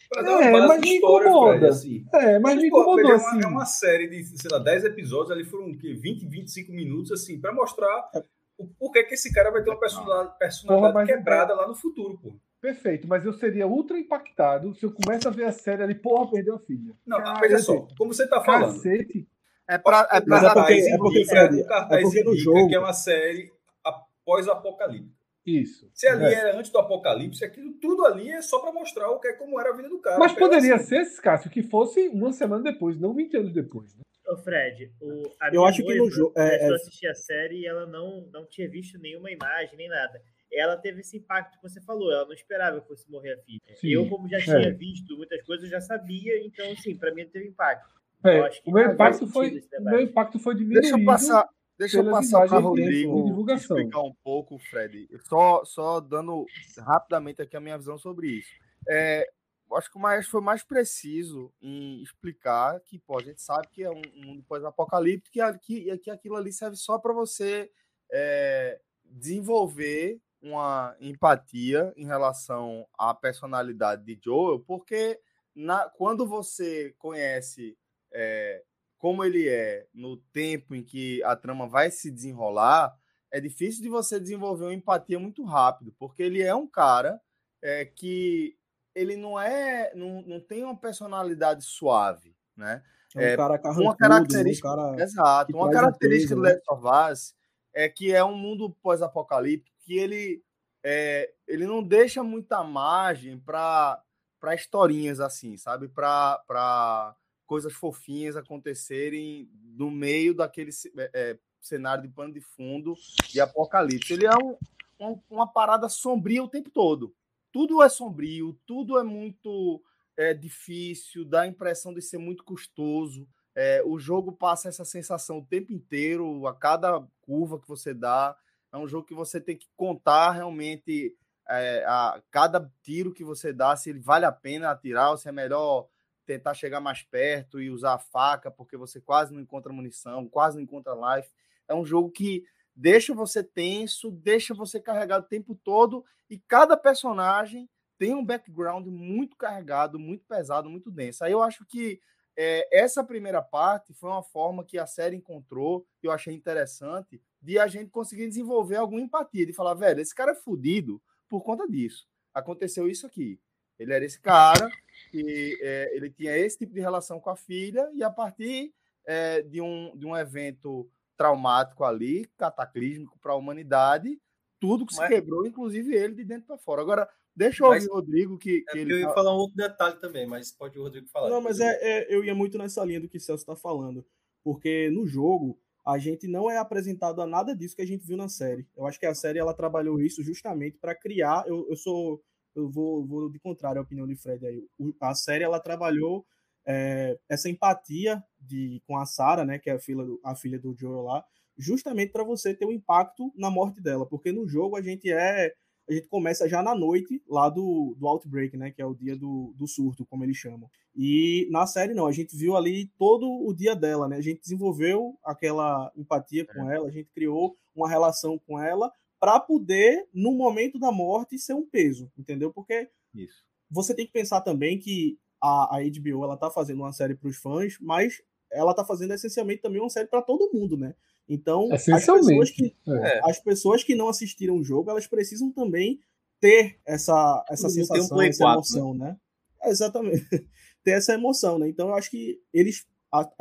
[0.09, 1.57] Pra É, dar uma base mas de história, incomoda.
[1.57, 2.05] Fred, assim.
[2.13, 3.35] É, mas me Pô, incomodou é, assim.
[3.37, 5.93] uma, é uma série de, sei lá, 10 episódios, ali foram o quê?
[5.93, 8.09] 20, 25 minutos, assim, pra mostrar
[8.57, 11.75] o porquê que esse cara vai ter uma personalidade, personalidade Porra, mas- quebrada lá no
[11.75, 12.35] futuro, pô.
[12.61, 16.31] Perfeito, mas eu seria ultra impactado se eu começo a ver a série ali, porra,
[16.31, 16.95] perdeu a filha.
[17.05, 18.73] Não, Cara, veja só, como você tá falando.
[18.75, 19.27] Cacete.
[19.69, 22.23] É pra, é pra Mas é porque- cartaz é porque, indica- o cartaz é porque
[22.23, 23.51] no indica jogo- que é uma série
[23.83, 25.14] após apocalipse.
[25.45, 25.89] Isso.
[25.93, 26.33] Se ali É.
[26.33, 29.59] era antes do apocalipse, aquilo tudo ali é só pra mostrar o que é como
[29.59, 30.17] era a vida do cara.
[30.17, 33.93] Mas poderia ser, Cássio, que fosse uma semana depois, não 20 anos depois.
[33.95, 34.01] Né?
[34.27, 37.13] Ô, Fred, o, a Eu minha acho que no jogo- é- é- a assistir a
[37.13, 40.19] série e ela não, não tinha visto nenhuma imagem, nem nada.
[40.51, 43.59] Ela teve esse impacto que você falou, ela não esperava que fosse morrer a filha.
[43.75, 44.41] Sim, eu, como já é.
[44.41, 47.93] tinha visto muitas coisas, eu já sabia, então, assim, pra mim teve impacto.
[48.23, 49.95] É, Eu acho que o meu impacto foi, esse o debate.
[49.95, 50.81] meu impacto foi diminuído.
[50.81, 51.47] Deixa eu passar,
[51.77, 55.07] deixa eu passar para de Rodrigo explicar um pouco, Fred.
[55.27, 56.45] Só, só dando
[56.77, 58.49] rapidamente aqui a minha visão sobre isso.
[58.87, 59.27] É,
[59.69, 63.67] eu acho que o Maestro foi mais preciso em explicar que, pô, a gente sabe
[63.71, 67.13] que é um, um mundo pós-apocalíptico e aqui- e que aquilo ali serve só para
[67.13, 67.71] você
[68.11, 75.19] é, desenvolver uma empatia em relação à personalidade de Joel, porque
[75.55, 77.75] na, quando você conhece
[78.13, 78.63] é,
[79.05, 82.91] como ele é no tempo em que a trama vai se desenrolar,
[83.29, 87.21] é difícil de você desenvolver uma empatia muito rápido, porque ele é um cara
[87.61, 88.57] é, que
[88.95, 92.81] ele não é, não, não tem uma personalidade suave, né?
[93.15, 95.03] É um É, cara carrancudo, uma característica, um cara...
[95.03, 96.41] exato, uma um característica peso, do?
[96.41, 97.35] Last of Us
[97.75, 100.43] é que é um mundo pós-apocalíptico que ele
[100.83, 104.01] é, ele não deixa muita margem para
[104.39, 105.89] para historinhas assim, sabe?
[105.89, 107.15] Para
[107.45, 112.95] coisas fofinhas acontecerem no meio daquele é, é, cenário de pano de fundo
[113.29, 114.13] de apocalipse.
[114.13, 114.57] Ele é um,
[114.99, 117.13] um- uma parada sombria o tempo todo.
[117.51, 119.81] Tudo é sombrio, tudo é muito
[120.17, 123.27] é, difícil, dá a impressão de ser muito custoso.
[123.53, 128.35] É, o jogo passa essa sensação o tempo inteiro, a cada curva que você dá.
[128.71, 131.15] É um jogo que você tem que contar realmente
[131.47, 135.29] é, a cada tiro que você dá, se ele vale a pena atirar, ou se
[135.29, 135.87] é melhor
[136.25, 140.57] tentar chegar mais perto e usar a faca, porque você quase não encontra munição, quase
[140.57, 141.29] não encontra life.
[141.67, 142.43] É um jogo que
[142.75, 148.87] deixa você tenso, deixa você carregado o tempo todo, e cada personagem tem um background
[148.87, 151.23] muito carregado, muito pesado, muito denso.
[151.23, 152.01] Aí eu acho que
[152.37, 157.21] é, essa primeira parte foi uma forma que a série encontrou, que eu achei interessante,
[157.41, 161.41] de a gente conseguir desenvolver alguma empatia, de falar, velho, esse cara é fudido por
[161.43, 162.07] conta disso.
[162.33, 163.39] Aconteceu isso aqui.
[163.79, 164.69] Ele era esse cara,
[165.11, 168.73] que é, ele tinha esse tipo de relação com a filha, e a partir
[169.05, 174.19] é, de, um, de um evento traumático ali, cataclísmico para a humanidade,
[174.59, 176.81] tudo que se Mas- quebrou, inclusive ele de dentro para fora.
[176.81, 179.33] Agora, deixa eu Mas- ouvir o Rodrigo, que, É que porque ele eu ia falar
[179.33, 181.29] um outro detalhe também, mas pode o Rodrigo falar.
[181.29, 184.05] Não, mas é, é- eu ia muito nessa linha do que o Celso está falando.
[184.43, 188.17] Porque no jogo, a gente não é apresentado a nada disso que a gente viu
[188.17, 188.67] na série.
[188.75, 191.43] Eu acho que a série ela trabalhou isso justamente para criar.
[191.47, 192.21] Eu, eu sou.
[192.55, 194.63] Eu vou, vou de contrário à opinião de Fred aí.
[195.01, 196.25] A série ela trabalhou
[196.65, 200.57] é, essa empatia de, com a Sarah, né, que é a filha do, a filha
[200.57, 201.23] do Joel lá,
[201.57, 204.05] justamente para você ter um impacto na morte dela.
[204.05, 205.53] Porque no jogo a gente é
[205.87, 208.71] a gente começa já na noite lá do, do Outbreak, né?
[208.71, 210.67] Que é o dia do, do surto, como eles chamam.
[210.95, 214.17] E na série não, a gente viu ali todo o dia dela, né?
[214.17, 218.91] A gente desenvolveu aquela empatia com ela, a gente criou uma relação com ela
[219.25, 222.53] para poder, no momento da morte, ser um peso, entendeu?
[222.53, 223.43] Porque Isso.
[223.71, 227.27] você tem que pensar também que a, a HBO ela tá fazendo uma série para
[227.27, 228.21] os fãs, mas
[228.51, 230.93] ela tá fazendo essencialmente também uma série para todo mundo, né?
[231.27, 233.21] Então, as pessoas que É.
[233.27, 235.99] as pessoas que não assistiram o jogo, elas precisam também
[236.39, 239.17] ter essa, essa um sensação, Play essa 4, emoção, né?
[239.63, 240.27] É, Exatamente.
[240.83, 241.67] ter essa emoção, né?
[241.67, 242.85] Então eu acho que eles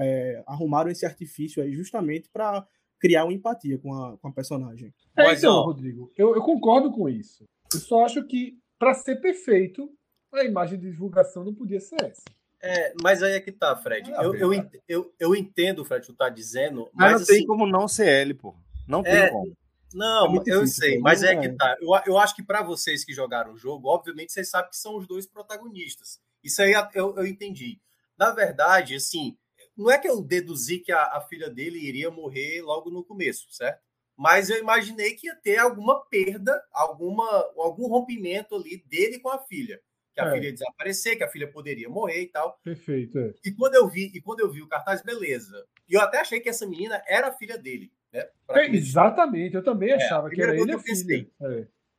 [0.01, 2.66] é, arrumaram esse artifício aí justamente para
[3.05, 4.90] criar uma empatia com a, com a personagem.
[5.14, 7.44] É, Mas, então, ó, Rodrigo, eu, eu concordo com isso.
[7.74, 9.90] Eu só acho que, para ser perfeito,
[10.32, 12.22] a imagem de divulgação não podia ser essa.
[12.62, 14.10] É, mas aí é que tá, Fred.
[14.14, 17.26] Ah, eu, eu, eu, eu entendo, Fred, o que tu tá dizendo, Mas, mas não
[17.26, 18.55] tem assim, como não ser ele, pô.
[18.89, 19.52] Não tem É, como.
[19.93, 21.36] Não, É eu difícil, sei, mas é é.
[21.36, 21.76] que tá.
[21.78, 24.97] Eu, eu acho que para vocês que jogaram o jogo, obviamente vocês sabem que são
[24.97, 26.18] os dois protagonistas.
[26.43, 27.78] Isso aí eu, eu entendi.
[28.18, 29.36] Na verdade, assim,
[29.76, 33.46] não é que eu deduzi que a, a filha dele iria morrer logo no começo,
[33.51, 33.80] certo?
[34.16, 37.26] Mas eu imaginei que ia ter alguma perda, alguma,
[37.56, 39.80] algum rompimento ali dele com a filha.
[40.14, 40.32] Que a É.
[40.32, 42.56] filha ia desaparecer, que a filha poderia morrer e tal.
[42.62, 43.34] Perfeito, é.
[43.44, 45.66] E quando eu vi, e quando eu vi o cartaz, beleza.
[45.88, 47.90] E eu até achei que essa menina era a filha dele.
[48.12, 51.28] Né, É, exatamente, eu também É, achava que era ele a filha.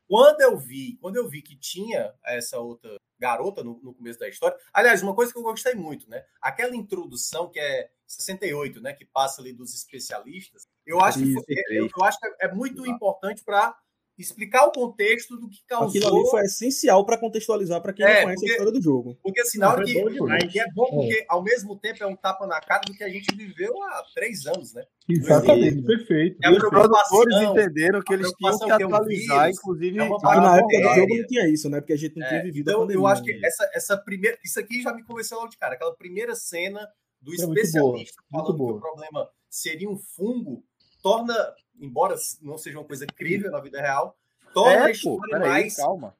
[0.06, 0.08] É.
[0.08, 4.28] Quando eu vi, quando eu vi que tinha essa outra garota no, no começo da
[4.28, 4.58] história.
[4.74, 6.24] Aliás, uma coisa que eu gostei muito, né?
[6.42, 8.94] Aquela introdução que é 68, né?
[8.94, 10.68] Que passa ali dos especialistas.
[10.86, 11.92] Eu acho que, foi- 63.
[11.98, 13.76] eu acho que é muito importante para
[14.18, 15.90] explicar o contexto do que causou.
[15.90, 18.82] Aquilo ali foi essencial para contextualizar para quem É, não conhece porque- a história do
[18.82, 19.18] jogo.
[19.22, 19.92] Porque assim, na hora que.
[19.94, 23.10] E é bom porque, ao mesmo tempo, é um tapa na cara do que a
[23.10, 24.84] gente viveu há três anos, né?
[25.10, 26.38] Exatamente, perfeito.
[26.44, 29.58] É a E os produtores entenderam que a eles tinham que é um atualizar, vírus,
[29.60, 30.00] inclusive.
[30.00, 31.80] é na época do jogo não tinha isso, né?
[31.82, 33.02] Porque a gente não tinha É, vivido a então, pandemia.
[33.02, 33.40] eu acho que né?
[33.44, 34.38] essa, essa primeira.
[34.44, 35.76] Isso aqui já me convenceu logo de cara.
[35.76, 36.80] Aquela primeira cena
[37.22, 38.74] do É muito boa, especialista muito falando que boa.
[38.78, 40.64] o problema seria um fungo,
[41.04, 41.34] torna,
[41.80, 44.18] embora não seja uma coisa crível na vida real,
[44.54, 45.76] torna a É, pô, história peraí, mais.
[45.76, 46.16] calma.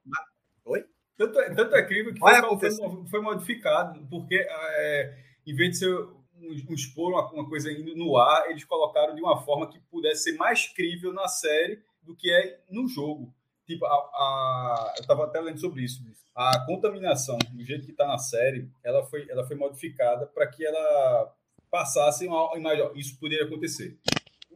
[1.16, 5.16] Tanto é, tanto é incrível que Vai foi, foi, foi modificado, porque é,
[5.46, 9.14] em vez de ser um, um expor, uma, uma coisa indo no ar, eles colocaram
[9.14, 13.32] de uma forma que pudesse ser mais crível na série do que é no jogo.
[13.66, 16.04] Tipo, a, a- eu estava até lendo sobre isso.
[16.34, 20.66] A contaminação, do jeito que está na série, ela foi, ela foi modificada para que
[20.66, 21.34] ela
[21.70, 22.90] passasse uma imagem.
[22.94, 23.98] Isso poderia acontecer.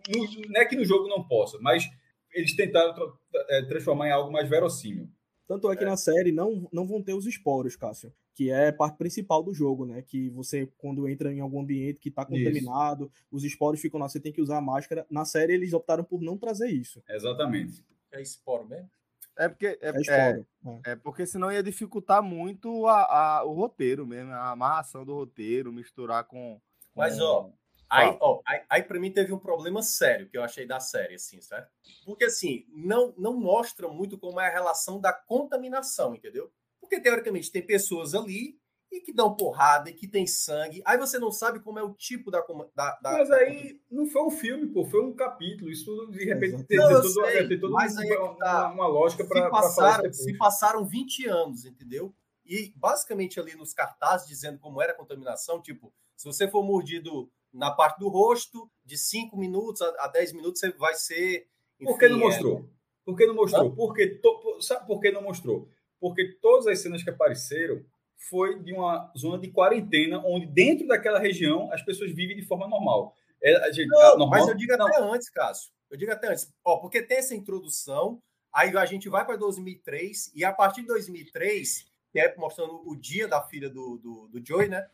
[0.08, 1.84] No- não é que no jogo não possa, mas
[2.32, 3.12] eles tentaram tra-
[3.50, 5.08] é, transformar em algo mais verossímil.
[5.46, 8.96] Tanto é que na série não, não vão ter os esporos, Cássio, que é parte
[8.96, 10.00] principal do jogo, né?
[10.00, 14.20] Que você, quando entra em algum ambiente que tá contaminado, os esporos ficam lá, você
[14.20, 15.04] tem que usar a máscara.
[15.10, 17.02] Na série eles optaram por não trazer isso.
[17.08, 17.84] Exatamente.
[18.12, 18.88] É esporo mesmo?
[19.36, 20.46] É porque, é, É é, esporo.
[20.84, 20.90] É.
[20.92, 25.72] é porque senão ia dificultar muito a, a- o roteiro mesmo, a amarração do roteiro,
[25.72, 26.60] misturar com.
[26.94, 27.50] Mas, ó,
[27.90, 31.14] Aí, ó, aí, aí para mim teve um problema sério que eu achei da série,
[31.16, 31.70] assim, certo?
[32.04, 36.50] Porque, assim, não, não mostra muito como é a relação da contaminação, entendeu?
[36.80, 38.58] Porque, teoricamente, tem pessoas ali
[38.92, 40.82] e que dão porrada e que tem sangue.
[40.84, 42.40] Aí você não sabe como é o tipo da...
[42.74, 45.70] da, da Mas da aí não foi um filme, pô, foi um capítulo.
[45.70, 48.22] Isso tudo, de repente, tem, Não, todo, sei, tem todo mas um- aí é que
[48.22, 48.72] uma, tá.
[48.72, 52.12] uma lógica para passaram, isso se passaram 20 anos, entendeu?
[52.44, 57.30] E basicamente ali nos cartazes dizendo como era a contaminação, tipo, se você for mordido
[57.52, 61.46] na parte do rosto, de 5 minutos a, a 10 minutos, você vai ser.
[61.82, 62.68] Por que não enfim, é, mostrou?
[63.04, 63.70] Por que não mostrou?
[63.74, 65.68] Porque to- sabe por que não mostrou?
[65.98, 67.84] Porque todas as cenas que apareceram
[68.28, 72.68] foi de uma zona de quarentena, onde dentro daquela região as pessoas vivem de forma
[72.68, 73.14] normal.
[73.42, 75.70] É, a gente, Não, normal- mas eu digo não, até antes, Cássio.
[75.90, 76.52] Eu digo até antes.
[76.64, 78.22] Ó, porque tem essa introdução,
[78.52, 82.94] aí a gente vai para 2003, e a partir de 2003, que é mostrando o
[82.94, 84.86] dia da filha do, do, do Joey, né?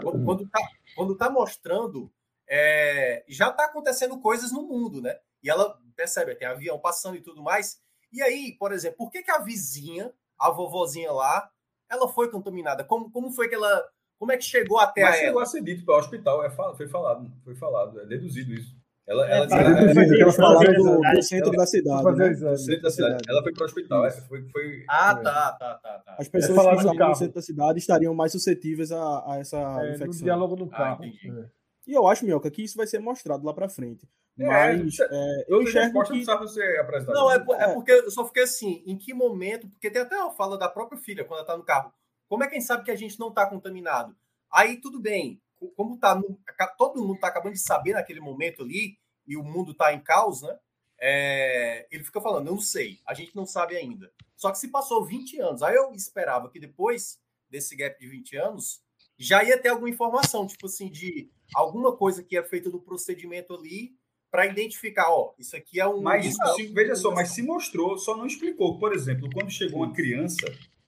[0.00, 0.60] Quando, quando, tá,
[0.96, 2.10] quando tá mostrando,
[2.48, 5.16] é, já tá acontecendo coisas no mundo, né?
[5.42, 7.80] E ela percebe, tem avião passando e tudo mais.
[8.12, 11.50] E aí, por exemplo, por que, que a vizinha, a vovozinha lá,
[11.90, 12.84] ela foi contaminada?
[12.84, 13.88] Como, como foi que ela.
[14.18, 15.42] Como é que chegou até mas a chegou ela?
[15.42, 18.74] a ser dito para o hospital, é, foi falado, foi falado, é deduzido isso.
[19.06, 22.02] Ela, ela, É, ela- ela- que ela do- do, do centro da cidade.
[22.02, 22.30] fazer né?
[22.30, 22.52] exame.
[22.52, 23.22] no centro da cidade.
[23.28, 26.16] Ela foi para o hospital, é, foi, foi Ah, tá, tá, tá, tá.
[26.18, 27.10] As pessoas que do estavam carro.
[27.10, 30.24] no centro da cidade estariam mais suscetíveis a, a essa É, no infecção.
[30.24, 31.04] diálogo no Ah, carro.
[31.04, 31.48] É.
[31.86, 34.08] E eu acho, Mioca, que isso vai ser mostrado lá pra frente.
[34.38, 36.24] É, Mas é, é, eu enxergo que...
[36.24, 37.20] não ser apresentadas.
[37.20, 40.30] Não, é, é porque eu só fiquei assim, em que momento, porque tem até uma
[40.32, 41.92] fala da própria filha quando ela tá no carro.
[42.26, 44.16] Como é que a gente sabe que a gente não tá contaminado?
[44.50, 45.40] Aí tudo bem,
[45.76, 46.38] como tá no-
[46.76, 50.42] todo mundo tá acabando de saber naquele momento ali e o mundo tá em caos,
[50.42, 50.58] né?
[51.00, 54.10] É, ele fica falando, eu não sei, a gente não sabe ainda.
[54.36, 57.18] Só que se passou 20 anos, aí eu esperava que depois
[57.48, 58.82] desse gap de 20 anos
[59.18, 63.54] já ia ter alguma informação, tipo assim, de alguma coisa que é feita no procedimento
[63.54, 63.92] ali
[64.30, 66.00] para identificar, ó, isso aqui é um.
[66.02, 68.78] Mas isso se- veja só, mas se mostrou, só não explicou.
[68.78, 70.44] Por exemplo, quando chegou uma criança,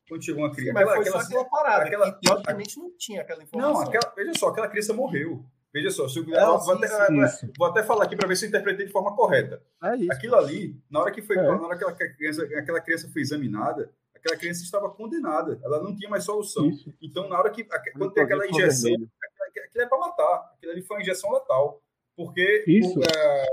[0.09, 2.79] quando chegou uma Sim, criança, mas aquela- foi aquela- só aquela parada, aquela- que teoricamente
[2.79, 3.73] não tinha aquela informação.
[3.75, 5.45] não, aquela, veja só, aquela criança morreu.
[5.73, 7.53] Veja só, se eu, Não, vou, sim, até, sim, isso.
[7.59, 9.63] vou até falar aqui para ver se eu interpretei de forma correta.
[9.85, 10.13] É isso.
[10.13, 11.43] Aquilo ali, na hora que foi, É.
[11.43, 15.61] na hora que aquela criança, aquela criança foi examinada, aquela criança estava condenada.
[15.63, 16.67] Ela não tinha mais solução.
[16.71, 16.91] Isso.
[17.03, 17.63] Então, na hora que
[17.93, 20.53] quando tem aquela injeção, aquilo é para matar.
[20.57, 21.83] Aquilo ali foi uma injeção letal.
[22.17, 22.99] Porque Isso.
[22.99, 23.47] o- é,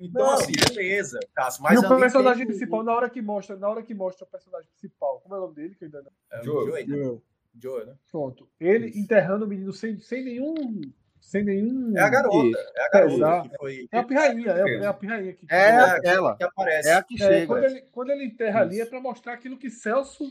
[0.00, 3.10] então Não, assim, beleza, Cássio, E mas o ali personagem tem o- principal, na hora
[3.10, 5.74] que mostra, na hora que mostra o personagem principal, como é o nome dele?
[5.74, 6.10] Que ainda não...
[6.32, 6.66] É o Joe.
[6.66, 6.96] Joey, né?
[6.98, 7.22] Eu-
[7.62, 7.94] Joey, né?
[8.10, 8.48] Pronto.
[8.60, 10.80] Ele enterrando o menino sem, sem nenhum.
[11.20, 11.96] Sem nenhum.
[11.96, 13.88] É a garota, é a garota que foi.
[13.92, 15.46] É a pirrainha, é, a- é a pirrainha que.
[15.50, 16.36] É É, aquela.
[16.36, 16.88] que aparece.
[16.88, 17.46] É a que É, chega.
[17.46, 20.24] quando, ele, quando ele enterra ali é para mostrar aquilo que Celso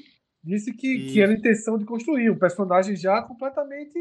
[0.44, 1.14] disse que, Isso.
[1.14, 2.32] que era a intenção de construir.
[2.32, 4.00] Um personagem já completamente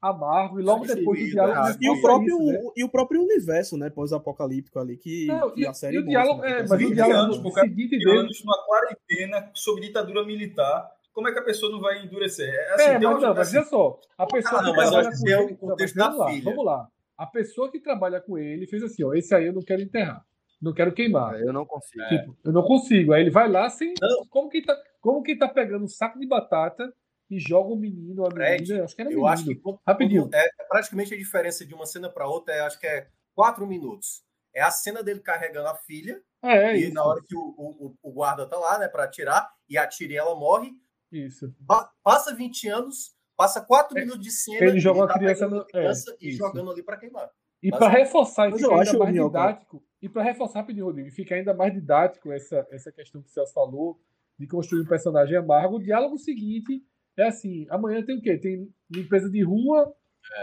[0.00, 0.60] amargo.
[0.60, 1.68] E logo Destruído, depois do diálogo.
[1.68, 1.76] é.
[1.80, 2.70] E o, mostra próprio, isso, né?
[2.76, 3.90] e o próprio universo, né?
[3.90, 6.50] Pós-apocalíptico ali, que, Não, que e- a série e o mostra, diálogo- né?
[6.50, 8.18] é, mas o 20 diálogo anos, pô, cara, seguinte 20 dele.
[8.18, 12.48] anos numa quarentena sob ditadura militar, como é que a pessoa não vai endurecer?
[12.48, 13.98] É, assim, É, mas uma- não, mas assim, veja só.
[14.18, 16.24] A pessoa não, que mas eu trabalha acho com que é o contexto vamos da
[16.24, 16.44] lá, filha.
[16.44, 16.88] Vamos lá.
[17.18, 20.22] A pessoa que trabalha com ele fez assim, ó, esse aí eu não quero enterrar.
[20.60, 21.40] Não quero queimar.
[21.40, 22.02] Eu não consigo.
[22.04, 22.08] É.
[22.18, 23.12] Tipo, eu não consigo.
[23.12, 23.92] Aí ele vai lá sem.
[24.00, 24.26] Não.
[24.28, 26.92] Como que tá, como que tá pegando um saco de batata
[27.30, 28.84] e joga o menino ou a Fred, menina?
[28.84, 29.32] Acho que era Eu menino.
[29.32, 30.30] acho que Rapidinho.
[30.32, 33.66] é, é praticamente a diferença de uma cena para outra, é, acho que é quatro
[33.66, 34.24] minutos.
[34.54, 36.94] É a cena dele carregando a filha, É, é e isso.
[36.94, 40.16] na hora que o, o, o guarda tá lá, né, para atirar, e atira e
[40.16, 40.70] ela morre.
[41.12, 41.52] Isso.
[41.66, 44.64] Pa- passa 20 anos, passa quatro É, minutos de cena.
[44.66, 46.38] ele joga e uma tá criança pegando no- a criança é, e isso.
[46.38, 47.30] jogando ali para queimar.
[47.62, 51.34] E para reforçar mas eu ainda acho, mais didático, e para reforçar rapidinho, Rodrigo, ficar
[51.36, 53.98] ainda mais didático essa, essa questão que o Celso falou
[54.38, 56.82] de construir um personagem amargo, o diálogo seguinte
[57.22, 58.36] é assim: amanhã tem o quê?
[58.38, 59.92] Tem limpeza de rua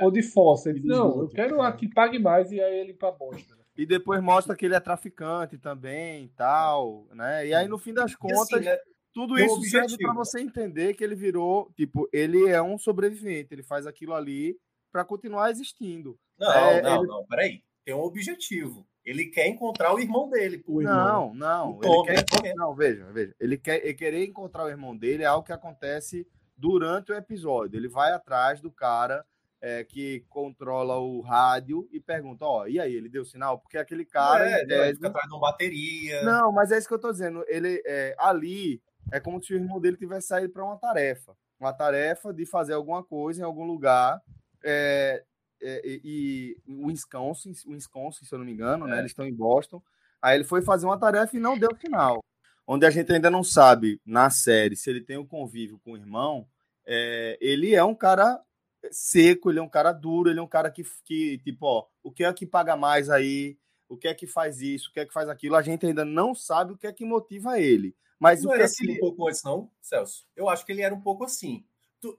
[0.01, 0.69] ou de fossa?
[0.69, 3.57] Ele diz, não, eu quero a que pague mais e aí ele limpa a bosta.
[3.75, 7.47] E depois mostra que ele é traficante também e tal, né?
[7.47, 8.77] E aí, no fim das E contas, assim, né,
[9.13, 10.15] tudo um isso serve para né?
[10.15, 14.55] você entender que ele virou, tipo, ele é um sobrevivente, ele faz aquilo ali
[14.91, 16.17] para continuar existindo.
[16.37, 17.63] Não, É, não, ele- não, peraí.
[17.83, 18.87] Tem um objetivo.
[19.03, 20.59] Ele quer encontrar o irmão dele.
[20.59, 20.73] pô.
[20.73, 21.33] O irmão.
[21.33, 22.53] Não, não, O ele quer, né?
[22.55, 26.25] Não, veja, veja, ele quer ele querer encontrar o irmão dele é algo que acontece
[26.55, 27.77] durante o episódio.
[27.77, 29.25] Ele vai atrás do cara
[29.61, 33.59] é, que controla o rádio e pergunta, ó, e aí, ele deu sinal?
[33.59, 36.23] Porque aquele cara, é, ele tese- fica atrás de uma bateria.
[36.23, 37.43] Não, mas é isso que eu tô dizendo.
[37.47, 38.81] Ele é, ali
[39.11, 42.73] é como se o irmão dele tivesse saído para uma tarefa, uma tarefa de fazer
[42.73, 44.21] alguma coisa em algum lugar.
[44.63, 45.23] é,
[45.61, 48.97] é, e, e Wisconsin, Wisconsin, se eu não me engano, né?
[48.97, 48.99] É.
[48.99, 49.81] Eles estão em Boston.
[50.21, 52.21] Aí ele foi fazer uma tarefa e não deu sinal.
[52.65, 55.97] Onde a gente ainda não sabe na série se ele tem o convívio com o
[55.97, 56.47] irmão.
[56.85, 58.41] é, ele é um cara
[58.91, 62.11] seco, ele é um cara duro, ele é um cara que, que tipo, ó, o
[62.11, 63.57] que é que paga mais aí?
[63.87, 64.89] O que é que faz isso?
[64.89, 65.55] O que é que faz aquilo?
[65.55, 67.95] A gente ainda não sabe o que é que motiva ele.
[68.19, 70.25] Mas não o que era é assim que um pouco antes, não, Celso?
[70.35, 71.65] Eu acho que ele era um pouco assim.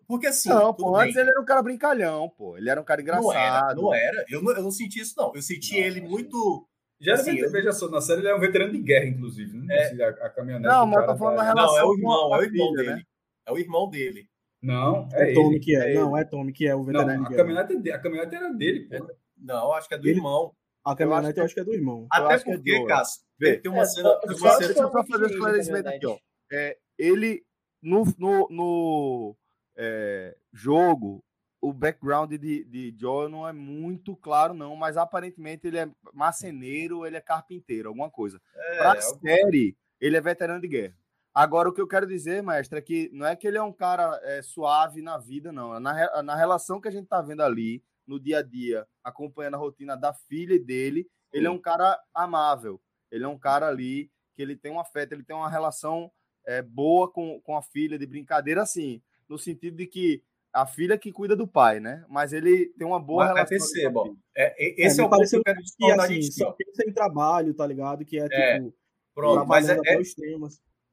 [0.07, 0.49] Porque assim.
[0.49, 2.57] Não, pô, antes ele era um cara brincalhão, pô.
[2.57, 3.83] Ele era um cara não era, engraçado.
[3.83, 4.25] não era.
[4.29, 5.35] Eu não, eu não senti isso, não.
[5.35, 6.67] Eu senti Não, ele muito.
[7.05, 9.57] Já Assim, veterano, eu- veja só, na série ele é um veterano de guerra, inclusive.
[9.59, 9.67] Né?
[9.77, 9.85] É.
[9.85, 10.69] Assim, a, a caminhonete.
[10.73, 12.77] Não, mas eu tô falando da relação Não, é o irmão, é o irmão filha,
[12.83, 12.95] dele.
[12.97, 13.03] né?
[13.47, 14.29] É o irmão dele.
[14.63, 15.65] Não, É, é, Tommy ele.
[15.65, 15.91] que é.
[15.91, 15.99] ele.
[15.99, 17.37] Não, é Tommy que é o Não, veterano de a guerra.
[17.37, 19.15] caminhonete, é de- a caminhonete era dele, pô.
[19.37, 20.53] Não, acho que é do Ele- irmão.
[20.85, 22.07] A caminhonete acho que- eu acho que é do irmão.
[22.11, 23.57] Até é porque, Cássio, Vê.
[23.59, 24.09] tem uma É, cena.
[24.09, 26.17] só- Totalmente fazer esclarecimento na aqui, ó.
[26.53, 27.43] É, ele,
[27.83, 29.37] no, no, no
[29.77, 31.23] é, jogo,
[31.69, 37.07] o background de, de Joel não é muito claro, não, mas aparentemente ele é marceneiro,
[37.07, 38.41] ele é carpinteiro, alguma coisa.
[38.55, 40.97] é, Pra algo- série, ele é veterano de guerra.
[41.33, 43.73] Agora, o que eu quero dizer, mestre, é que não é que ele é um
[43.73, 45.75] cara é, suave na vida, não.
[45.75, 49.55] É Na, na relação que a gente tá vendo ali, no dia a dia, acompanhando
[49.55, 52.81] a rotina da filha e dele, ele é um cara amável.
[53.11, 56.11] Ele é um cara ali que ele tem um afeto, ele tem uma relação
[56.47, 60.23] é, boa com, com a filha, de brincadeira, assim, no sentido de que
[60.55, 62.05] a filha que cuida do pai, né?
[62.09, 63.59] Mas ele tem uma boa Mas, relação.
[63.59, 64.17] filha.
[64.37, 66.49] é, é- É, esse é, me o ponto que eu quero que, assim, de só
[66.49, 66.53] ó.
[66.53, 68.05] pensa em trabalho, tá ligado?
[68.05, 68.75] Que é, É, tipo,
[69.15, 69.97] Pronto, mas é, é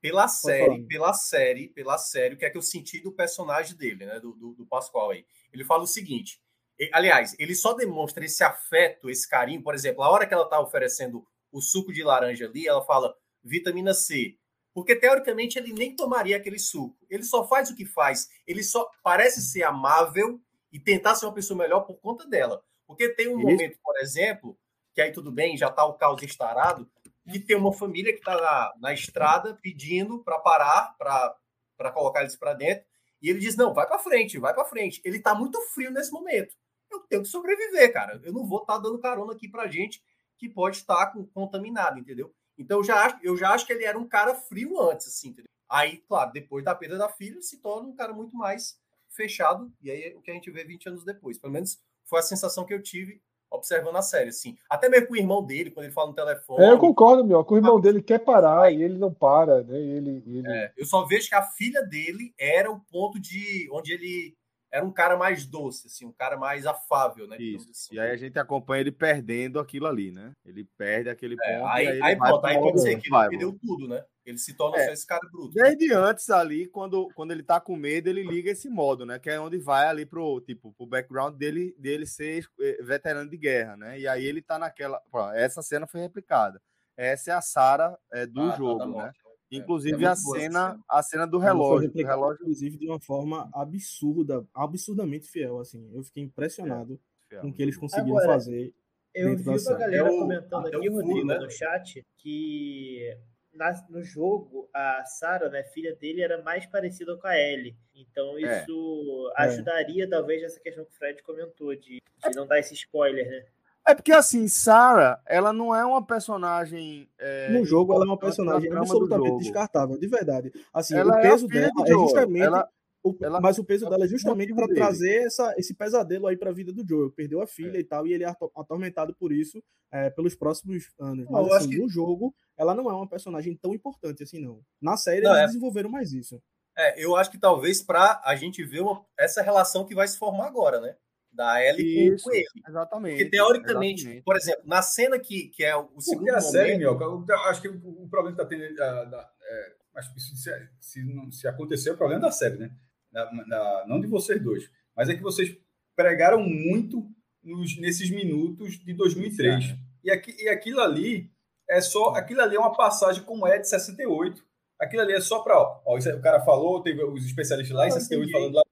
[0.01, 4.05] pela série, pela série, pela série, o que é que eu senti do personagem dele,
[4.05, 4.19] né?
[4.19, 5.25] Do, do, do Pascoal aí.
[5.53, 6.39] Ele fala o seguinte.
[6.79, 10.49] e- aliás, ele só demonstra esse afeto, esse carinho, por exemplo, a hora que ela
[10.49, 13.13] tá oferecendo o suco de laranja ali, ela fala
[13.43, 14.35] vitamina C.
[14.73, 16.97] Porque teoricamente ele nem tomaria aquele suco.
[17.09, 18.29] Ele só faz o que faz.
[18.47, 20.39] Ele só parece ser amável
[20.71, 22.63] e tentar ser uma pessoa melhor por conta dela.
[22.87, 23.47] Porque tem um Isso.
[23.47, 24.57] momento, por exemplo,
[24.93, 26.89] que aí tudo bem, já tá o caos estarado,
[27.29, 32.35] que tem uma família que está na, na estrada pedindo para parar, para colocar eles
[32.35, 32.85] para dentro.
[33.21, 35.01] E ele diz: Não, vai para frente, vai para frente.
[35.05, 36.55] Ele está muito frio nesse momento.
[36.89, 38.19] Eu tenho que sobreviver, cara.
[38.23, 40.03] Eu não vou estar dando carona aqui para gente
[40.37, 42.33] que pode estar com- contaminado, entendeu?
[42.61, 45.29] Então eu já, acho, eu já acho que ele era um cara frio antes, assim,
[45.29, 45.49] entendeu?
[45.69, 48.77] Aí, claro, depois da perda da filha, se torna um cara muito mais
[49.09, 49.71] fechado.
[49.81, 51.37] E aí é o que a gente vê 20 anos depois.
[51.37, 54.57] Pelo menos foi a sensação que eu tive observando a série, assim.
[54.69, 56.63] Até mesmo com o irmão dele, quando ele fala no telefone.
[56.63, 57.43] É, eu concordo, meu.
[57.43, 59.77] Que o irmão dele quer parar e ele não para, né?
[59.77, 60.47] Ele, ele...
[60.47, 64.35] É, eu só vejo que a filha dele era o ponto de onde ele
[64.71, 67.37] era um cara mais doce, assim, um cara mais afável, né?
[67.39, 67.69] Isso.
[67.69, 67.95] assim.
[67.95, 70.33] E aí a gente acompanha ele perdendo aquilo ali, né?
[70.45, 71.47] Ele perde aquele ponto.
[71.49, 74.03] É, e aí, aí, pronto, aí outra pode ser que ele vai, perdeu tudo, né?
[74.25, 74.85] Ele se torna É.
[74.85, 75.51] só esse cara bruto.
[75.53, 79.19] Desde antes ali, quando, quando ele tá com medo, ele liga esse modo, né?
[79.19, 83.35] Que é onde vai ali pro, tipo, pro background dele, dele ser eh, veterano de
[83.37, 83.99] guerra, né?
[83.99, 85.01] E aí ele tá naquela.
[85.11, 86.61] Pô, essa cena foi replicada.
[86.95, 88.91] Essa é a Sarah eh, do Ah, tá, jogo, da né?
[88.91, 89.19] morte.
[89.51, 90.79] É, Inclusive é a boa cena, cena.
[90.89, 91.75] a cena do relógio.
[91.75, 95.89] O replicada, relógio inclusive, de uma forma absurda, absurdamente fiel, assim.
[95.93, 96.99] Eu fiquei impressionado
[97.41, 98.73] com o que eles conseguiram Agora, fazer.
[99.13, 99.79] Eu vi uma série.
[99.79, 101.37] galera É o- comentando aqui, furo, Rodrigo, né?
[101.39, 103.17] no chat, que
[103.53, 107.75] na, no jogo, a Sarah, né, filha dele, era mais parecida com a Ellie.
[107.93, 108.61] Então É.
[108.63, 113.29] isso ajudaria, talvez, nessa questão que o Fred comentou, de, de não dar esse spoiler,
[113.29, 113.45] né?
[113.87, 117.09] É porque, assim, Sarah, ela não é uma personagem.
[117.19, 120.51] é, No jogo, ela é uma personagem absolutamente descartável, de verdade.
[120.73, 122.43] Assim, Ela o é peso filha dela de é justamente.
[122.45, 122.69] Ela-
[123.03, 126.51] o- ela- mas o peso dela é justamente para trazer essa, esse pesadelo aí para
[126.51, 127.09] a vida do Joel.
[127.11, 130.83] Perdeu a filha e tal, e ele é ato- atormentado por isso é, pelos próximos
[130.99, 131.25] anos.
[131.29, 134.61] Não, Mas assim, que- no jogo, ela não é uma personagem tão importante assim, não.
[134.79, 136.39] Na série, Não, eles é- desenvolveram mais isso.
[136.77, 140.17] É, eu acho que talvez para a gente ver uma- essa relação que vai se
[140.19, 140.95] formar agora, né?
[141.33, 142.45] Da Ellie com, Isso, com ele.
[142.67, 143.17] exatamente.
[143.17, 144.23] Porque teoricamente, exatamente.
[144.23, 147.39] por exemplo, na cena que, que é o segundo Porque a série, momento, Mioca, eu
[147.49, 148.75] acho que o, problema que está tendo.
[148.75, 152.31] da- da- é, acho que isso se, se, não- se acontecer, é o problema da
[152.31, 152.69] série, né?
[153.11, 154.69] Da- da- não de vocês dois.
[154.95, 155.55] Mas é que vocês
[155.95, 157.07] pregaram muito
[157.41, 159.73] nos- nesses minutos de 2003.
[160.03, 161.31] E, aqui, e aquilo ali
[161.69, 162.09] é só.
[162.09, 164.43] Aquilo ali é uma passagem como é de 68.
[164.79, 165.57] Aquilo ali é só para.
[165.57, 168.31] Ó, ó, isso aí o cara falou, teve os especialistas lá em Ah, 68 entendi.
[168.31, 168.63] falando lá.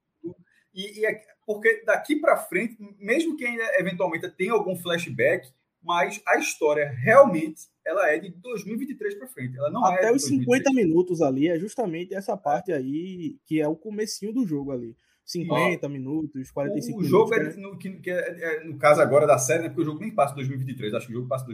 [0.74, 1.22] E, e é-
[1.54, 5.48] porque daqui para frente, mesmo que ainda eventualmente tenha algum flashback,
[5.82, 9.56] mas a história realmente ela é de 2023 para frente.
[9.58, 10.74] Ela não é Até de os 50 2003.
[10.86, 14.94] minutos ali é justamente essa parte aí que é o comecinho do jogo ali.
[15.24, 17.54] 50 minutos, 45 O, o jogo minutos.
[17.56, 17.62] é, né?
[17.62, 19.68] no, que, que é- é- no caso agora da série, né?
[19.68, 21.48] Porque o jogo nem passa em 2023, acho que o jogo passa em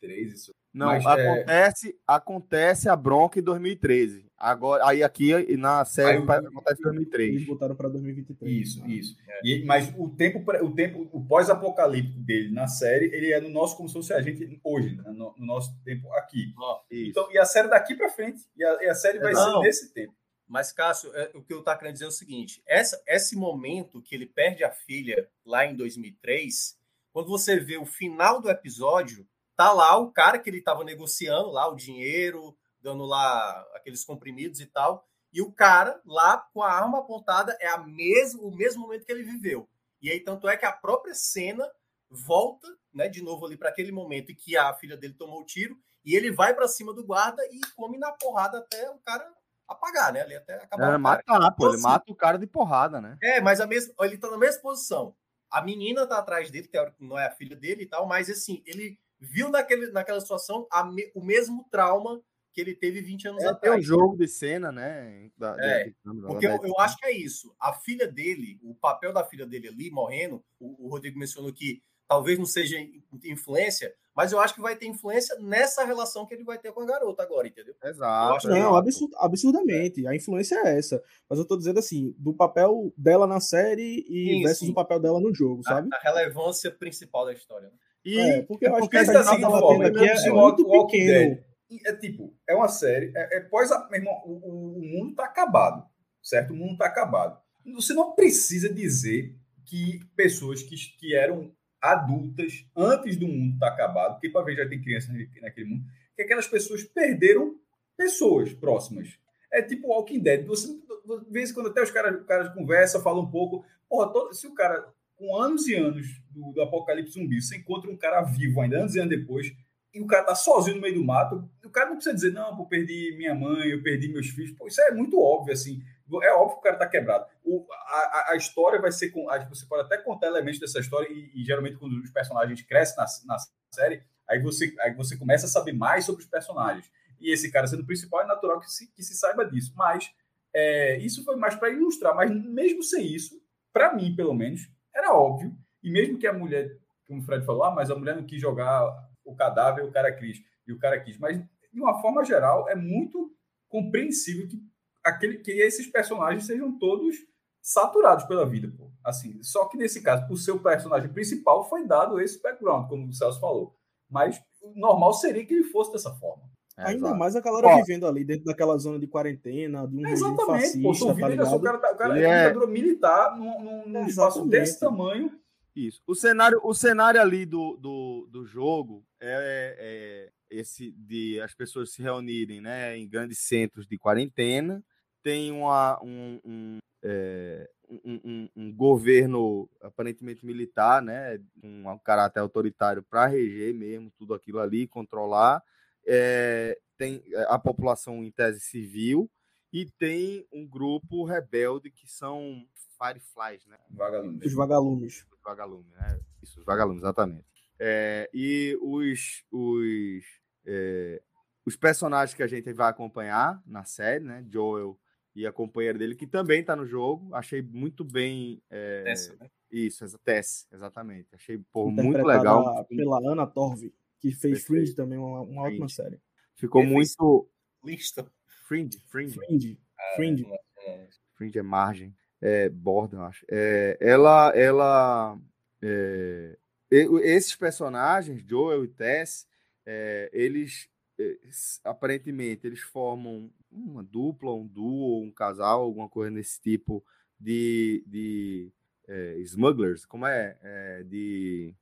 [0.00, 0.32] 2003.
[0.32, 0.52] Isso.
[0.72, 4.26] Não, Mas, é- acontece, acontece a bronca em 2013.
[4.36, 7.34] Agora, aí aqui e na série Aí o- acontece em 2003.
[7.34, 8.52] Eles botaram para 2023.
[8.68, 9.16] Isso, isso.
[9.42, 13.74] E, mas o tempo, o tempo, o pós-apocalíptico dele na série, ele é no nosso
[13.76, 15.04] como se fosse a gente hoje, né?
[15.12, 16.52] no, no nosso tempo aqui.
[16.90, 17.10] Isso.
[17.10, 19.60] Então, e a série daqui para frente, e a, e a série vai Não.
[19.62, 20.14] ser nesse tempo.
[20.46, 24.02] Mas, Cássio, é, o que eu estava querendo dizer é o seguinte: essa, esse momento
[24.02, 26.76] que ele perde a filha lá em 2003,
[27.12, 31.50] quando você vê o final do episódio, tá lá o cara que ele estava negociando
[31.50, 36.72] lá o dinheiro, dando lá aqueles comprimidos e tal, e o cara lá com a
[36.72, 39.68] arma apontada é a mesmo, o mesmo momento que ele viveu.
[40.00, 41.68] E aí, tanto é que a própria cena
[42.08, 45.46] volta, né, de novo ali para aquele momento em que a filha dele tomou o
[45.46, 49.28] tiro, e ele vai para cima do guarda e come na porrada até o cara
[49.66, 50.20] apagar, né?
[50.20, 50.84] Ali até acabar.
[50.84, 50.98] É, o cara.
[50.98, 53.18] matar, pô, Então, ele assim, mata o cara de porrada, né?
[53.20, 55.16] É, mas a mesma, ele tá na mesma posição.
[55.50, 58.62] A menina tá atrás dele, que não é a filha dele e tal, mas assim,
[58.64, 62.20] ele viu naquele, naquela situação a me- o mesmo trauma
[62.52, 63.78] que ele teve 20 anos É, atrás.
[63.78, 65.30] um jogo de cena, né?
[65.36, 65.90] Da, É,
[66.26, 67.54] Porque eu, eu acho que é isso.
[67.60, 71.82] A filha dele, o papel da filha dele ali morrendo, o, o Rodrigo mencionou que
[72.08, 76.32] talvez não seja in- influência, mas eu acho que vai ter influência nessa relação que
[76.32, 77.74] ele vai ter com a garota agora, entendeu?
[77.84, 78.48] Exato.
[78.48, 78.76] Não, exato.
[78.76, 80.06] absurd, absurdamente.
[80.06, 81.02] A influência é essa.
[81.28, 84.70] Mas eu tô dizendo assim, do papel dela na série e Sim, versus sim.
[84.72, 85.88] o papel dela no jogo, A, sabe?
[85.92, 87.68] a relevância principal da história.
[87.68, 87.74] né?
[88.06, 91.34] E É, porque eu acho porque que tá forma, aqui é, é muito Walking pequeno.
[91.68, 95.14] Dead- é tipo, é uma série, é, é pós a, meu irmão, o, o- mundo
[95.16, 95.84] tá acabado,
[96.22, 96.52] certo?
[96.52, 97.40] O mundo tá acabado.
[97.74, 101.50] Você não precisa dizer que pessoas que, que eram
[101.82, 105.84] adultas antes do mundo estar acabado, porque para ver já tem crianças naquele- naquele mundo,
[106.14, 107.56] que aquelas pessoas perderam
[107.96, 109.18] pessoas próximas.
[109.52, 110.44] É tipo Walking Dead.
[110.46, 113.64] Você, de vez em quando até os caras, os caras conversam, falam um pouco.
[113.88, 114.86] Porra, todo- se o cara,
[115.16, 118.94] com anos e anos do, do apocalipse zumbi, você encontra um cara vivo ainda, anos
[118.94, 119.52] e anos depois,
[119.94, 122.54] e o cara tá sozinho no meio do mato, o cara não precisa dizer, não,
[122.54, 124.52] pô, perdi minha mãe, eu perdi meus filhos.
[124.52, 125.80] Pô, isso é muito óbvio, assim.
[126.22, 127.24] É óbvio que o cara tá quebrado.
[127.42, 129.08] O, a, a- história vai ser.
[129.10, 132.96] com- Você pode até contar elementos dessa história, e, e geralmente quando os personagens crescem
[132.96, 133.36] na, na
[133.72, 136.90] série, aí você, aí você começa a saber mais sobre os personagens.
[137.18, 139.72] E esse cara sendo o principal, é natural que se, que se saiba disso.
[139.74, 140.12] Mas
[140.54, 142.14] é, isso foi mais para ilustrar.
[142.14, 143.40] Mas mesmo sem isso,
[143.72, 145.54] para mim, pelo menos, era óbvio.
[145.82, 146.76] E mesmo que a mulher,
[147.06, 148.90] como o Fred falou, ah, mas a mulher não quis jogar
[149.24, 150.42] o cadáver, o cara quis.
[150.66, 151.18] E o cara quis.
[151.18, 153.30] Mas, de uma forma geral, é muito
[153.68, 154.60] compreensível que,
[155.04, 157.16] aquele, que esses personagens sejam todos
[157.60, 158.90] saturados pela vida, pô.
[159.04, 163.40] Assim, só que nesse caso, o personagem principal, foi dado esse background, como o Celso
[163.40, 163.76] falou.
[164.08, 166.48] Mas o normal seria que ele fosse dessa forma.
[166.78, 167.18] É, Ainda exato.
[167.18, 167.76] mais a galera Ó.
[167.76, 170.88] vivendo ali dentro daquela zona de quarentena, de um É, regime exatamente, pô.
[170.92, 171.62] Fascista, tá o ligado?
[171.62, 175.30] cara, tá- o cara Ele é é- ditadura militar num, num- espaço desse tamanho.
[175.74, 176.00] Isso.
[176.06, 181.92] O cenário, o cenário ali do, do, do jogo é, é esse de as pessoas
[181.92, 184.82] se reunirem né, em grandes centros de quarentena.
[185.22, 193.02] Tem uma, um, um, é, um, um- um governo aparentemente militar, né, um caráter autoritário
[193.02, 195.62] para reger mesmo tudo aquilo ali, controlar.
[196.06, 199.30] É, tem a população em tese civil
[199.72, 203.76] e tem um grupo rebelde que são Fireflies, né?
[203.90, 204.46] Vagalumes.
[204.46, 205.26] Os vagalumes.
[205.32, 206.20] Os vagalumes, né?
[206.42, 207.44] Isso, os vagalumes, exatamente.
[207.78, 210.24] É, e os, os,
[210.64, 211.22] é,
[211.66, 214.44] os personagens que a gente vai acompanhar na série, né?
[214.50, 214.98] Joel
[215.34, 217.34] e a companheira dele, que também está no jogo.
[217.34, 218.62] Achei muito bem.
[218.70, 219.02] É...
[219.02, 219.50] Tessa, né?
[219.70, 221.34] Isso, essa Tess, exatamente.
[221.34, 222.86] Achei pô, muito legal.
[222.86, 223.92] Pela Ana Torv,
[224.30, 224.66] que fez Perfeito.
[224.66, 225.82] Fringe também, uma, uma Fringe.
[225.82, 226.20] ótima série.
[226.54, 227.48] Ficou muito.
[227.84, 228.30] Lista.
[228.66, 229.34] Fringe, Fringe.
[229.34, 229.80] Fringe.
[230.16, 230.46] Fringe.
[230.86, 232.14] É, Fringe é margem.
[232.40, 233.44] É border, eu acho.
[233.50, 234.50] É, ela.
[234.54, 235.38] ela
[235.82, 236.56] é,
[236.90, 239.46] esses personagens, Joel e Tess,
[239.84, 240.88] é, eles
[241.18, 241.38] é,
[241.84, 247.04] aparentemente eles formam uma dupla, um duo, um casal, alguma coisa nesse tipo
[247.38, 248.72] de, de
[249.08, 250.58] é, smugglers, como é?
[250.62, 251.74] é de.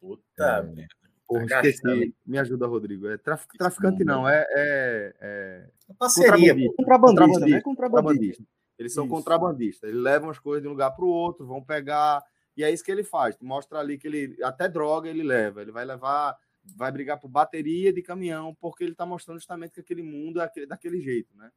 [0.00, 0.97] Puta merda.
[1.28, 2.14] Porra, tá esqueci.
[2.26, 3.06] Me ajuda, Rodrigo.
[3.06, 4.46] É trafic, traficante, não, é.
[4.50, 5.70] é, é...
[5.98, 7.60] Parceria, contrabandista, contrabandista, né?
[7.60, 8.44] Contrabandista.
[8.78, 9.14] Eles são Isso.
[9.14, 9.90] contrabandistas.
[9.90, 12.24] Eles levam as coisas de um lugar para o outro, vão pegar.
[12.56, 13.36] E é isso que ele faz.
[13.40, 14.42] Mostra ali que ele.
[14.42, 15.60] Até droga ele leva.
[15.60, 16.36] Ele vai levar.
[16.76, 20.66] Vai brigar por bateria de caminhão, porque ele está mostrando justamente que aquele mundo é
[20.66, 21.50] daquele jeito, né?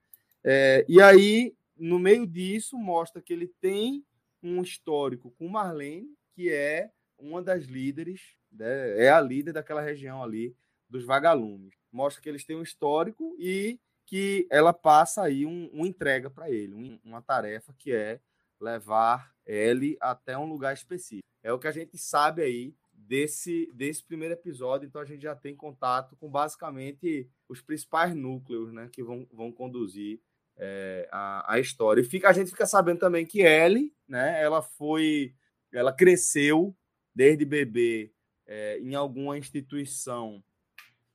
[0.43, 4.05] É, e aí, no meio disso, mostra que ele tem
[4.41, 8.21] um histórico com Marlene, que é uma das líderes,
[8.51, 9.03] né?
[9.03, 10.55] é a líder daquela região ali
[10.89, 11.73] dos vagalumes.
[11.91, 16.49] Mostra que eles têm um histórico e que ela passa aí um, uma entrega para
[16.49, 18.19] ele, um, uma tarefa que é
[18.59, 21.27] levar ele até um lugar específico.
[21.41, 25.35] É o que a gente sabe aí desse, desse primeiro episódio, então a gente já
[25.35, 30.21] tem contato com basicamente os principais núcleos né, que vão, vão conduzir
[30.57, 32.01] é, a, a história.
[32.01, 35.33] E fica, a gente fica sabendo também que Ellie, né, ela foi,
[35.73, 36.75] ela cresceu
[37.15, 38.13] desde bebê
[38.51, 40.43] é, em alguma instituição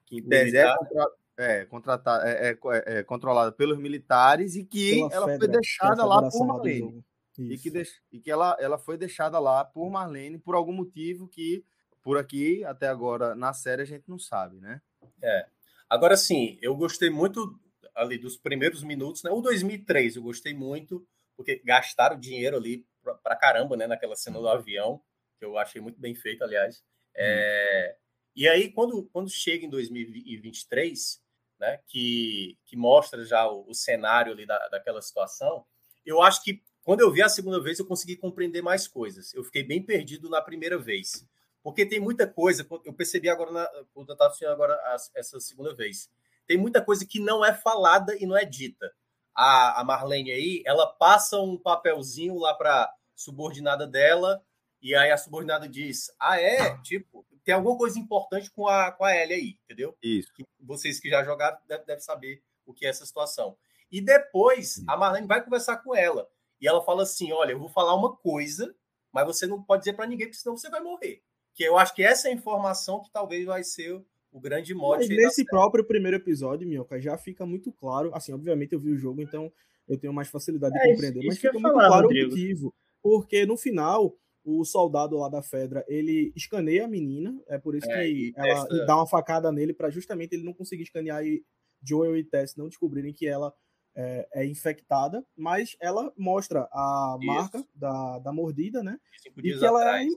[0.07, 2.59] que é, contra, é, contratada, é, é,
[2.99, 7.05] é, controlada pelos militares e que Pela ela foi deixada lá por Marlene.
[7.39, 11.29] E que, de, e que ela, ela foi deixada lá por Marlene por algum motivo
[11.29, 11.63] que,
[12.03, 14.81] por aqui, até agora, na série, a gente não sabe, né?
[15.23, 15.47] É.
[15.91, 17.61] Agora sim, eu gostei muito
[17.95, 19.31] ali dos primeiros minutos, né?
[19.31, 21.07] O 2003 eu gostei muito,
[21.37, 23.87] porque gastaram dinheiro ali pra, pra caramba, né?
[23.87, 25.03] Naquela cena do avião,
[25.39, 26.83] que eu achei muito bem feito, aliás.
[27.17, 27.97] É,
[28.35, 31.21] e aí, quando, quando chega em 2023,
[31.59, 31.81] né?
[31.87, 35.65] Que, que mostra já o, o cenário ali da, daquela situação,
[36.05, 39.35] eu acho que quando eu vi a segunda vez, eu consegui compreender mais coisas.
[39.35, 41.27] Eu fiquei bem perdido na primeira vez.
[41.63, 44.79] Porque tem muita coisa, eu percebi agora, na, quando eu estava assistindo agora
[45.17, 46.09] essa segunda vez,
[46.47, 48.89] tem muita coisa que não é falada e não é dita.
[49.35, 54.41] A, a Marlene aí, ela passa um papelzinho lá para subordinada dela,
[54.87, 56.79] e aí a subordinada diz: Ah, é?
[56.79, 59.97] Tipo, tem alguma coisa importante com a, com a Ellie aí, entendeu?
[60.01, 60.33] Isso.
[60.33, 63.57] Que vocês que já jogaram devem deve saber o que é essa situação.
[63.91, 66.29] E depois a Marlene vai conversar com ela.
[66.61, 68.73] E ela fala assim: Olha, eu vou falar uma coisa,
[69.13, 71.21] mas você não pode dizer para ninguém, porque senão você vai morrer.
[71.53, 74.01] Que eu acho que essa é a informação que talvez vai ser
[74.31, 75.09] o grande mote.
[75.09, 78.15] Mas nesse próprio primeiro episódio, Minhoca, já fica muito claro.
[78.15, 79.53] Assim, obviamente eu vi o jogo, então
[79.89, 82.29] eu tenho mais facilidade de é, compreender, isso, mas fica muito falar, claro Rodrigo.
[82.29, 82.75] o motivo.
[83.03, 87.91] Porque no final, o soldado lá da Fedra, ele escaneia a menina, é por isso
[87.91, 88.87] é, que ela essa...
[88.87, 91.45] dá uma facada nele para justamente ele não conseguir escanear e
[91.83, 93.53] Joel e Tess não descobrirem que ela
[93.97, 97.27] é, é infectada, mas ela mostra a isso.
[97.27, 99.01] marca da, da mordida, né?
[99.21, 100.07] Cinco dias e que atrás.
[100.07, 100.13] ela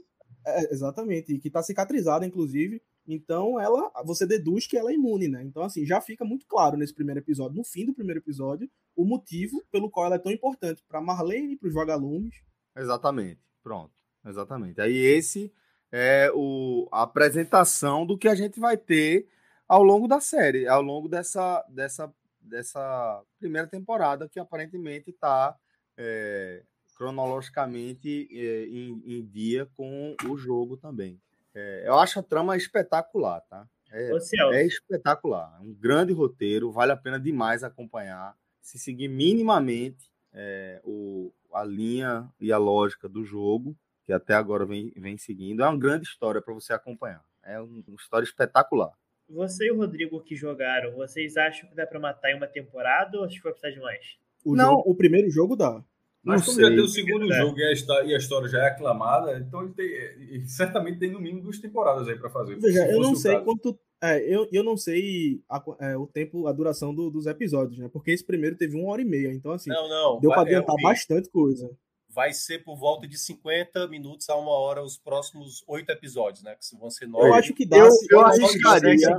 [0.46, 4.94] é, é, exatamente, e que está cicatrizada, inclusive, então ela, você deduz que ela é
[4.94, 5.42] imune, né?
[5.44, 9.04] Então assim, já fica muito claro nesse primeiro episódio, no fim do primeiro episódio, o
[9.04, 12.36] motivo pelo qual ela é tão importante para Marlene e para os vagalumes.
[12.78, 13.42] Exatamente.
[13.64, 13.99] Pronto.
[14.26, 14.82] Exatamente.
[14.82, 15.52] Aí esse
[15.92, 19.28] é o, a apresentação do que a gente vai ter
[19.68, 25.56] ao longo da série, ao longo dessa dessa dessa primeira temporada que aparentemente está
[25.98, 26.64] é,
[26.96, 31.22] cronologicamente é, em, em, dia com o jogo também.
[31.54, 33.68] É, eu acho a trama espetacular, tá?
[33.92, 34.12] É,
[34.54, 35.58] é espetacular.
[35.60, 38.36] É um grande roteiro, vale a pena demais acompanhar.
[38.62, 43.76] Se seguir minimamente é, o, a linha e a lógica do jogo,
[44.10, 47.24] que até agora vem, vem seguindo, é uma grande história para você acompanhar.
[47.46, 48.92] É uma história espetacular.
[49.30, 53.20] Você e o Rodrigo que jogaram, vocês acham que dá para matar em uma temporada
[53.20, 54.18] ou acho que vai precisar de mais?
[54.44, 54.78] O, não.
[54.78, 55.84] Jogo, o primeiro jogo dá.
[56.24, 57.38] Mas como já tem o segundo é.
[57.38, 61.12] jogo e a, história, e a, história, já é aclamada, então ele tem, certamente tem
[61.12, 62.58] no mínimo duas temporadas aí para fazer.
[62.60, 63.46] Veja, eu não sei caso.
[63.46, 63.80] quanto.
[64.02, 67.88] É, eu, eu não sei a, é, o tempo, a duração do, dos episódios, né?
[67.94, 70.76] Porque esse primeiro teve uma hora e meia, então assim, não, não, deu para adiantar
[70.80, 71.70] é, bastante coisa.
[72.12, 76.56] Vai ser por volta de 50 minutos a uma hora os próximos oito episódios, né?
[76.56, 77.28] Que vão ser nove.
[77.28, 77.78] Eu acho que dá.
[77.78, 79.16] Eu, eu arriscaria.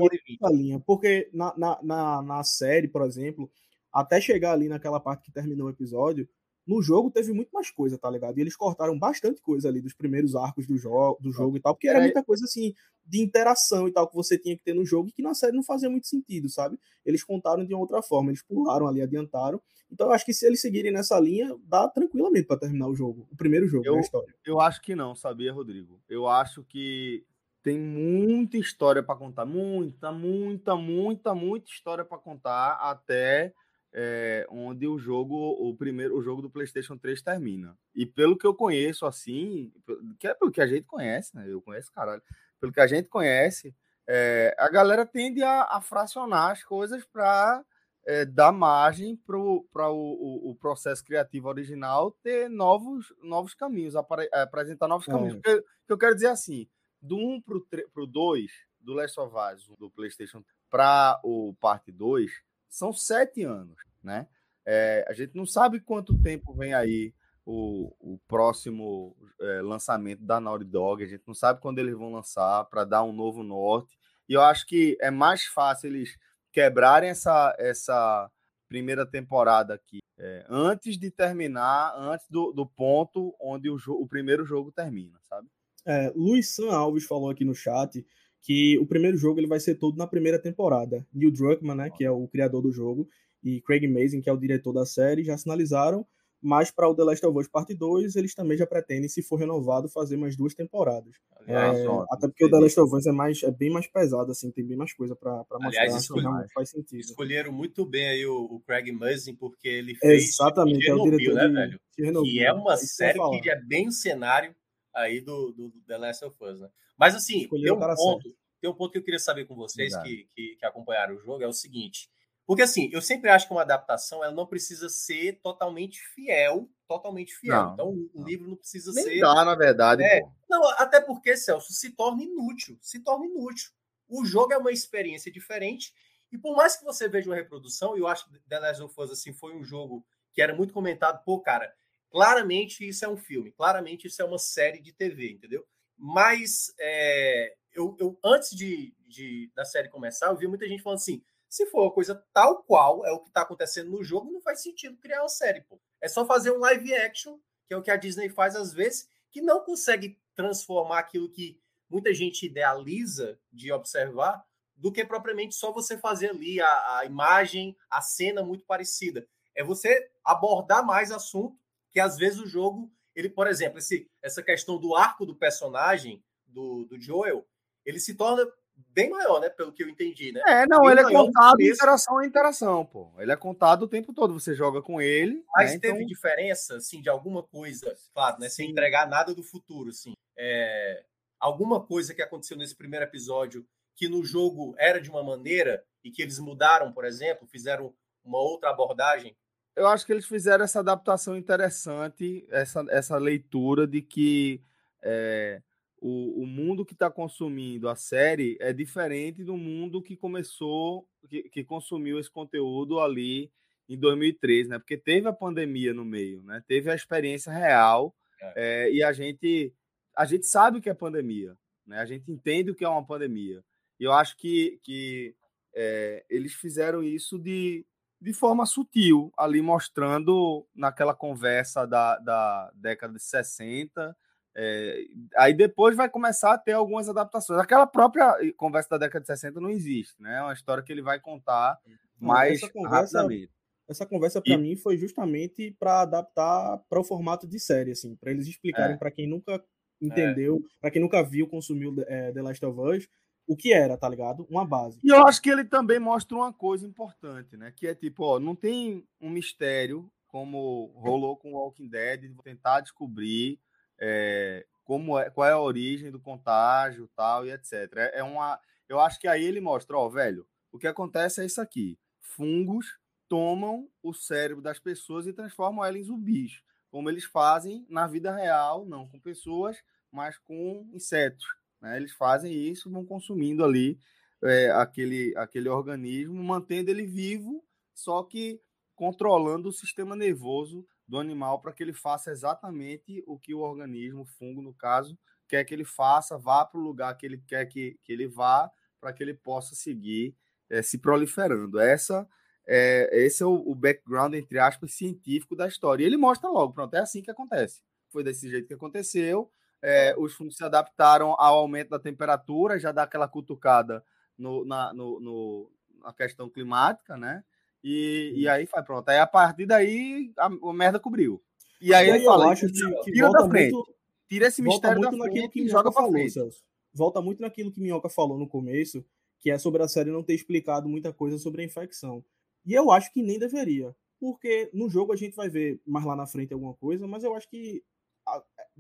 [0.51, 3.51] Linha, porque na, na, na, na série, por exemplo,
[3.93, 6.29] até chegar ali naquela parte que terminou o episódio,
[6.71, 8.39] no jogo teve muito mais coisa, tá ligado?
[8.39, 11.75] E eles cortaram bastante coisa ali dos primeiros arcos do, jo do jogo e tal,
[11.75, 12.03] porque era é.
[12.03, 12.73] muita coisa assim,
[13.05, 15.57] de interação e tal que você tinha que ter no jogo e que na série
[15.57, 16.79] não fazia muito sentido, sabe?
[17.05, 19.61] Eles contaram de outra forma, eles pularam ali, adiantaram.
[19.91, 23.27] Então eu acho que se eles seguirem nessa linha, dá tranquilamente para terminar o jogo,
[23.33, 24.33] o primeiro jogo eu, da história.
[24.47, 26.01] Eu acho que não, sabia, Rodrigo?
[26.09, 27.25] Eu acho que
[27.65, 33.53] tem muita história para contar, muita, muita, muita, muita história para contar até
[33.93, 37.77] é, onde o jogo, o primeiro, o jogo do PlayStation 3 termina.
[37.95, 39.73] E pelo que eu conheço, assim,
[40.19, 41.45] que é pelo que a gente conhece, né?
[41.49, 42.23] Eu conheço, caralho.
[42.61, 43.75] Pelo que a gente conhece,
[44.09, 47.65] é, a galera tende a, a fracionar as coisas para
[48.07, 54.89] é, dar margem para o, o, o, processo criativo original ter novos, novos caminhos, apresentar
[54.89, 55.37] novos caminhos.
[55.37, 56.69] O que eu quero dizer assim,
[57.01, 62.31] do 1 para o 2, do Last of Us, do PlayStation, para o parte 2,
[62.71, 64.27] são sete anos, né?
[64.65, 67.13] É, a gente não sabe quanto tempo vem aí
[67.45, 72.13] o, o próximo é, lançamento da Naughty Dog, a gente não sabe quando eles vão
[72.13, 73.99] lançar para dar um novo norte.
[74.29, 76.17] E eu acho que é mais fácil eles
[76.53, 78.31] quebrarem essa, essa
[78.69, 84.45] primeira temporada aqui é, antes de terminar, antes do, do ponto onde o, o primeiro
[84.45, 85.49] jogo termina, sabe?
[85.87, 88.05] É, Luiz San Alves falou aqui no chat
[88.43, 91.07] que o primeiro jogo ele vai ser todo na primeira temporada.
[91.13, 93.09] Neil Druckmann, né, que é o criador do jogo,
[93.43, 96.07] e Craig Mazin, que é o diretor da série, já sinalizaram,
[96.43, 99.37] mas para o The Last of Us Parte 2, eles também já pretendem, se for
[99.37, 101.15] renovado, fazer mais duas temporadas.
[101.37, 104.31] Aliás, é, até porque o The Last of Us é, mais, é bem mais pesado,
[104.31, 107.01] assim, tem bem mais coisa para mostrar, Aliás, escolher, faz sentido.
[107.01, 111.19] Escolheram muito bem aí o, o Craig Mazin, porque ele fez Exatamente, Chernobyl, é o
[111.19, 111.81] diretor né, de, velho?
[111.95, 114.55] Chernobyl, que é uma série que é bem cenário
[114.95, 116.69] aí do, do, do The Last of Us, né?
[116.97, 120.29] Mas assim, tem um, ponto, tem um ponto que eu queria saber com vocês que,
[120.35, 122.11] que, que, acompanharam o jogo, é o seguinte.
[122.47, 127.35] Porque assim, eu sempre acho que uma adaptação ela não precisa ser totalmente fiel, totalmente
[127.35, 127.55] fiel.
[127.55, 129.21] Não, então o livro não precisa Nem ser.
[129.21, 130.03] Dá, na verdade.
[130.03, 132.77] É, não, até porque, Celso, se torna inútil.
[132.81, 133.71] Se torna inútil.
[134.09, 135.95] O jogo é uma experiência diferente.
[136.33, 139.11] E por mais que você veja uma reprodução, eu acho que The Last of Us
[139.13, 141.73] assim, foi um jogo que era muito comentado, pô, cara,
[142.11, 145.65] Claramente isso é um filme, claramente isso é uma série de TV, entendeu?
[145.97, 150.99] Mas é, eu, eu, antes de, de, da série começar, eu vi muita gente falando
[150.99, 154.41] assim: se for uma coisa tal qual é o que está acontecendo no jogo, não
[154.41, 155.81] faz sentido criar uma série, pô.
[156.01, 159.09] É só fazer um live action, que é o que a Disney faz às vezes,
[159.31, 164.45] que não consegue transformar aquilo que muita gente idealiza de observar,
[164.77, 169.29] do que propriamente só você fazer ali a, a imagem, a cena muito parecida.
[169.55, 171.59] É você abordar mais assunto
[171.93, 176.23] que às vezes o jogo, ele, por exemplo, esse, essa questão do arco do personagem
[176.47, 177.47] do, do Joel,
[177.85, 178.47] ele se torna
[178.89, 179.49] bem maior, né?
[179.49, 180.41] Pelo que eu entendi, né?
[180.47, 183.13] É, não, bem ele é contado interação a interação, pô.
[183.19, 185.45] Ele é contado o tempo todo, você joga com ele.
[185.55, 185.79] Mas né?
[185.79, 186.07] teve então...
[186.07, 188.49] diferença, assim, de alguma coisa, claro, né?
[188.49, 188.57] Sim.
[188.57, 190.13] Sem entregar nada do futuro, assim.
[190.39, 191.05] É...
[191.39, 196.11] Alguma coisa que aconteceu nesse primeiro episódio que no jogo era de uma maneira e
[196.11, 197.95] que eles mudaram, por exemplo, fizeram
[198.25, 199.37] uma outra abordagem
[199.81, 204.61] eu acho que eles fizeram essa adaptação interessante, essa, essa leitura de que
[205.03, 205.63] é,
[205.99, 211.45] o, o mundo que está consumindo a série é diferente do mundo que começou, que,
[211.45, 213.51] que consumiu esse conteúdo ali
[213.89, 214.79] em 2013, né?
[214.79, 216.63] Porque teve a pandemia no meio, né?
[216.69, 218.53] Teve a experiência real é.
[218.57, 219.73] É, e a gente
[220.15, 222.01] a gente sabe o que é pandemia, né?
[222.01, 223.65] A gente entende o que é uma pandemia.
[223.99, 225.35] E eu acho que, que
[225.75, 227.87] é, eles fizeram isso de
[228.21, 234.17] de forma sutil, ali mostrando naquela conversa da, da década de 60.
[234.55, 235.05] É,
[235.37, 237.61] aí depois vai começar a ter algumas adaptações.
[237.61, 240.39] Aquela própria conversa da década de 60 não existe, né?
[240.39, 241.79] É uma história que ele vai contar
[242.19, 243.53] mais essa conversa, rapidamente.
[243.89, 244.59] Essa conversa para e...
[244.59, 248.99] mim foi justamente para adaptar para o formato de série, assim, para eles explicarem é.
[248.99, 249.63] para quem nunca
[250.01, 250.81] entendeu, é.
[250.81, 253.09] para quem nunca viu, consumiu é, The Last of Us,
[253.47, 254.47] o que era, tá ligado?
[254.49, 254.99] Uma base.
[255.03, 257.73] E eu acho que ele também mostra uma coisa importante, né?
[257.75, 263.59] Que é tipo, ó, não tem um mistério como rolou com Walking Dead, tentar descobrir
[264.01, 267.73] é, como é, qual é a origem do contágio, tal e etc.
[267.97, 271.45] É, é uma, eu acho que aí ele mostra, ó, velho, o que acontece é
[271.45, 277.25] isso aqui: fungos tomam o cérebro das pessoas e transformam elas em zumbis, como eles
[277.25, 279.77] fazem na vida real, não com pessoas,
[280.11, 281.47] mas com insetos.
[281.81, 281.97] Né?
[281.97, 283.99] Eles fazem isso, vão consumindo ali
[284.43, 288.61] é, aquele, aquele organismo, mantendo ele vivo, só que
[288.95, 294.23] controlando o sistema nervoso do animal para que ele faça exatamente o que o organismo,
[294.23, 295.19] o fungo no caso,
[295.49, 298.71] quer que ele faça, vá para o lugar que ele quer que, que ele vá,
[299.01, 300.35] para que ele possa seguir
[300.69, 301.81] é, se proliferando.
[301.81, 302.29] Essa
[302.67, 306.05] é, esse é o, o, background, entre aspas, científico da história.
[306.05, 307.83] E ele mostra logo, pronto, é assim que acontece.
[308.11, 309.51] Foi desse jeito que aconteceu,
[309.83, 314.05] é, os fundos se adaptaram ao aumento da temperatura, já dá aquela cutucada
[314.37, 315.71] no, na, no, no,
[316.03, 317.45] na questão climática, né?
[317.83, 319.09] E, e aí vai pronto.
[319.09, 321.43] Aí a partir daí a, a merda cobriu.
[321.81, 323.95] E aí, E aí ele eu fala, acho que, que tira da frente, muito,
[324.29, 326.33] tira esse mistério da frente que joga falou, frente.
[326.33, 326.63] Celso.
[326.93, 329.05] Volta muito naquilo que Minhoca falou no começo,
[329.39, 332.23] que é sobre a série não ter explicado muita coisa sobre a infecção.
[332.67, 333.95] E eu acho que nem deveria.
[334.19, 337.35] Porque no jogo a gente vai ver mais lá na frente alguma coisa, mas eu
[337.35, 337.83] acho que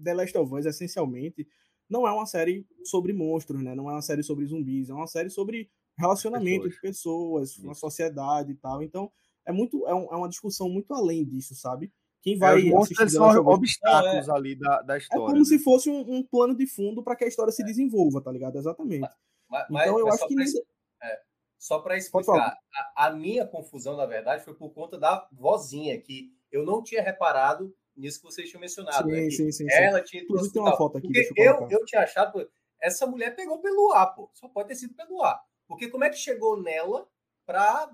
[0.02, 1.46] The Last of Us, essencialmente,
[1.88, 3.74] não é uma série sobre monstros, né?
[3.74, 6.74] Não é uma série sobre zumbis, é uma série sobre relacionamento Pessoas.
[6.74, 8.82] de pessoas, uma sociedade e tal.
[8.82, 9.10] Então,
[9.44, 11.92] é muito é, um- é uma discussão muito além disso, sabe?
[12.22, 15.24] Quem É, vai os monstros são obstáculos ali da, da é história.
[15.26, 15.44] como né?
[15.44, 18.56] se fosse um, um plano de fundo para que a história se desenvolva, tá ligado?
[18.56, 19.08] Exatamente.
[19.48, 20.34] Mas, mas- Então eu acho que
[21.02, 21.20] é,
[21.58, 22.56] só para explicar,
[22.96, 27.02] a, a minha confusão, na verdade, foi por conta da vozinha, que eu não tinha
[27.02, 29.08] reparado nisso que vocês tinham mencionado.
[29.08, 29.74] né, Sim, que sim, sim, sim.
[29.74, 33.36] Ela tinha ido Inclusive tem uma foto aqui, Porque eu eu, tinha achado, essa mulher
[33.36, 34.30] pegou pelo ar, pô.
[34.34, 35.40] Só pode ter sido pelo ar.
[35.68, 37.06] Porque como é que chegou nela
[37.46, 37.90] pra.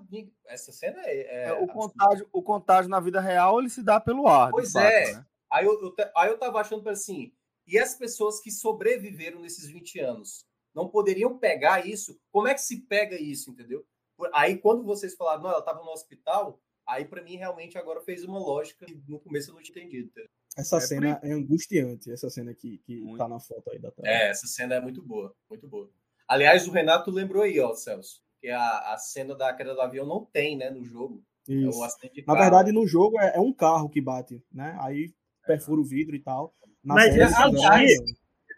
[0.47, 1.19] Essa cena é.
[1.19, 4.47] É, é o, contágio, o contágio na vida real ele se dá pelo ar.
[4.47, 5.13] de Pois fato, é.
[5.13, 5.25] né?
[5.51, 7.31] Aí eu, eu, aí eu tava achando assim,
[7.65, 12.19] e as pessoas que sobreviveram nesses 20 anos não poderiam pegar isso?
[12.31, 13.85] Como é que se pega isso, entendeu?
[14.33, 18.23] Aí quando vocês falaram, não, ela tava no hospital, aí pra mim realmente agora fez
[18.23, 20.09] uma lógica que no começo eu não tinha entendido.
[20.57, 23.17] Essa É cena é angustiante, essa cena que, que Muito.
[23.17, 24.07] tá na foto aí da tela.
[24.07, 25.89] É, essa cena é muito boa, muito boa.
[26.27, 30.05] Aliás, o Renato lembrou aí, ó, Celso, que a, a cena da queda do avião
[30.05, 31.23] não tem, né, no jogo.
[31.47, 31.79] É Isso.
[31.79, 32.39] o acidente de Na carro.
[32.39, 34.75] verdade, no jogo é, é um carro que bate, né?
[34.81, 35.13] Aí
[35.45, 36.53] perfura o vidro e tal.
[36.83, 37.91] Na Mas série, fizeram aliás.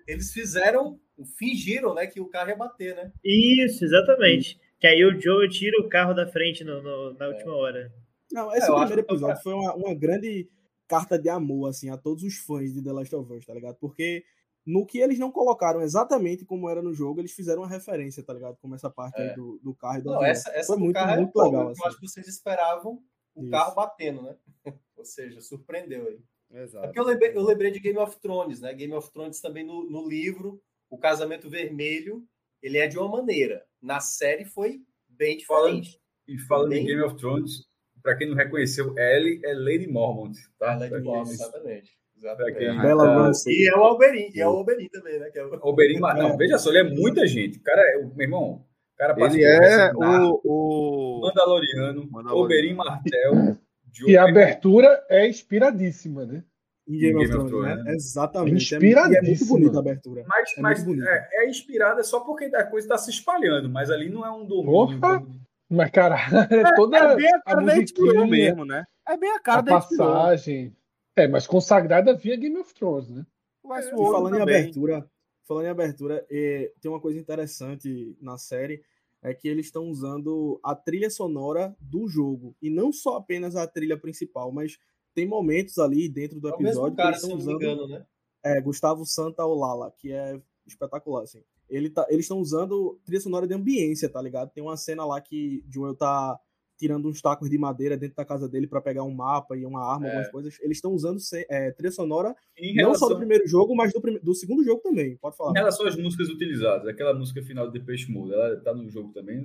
[0.08, 0.99] Eles fizeram,
[1.38, 3.11] fingiram, né, que o carro ia bater, né?
[3.24, 4.59] Isso, exatamente.
[4.80, 7.93] Que aí o Joe tira o carro da frente no- no- na última hora.
[8.32, 10.49] Não, esse É, eu acho primeiro que foi episódio foi uma, uma grande
[10.88, 13.75] carta de amor, assim, a todos os fãs de The Last of Us, tá ligado?
[13.80, 14.24] Porque
[14.66, 18.33] no que eles não colocaram exatamente como era no jogo, eles fizeram uma referência, tá
[18.33, 18.58] ligado?
[18.61, 19.30] Como essa parte É.
[19.30, 20.30] aí do, do carro e do Não, avião.
[20.32, 21.88] essa, essa Foi muito, carro é muito boa, legal, Eu assim.
[21.88, 23.01] acho que vocês esperavam
[23.35, 23.51] o Isso.
[23.51, 24.35] carro batendo, né?
[24.98, 26.19] Ou seja, surpreendeu aí.
[26.51, 26.88] É Exato.
[26.88, 28.74] porque eu lembrei, eu lembrei de Game of Thrones, né?
[28.74, 30.59] Game of Thrones também no, no livro,
[30.90, 32.27] o casamento vermelho,
[32.61, 33.64] ele é de uma maneira.
[33.82, 35.99] Na série foi bem diferente.
[36.27, 37.69] E falando Bem- em Game of Thrones,
[38.02, 40.74] pra quem não reconheceu, Ellie é Lady Mormont, tá?
[40.76, 41.92] É de Pra Mormon, quem- exatamente.
[42.18, 42.58] Exatamente.
[42.58, 43.32] quem Bela tá-.
[43.48, 45.30] E é o Alberin, e é o Alberin também, né?
[45.30, 45.60] Que é o...
[45.64, 46.38] Oberyn, Mar- não, É.
[46.38, 47.58] veja só, ele é muita gente.
[47.60, 51.22] O cara é, o- meu irmão, o cara Ele é o, o...
[51.22, 52.44] Mandaloriano, Mandaloriano.
[52.45, 53.58] Oberyn Martel,
[54.06, 56.44] E a abertura é inspiradíssima, né?
[56.88, 57.94] Em Game, Game of Thrones, Thrones, né?
[57.94, 58.76] Exatamente.
[58.76, 60.24] É, e é muito bonita a abertura.
[60.28, 64.10] Mas, É mas é, é inspirada só porque a coisa está se espalhando, mas ali
[64.10, 64.72] não é um domínio.
[65.00, 65.24] Porra!
[65.70, 66.16] Mas, cara,
[66.52, 68.84] é toda É bem a a cara HBO musiquinha, mesmo, né?
[69.08, 69.98] É bem a cara a da HBO.
[69.98, 70.76] passagem.
[71.16, 73.26] É, mas consagrada via Game of Thrones, né?
[73.64, 74.56] Mas o outro falando em também.
[74.56, 75.12] abertura,
[75.48, 78.82] falando em abertura, é, tem uma coisa interessante na série
[79.22, 83.68] é que eles estão usando a trilha sonora do jogo e não só apenas a
[83.68, 84.78] trilha principal, mas
[85.14, 87.62] tem momentos ali dentro do É o mesmo episódio que cara, eles se estão usando
[87.62, 88.06] engano, né?
[88.44, 91.44] é, Gustavo Santa Olala, que é espetacular, assim.
[91.70, 94.52] Ele tá, eles estão usando trilha sonora de ambiência, tá ligado?
[94.52, 96.40] Tem uma cena lá que Joel tá
[96.80, 99.84] tirando uns tacos de madeira dentro da casa dele para pegar um mapa e uma
[99.84, 100.10] arma, É.
[100.12, 100.58] algumas coisas.
[100.62, 104.00] Eles estão usando é, trilha sonora Em não só do relação, primeiro jogo, mas do,
[104.00, 105.18] do segundo jogo também.
[105.18, 105.52] Pode falar.
[105.52, 109.12] em relação às músicas utilizadas, aquela música final do Depeche Mode, ela tá no jogo
[109.12, 109.42] também?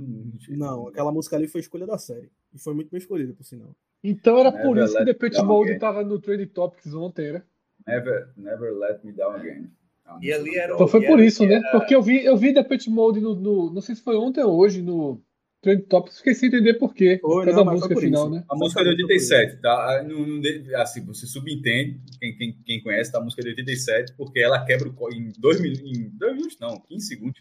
[0.50, 2.30] Não, aquela música ali foi escolha da série.
[2.54, 3.74] E foi muito bem escolhida, por sinal.
[4.02, 7.42] Então era por isso que The down Mode tava no Trade Topics ontem, né?
[7.86, 9.70] Never, never Let Me Down Again.
[10.20, 11.60] E ali era o- Então foi por era- isso, né?
[11.72, 14.42] Porque eu vi, eu vi The Pitch Mode no, no- Não sei se foi ontem
[14.44, 15.22] ou hoje no
[15.62, 17.18] Trade Topics, fiquei sem entender por quê.
[17.22, 18.34] Foi, não, música final, isso.
[18.34, 18.44] né?
[18.50, 19.72] A música é de Exatamente, foi por 87, tá?
[19.98, 23.18] Ah, não- Assim, você subentende, quem, quem, quem conhece, tá?
[23.18, 26.34] A música é de 87, porque ela quebra o código em dois minutos, em dois
[26.34, 27.40] minutos não, 15 segundos.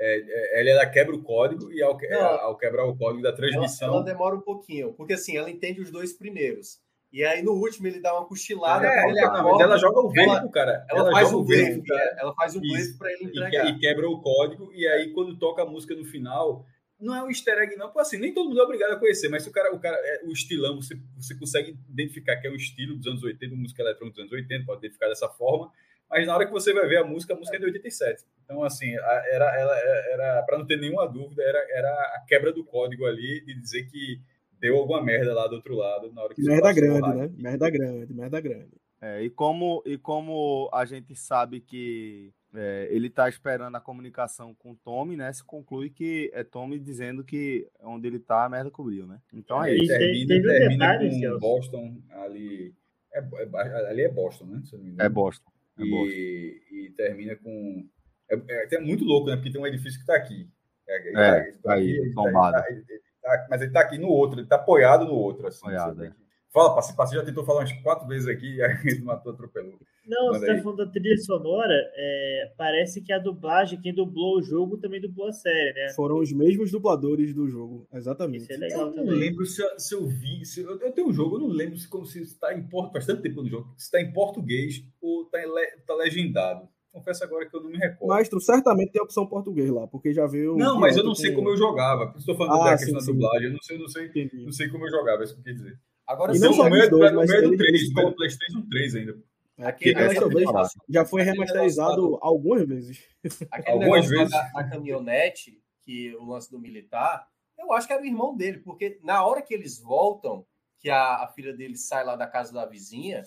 [0.00, 1.98] É, é, ela quebra o código e ao,
[2.42, 3.88] ao quebrar o código da Ela, transmissão.
[3.94, 6.78] ela demora um pouquinho, porque assim, ela entende os dois primeiros.
[7.12, 8.86] E aí no último ele dá uma cochilada.
[8.86, 10.86] É, ele ela, não, mas acorda, ela joga o ela- pro cara.
[10.90, 12.00] ela faz joga um o blefe, pro cara.
[12.04, 13.66] é, ela faz um blefe para ele entregar.
[13.68, 16.66] e quebra o código, e aí quando toca a música no final,
[17.00, 19.28] não é um easter egg, não, porque assim, nem todo mundo é obrigado a conhecer,
[19.28, 22.50] mas se o cara, o cara é o estilão, você, você consegue identificar que é
[22.50, 25.70] o estilo dos anos 80, música eletrônica dos anos 80, pode identificar dessa forma,
[26.08, 28.24] mas na hora que você vai ver a música, a música é de 87.
[28.44, 29.76] Então, assim, era, ela
[30.12, 33.86] era, para não ter nenhuma dúvida, era, era a quebra do código ali de dizer
[33.90, 34.20] que
[34.60, 37.20] deu alguma merda lá do outro lado na hora que você Merda grande, rádio.
[37.22, 37.30] né?
[37.36, 38.70] Merda grande, merda grande.
[39.00, 44.54] É, e, como, e como a gente sabe que é, ele está esperando a comunicação
[44.54, 45.30] com o Tommy, né?
[45.32, 49.20] Se conclui que é Tommy dizendo que onde ele tá, a merda cobriu, né?
[49.32, 49.92] Então é Aí isso.
[49.92, 51.38] E termina, teve um termina detalhe, com.
[51.38, 52.74] Boston ali.
[53.12, 54.62] É, é- ali é Boston, né?
[54.64, 55.06] Se eu não me engano.
[55.06, 55.50] É Boston.
[55.78, 57.86] É e, e termina com.
[58.30, 59.36] É, é até muito louco, né?
[59.36, 60.48] Porque tem um edifício que está aqui.
[60.88, 62.64] É, É, ele tá aí, ele tombado.
[62.70, 65.46] ele ele tá- mas ele está aqui no outro, ele está apoiado no outro.
[65.46, 66.12] Assim, Apoiado, é.
[66.52, 69.78] Fala, Passi, Passi já tentou falar umas quatro vezes aqui e aí ele matou, atropelou.
[70.08, 70.62] Não, Manda você tá aí.
[70.62, 75.26] falando da trilha sonora, é, parece que a dublagem, quem dublou o jogo também dublou
[75.28, 75.92] a série, né?
[75.94, 78.44] Foram os mesmos dubladores do jogo, exatamente.
[78.44, 79.18] Isso é Eu legal não também.
[79.18, 80.44] lembro se, eu- se eu vi.
[80.46, 82.92] Se eu, eu tenho um jogo, eu não lembro se como se está em português.
[82.92, 83.74] Faz tanto tempo no jogo.
[83.76, 85.38] Se está em português ou está
[85.86, 86.68] tá legendado.
[86.96, 88.06] Confesso agora que eu não me recordo.
[88.08, 90.56] Mastro, certamente tem a opção português lá, porque já veio.
[90.56, 92.06] não, mas eu não sei com- como eu jogava.
[92.06, 93.12] Por isso estou falando Ah, da sim, questão da sim.
[93.12, 93.46] dublagem.
[93.48, 94.44] Eu não sei, eu não sei, Entendi.
[94.44, 95.78] não sei como eu jogava, é isso que eu dizer.
[96.06, 97.42] Agora, E sim, não só o meu dos é dois, do, mas o meu é
[97.42, 99.18] do ele 3, o meu é ficou- do PlayStation 3 ainda.
[99.58, 103.04] É, Aquele Us negócio- já foi aquele remasterizado negócio algumas vezes.
[103.50, 104.30] Aquele Algumas vezes.
[104.30, 107.26] da, da caminhonete, que o lance do militar,
[107.58, 110.44] eu acho que era o irmão dele, porque na hora que eles voltam,
[110.78, 113.22] que a, a filha dele sai lá da casa da vizinha,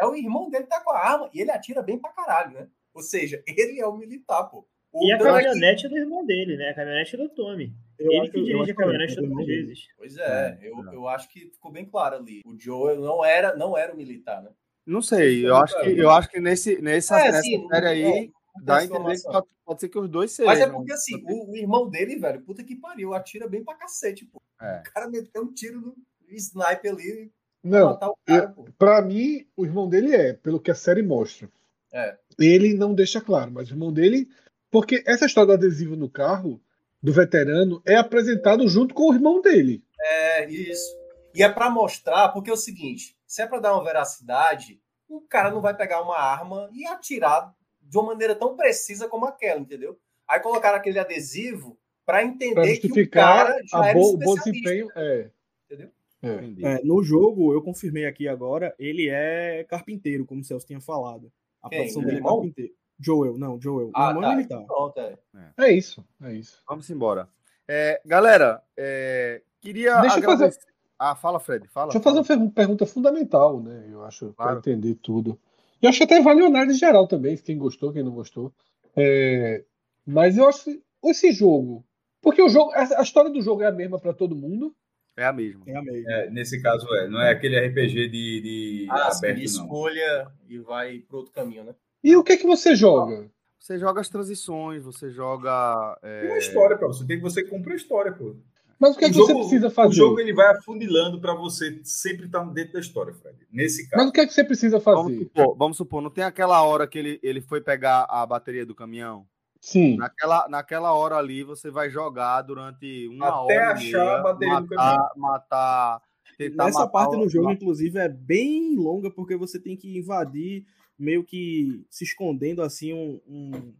[0.00, 2.52] é o irmão dele que tá com a arma e ele atira bem pra caralho,
[2.52, 2.68] né?
[2.96, 4.66] Ou seja, ele é o militar, pô.
[4.92, 6.70] O E a que- caminhonete é do irmão dele, né?
[6.70, 7.72] A caminhonete é do Tommy.
[7.98, 9.66] Eu ele que eu dirige a caminhonete também, todas as irmão dele.
[9.66, 9.88] vezes.
[9.96, 12.40] Pois é, eu, eu acho que ficou bem claro ali.
[12.46, 14.50] O Joel não era, não era o militar, né?
[14.86, 18.04] Não sei, eu acho que, eu acho que nesse, nessa, É, nessa sim, série aí
[18.04, 18.28] é,
[18.62, 20.50] dá a entender que pode, pode ser que os dois sejam.
[20.52, 23.74] Mas é porque assim, o, o irmão dele, velho, puta que pariu, atira bem pra
[23.74, 24.40] cacete, pô.
[24.60, 24.80] É.
[24.86, 25.94] O cara meteu um tiro no
[26.30, 28.64] sniper ali pra Não, matar o cara, pô.
[28.78, 31.50] pra mim, o irmão dele é, pelo que a série mostra.
[31.96, 32.16] É.
[32.38, 34.28] Ele não deixa claro, mas o irmão dele.
[34.70, 36.60] Porque essa história do adesivo no carro,
[37.02, 39.82] do veterano, é apresentado junto com o irmão dele.
[40.00, 40.94] É, isso.
[41.34, 45.20] E é pra mostrar, porque é o seguinte, se é pra dar uma veracidade, o
[45.20, 49.60] cara não vai pegar uma arma e atirar de uma maneira tão precisa como aquela,
[49.60, 49.98] entendeu?
[50.28, 54.14] Aí colocaram aquele adesivo pra entender Pra que o justificar cara já a era bo-
[54.14, 54.88] o bom desempenho.
[54.96, 55.30] É.
[55.64, 55.90] entendeu?
[56.22, 56.34] é.
[56.34, 56.66] Entendi.
[56.66, 61.30] É, no jogo, eu confirmei aqui agora, ele é carpinteiro, como o Celso tinha falado.
[61.66, 61.78] A Quem?
[61.80, 62.72] profissão O dele é carpinteiro.
[62.98, 63.88] Joel, não, Joel.
[63.88, 64.32] O Ah, irmão tá.
[64.32, 64.64] é militar.
[64.64, 65.18] Pronto, é.
[65.58, 66.62] É isso, é isso.
[66.68, 67.28] Vamos embora.
[67.68, 70.00] É, galera, é, queria.
[70.00, 70.66] Deixa eu fazer- agradecer-
[70.98, 71.68] Ah, fala, Fred.
[71.68, 71.88] Fala.
[71.88, 73.86] Deixa eu fazer uma per- pergunta fundamental, né?
[73.90, 74.58] Eu acho, para Claro.
[74.60, 75.38] entender tudo.
[75.82, 78.50] E eu acho que até vale a análise geral também, quem gostou, quem não gostou.
[78.96, 79.62] É,
[80.06, 81.84] Mas eu acho que esse jogo.
[82.22, 84.74] Porque o jogo, a a história do jogo é a mesma para todo mundo.
[85.16, 85.62] É a mesma.
[85.66, 86.12] É a mesma.
[86.12, 87.08] É, nesse caso, é.
[87.08, 89.44] Não é aquele RPG de, de Ah, aberto, não.
[89.44, 91.74] escolha e vai pro outro caminho, né?
[92.04, 93.28] E o que é que você joga?
[93.58, 95.98] Você joga as transições, você joga.
[96.02, 97.04] é, Tem uma história pra você.
[97.06, 98.36] Tem que você compra a história, pô.
[98.78, 99.94] Mas o que é O que você jogo- precisa O fazer?
[99.96, 103.38] jogo ele vai afunilando pra você sempre estar dentro da história, Fred.
[103.50, 103.96] Nesse caso.
[104.02, 105.18] Mas o que é que você precisa Vamos fazer?
[105.24, 108.74] supor, vamos supor, não tem aquela hora que ele, ele foi pegar a bateria do
[108.74, 109.26] caminhão?
[109.66, 109.96] Sim.
[109.98, 113.82] Naquela, naquela hora ali, você vai jogar durante uma Até hora.
[113.82, 116.02] e achar a do matar, matar,
[116.38, 119.96] tentar Nessa matar parte o- no jogo, inclusive, é bem longa, porque você tem que
[119.98, 120.66] invadir,
[120.98, 123.74] meio que se escondendo assim, um, um,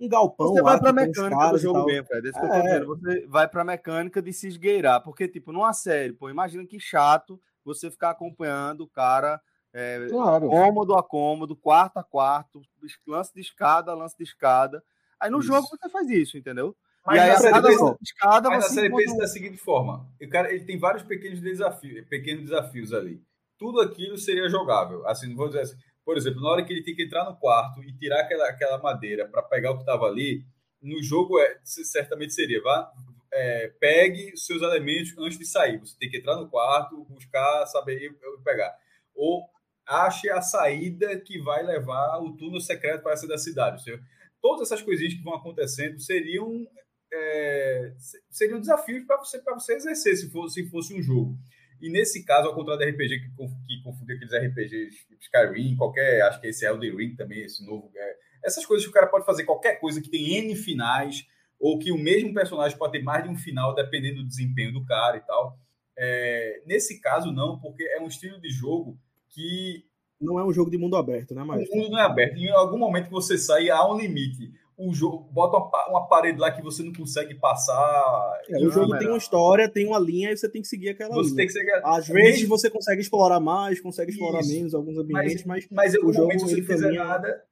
[0.00, 0.48] um galpão.
[0.48, 2.26] Você lá vai pra mecânica do jogo mesmo, Fred.
[2.26, 2.62] É isso que eu tô É.
[2.62, 2.86] dizendo.
[2.86, 5.02] Você vai pra mecânica de se esgueirar.
[5.02, 9.40] Porque, tipo, numa série, pô, imagina que chato você ficar acompanhando o cara
[9.72, 10.48] é, Claro.
[10.48, 12.62] cômodo a cômodo, quarto a quarto,
[13.06, 14.82] lance de escada, lance de escada.
[15.20, 15.48] Aí no Isso.
[15.48, 16.76] jogo você faz isso, entendeu?
[17.04, 20.06] Mas aí a série cada pensa- escada Mas a série pensa um- da seguinte forma:
[20.20, 23.22] o cara ele tem vários pequenos desafios, pequenos desafios ali.
[23.58, 25.06] Tudo aquilo seria jogável.
[25.06, 27.82] Assim, vou dizer assim, por exemplo, na hora que ele tem que entrar no quarto
[27.82, 30.44] e tirar aquela, aquela madeira para pegar o que estava ali,
[30.82, 32.90] no jogo é, certamente seria, vá,
[33.32, 35.78] é, pegue seus elementos antes de sair.
[35.78, 38.12] Você tem que entrar no quarto, buscar, saber e
[38.42, 38.74] pegar.
[39.14, 39.42] Ou
[39.86, 43.76] ache a saída que vai levar o túnel secreto para essa da cidade.
[43.76, 44.02] Ou seja,
[44.46, 46.64] todas essas coisinhas que vão acontecendo seriam
[47.12, 51.36] é, se- seriam desafios para você para você exercer se fosse, se fosse um jogo.
[51.80, 53.28] E nesse caso, ao contrário do RPG que,
[53.66, 57.64] que confunde aqueles RPGs tipo Skyrim, qualquer, acho que esse é Elden Ring também, esse
[57.66, 57.90] novo.
[57.96, 61.26] é, essas coisas que o cara pode fazer qualquer coisa que tem N finais,
[61.58, 64.84] ou que o mesmo personagem pode ter mais de um final, dependendo do desempenho do
[64.84, 65.58] cara e tal.
[65.98, 68.98] É, nesse caso, não, porque é um estilo de jogo
[69.30, 69.84] que
[70.20, 72.36] Não é um jogo de mundo aberto, né, o mas mundo não é aberto.
[72.36, 74.50] Em algum momento que você sai, há um limite.
[74.78, 78.40] O jogo bota uma, uma parede lá que você não consegue passar.
[78.48, 79.14] É, o jogo Não, tem não.
[79.14, 81.36] uma história, tem uma linha e você tem que seguir aquela Você linha.
[81.36, 81.80] tem que ser.
[81.82, 84.52] Às vezes Mesmo- você consegue explorar mais, consegue explorar Isso.
[84.52, 87.04] menos alguns ambientes, mas, Mas em algum o jogo, momento, se você ele fizer caminha-
[87.04, 87.42] nada,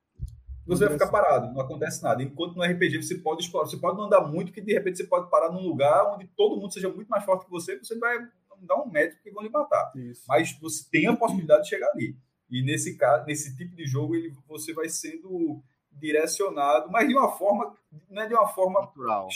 [0.67, 2.23] você vai ficar parado, não acontece nada.
[2.23, 5.05] Enquanto no RPG você pode explorar, você pode não andar muito, que de repente você
[5.05, 8.18] pode parar num lugar onde todo mundo seja muito mais forte que você, você vai
[8.60, 9.93] dar um metro que vão lhe matar.
[9.97, 10.23] Isso.
[10.28, 12.15] Mas você tem a possibilidade de chegar ali.
[12.50, 17.31] E nesse caso, nesse tipo de jogo, ele, você vai sendo direcionado, mas de uma
[17.32, 17.74] forma,
[18.10, 19.28] não é de uma forma natural.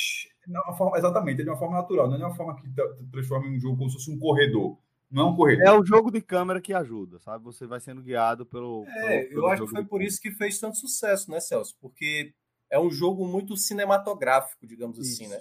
[0.46, 2.56] não é uma forma, exatamente, é de uma forma natural, não é de uma forma
[2.56, 4.78] que tra- transforma em um jogo como se fosse um corredor.
[5.10, 5.66] Não é um corredor.
[5.66, 7.42] É o jogo de câmera que ajuda, sabe?
[7.44, 8.84] Você vai sendo guiado pelo.
[8.86, 10.08] É, pelo- pelo eu acho que foi por câmera.
[10.08, 11.74] isso que fez tanto sucesso, né, Celso?
[11.80, 12.34] Porque
[12.70, 15.32] é um jogo muito cinematográfico, digamos assim, Isso.
[15.34, 15.40] né?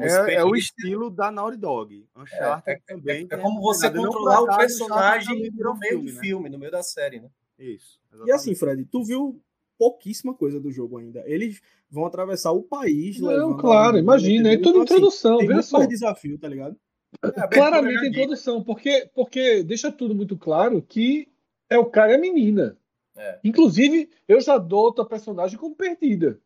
[0.00, 2.06] É É, é o estilo da Naughty Dog.
[2.16, 3.24] Uncharted É, é- também.
[3.24, 6.20] é tem como essa você controlar o personagem no meio do né?
[6.20, 7.28] filme, no meio da série, né?
[7.58, 8.00] Isso.
[8.10, 8.32] E exatamente.
[8.32, 9.40] assim, Fred, tu viu
[9.78, 11.22] pouquíssima coisa do jogo ainda.
[11.26, 13.18] Eles vão atravessar o país.
[13.20, 15.78] Não, claro, a- imagina, é Então, tudo assim, introdução, Tem veja muito só.
[15.78, 16.76] mais desafio, tá ligado?
[17.22, 21.28] É, a Claramente a introdução, porque, porque deixa tudo muito claro que
[21.70, 22.76] é o cara e a menina.
[23.16, 23.38] É.
[23.44, 26.40] Inclusive, eu já dou outra personagem como perdida.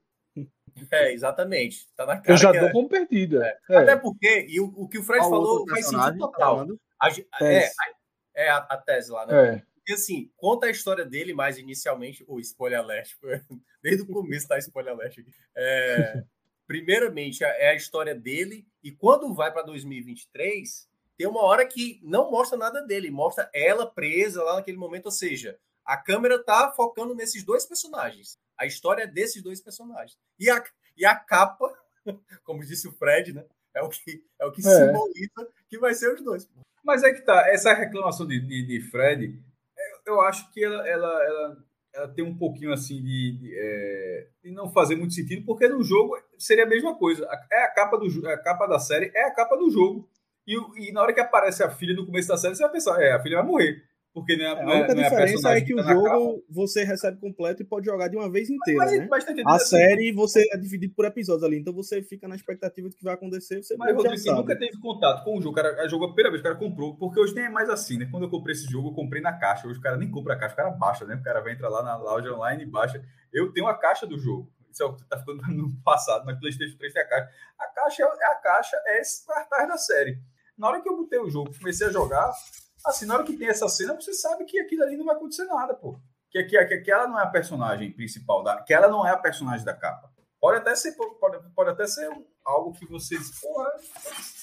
[0.91, 1.89] É, exatamente.
[1.97, 3.59] Tá na cara Eu já dou é- como perdida.
[3.69, 3.77] É.
[3.77, 6.67] Até porque, e o, o que o Fred Qual falou faz sentido personagem total.
[7.01, 7.09] A
[7.45, 7.73] é, a-
[8.35, 9.55] é a, a tese lá, né?
[9.57, 9.63] É.
[9.77, 13.13] Porque assim, conta a história dele mais inicialmente, o spoiler alert,
[13.83, 15.33] desde o começo tá spoiler alert aqui.
[15.57, 16.23] É,
[16.67, 22.01] primeiramente, é é a história dele, e quando vai para 2023, tem uma hora que
[22.03, 26.71] não mostra nada dele, mostra ela presa lá naquele momento, ou seja, a câmera tá
[26.77, 28.39] focando nesses dois personagens.
[28.59, 30.17] A história é desses dois personagens.
[30.39, 30.63] E a,
[30.97, 31.73] e a capa,
[32.45, 33.45] como disse o Fred, né?
[33.75, 34.71] É o que, é o que É.
[34.71, 36.49] simboliza que vai ser os dois.
[36.85, 39.39] Mas é que tá, essa reclamação de, de, de Fred,
[39.77, 41.65] é, eu acho que ela, ela, ela,
[41.95, 45.83] ela tem um pouquinho assim de, de, é, de não fazer muito sentido, porque no
[45.85, 47.29] jogo seria a mesma coisa.
[47.53, 50.09] É a capa, do, jo- a capa da série, é a capa do jogo.
[50.47, 53.01] E, e na hora que aparece a filha no começo da série, você vai pensar,
[53.03, 53.85] é, a filha vai morrer.
[54.19, 55.93] Porque não é, É, a é, única não é diferença é que tá o capa.
[55.95, 59.07] jogo você recebe completo e pode jogar de uma vez inteira, Mas, né?
[59.11, 59.77] mas tá A assim?
[59.77, 63.15] série você é dividido por episódios ali, então você fica na expectativa do que vai
[63.15, 64.39] acontecer, você Mas, Rodrigo, sabe.
[64.39, 66.97] nunca teve contato com o jogo, cara, a jogo a primeira vez, o cara comprou,
[66.97, 68.09] porque hoje nem é mais assim, né?
[68.11, 69.67] Quando eu comprei esse jogo, eu comprei na caixa.
[69.69, 71.15] Hoje o cara nem compra a caixa, o cara baixa, né?
[71.15, 73.03] O cara vai entrar lá na loja online e baixa.
[73.33, 74.51] Eu tenho a caixa do jogo.
[74.71, 77.29] Isso é o que tá ficando no passado, mas PlayStation 3 tem a caixa.
[77.59, 80.19] A caixa é a caixa, é esse cartaz da série.
[80.57, 82.33] Na hora que eu botei o jogo, comecei a jogar,
[82.87, 85.45] assim, na hora que tem essa cena, você sabe que aquilo ali não vai acontecer
[85.45, 85.99] nada, pô.
[86.31, 89.17] Que, que, que aquela não é a personagem principal, da, que ela não é a
[89.17, 90.11] personagem da capa.
[90.41, 92.09] Pode até ser, pode, pode até ser
[92.45, 93.69] algo que você diz, porra,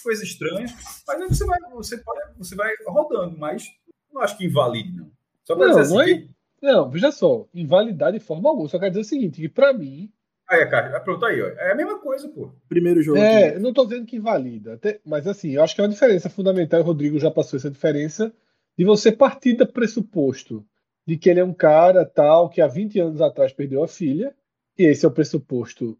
[0.03, 0.65] coisa estranha,
[1.07, 3.67] mas aí você vai, você pode, você vai rodando, mas
[4.11, 5.09] não acho que invalide, não.
[5.43, 6.30] Só pra Não, dizer não assim, é- que-
[6.61, 8.67] Não, veja só, invalidade de forma alguma.
[8.67, 10.11] Só quer dizer o seguinte, que pra mim,
[10.49, 11.48] aí, cara, pronto aí, ó.
[11.48, 12.51] É a mesma coisa, pô.
[12.69, 13.17] Primeiro jogo.
[13.19, 13.59] É, aqui.
[13.59, 16.80] não estou dizendo que invalida, até- mas assim, eu acho que é uma diferença fundamental,
[16.80, 18.33] e o Rodrigo já passou essa diferença,
[18.77, 20.65] de você partir do pressuposto
[21.07, 24.35] de que ele é um cara tal que há 20 anos atrás perdeu a filha,
[24.77, 25.98] e esse é o pressuposto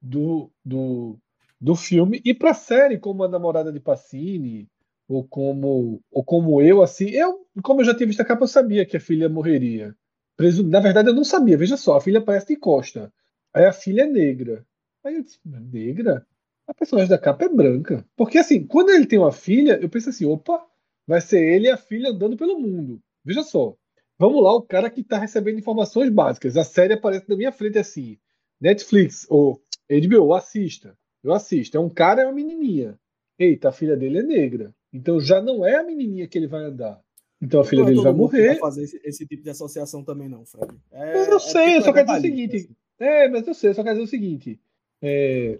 [0.00, 1.18] do, do,
[1.60, 4.68] do filme, e para a série, como a namorada de Pacini,
[5.08, 8.48] ou como, ou como eu, assim, eu, como eu já tinha visto a capa, eu
[8.48, 9.94] sabia que a filha morreria.
[10.36, 13.12] Presu- Na verdade, eu não sabia, veja só, a filha parece de costa,
[13.54, 14.66] aí a filha é negra.
[15.04, 16.26] Aí eu disse, negra?
[16.66, 18.04] A personagem da capa é branca.
[18.16, 20.64] Porque assim, quando ele tem uma filha, eu penso assim, opa,
[21.06, 23.00] vai ser ele e a filha andando pelo mundo.
[23.24, 23.76] Veja só.
[24.18, 26.56] Vamos lá, o cara que está recebendo informações básicas.
[26.56, 28.18] A série aparece na minha frente assim.
[28.60, 29.60] Netflix ou
[29.90, 30.96] HBO, assista.
[31.22, 31.76] Eu assisto.
[31.76, 32.98] É um cara e uma menininha.
[33.38, 34.74] Eita, a filha dele é negra.
[34.92, 37.02] Então já não é a menininha que ele vai andar.
[37.42, 38.58] Então a filha Não é dele vai morrer.
[38.58, 40.74] fazer esse, esse tipo de associação também, não, Fred.
[40.92, 42.70] É, eu é sei, porque eu só é quero dizer o seguinte.
[42.98, 44.60] É, mas eu sei, só quero dizer o seguinte.
[45.02, 45.58] é,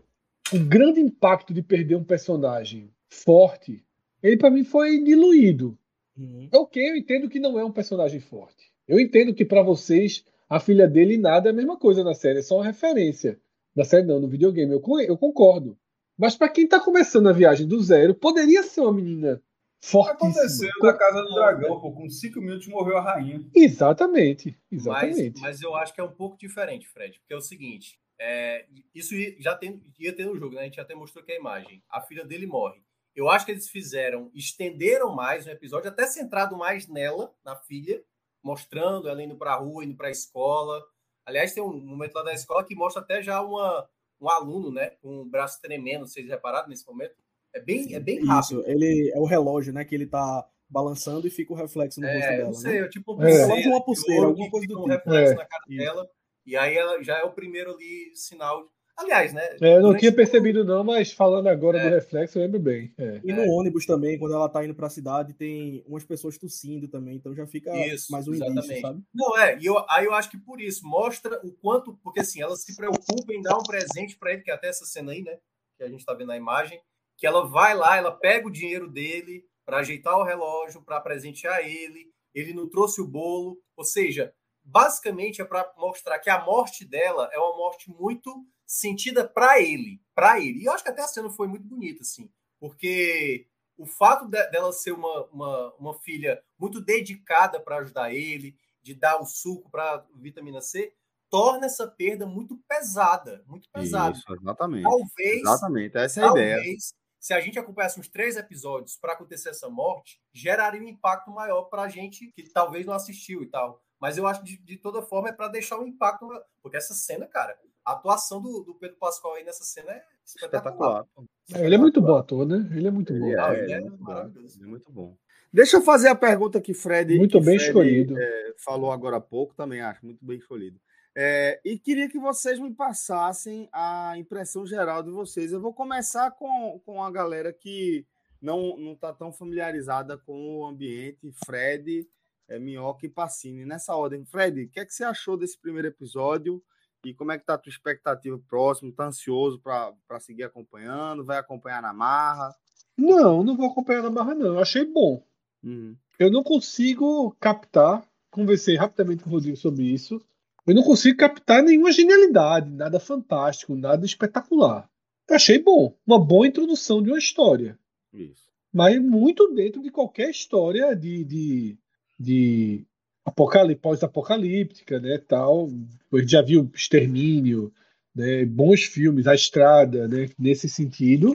[0.53, 3.85] o grande impacto de perder um personagem forte,
[4.23, 5.79] ele pra mim foi diluído.
[6.17, 6.49] Uhum.
[6.55, 8.73] Ok, eu entendo que não é um personagem forte.
[8.87, 12.39] Eu entendo que pra vocês a filha dele nada é a mesma coisa na série,
[12.41, 13.39] é só uma referência.
[13.75, 15.77] Na série não, no videogame, eu, eu concordo.
[16.17, 19.43] Mas pra quem tá começando a viagem do zero, poderia ser uma menina
[19.91, 20.31] fortíssima.
[20.31, 21.93] Aconteceu Co- na Casa do Dragão, pô.
[21.93, 23.45] Com cinco minutos morreu a rainha.
[23.55, 25.41] Exatamente, Mas, exatamente.
[25.41, 29.15] mas eu acho que é um pouco diferente, Fred, porque é o seguinte: é, isso
[29.39, 30.63] já tem, ia ter no jogo, né?
[30.63, 31.83] A gente até mostrou aqui a imagem.
[31.91, 32.83] A filha dele morre.
[33.15, 38.03] Eu acho que eles fizeram, estenderam mais o episódio, até centrado mais nela, na filha,
[38.43, 40.83] mostrando ela indo pra rua, indo pra escola.
[41.25, 43.89] Aliás, tem um momento lá da escola que mostra até já uma,
[44.21, 44.91] um aluno, né?
[45.01, 47.15] Com o braço tremendo, vocês repararam nesse momento?
[47.55, 48.60] É bem, é bem rápido.
[48.60, 49.84] Isso, ele é o relógio, né?
[49.84, 52.44] Que ele tá balançando e fica o reflexo no rosto É, dela.
[52.47, 52.86] não sei, né?
[52.86, 53.33] é tipo É.
[53.33, 54.89] Relógio ou uma pulseira, alguma coisa do um tipo.
[54.89, 55.78] reflexo É, na cara isso.
[55.78, 56.08] dela.
[56.47, 58.68] E aí ela já é o primeiro ali sinal.
[58.97, 59.42] Aliás, né?
[59.60, 61.89] É, eu não tinha percebido não, mas falando agora É.
[61.89, 62.92] do reflexo, eu lembro bem.
[62.97, 63.20] É.
[63.24, 67.16] E no ônibus também, quando ela tá indo pra cidade, tem umas pessoas tossindo também,
[67.16, 68.81] então já fica Isso, mais um indício, exatamente.
[68.81, 69.02] sabe?
[69.12, 72.41] Não, é, e eu, aí eu acho que por isso mostra o quanto, porque assim,
[72.41, 75.23] ela se preocupa em dar um presente para ele, que é até essa cena aí,
[75.23, 75.36] né,
[75.76, 76.81] que a gente tá vendo na imagem,
[77.17, 81.60] que ela vai lá, ela pega o dinheiro dele para ajeitar o relógio, para presentear
[81.60, 86.84] ele, ele não trouxe o bolo, ou seja, basicamente é para mostrar que a morte
[86.84, 90.60] dela é uma morte muito sentida para ele, para ele.
[90.60, 94.51] E eu acho que até a cena foi muito bonita, assim, porque o fato de,
[94.51, 99.70] dela ser uma, uma, uma filha muito dedicada para ajudar ele, de dar o suco
[99.70, 100.94] para vitamina C,
[101.31, 104.17] torna essa perda muito pesada, muito pesada.
[104.17, 104.83] Isso, exatamente.
[104.83, 106.76] Talvez, Exatamente, essa é a talvez, ideia.
[107.25, 111.62] Se a gente acompanhasse uns três episódios para acontecer essa morte, geraria um impacto maior
[111.70, 113.83] para a gente que talvez não assistiu e tal.
[113.99, 116.28] Mas eu acho que de, de toda forma é para deixar um impacto,
[116.62, 121.07] porque essa cena, cara, a atuação do, do Pedro Pascoal aí nessa cena é espetacular.
[121.07, 121.07] Espetacular.
[121.55, 122.69] É, Ele é muito bom ator, né?
[122.77, 123.27] Ele é muito bom.
[123.27, 124.05] Ele é, ele é ele é muito bom.
[124.05, 124.59] maravilhoso.
[124.59, 125.17] Ele é muito bom.
[125.51, 128.19] Deixa eu fazer a pergunta que Fred, Muito que bem Fred, escolhido.
[128.20, 130.78] é, falou agora há pouco, também acho muito bem escolhido.
[131.17, 135.52] É, e queria que vocês me passassem a impressão geral de vocês.
[135.52, 138.05] Eu vou começar com, com a galera que
[138.43, 142.07] não não está tão familiarizada com o ambiente, Fred,
[142.49, 143.65] é, Minhoca e Pacini.
[143.65, 146.62] Nessa ordem, Fred, o que é que você achou desse primeiro episódio?
[147.05, 148.93] E como é que tá a tua expectativa próximo?
[148.93, 151.25] Tá ansioso para seguir acompanhando?
[151.25, 152.55] Vai acompanhar na marra?
[152.97, 154.47] Não, não vou acompanhar na barra, não.
[154.47, 155.23] Eu achei bom.
[155.62, 155.97] Uhum.
[156.18, 160.20] Eu não consigo captar, conversei rapidamente com o Rodrigo sobre isso.
[160.67, 164.89] Eu não consigo captar nenhuma genialidade, nada fantástico, nada espetacular.
[165.28, 167.78] Eu achei bom, uma boa introdução de uma história,
[168.12, 168.49] Isso.
[168.73, 171.78] mas muito dentro de qualquer história de, de,
[172.18, 172.86] de
[173.25, 175.68] apocalí- pós-apocalíptica, né, tal.
[176.12, 177.73] A gente já viu Extermínio,
[178.15, 181.34] né, bons filmes, A Estrada, né, nesse sentido.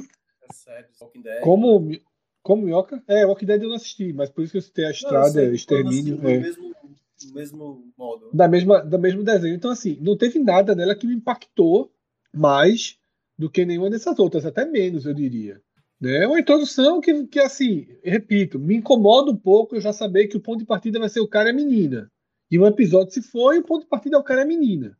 [0.49, 1.41] É sério, Walking Dead.
[1.41, 1.91] Como
[2.41, 3.03] como Minhoca?
[3.08, 4.95] É, Walking Dead eu não assisti, mas por isso que eu citei A Não, eu
[4.95, 6.16] Estrada, sei que Extermínio.
[6.27, 6.38] é.
[6.40, 6.75] mesmo,
[7.27, 8.30] no mesmo modo.
[8.33, 9.56] da mesma, do mesmo desenho.
[9.56, 11.91] Então, assim, não teve nada nela que me impactou
[12.33, 12.98] mais
[13.38, 15.61] do que nenhuma dessas outras, até menos, eu diria.
[15.99, 16.23] Né?
[16.23, 20.38] É uma introdução que, que, assim, repito, me incomoda um pouco eu já saber que
[20.38, 22.11] o ponto de partida vai ser o cara e a menina.
[22.51, 24.98] E um episódio se foi, o ponto de partida é o cara e a menina.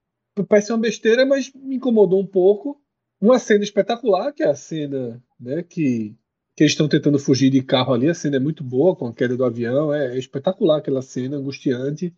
[0.48, 2.82] Parece uma besteira, mas me incomodou um pouco.
[3.20, 6.16] Uma cena espetacular, que é a cena né, que,
[6.60, 8.10] que eles estão tentando fugir de carro ali.
[8.10, 9.94] A cena é muito boa, com a queda do avião.
[9.94, 12.14] É, é espetacular aquela cena, angustiante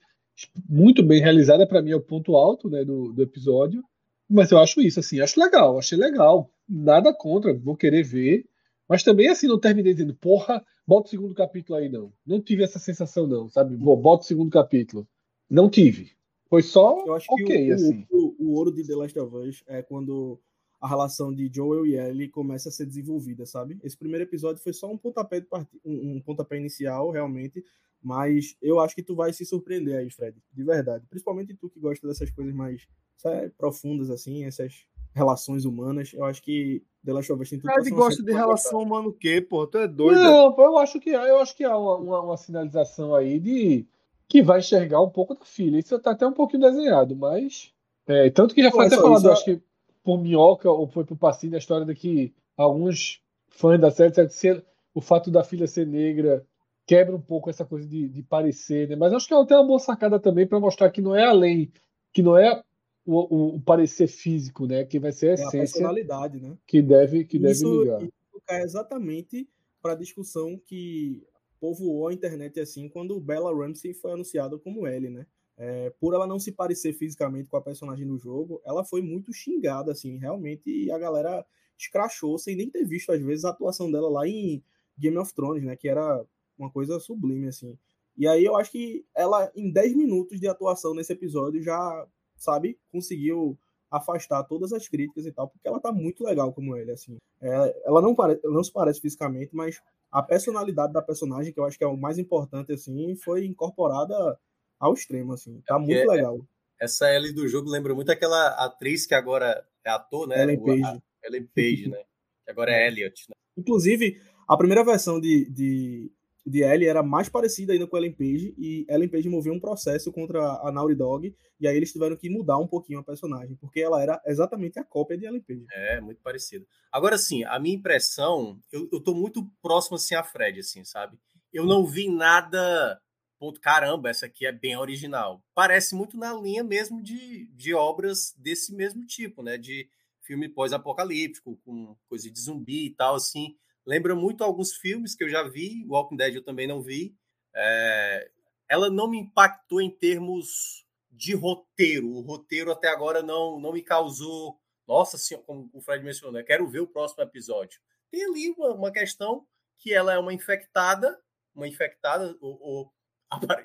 [0.68, 3.84] muito bem realizada para mim é o ponto alto né, do, do episódio
[4.28, 8.46] mas eu acho isso assim acho legal achei legal nada contra vou querer ver
[8.88, 12.64] mas também assim não terminei dizendo porra bota o segundo capítulo aí não não tive
[12.64, 15.06] essa sensação não sabe vou bota o segundo capítulo
[15.48, 16.14] não tive
[16.50, 19.64] foi só Eu acho que o, assim o, o ouro de The Last of Us
[19.68, 20.40] é quando
[20.82, 23.80] a relação de Joel e Ellie começa a ser desenvolvida, sabe?
[23.84, 25.70] Esse primeiro episódio foi só um pontapé, de part...
[25.86, 27.64] um, um pontapé inicial, realmente,
[28.02, 31.06] mas eu acho que tu vai se surpreender aí, Fred, de verdade.
[31.08, 36.14] Principalmente tu que gosta dessas coisas mais sabe, profundas, assim, essas relações humanas.
[36.14, 38.78] Eu acho que The Last of Us tem tudo Fred gosta de relação gostar.
[38.78, 39.68] humana o quê, pô?
[39.68, 40.20] Tu é doido.
[40.20, 43.86] não eu acho que eu acho que há uma, uma, uma sinalização aí de
[44.28, 47.74] que vai enxergar um pouco da filha isso tá até um pouquinho desenhado mas
[48.08, 49.62] é, tanto que já foi é até falado isso, eu acho que
[50.04, 54.28] por Minhoca ou foi por Passinho a história de que alguns fãs da série disseram
[54.30, 56.46] que se- o fato da filha ser negra
[56.86, 58.96] quebra um pouco essa coisa de, de parecer, né?
[58.96, 61.72] Mas acho que ela tem uma boa sacada também para mostrar que não é além,
[62.12, 62.62] que não é
[63.06, 63.20] o,
[63.54, 64.84] o- o parecer físico, né?
[64.84, 66.58] Que vai ser a É a essência personalidade, né?
[66.68, 68.02] que deve que deve isso, ligar.
[68.02, 69.48] isso cai exatamente
[69.82, 71.24] para a discussão que
[71.60, 75.26] povoou a internet assim quando Bella Ramsey foi anunciada como Ellie, né?
[75.64, 79.32] É, por ela não se parecer fisicamente com a personagem do jogo, ela foi muito
[79.32, 81.46] xingada, assim, realmente, e a galera
[81.78, 84.64] escrachou sem nem ter visto, às vezes, a atuação dela lá em
[84.98, 85.76] Game of Thrones, né?
[85.76, 86.26] Que era
[86.58, 87.78] uma coisa sublime, assim.
[88.18, 92.80] E aí eu acho que ela, em 10 minutos de atuação nesse episódio, já, sabe,
[92.92, 93.56] conseguiu
[93.92, 97.18] afastar todas as críticas e tal, porque ela tá muito legal como ele, assim.
[97.40, 99.80] É, ela não, pare, não se parece fisicamente, mas
[100.12, 104.40] a personalidade da personagem, que eu acho que é o mais importante, assim, foi incorporada
[104.82, 105.62] ao extremo, assim.
[105.66, 106.40] Tá muito é- legal.
[106.80, 110.42] Essa Ellie do jogo lembra muito aquela atriz que agora é ator, né?
[110.42, 110.84] Ellen Page.
[110.84, 112.04] a- Ellen Page, né?
[112.44, 113.36] Que agora é Elliot, né?
[113.56, 116.12] Inclusive, a primeira versão de, de,
[116.44, 120.12] de Ellie era mais parecida ainda com Ellen Page, e Ellen Page moveu um processo
[120.12, 123.80] contra a Naughty Dog, e aí eles tiveram que mudar um pouquinho a personagem, porque
[123.80, 125.66] ela era exatamente a cópia de Ellen Page.
[125.72, 126.66] É, muito parecido.
[126.92, 131.16] Agora, assim, a minha impressão, eu, eu tô muito próximo, assim, a Fred, assim, sabe?
[131.54, 133.00] Eu não vi nada,
[133.42, 135.44] ponto, caramba, essa aqui é bem original.
[135.56, 139.58] Parece muito na linha mesmo de, de obras desse mesmo tipo, né?
[139.58, 139.90] De
[140.22, 143.58] filme pós-apocalíptico, com coisa de zumbi e tal, assim.
[143.84, 147.16] Lembra muito alguns filmes que eu já vi, Walking Dead eu também não vi.
[147.56, 148.30] É,
[148.70, 152.12] ela não me impactou em termos de roteiro.
[152.12, 154.62] O roteiro até agora não, não me causou.
[154.88, 156.44] Nossa senhora, como o Fred mencionou, né?
[156.44, 157.82] quero ver o próximo episódio.
[158.12, 159.48] Tem ali uma, uma questão
[159.80, 161.20] que ela é uma infectada,
[161.56, 162.94] uma infectada, ou, ou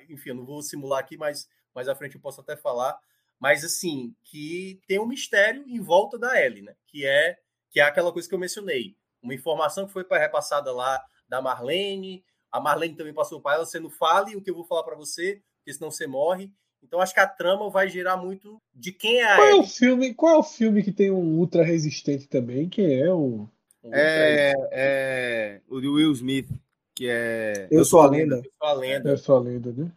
[0.09, 2.97] enfim, eu não vou simular aqui, mas mais à frente eu posso até falar,
[3.39, 6.73] mas assim, que tem um mistério em volta da Ellie, né?
[6.87, 7.37] Que é,
[7.69, 8.95] que é aquela coisa que eu mencionei.
[9.21, 12.23] Uma informação que foi repassada lá da Marlene.
[12.51, 14.95] A Marlene também passou para ela, você não fale o que eu vou falar para
[14.95, 16.51] você, porque senão você morre.
[16.81, 19.63] Então acho que a trama vai gerar muito de quem é a Qual é o
[19.63, 22.69] filme, qual é o filme que tem um ultra resistente também?
[22.69, 23.47] Quem é o
[23.83, 26.49] É, é o de Will Smith,
[26.97, 27.67] que é.
[27.69, 28.37] Eu sou a lenda.
[28.37, 29.11] Eu sou a lenda.
[29.13, 29.91] é sua lenda, né?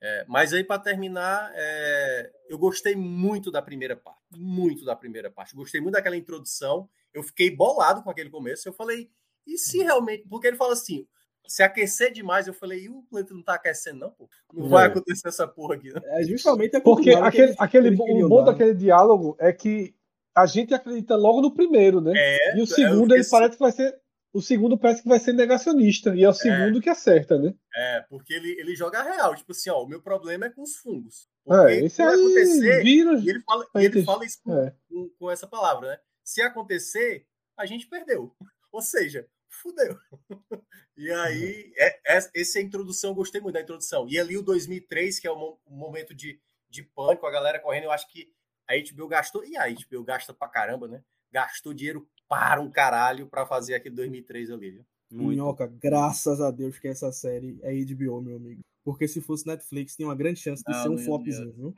[0.00, 4.20] É, mas aí, para terminar, é, eu gostei muito da primeira parte.
[4.36, 5.54] Muito da primeira parte.
[5.56, 6.88] Gostei muito daquela introdução.
[7.12, 8.68] Eu fiquei bolado com aquele começo.
[8.68, 9.10] Eu falei,
[9.46, 10.24] e se realmente.
[10.28, 11.04] Porque ele fala assim:
[11.46, 14.28] se aquecer demais, eu falei, e o planeta não tá aquecendo, não, pô?
[14.52, 14.88] Não vai É.
[14.88, 16.00] acontecer essa porra aqui, né?
[16.04, 18.52] É justamente a Porque continuidade que aquele, aquele, o bom dar.
[18.52, 19.94] daquele diálogo é que
[20.34, 22.12] a gente acredita logo no primeiro, né?
[22.16, 23.98] É, E o eu segundo, ele parece que vai ser.
[24.38, 26.14] O segundo parece que vai ser negacionista.
[26.14, 27.52] E é o segundo que acerta, né?
[27.74, 29.34] É, porque ele, ele joga real.
[29.34, 31.28] Tipo assim, ó, o meu problema é com os fungos.
[31.44, 32.82] Porque É, esse aí acontecer.
[32.82, 33.14] vira.
[33.18, 34.74] E ele fala, e ele fala isso com, É.
[34.88, 35.98] com, com essa palavra, né?
[36.22, 37.26] Se acontecer,
[37.56, 38.32] a gente perdeu.
[38.70, 39.98] Ou seja, fudeu.
[41.00, 44.08] E aí, é, é, essa é a introdução, eu gostei muito da introdução.
[44.08, 47.84] E ali o 2003, que é o, o momento de, de pânico, a galera correndo,
[47.84, 48.32] eu acho que
[48.68, 51.00] a HBO gastou, e a HBO gasta pra caramba, né?
[51.30, 54.84] Gastou dinheiro para um caralho pra fazer aquele 2003 ali, viu?
[55.10, 55.28] Muito.
[55.30, 58.60] Minhoca, graças a Deus que essa série é HBO, meu amigo.
[58.84, 61.74] Porque se fosse Netflix, tinha uma grande chance de Não, ser um flopzinho, viu?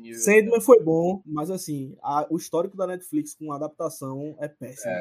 [0.00, 0.18] Nível.
[0.20, 4.92] Sandman foi bom, mas assim, a- o histórico da Netflix com adaptação é péssimo.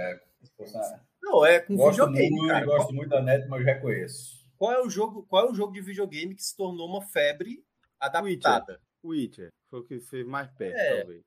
[1.22, 2.66] Não, é com Gosto videogame, muito, cara.
[2.66, 4.42] gosto muito da net, mas eu reconheço.
[4.58, 7.64] Qual é o jogo, qual é o jogo de videogame que se tornou uma febre
[8.00, 8.80] adaptada?
[9.04, 9.50] Witcher.
[9.70, 10.98] Foi o que fez mais perto, É.
[11.00, 11.24] talvez.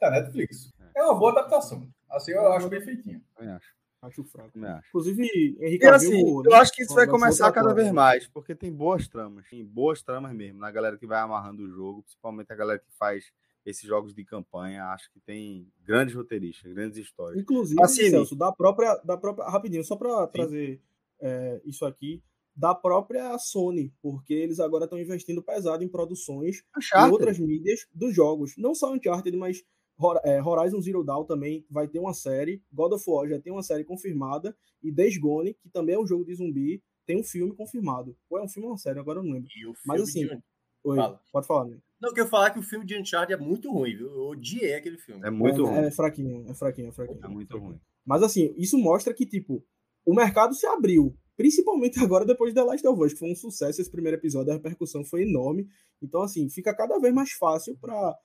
[0.00, 0.70] Da Netflix.
[0.94, 1.88] É uma boa adaptação.
[2.10, 3.22] Assim, eu acho bem feitinho.
[3.34, 3.78] Também acho.
[4.00, 4.52] Acho fraco.
[4.88, 8.28] Inclusive, Henrique E assim, Cavill, eu né, acho que isso vai começar cada vez mais,
[8.28, 12.02] porque tem boas tramas, tem boas tramas mesmo, na galera que vai amarrando o jogo,
[12.02, 13.32] principalmente a galera que faz
[13.66, 17.40] esses jogos de campanha, acho que tem grandes roteiristas, grandes histórias.
[17.42, 19.48] Inclusive, Assim, Celso, da própria, da própria.
[19.48, 20.80] Rapidinho, só para trazer
[21.20, 22.22] é, isso aqui,
[22.54, 27.12] da própria Sony, porque eles agora estão investindo pesado em produções e Uncharted.
[27.12, 28.54] outras mídias dos jogos.
[28.56, 29.64] Não só Uncharted, mas é,
[29.98, 32.62] Horizon Zero Dawn também vai ter uma série.
[32.72, 34.56] God of War já tem uma série confirmada.
[34.82, 38.16] E Days Gone, que também é um jogo de zumbi, tem um filme confirmado.
[38.30, 39.48] Ou é um filme ou uma série, agora eu não lembro.
[39.56, 40.42] E o Mas filme assim, de-
[40.84, 41.20] Oi, Fala.
[41.32, 41.76] pode falar, né?
[42.00, 44.08] Não, eu quero falar que o filme de Uncharted é muito ruim, viu?
[44.08, 45.26] Eu odiei aquele filme.
[45.26, 45.86] É muito é, ruim.
[45.86, 47.20] é fraquinho, é fraquinho, é fraquinho.
[47.24, 47.80] É muito ruim.
[48.06, 49.64] Mas assim, isso mostra que, tipo,
[50.06, 51.14] o mercado se abriu.
[51.36, 54.54] Principalmente agora depois da Last of Us, que foi um sucesso esse primeiro episódio, a
[54.54, 55.68] repercussão foi enorme.
[56.00, 58.16] Então, assim, fica cada vez mais fácil para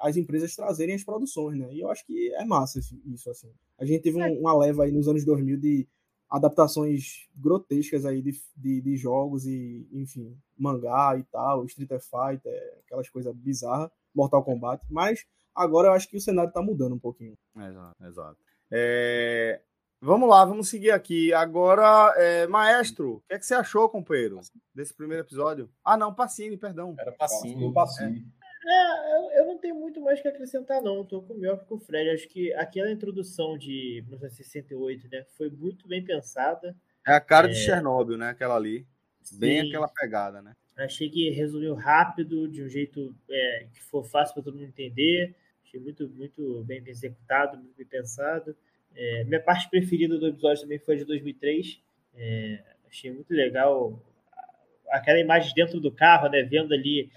[0.00, 1.72] as empresas trazerem as produções, né?
[1.72, 3.52] E eu acho que é massa isso, assim.
[3.78, 5.86] A gente teve um- uma leva aí nos anos 2000 de
[6.28, 13.08] adaptações grotescas aí de, de, de jogos e, enfim, mangá e tal, Street Fighter, aquelas
[13.08, 14.84] coisas bizarras, Mortal Kombat.
[14.90, 15.24] Mas
[15.54, 17.34] agora eu acho que o cenário tá mudando um pouquinho.
[17.56, 18.38] Exato, exato.
[18.72, 19.60] É,
[20.00, 21.32] Vamos lá, vamos seguir aqui.
[21.32, 24.38] Agora, é, maestro, o que, é que você achou, companheiro,
[24.74, 25.70] desse primeiro episódio?
[25.82, 26.94] Ah, não, Pacini, perdão.
[26.98, 27.58] Era passinho.
[27.68, 28.22] Do passinho.
[28.66, 31.04] É, eu, eu não tenho muito mais que acrescentar, não.
[31.04, 32.10] Tô com o melhor que com o Fred.
[32.10, 36.74] Acho que aquela introdução de 1968, né, foi muito bem pensada.
[37.06, 37.56] É a cara de É.
[37.58, 38.30] Chernobyl, né?
[38.30, 38.86] Aquela ali.
[39.32, 39.68] Bem Sim.
[39.68, 40.54] aquela pegada, né?
[40.76, 45.34] Achei que resumiu rápido, de um jeito é, que for fácil para todo mundo entender.
[45.64, 48.56] Achei muito, muito bem executado, muito bem pensado.
[48.94, 51.80] É, minha parte preferida do episódio também foi a de 2003.
[52.16, 54.00] É, achei muito legal
[54.98, 56.42] aquela imagem dentro do carro, né?
[56.42, 57.10] Vendo ali,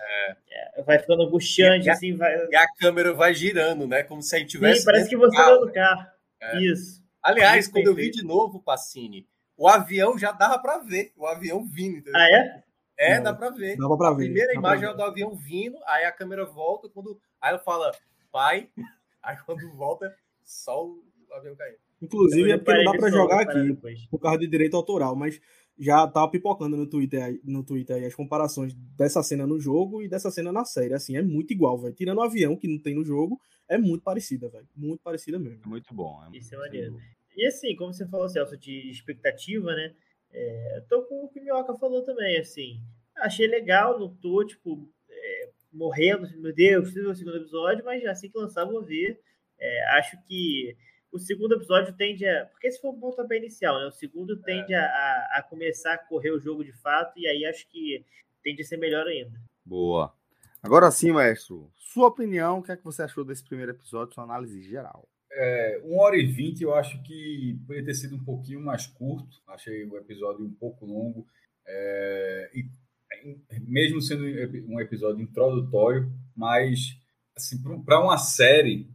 [0.78, 2.36] é, vai ficando angustiante, E a- assim, vai.
[2.50, 4.04] E a câmera vai girando, né?
[4.04, 4.86] Como se a gente Sim, tivesse.
[4.86, 5.54] parece que você carro.
[5.54, 6.08] está no carro.
[6.42, 6.60] É.
[6.60, 7.02] Isso.
[7.24, 10.78] Aliás, Muito quando eu bem vi de novo o Pacini, o avião já dava pra
[10.80, 11.12] ver.
[11.18, 12.20] O avião vindo, entendeu?
[12.20, 12.64] Ah, é?
[13.00, 13.24] É, Não.
[13.26, 13.76] dá pra ver.
[13.78, 14.26] Dava pra A ver.
[14.26, 17.20] primeira dá imagem é do avião vindo, aí a câmera volta, quando.
[17.42, 17.92] Aí ela fala,
[18.32, 18.70] pai,
[19.22, 21.78] aí quando volta, só o avião caindo.
[22.02, 23.64] Inclusive, Eu é porque não dá eu vou jogar aqui.
[23.70, 24.06] depois.
[24.08, 25.40] por causa de direito autoral, mas
[25.80, 30.02] já tá pipocando no Twitter, aí- no Twitter aí as comparações dessa cena no jogo
[30.02, 30.94] e dessa cena na série.
[30.94, 31.94] Assim, é muito igual, velho.
[31.94, 33.40] Tirando o avião que não tem no jogo,
[33.70, 34.68] é muito parecida, velho.
[34.76, 35.62] Muito parecida mesmo.
[35.66, 36.20] É muito bom.
[36.34, 36.98] Isso é maneiro.
[37.36, 39.94] E assim, como você falou, Celso, de expectativa, né?
[40.32, 42.80] É, tô com o que o Minhoca falou também, assim.
[43.16, 48.04] Achei legal, não tô, tipo, é, morrendo, meu Deus, preciso ver o segundo episódio, mas
[48.06, 49.20] assim que lançar, vou ver.
[49.60, 50.76] É, acho que
[51.12, 52.46] o segundo episódio tende a.
[52.46, 53.86] Porque esse foi o pontapé inicial, né?
[53.86, 57.46] O segundo tende a, a, a começar a correr o jogo de fato, e aí
[57.46, 58.06] acho que
[58.44, 59.40] tende a ser melhor ainda.
[59.66, 60.14] Boa.
[60.62, 61.72] Agora sim, maestro.
[61.76, 65.08] Sua opinião, o que é que você achou desse primeiro episódio, sua análise geral?
[65.32, 69.42] É, 1 hora e 20 eu acho que poderia ter sido um pouquinho mais curto.
[69.48, 71.28] Achei o episódio um pouco longo.
[71.66, 72.70] É, e,
[73.62, 74.24] mesmo sendo
[74.68, 76.98] um episódio introdutório, mas
[77.36, 78.90] assim, para uma série,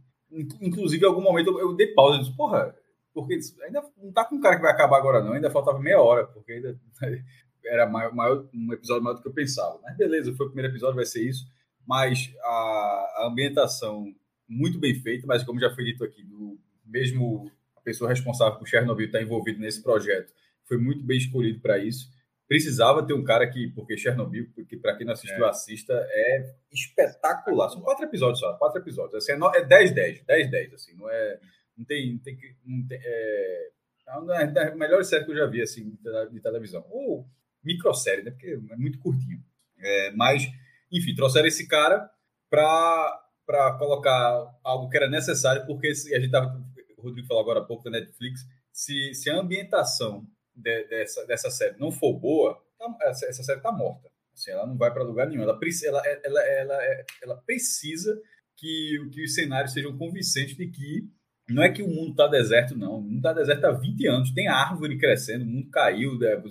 [0.61, 2.75] inclusive em algum momento eu, eu dei pausa e disse, porra,
[3.13, 5.33] porque ainda não tá com um cara que vai acabar agora, não.
[5.33, 6.79] Ainda faltava meia hora, porque ainda
[7.65, 9.79] era maior, maior, um episódio maior do que eu pensava.
[9.83, 11.45] Mas beleza, foi o primeiro episódio, vai ser isso.
[11.85, 14.13] Mas a, a ambientação
[14.47, 18.67] muito bem feita, mas como já foi dito aqui, do, mesmo a pessoa responsável por
[18.67, 20.33] Chernobyl estar tá envolvido nesse projeto,
[20.65, 22.09] foi muito bem escolhido para isso.
[22.47, 25.49] Precisava ter um cara que, porque Chernobyl, que para quem não assistiu, é.
[25.49, 27.69] assista, é espetacular.
[27.69, 29.15] São quatro episódios só, quatro episódios.
[29.15, 31.39] Assim, é 10-10, 10-10, assim, não é.
[31.77, 32.13] Não tem.
[32.13, 33.69] Não tem, não tem é,
[34.07, 35.97] é uma das melhores séries que eu já vi assim,
[36.31, 36.85] de televisão.
[36.89, 37.25] Ou
[37.63, 38.31] microsérie, né?
[38.31, 39.41] Porque é muito curtinho.
[39.79, 40.43] É, mas,
[40.91, 42.09] enfim, trouxeram esse cara
[42.49, 46.61] para colocar algo que era necessário, porque a gente estava.
[46.97, 48.41] O Rodrigo falou agora há pouco da Netflix.
[48.71, 50.25] Se, se a ambientação
[50.55, 54.09] de, dessa, dessa série não for boa, tá, essa, essa, série está morta.
[54.33, 55.43] Assim, ela não vai para lugar nenhum.
[55.43, 56.79] Ela, ela, ela, ela,
[57.21, 58.19] ela precisa
[58.57, 61.07] que, que os cenários sejam convincentes de que
[61.49, 62.97] não é que o mundo está deserto, não.
[62.97, 64.31] O mundo está deserto há 20 anos.
[64.31, 66.17] Tem árvore crescendo, o mundo caiu.
[66.17, 66.41] Né?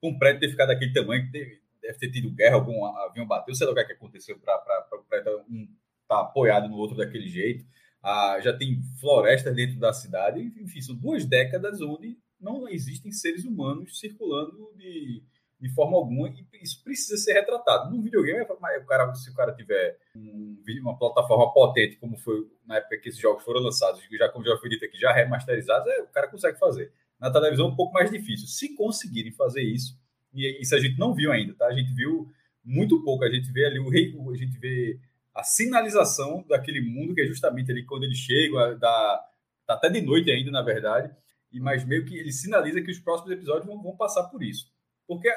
[0.00, 3.26] com o prédio ter ficado daquele tamanho, que teve, deve ter tido guerra, algum avião
[3.26, 5.68] bateu, sei lá o que, é que aconteceu para o prédio um,
[6.06, 7.64] tá apoiado no outro daquele jeito.
[8.02, 10.40] Ah, já tem florestas dentro da cidade.
[10.40, 15.22] Enfim, são duas décadas onde não existem seres humanos circulando de,
[15.60, 17.90] de forma alguma e isso precisa ser retratado.
[17.90, 22.76] No videogame, o cara, se o cara tiver um, uma plataforma potente, como foi na
[22.76, 26.02] época que esses jogos foram lançados, já como já foi dito aqui, já remasterizados, é,
[26.02, 26.92] o cara consegue fazer.
[27.20, 28.46] Na televisão é um pouco mais difícil.
[28.46, 29.98] Se conseguirem fazer isso,
[30.32, 31.66] e isso a gente não viu ainda, tá?
[31.66, 32.30] A gente viu
[32.64, 33.24] muito pouco.
[33.24, 35.00] A gente vê ali o rei, a gente vê
[35.34, 39.24] a sinalização daquele mundo que é justamente ali quando ele chega, da
[39.66, 41.14] tá até de noite ainda, na verdade,
[41.52, 44.66] e mas meio que ele sinaliza que os próximos episódios vão, vão passar por isso.
[45.06, 45.28] Porque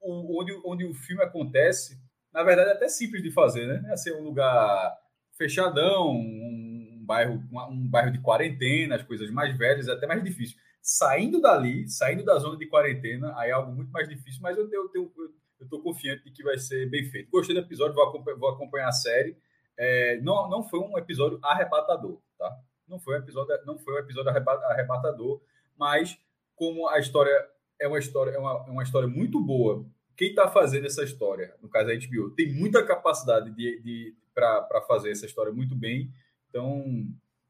[0.00, 2.00] o, onde, onde o filme acontece,
[2.32, 3.92] na verdade, é até simples de fazer, né?
[3.92, 4.96] É ser um lugar
[5.36, 10.56] fechadão, um, bairro, um bairro de quarentena, as coisas mais velhas, é até mais difícil
[10.86, 14.68] saindo dali, saindo da zona de quarentena, aí é algo muito mais difícil, mas eu
[14.68, 15.12] tenho, eu,
[15.58, 17.28] eu tô confiante de que vai ser bem feito.
[17.28, 19.36] Gostei do episódio, vou acompanhar, vou acompanhar a série.
[19.76, 22.56] É, não, não foi um episódio arrebatador, tá?
[22.86, 25.42] Não foi um episódio, não foi um episódio arrebatador,
[25.78, 26.18] mas
[26.54, 27.32] como a história
[27.80, 29.84] é uma história, é uma, é uma história muito boa.
[30.16, 34.82] Quem está fazendo essa história, no caso da HBO, tem muita capacidade de, de para
[34.86, 36.10] fazer essa história muito bem.
[36.48, 37.06] Então,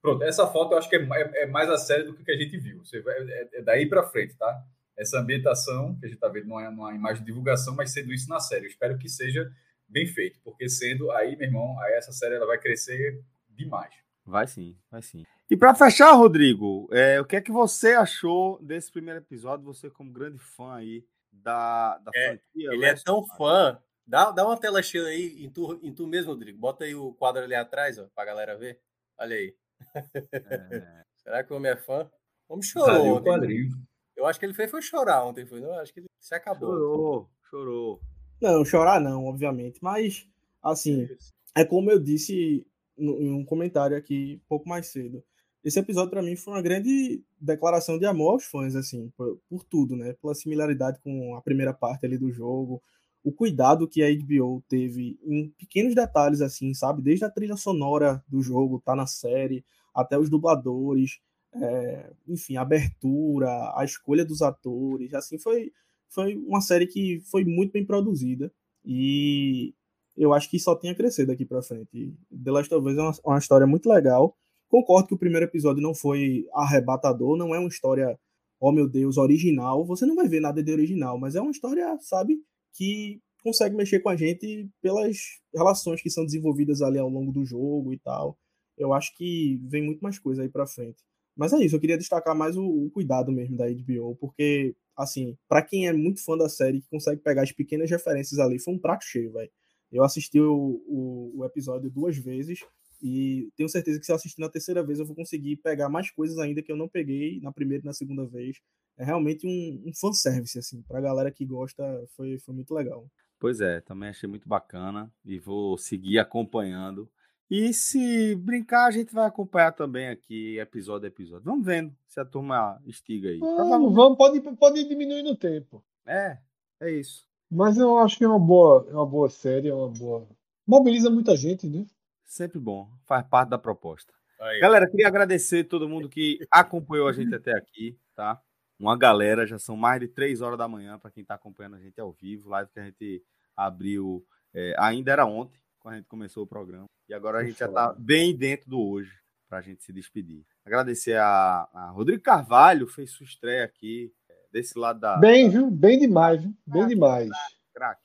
[0.06, 2.36] Pronto, essa foto eu acho que é, é, é mais a sério do que a
[2.36, 2.78] gente viu.
[2.84, 4.64] Você vai, é, é daí para frente, tá?
[4.96, 8.12] Essa ambientação que a gente está vendo não é uma imagem de divulgação, mas sendo
[8.12, 8.66] isso na série.
[8.66, 9.50] Eu espero que seja
[9.88, 13.92] bem feito, porque sendo aí, meu irmão, aí essa série ela vai crescer demais.
[14.24, 15.24] Vai sim, vai sim.
[15.48, 19.64] E para fechar, Rodrigo, é, o que é que você achou desse primeiro episódio?
[19.66, 22.70] Você como grande fã aí da, da é, franquia.
[22.72, 23.80] Ele é tão fã.
[24.04, 26.58] Dá, dá uma tela cheia aí em tu, em tu mesmo, Rodrigo.
[26.58, 28.80] Bota aí o quadro ali atrás, ó, pra galera ver.
[29.18, 29.54] Olha aí.
[29.94, 31.04] É.
[31.22, 32.10] Será que o homem é fã?
[32.48, 33.18] O homem chorou.
[33.18, 33.68] ontem.
[34.16, 35.62] Eu acho que ele fez foi chorar ontem, foi?
[35.62, 36.70] Eu acho que ele se acabou.
[36.70, 38.00] Chorou, chorou.
[38.40, 39.78] Não, chorar não, obviamente.
[39.82, 40.26] Mas,
[40.62, 41.08] assim,
[41.54, 42.66] é como eu disse
[42.98, 45.22] em um comentário aqui pouco mais cedo.
[45.66, 49.64] Esse episódio, para mim, foi uma grande declaração de amor aos fãs, assim, por, por,
[49.64, 50.12] tudo, né?
[50.22, 52.80] Pela similaridade com a primeira parte ali do jogo,
[53.24, 57.02] o cuidado que a HBO teve em pequenos detalhes, assim, sabe?
[57.02, 61.18] Desde a trilha sonora do jogo, tá na série, até os dubladores,
[61.52, 65.72] é, enfim, a abertura, a escolha dos atores, assim, foi,
[66.08, 68.52] foi uma série que foi muito bem produzida
[68.84, 69.74] e
[70.16, 72.14] eu acho que só tem a crescer daqui para frente.
[72.30, 74.36] The Last of Us é uma, uma história muito legal.
[74.68, 78.18] Concordo que o primeiro episódio não foi arrebatador, não é uma história,
[78.60, 79.86] oh meu Deus, original.
[79.86, 82.38] Você não vai ver nada de original, mas é uma história, sabe,
[82.74, 85.16] que consegue mexer com a gente pelas
[85.54, 88.36] relações que são desenvolvidas ali ao longo do jogo e tal.
[88.76, 91.02] Eu acho que vem muito mais coisa aí para frente.
[91.36, 95.36] Mas é isso, eu queria destacar mais o, o cuidado mesmo da HBO, porque, assim,
[95.48, 98.74] para quem é muito fã da série, que consegue pegar as pequenas referências ali, foi
[98.74, 99.50] um prato cheio, velho.
[99.92, 102.60] Eu assisti o, o, o, episódio duas vezes
[103.02, 106.10] e tenho certeza que se eu assistir na terceira vez eu vou conseguir pegar mais
[106.10, 108.58] coisas ainda que eu não peguei na primeira e na segunda vez
[108.96, 111.82] é realmente um, um fanservice, assim, pra galera que gosta,
[112.16, 113.06] foi, foi muito legal.
[113.38, 117.08] Pois é, também achei muito bacana e vou seguir acompanhando.
[117.50, 121.44] E se brincar, a gente vai acompanhar também aqui, episódio a episódio.
[121.44, 123.38] Vamos vendo se a turma estiga aí.
[123.38, 125.84] Vamos, vamos pode, pode diminuir no tempo.
[126.06, 126.38] É,
[126.80, 127.28] é isso.
[127.48, 130.26] Mas eu acho que é uma boa, é uma boa série, é uma boa.
[130.66, 131.86] Mobiliza muita gente, né?
[132.26, 134.12] Sempre bom, faz parte da proposta.
[134.40, 134.60] Aí.
[134.60, 138.42] Galera, queria agradecer todo mundo que acompanhou a gente até aqui, tá?
[138.78, 141.80] uma galera, já são mais de três horas da manhã para quem está acompanhando a
[141.80, 143.22] gente ao vivo, live que a gente
[143.56, 144.24] abriu,
[144.54, 147.66] é, ainda era ontem, quando a gente começou o programa, e agora a gente já
[147.66, 149.12] está bem dentro do hoje
[149.48, 150.44] para a gente se despedir.
[150.64, 155.16] Agradecer a, a Rodrigo Carvalho, fez sua estreia aqui, é, desse lado da.
[155.16, 155.70] Bem, viu?
[155.70, 156.54] Bem demais, viu?
[156.66, 157.30] Bem demais.
[157.72, 158.02] Craque,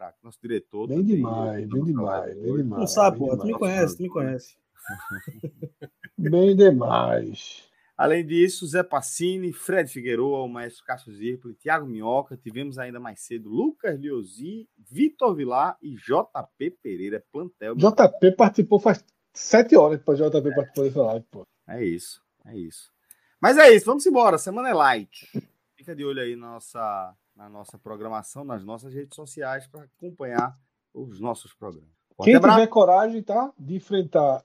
[0.00, 0.18] craque.
[0.22, 0.88] Nosso diretor.
[0.88, 2.80] Bem também, demais, bem demais, bem demais.
[2.80, 3.36] Não sabe, pô.
[3.36, 4.56] Tu me conhece, tu me conhece.
[6.16, 7.68] Bem demais.
[7.96, 13.20] Além disso, Zé Passini, Fred Figueroa, o maestro Cássio Zirpoli, Thiago Minhoca, tivemos ainda mais
[13.20, 17.74] cedo Lucas Liosi, Vitor Vilar e JP Pereira, plantel.
[17.74, 19.04] JP participou faz
[19.34, 21.46] sete horas que o JP participou dessa live, pô.
[21.68, 22.90] É isso, é isso.
[23.38, 24.38] Mas é isso, vamos embora.
[24.38, 25.28] Semana é light.
[25.76, 30.54] Fica de olho aí na nossa, na nossa programação, nas nossas redes sociais para acompanhar
[30.92, 31.88] os nossos programas.
[32.14, 32.58] Forte Quem abraço.
[32.58, 33.50] tiver coragem, tá?
[33.58, 34.44] De enfrentar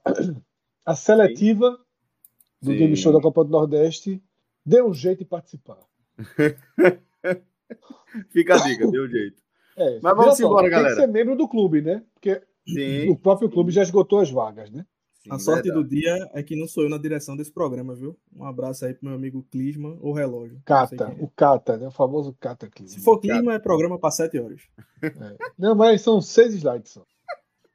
[0.82, 1.78] a seletiva
[2.62, 2.78] do Sim.
[2.78, 4.24] Game Show da Copa do Nordeste,
[4.64, 5.78] dê um jeito de participar.
[8.30, 9.42] Fica a dica, deu jeito.
[9.76, 10.94] É, Mas vamos embora, tem galera.
[10.94, 12.02] que ser membro do clube, né?
[12.14, 14.86] Porque Sim, o próprio clube já esgotou as vagas, né?
[15.26, 15.84] Sim, A sorte verdade.
[15.84, 18.16] do dia é que não sou eu na direção desse programa, viu?
[18.34, 20.60] Um abraço aí pro meu amigo Clisma ou Relógio.
[20.64, 21.22] Cata, é.
[21.22, 21.88] o Cata, né?
[21.88, 22.88] O famoso Cata aqui.
[22.88, 24.62] Se for Clisma, é programa para 7 horas.
[25.58, 27.04] Não, mas são seis slides só.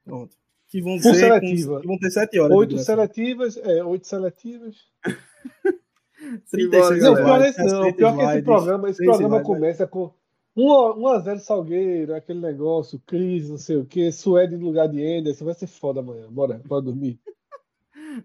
[0.04, 0.36] Pronto.
[0.68, 1.76] Que vão, ser seletiva.
[1.76, 2.58] com, que vão ter 7 horas.
[2.58, 4.78] Oito seletivas, é, oito seletivas.
[6.50, 7.54] 36 Não, pior é não.
[7.54, 10.12] 60 Pior que esse programa, esse programa slides, começa com
[10.56, 15.04] 1 a 0 Salgueiro, aquele negócio, crise, não sei o que, Suede no lugar de
[15.04, 16.28] Anderson, vai ser foda amanhã.
[16.30, 17.20] Bora, bora dormir.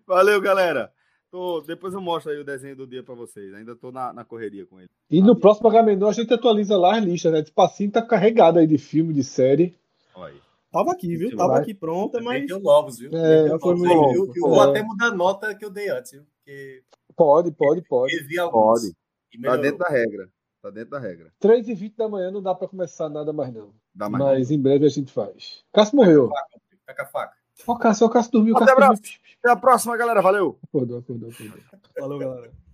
[0.07, 0.93] Valeu, galera.
[1.31, 3.53] Tô- depois eu mostro aí o desenho do dia para vocês.
[3.55, 4.89] Ainda tô na, na correria com ele.
[5.11, 7.41] E no próximo Agamenon a gente atualiza lá as listas, né?
[7.41, 9.77] Espacinho tá carregado aí de filme, de série.
[10.15, 10.41] Olha aí.
[10.73, 11.37] Tava aqui, viu?
[11.37, 11.63] Tava vai.
[11.63, 13.11] aqui pronta, mas Deu novos, viu?
[13.17, 13.89] É, Deu foi novos.
[13.89, 14.33] muito Eu, bom.
[14.37, 14.71] eu vou É.
[14.71, 16.23] até mudar a nota que eu dei antes, viu?
[16.45, 16.83] Porque
[17.17, 18.15] Pode, pode, pode.
[18.15, 18.83] eu vi alguns.
[18.83, 18.97] Pode.
[19.43, 20.29] Tá dentro da regra.
[20.63, 21.33] Tá dentro da regra.
[21.41, 23.73] 3 e 20 da manhã não dá pra começar nada mais, não.
[23.95, 24.23] Dá mais.
[24.25, 25.63] Mas em breve a gente faz.
[25.73, 26.29] Cássio morreu.
[26.29, 27.35] Com a faca.
[27.67, 28.55] Ó, o Cássio, ó, o Cássio dormiu.
[28.55, 28.99] Cássio dormiu.
[29.43, 30.21] Até a próxima, galera.
[30.23, 30.59] Valeu.
[30.65, 31.59] Acordou, acordou, acordou.
[31.99, 32.66] Valeu, galera.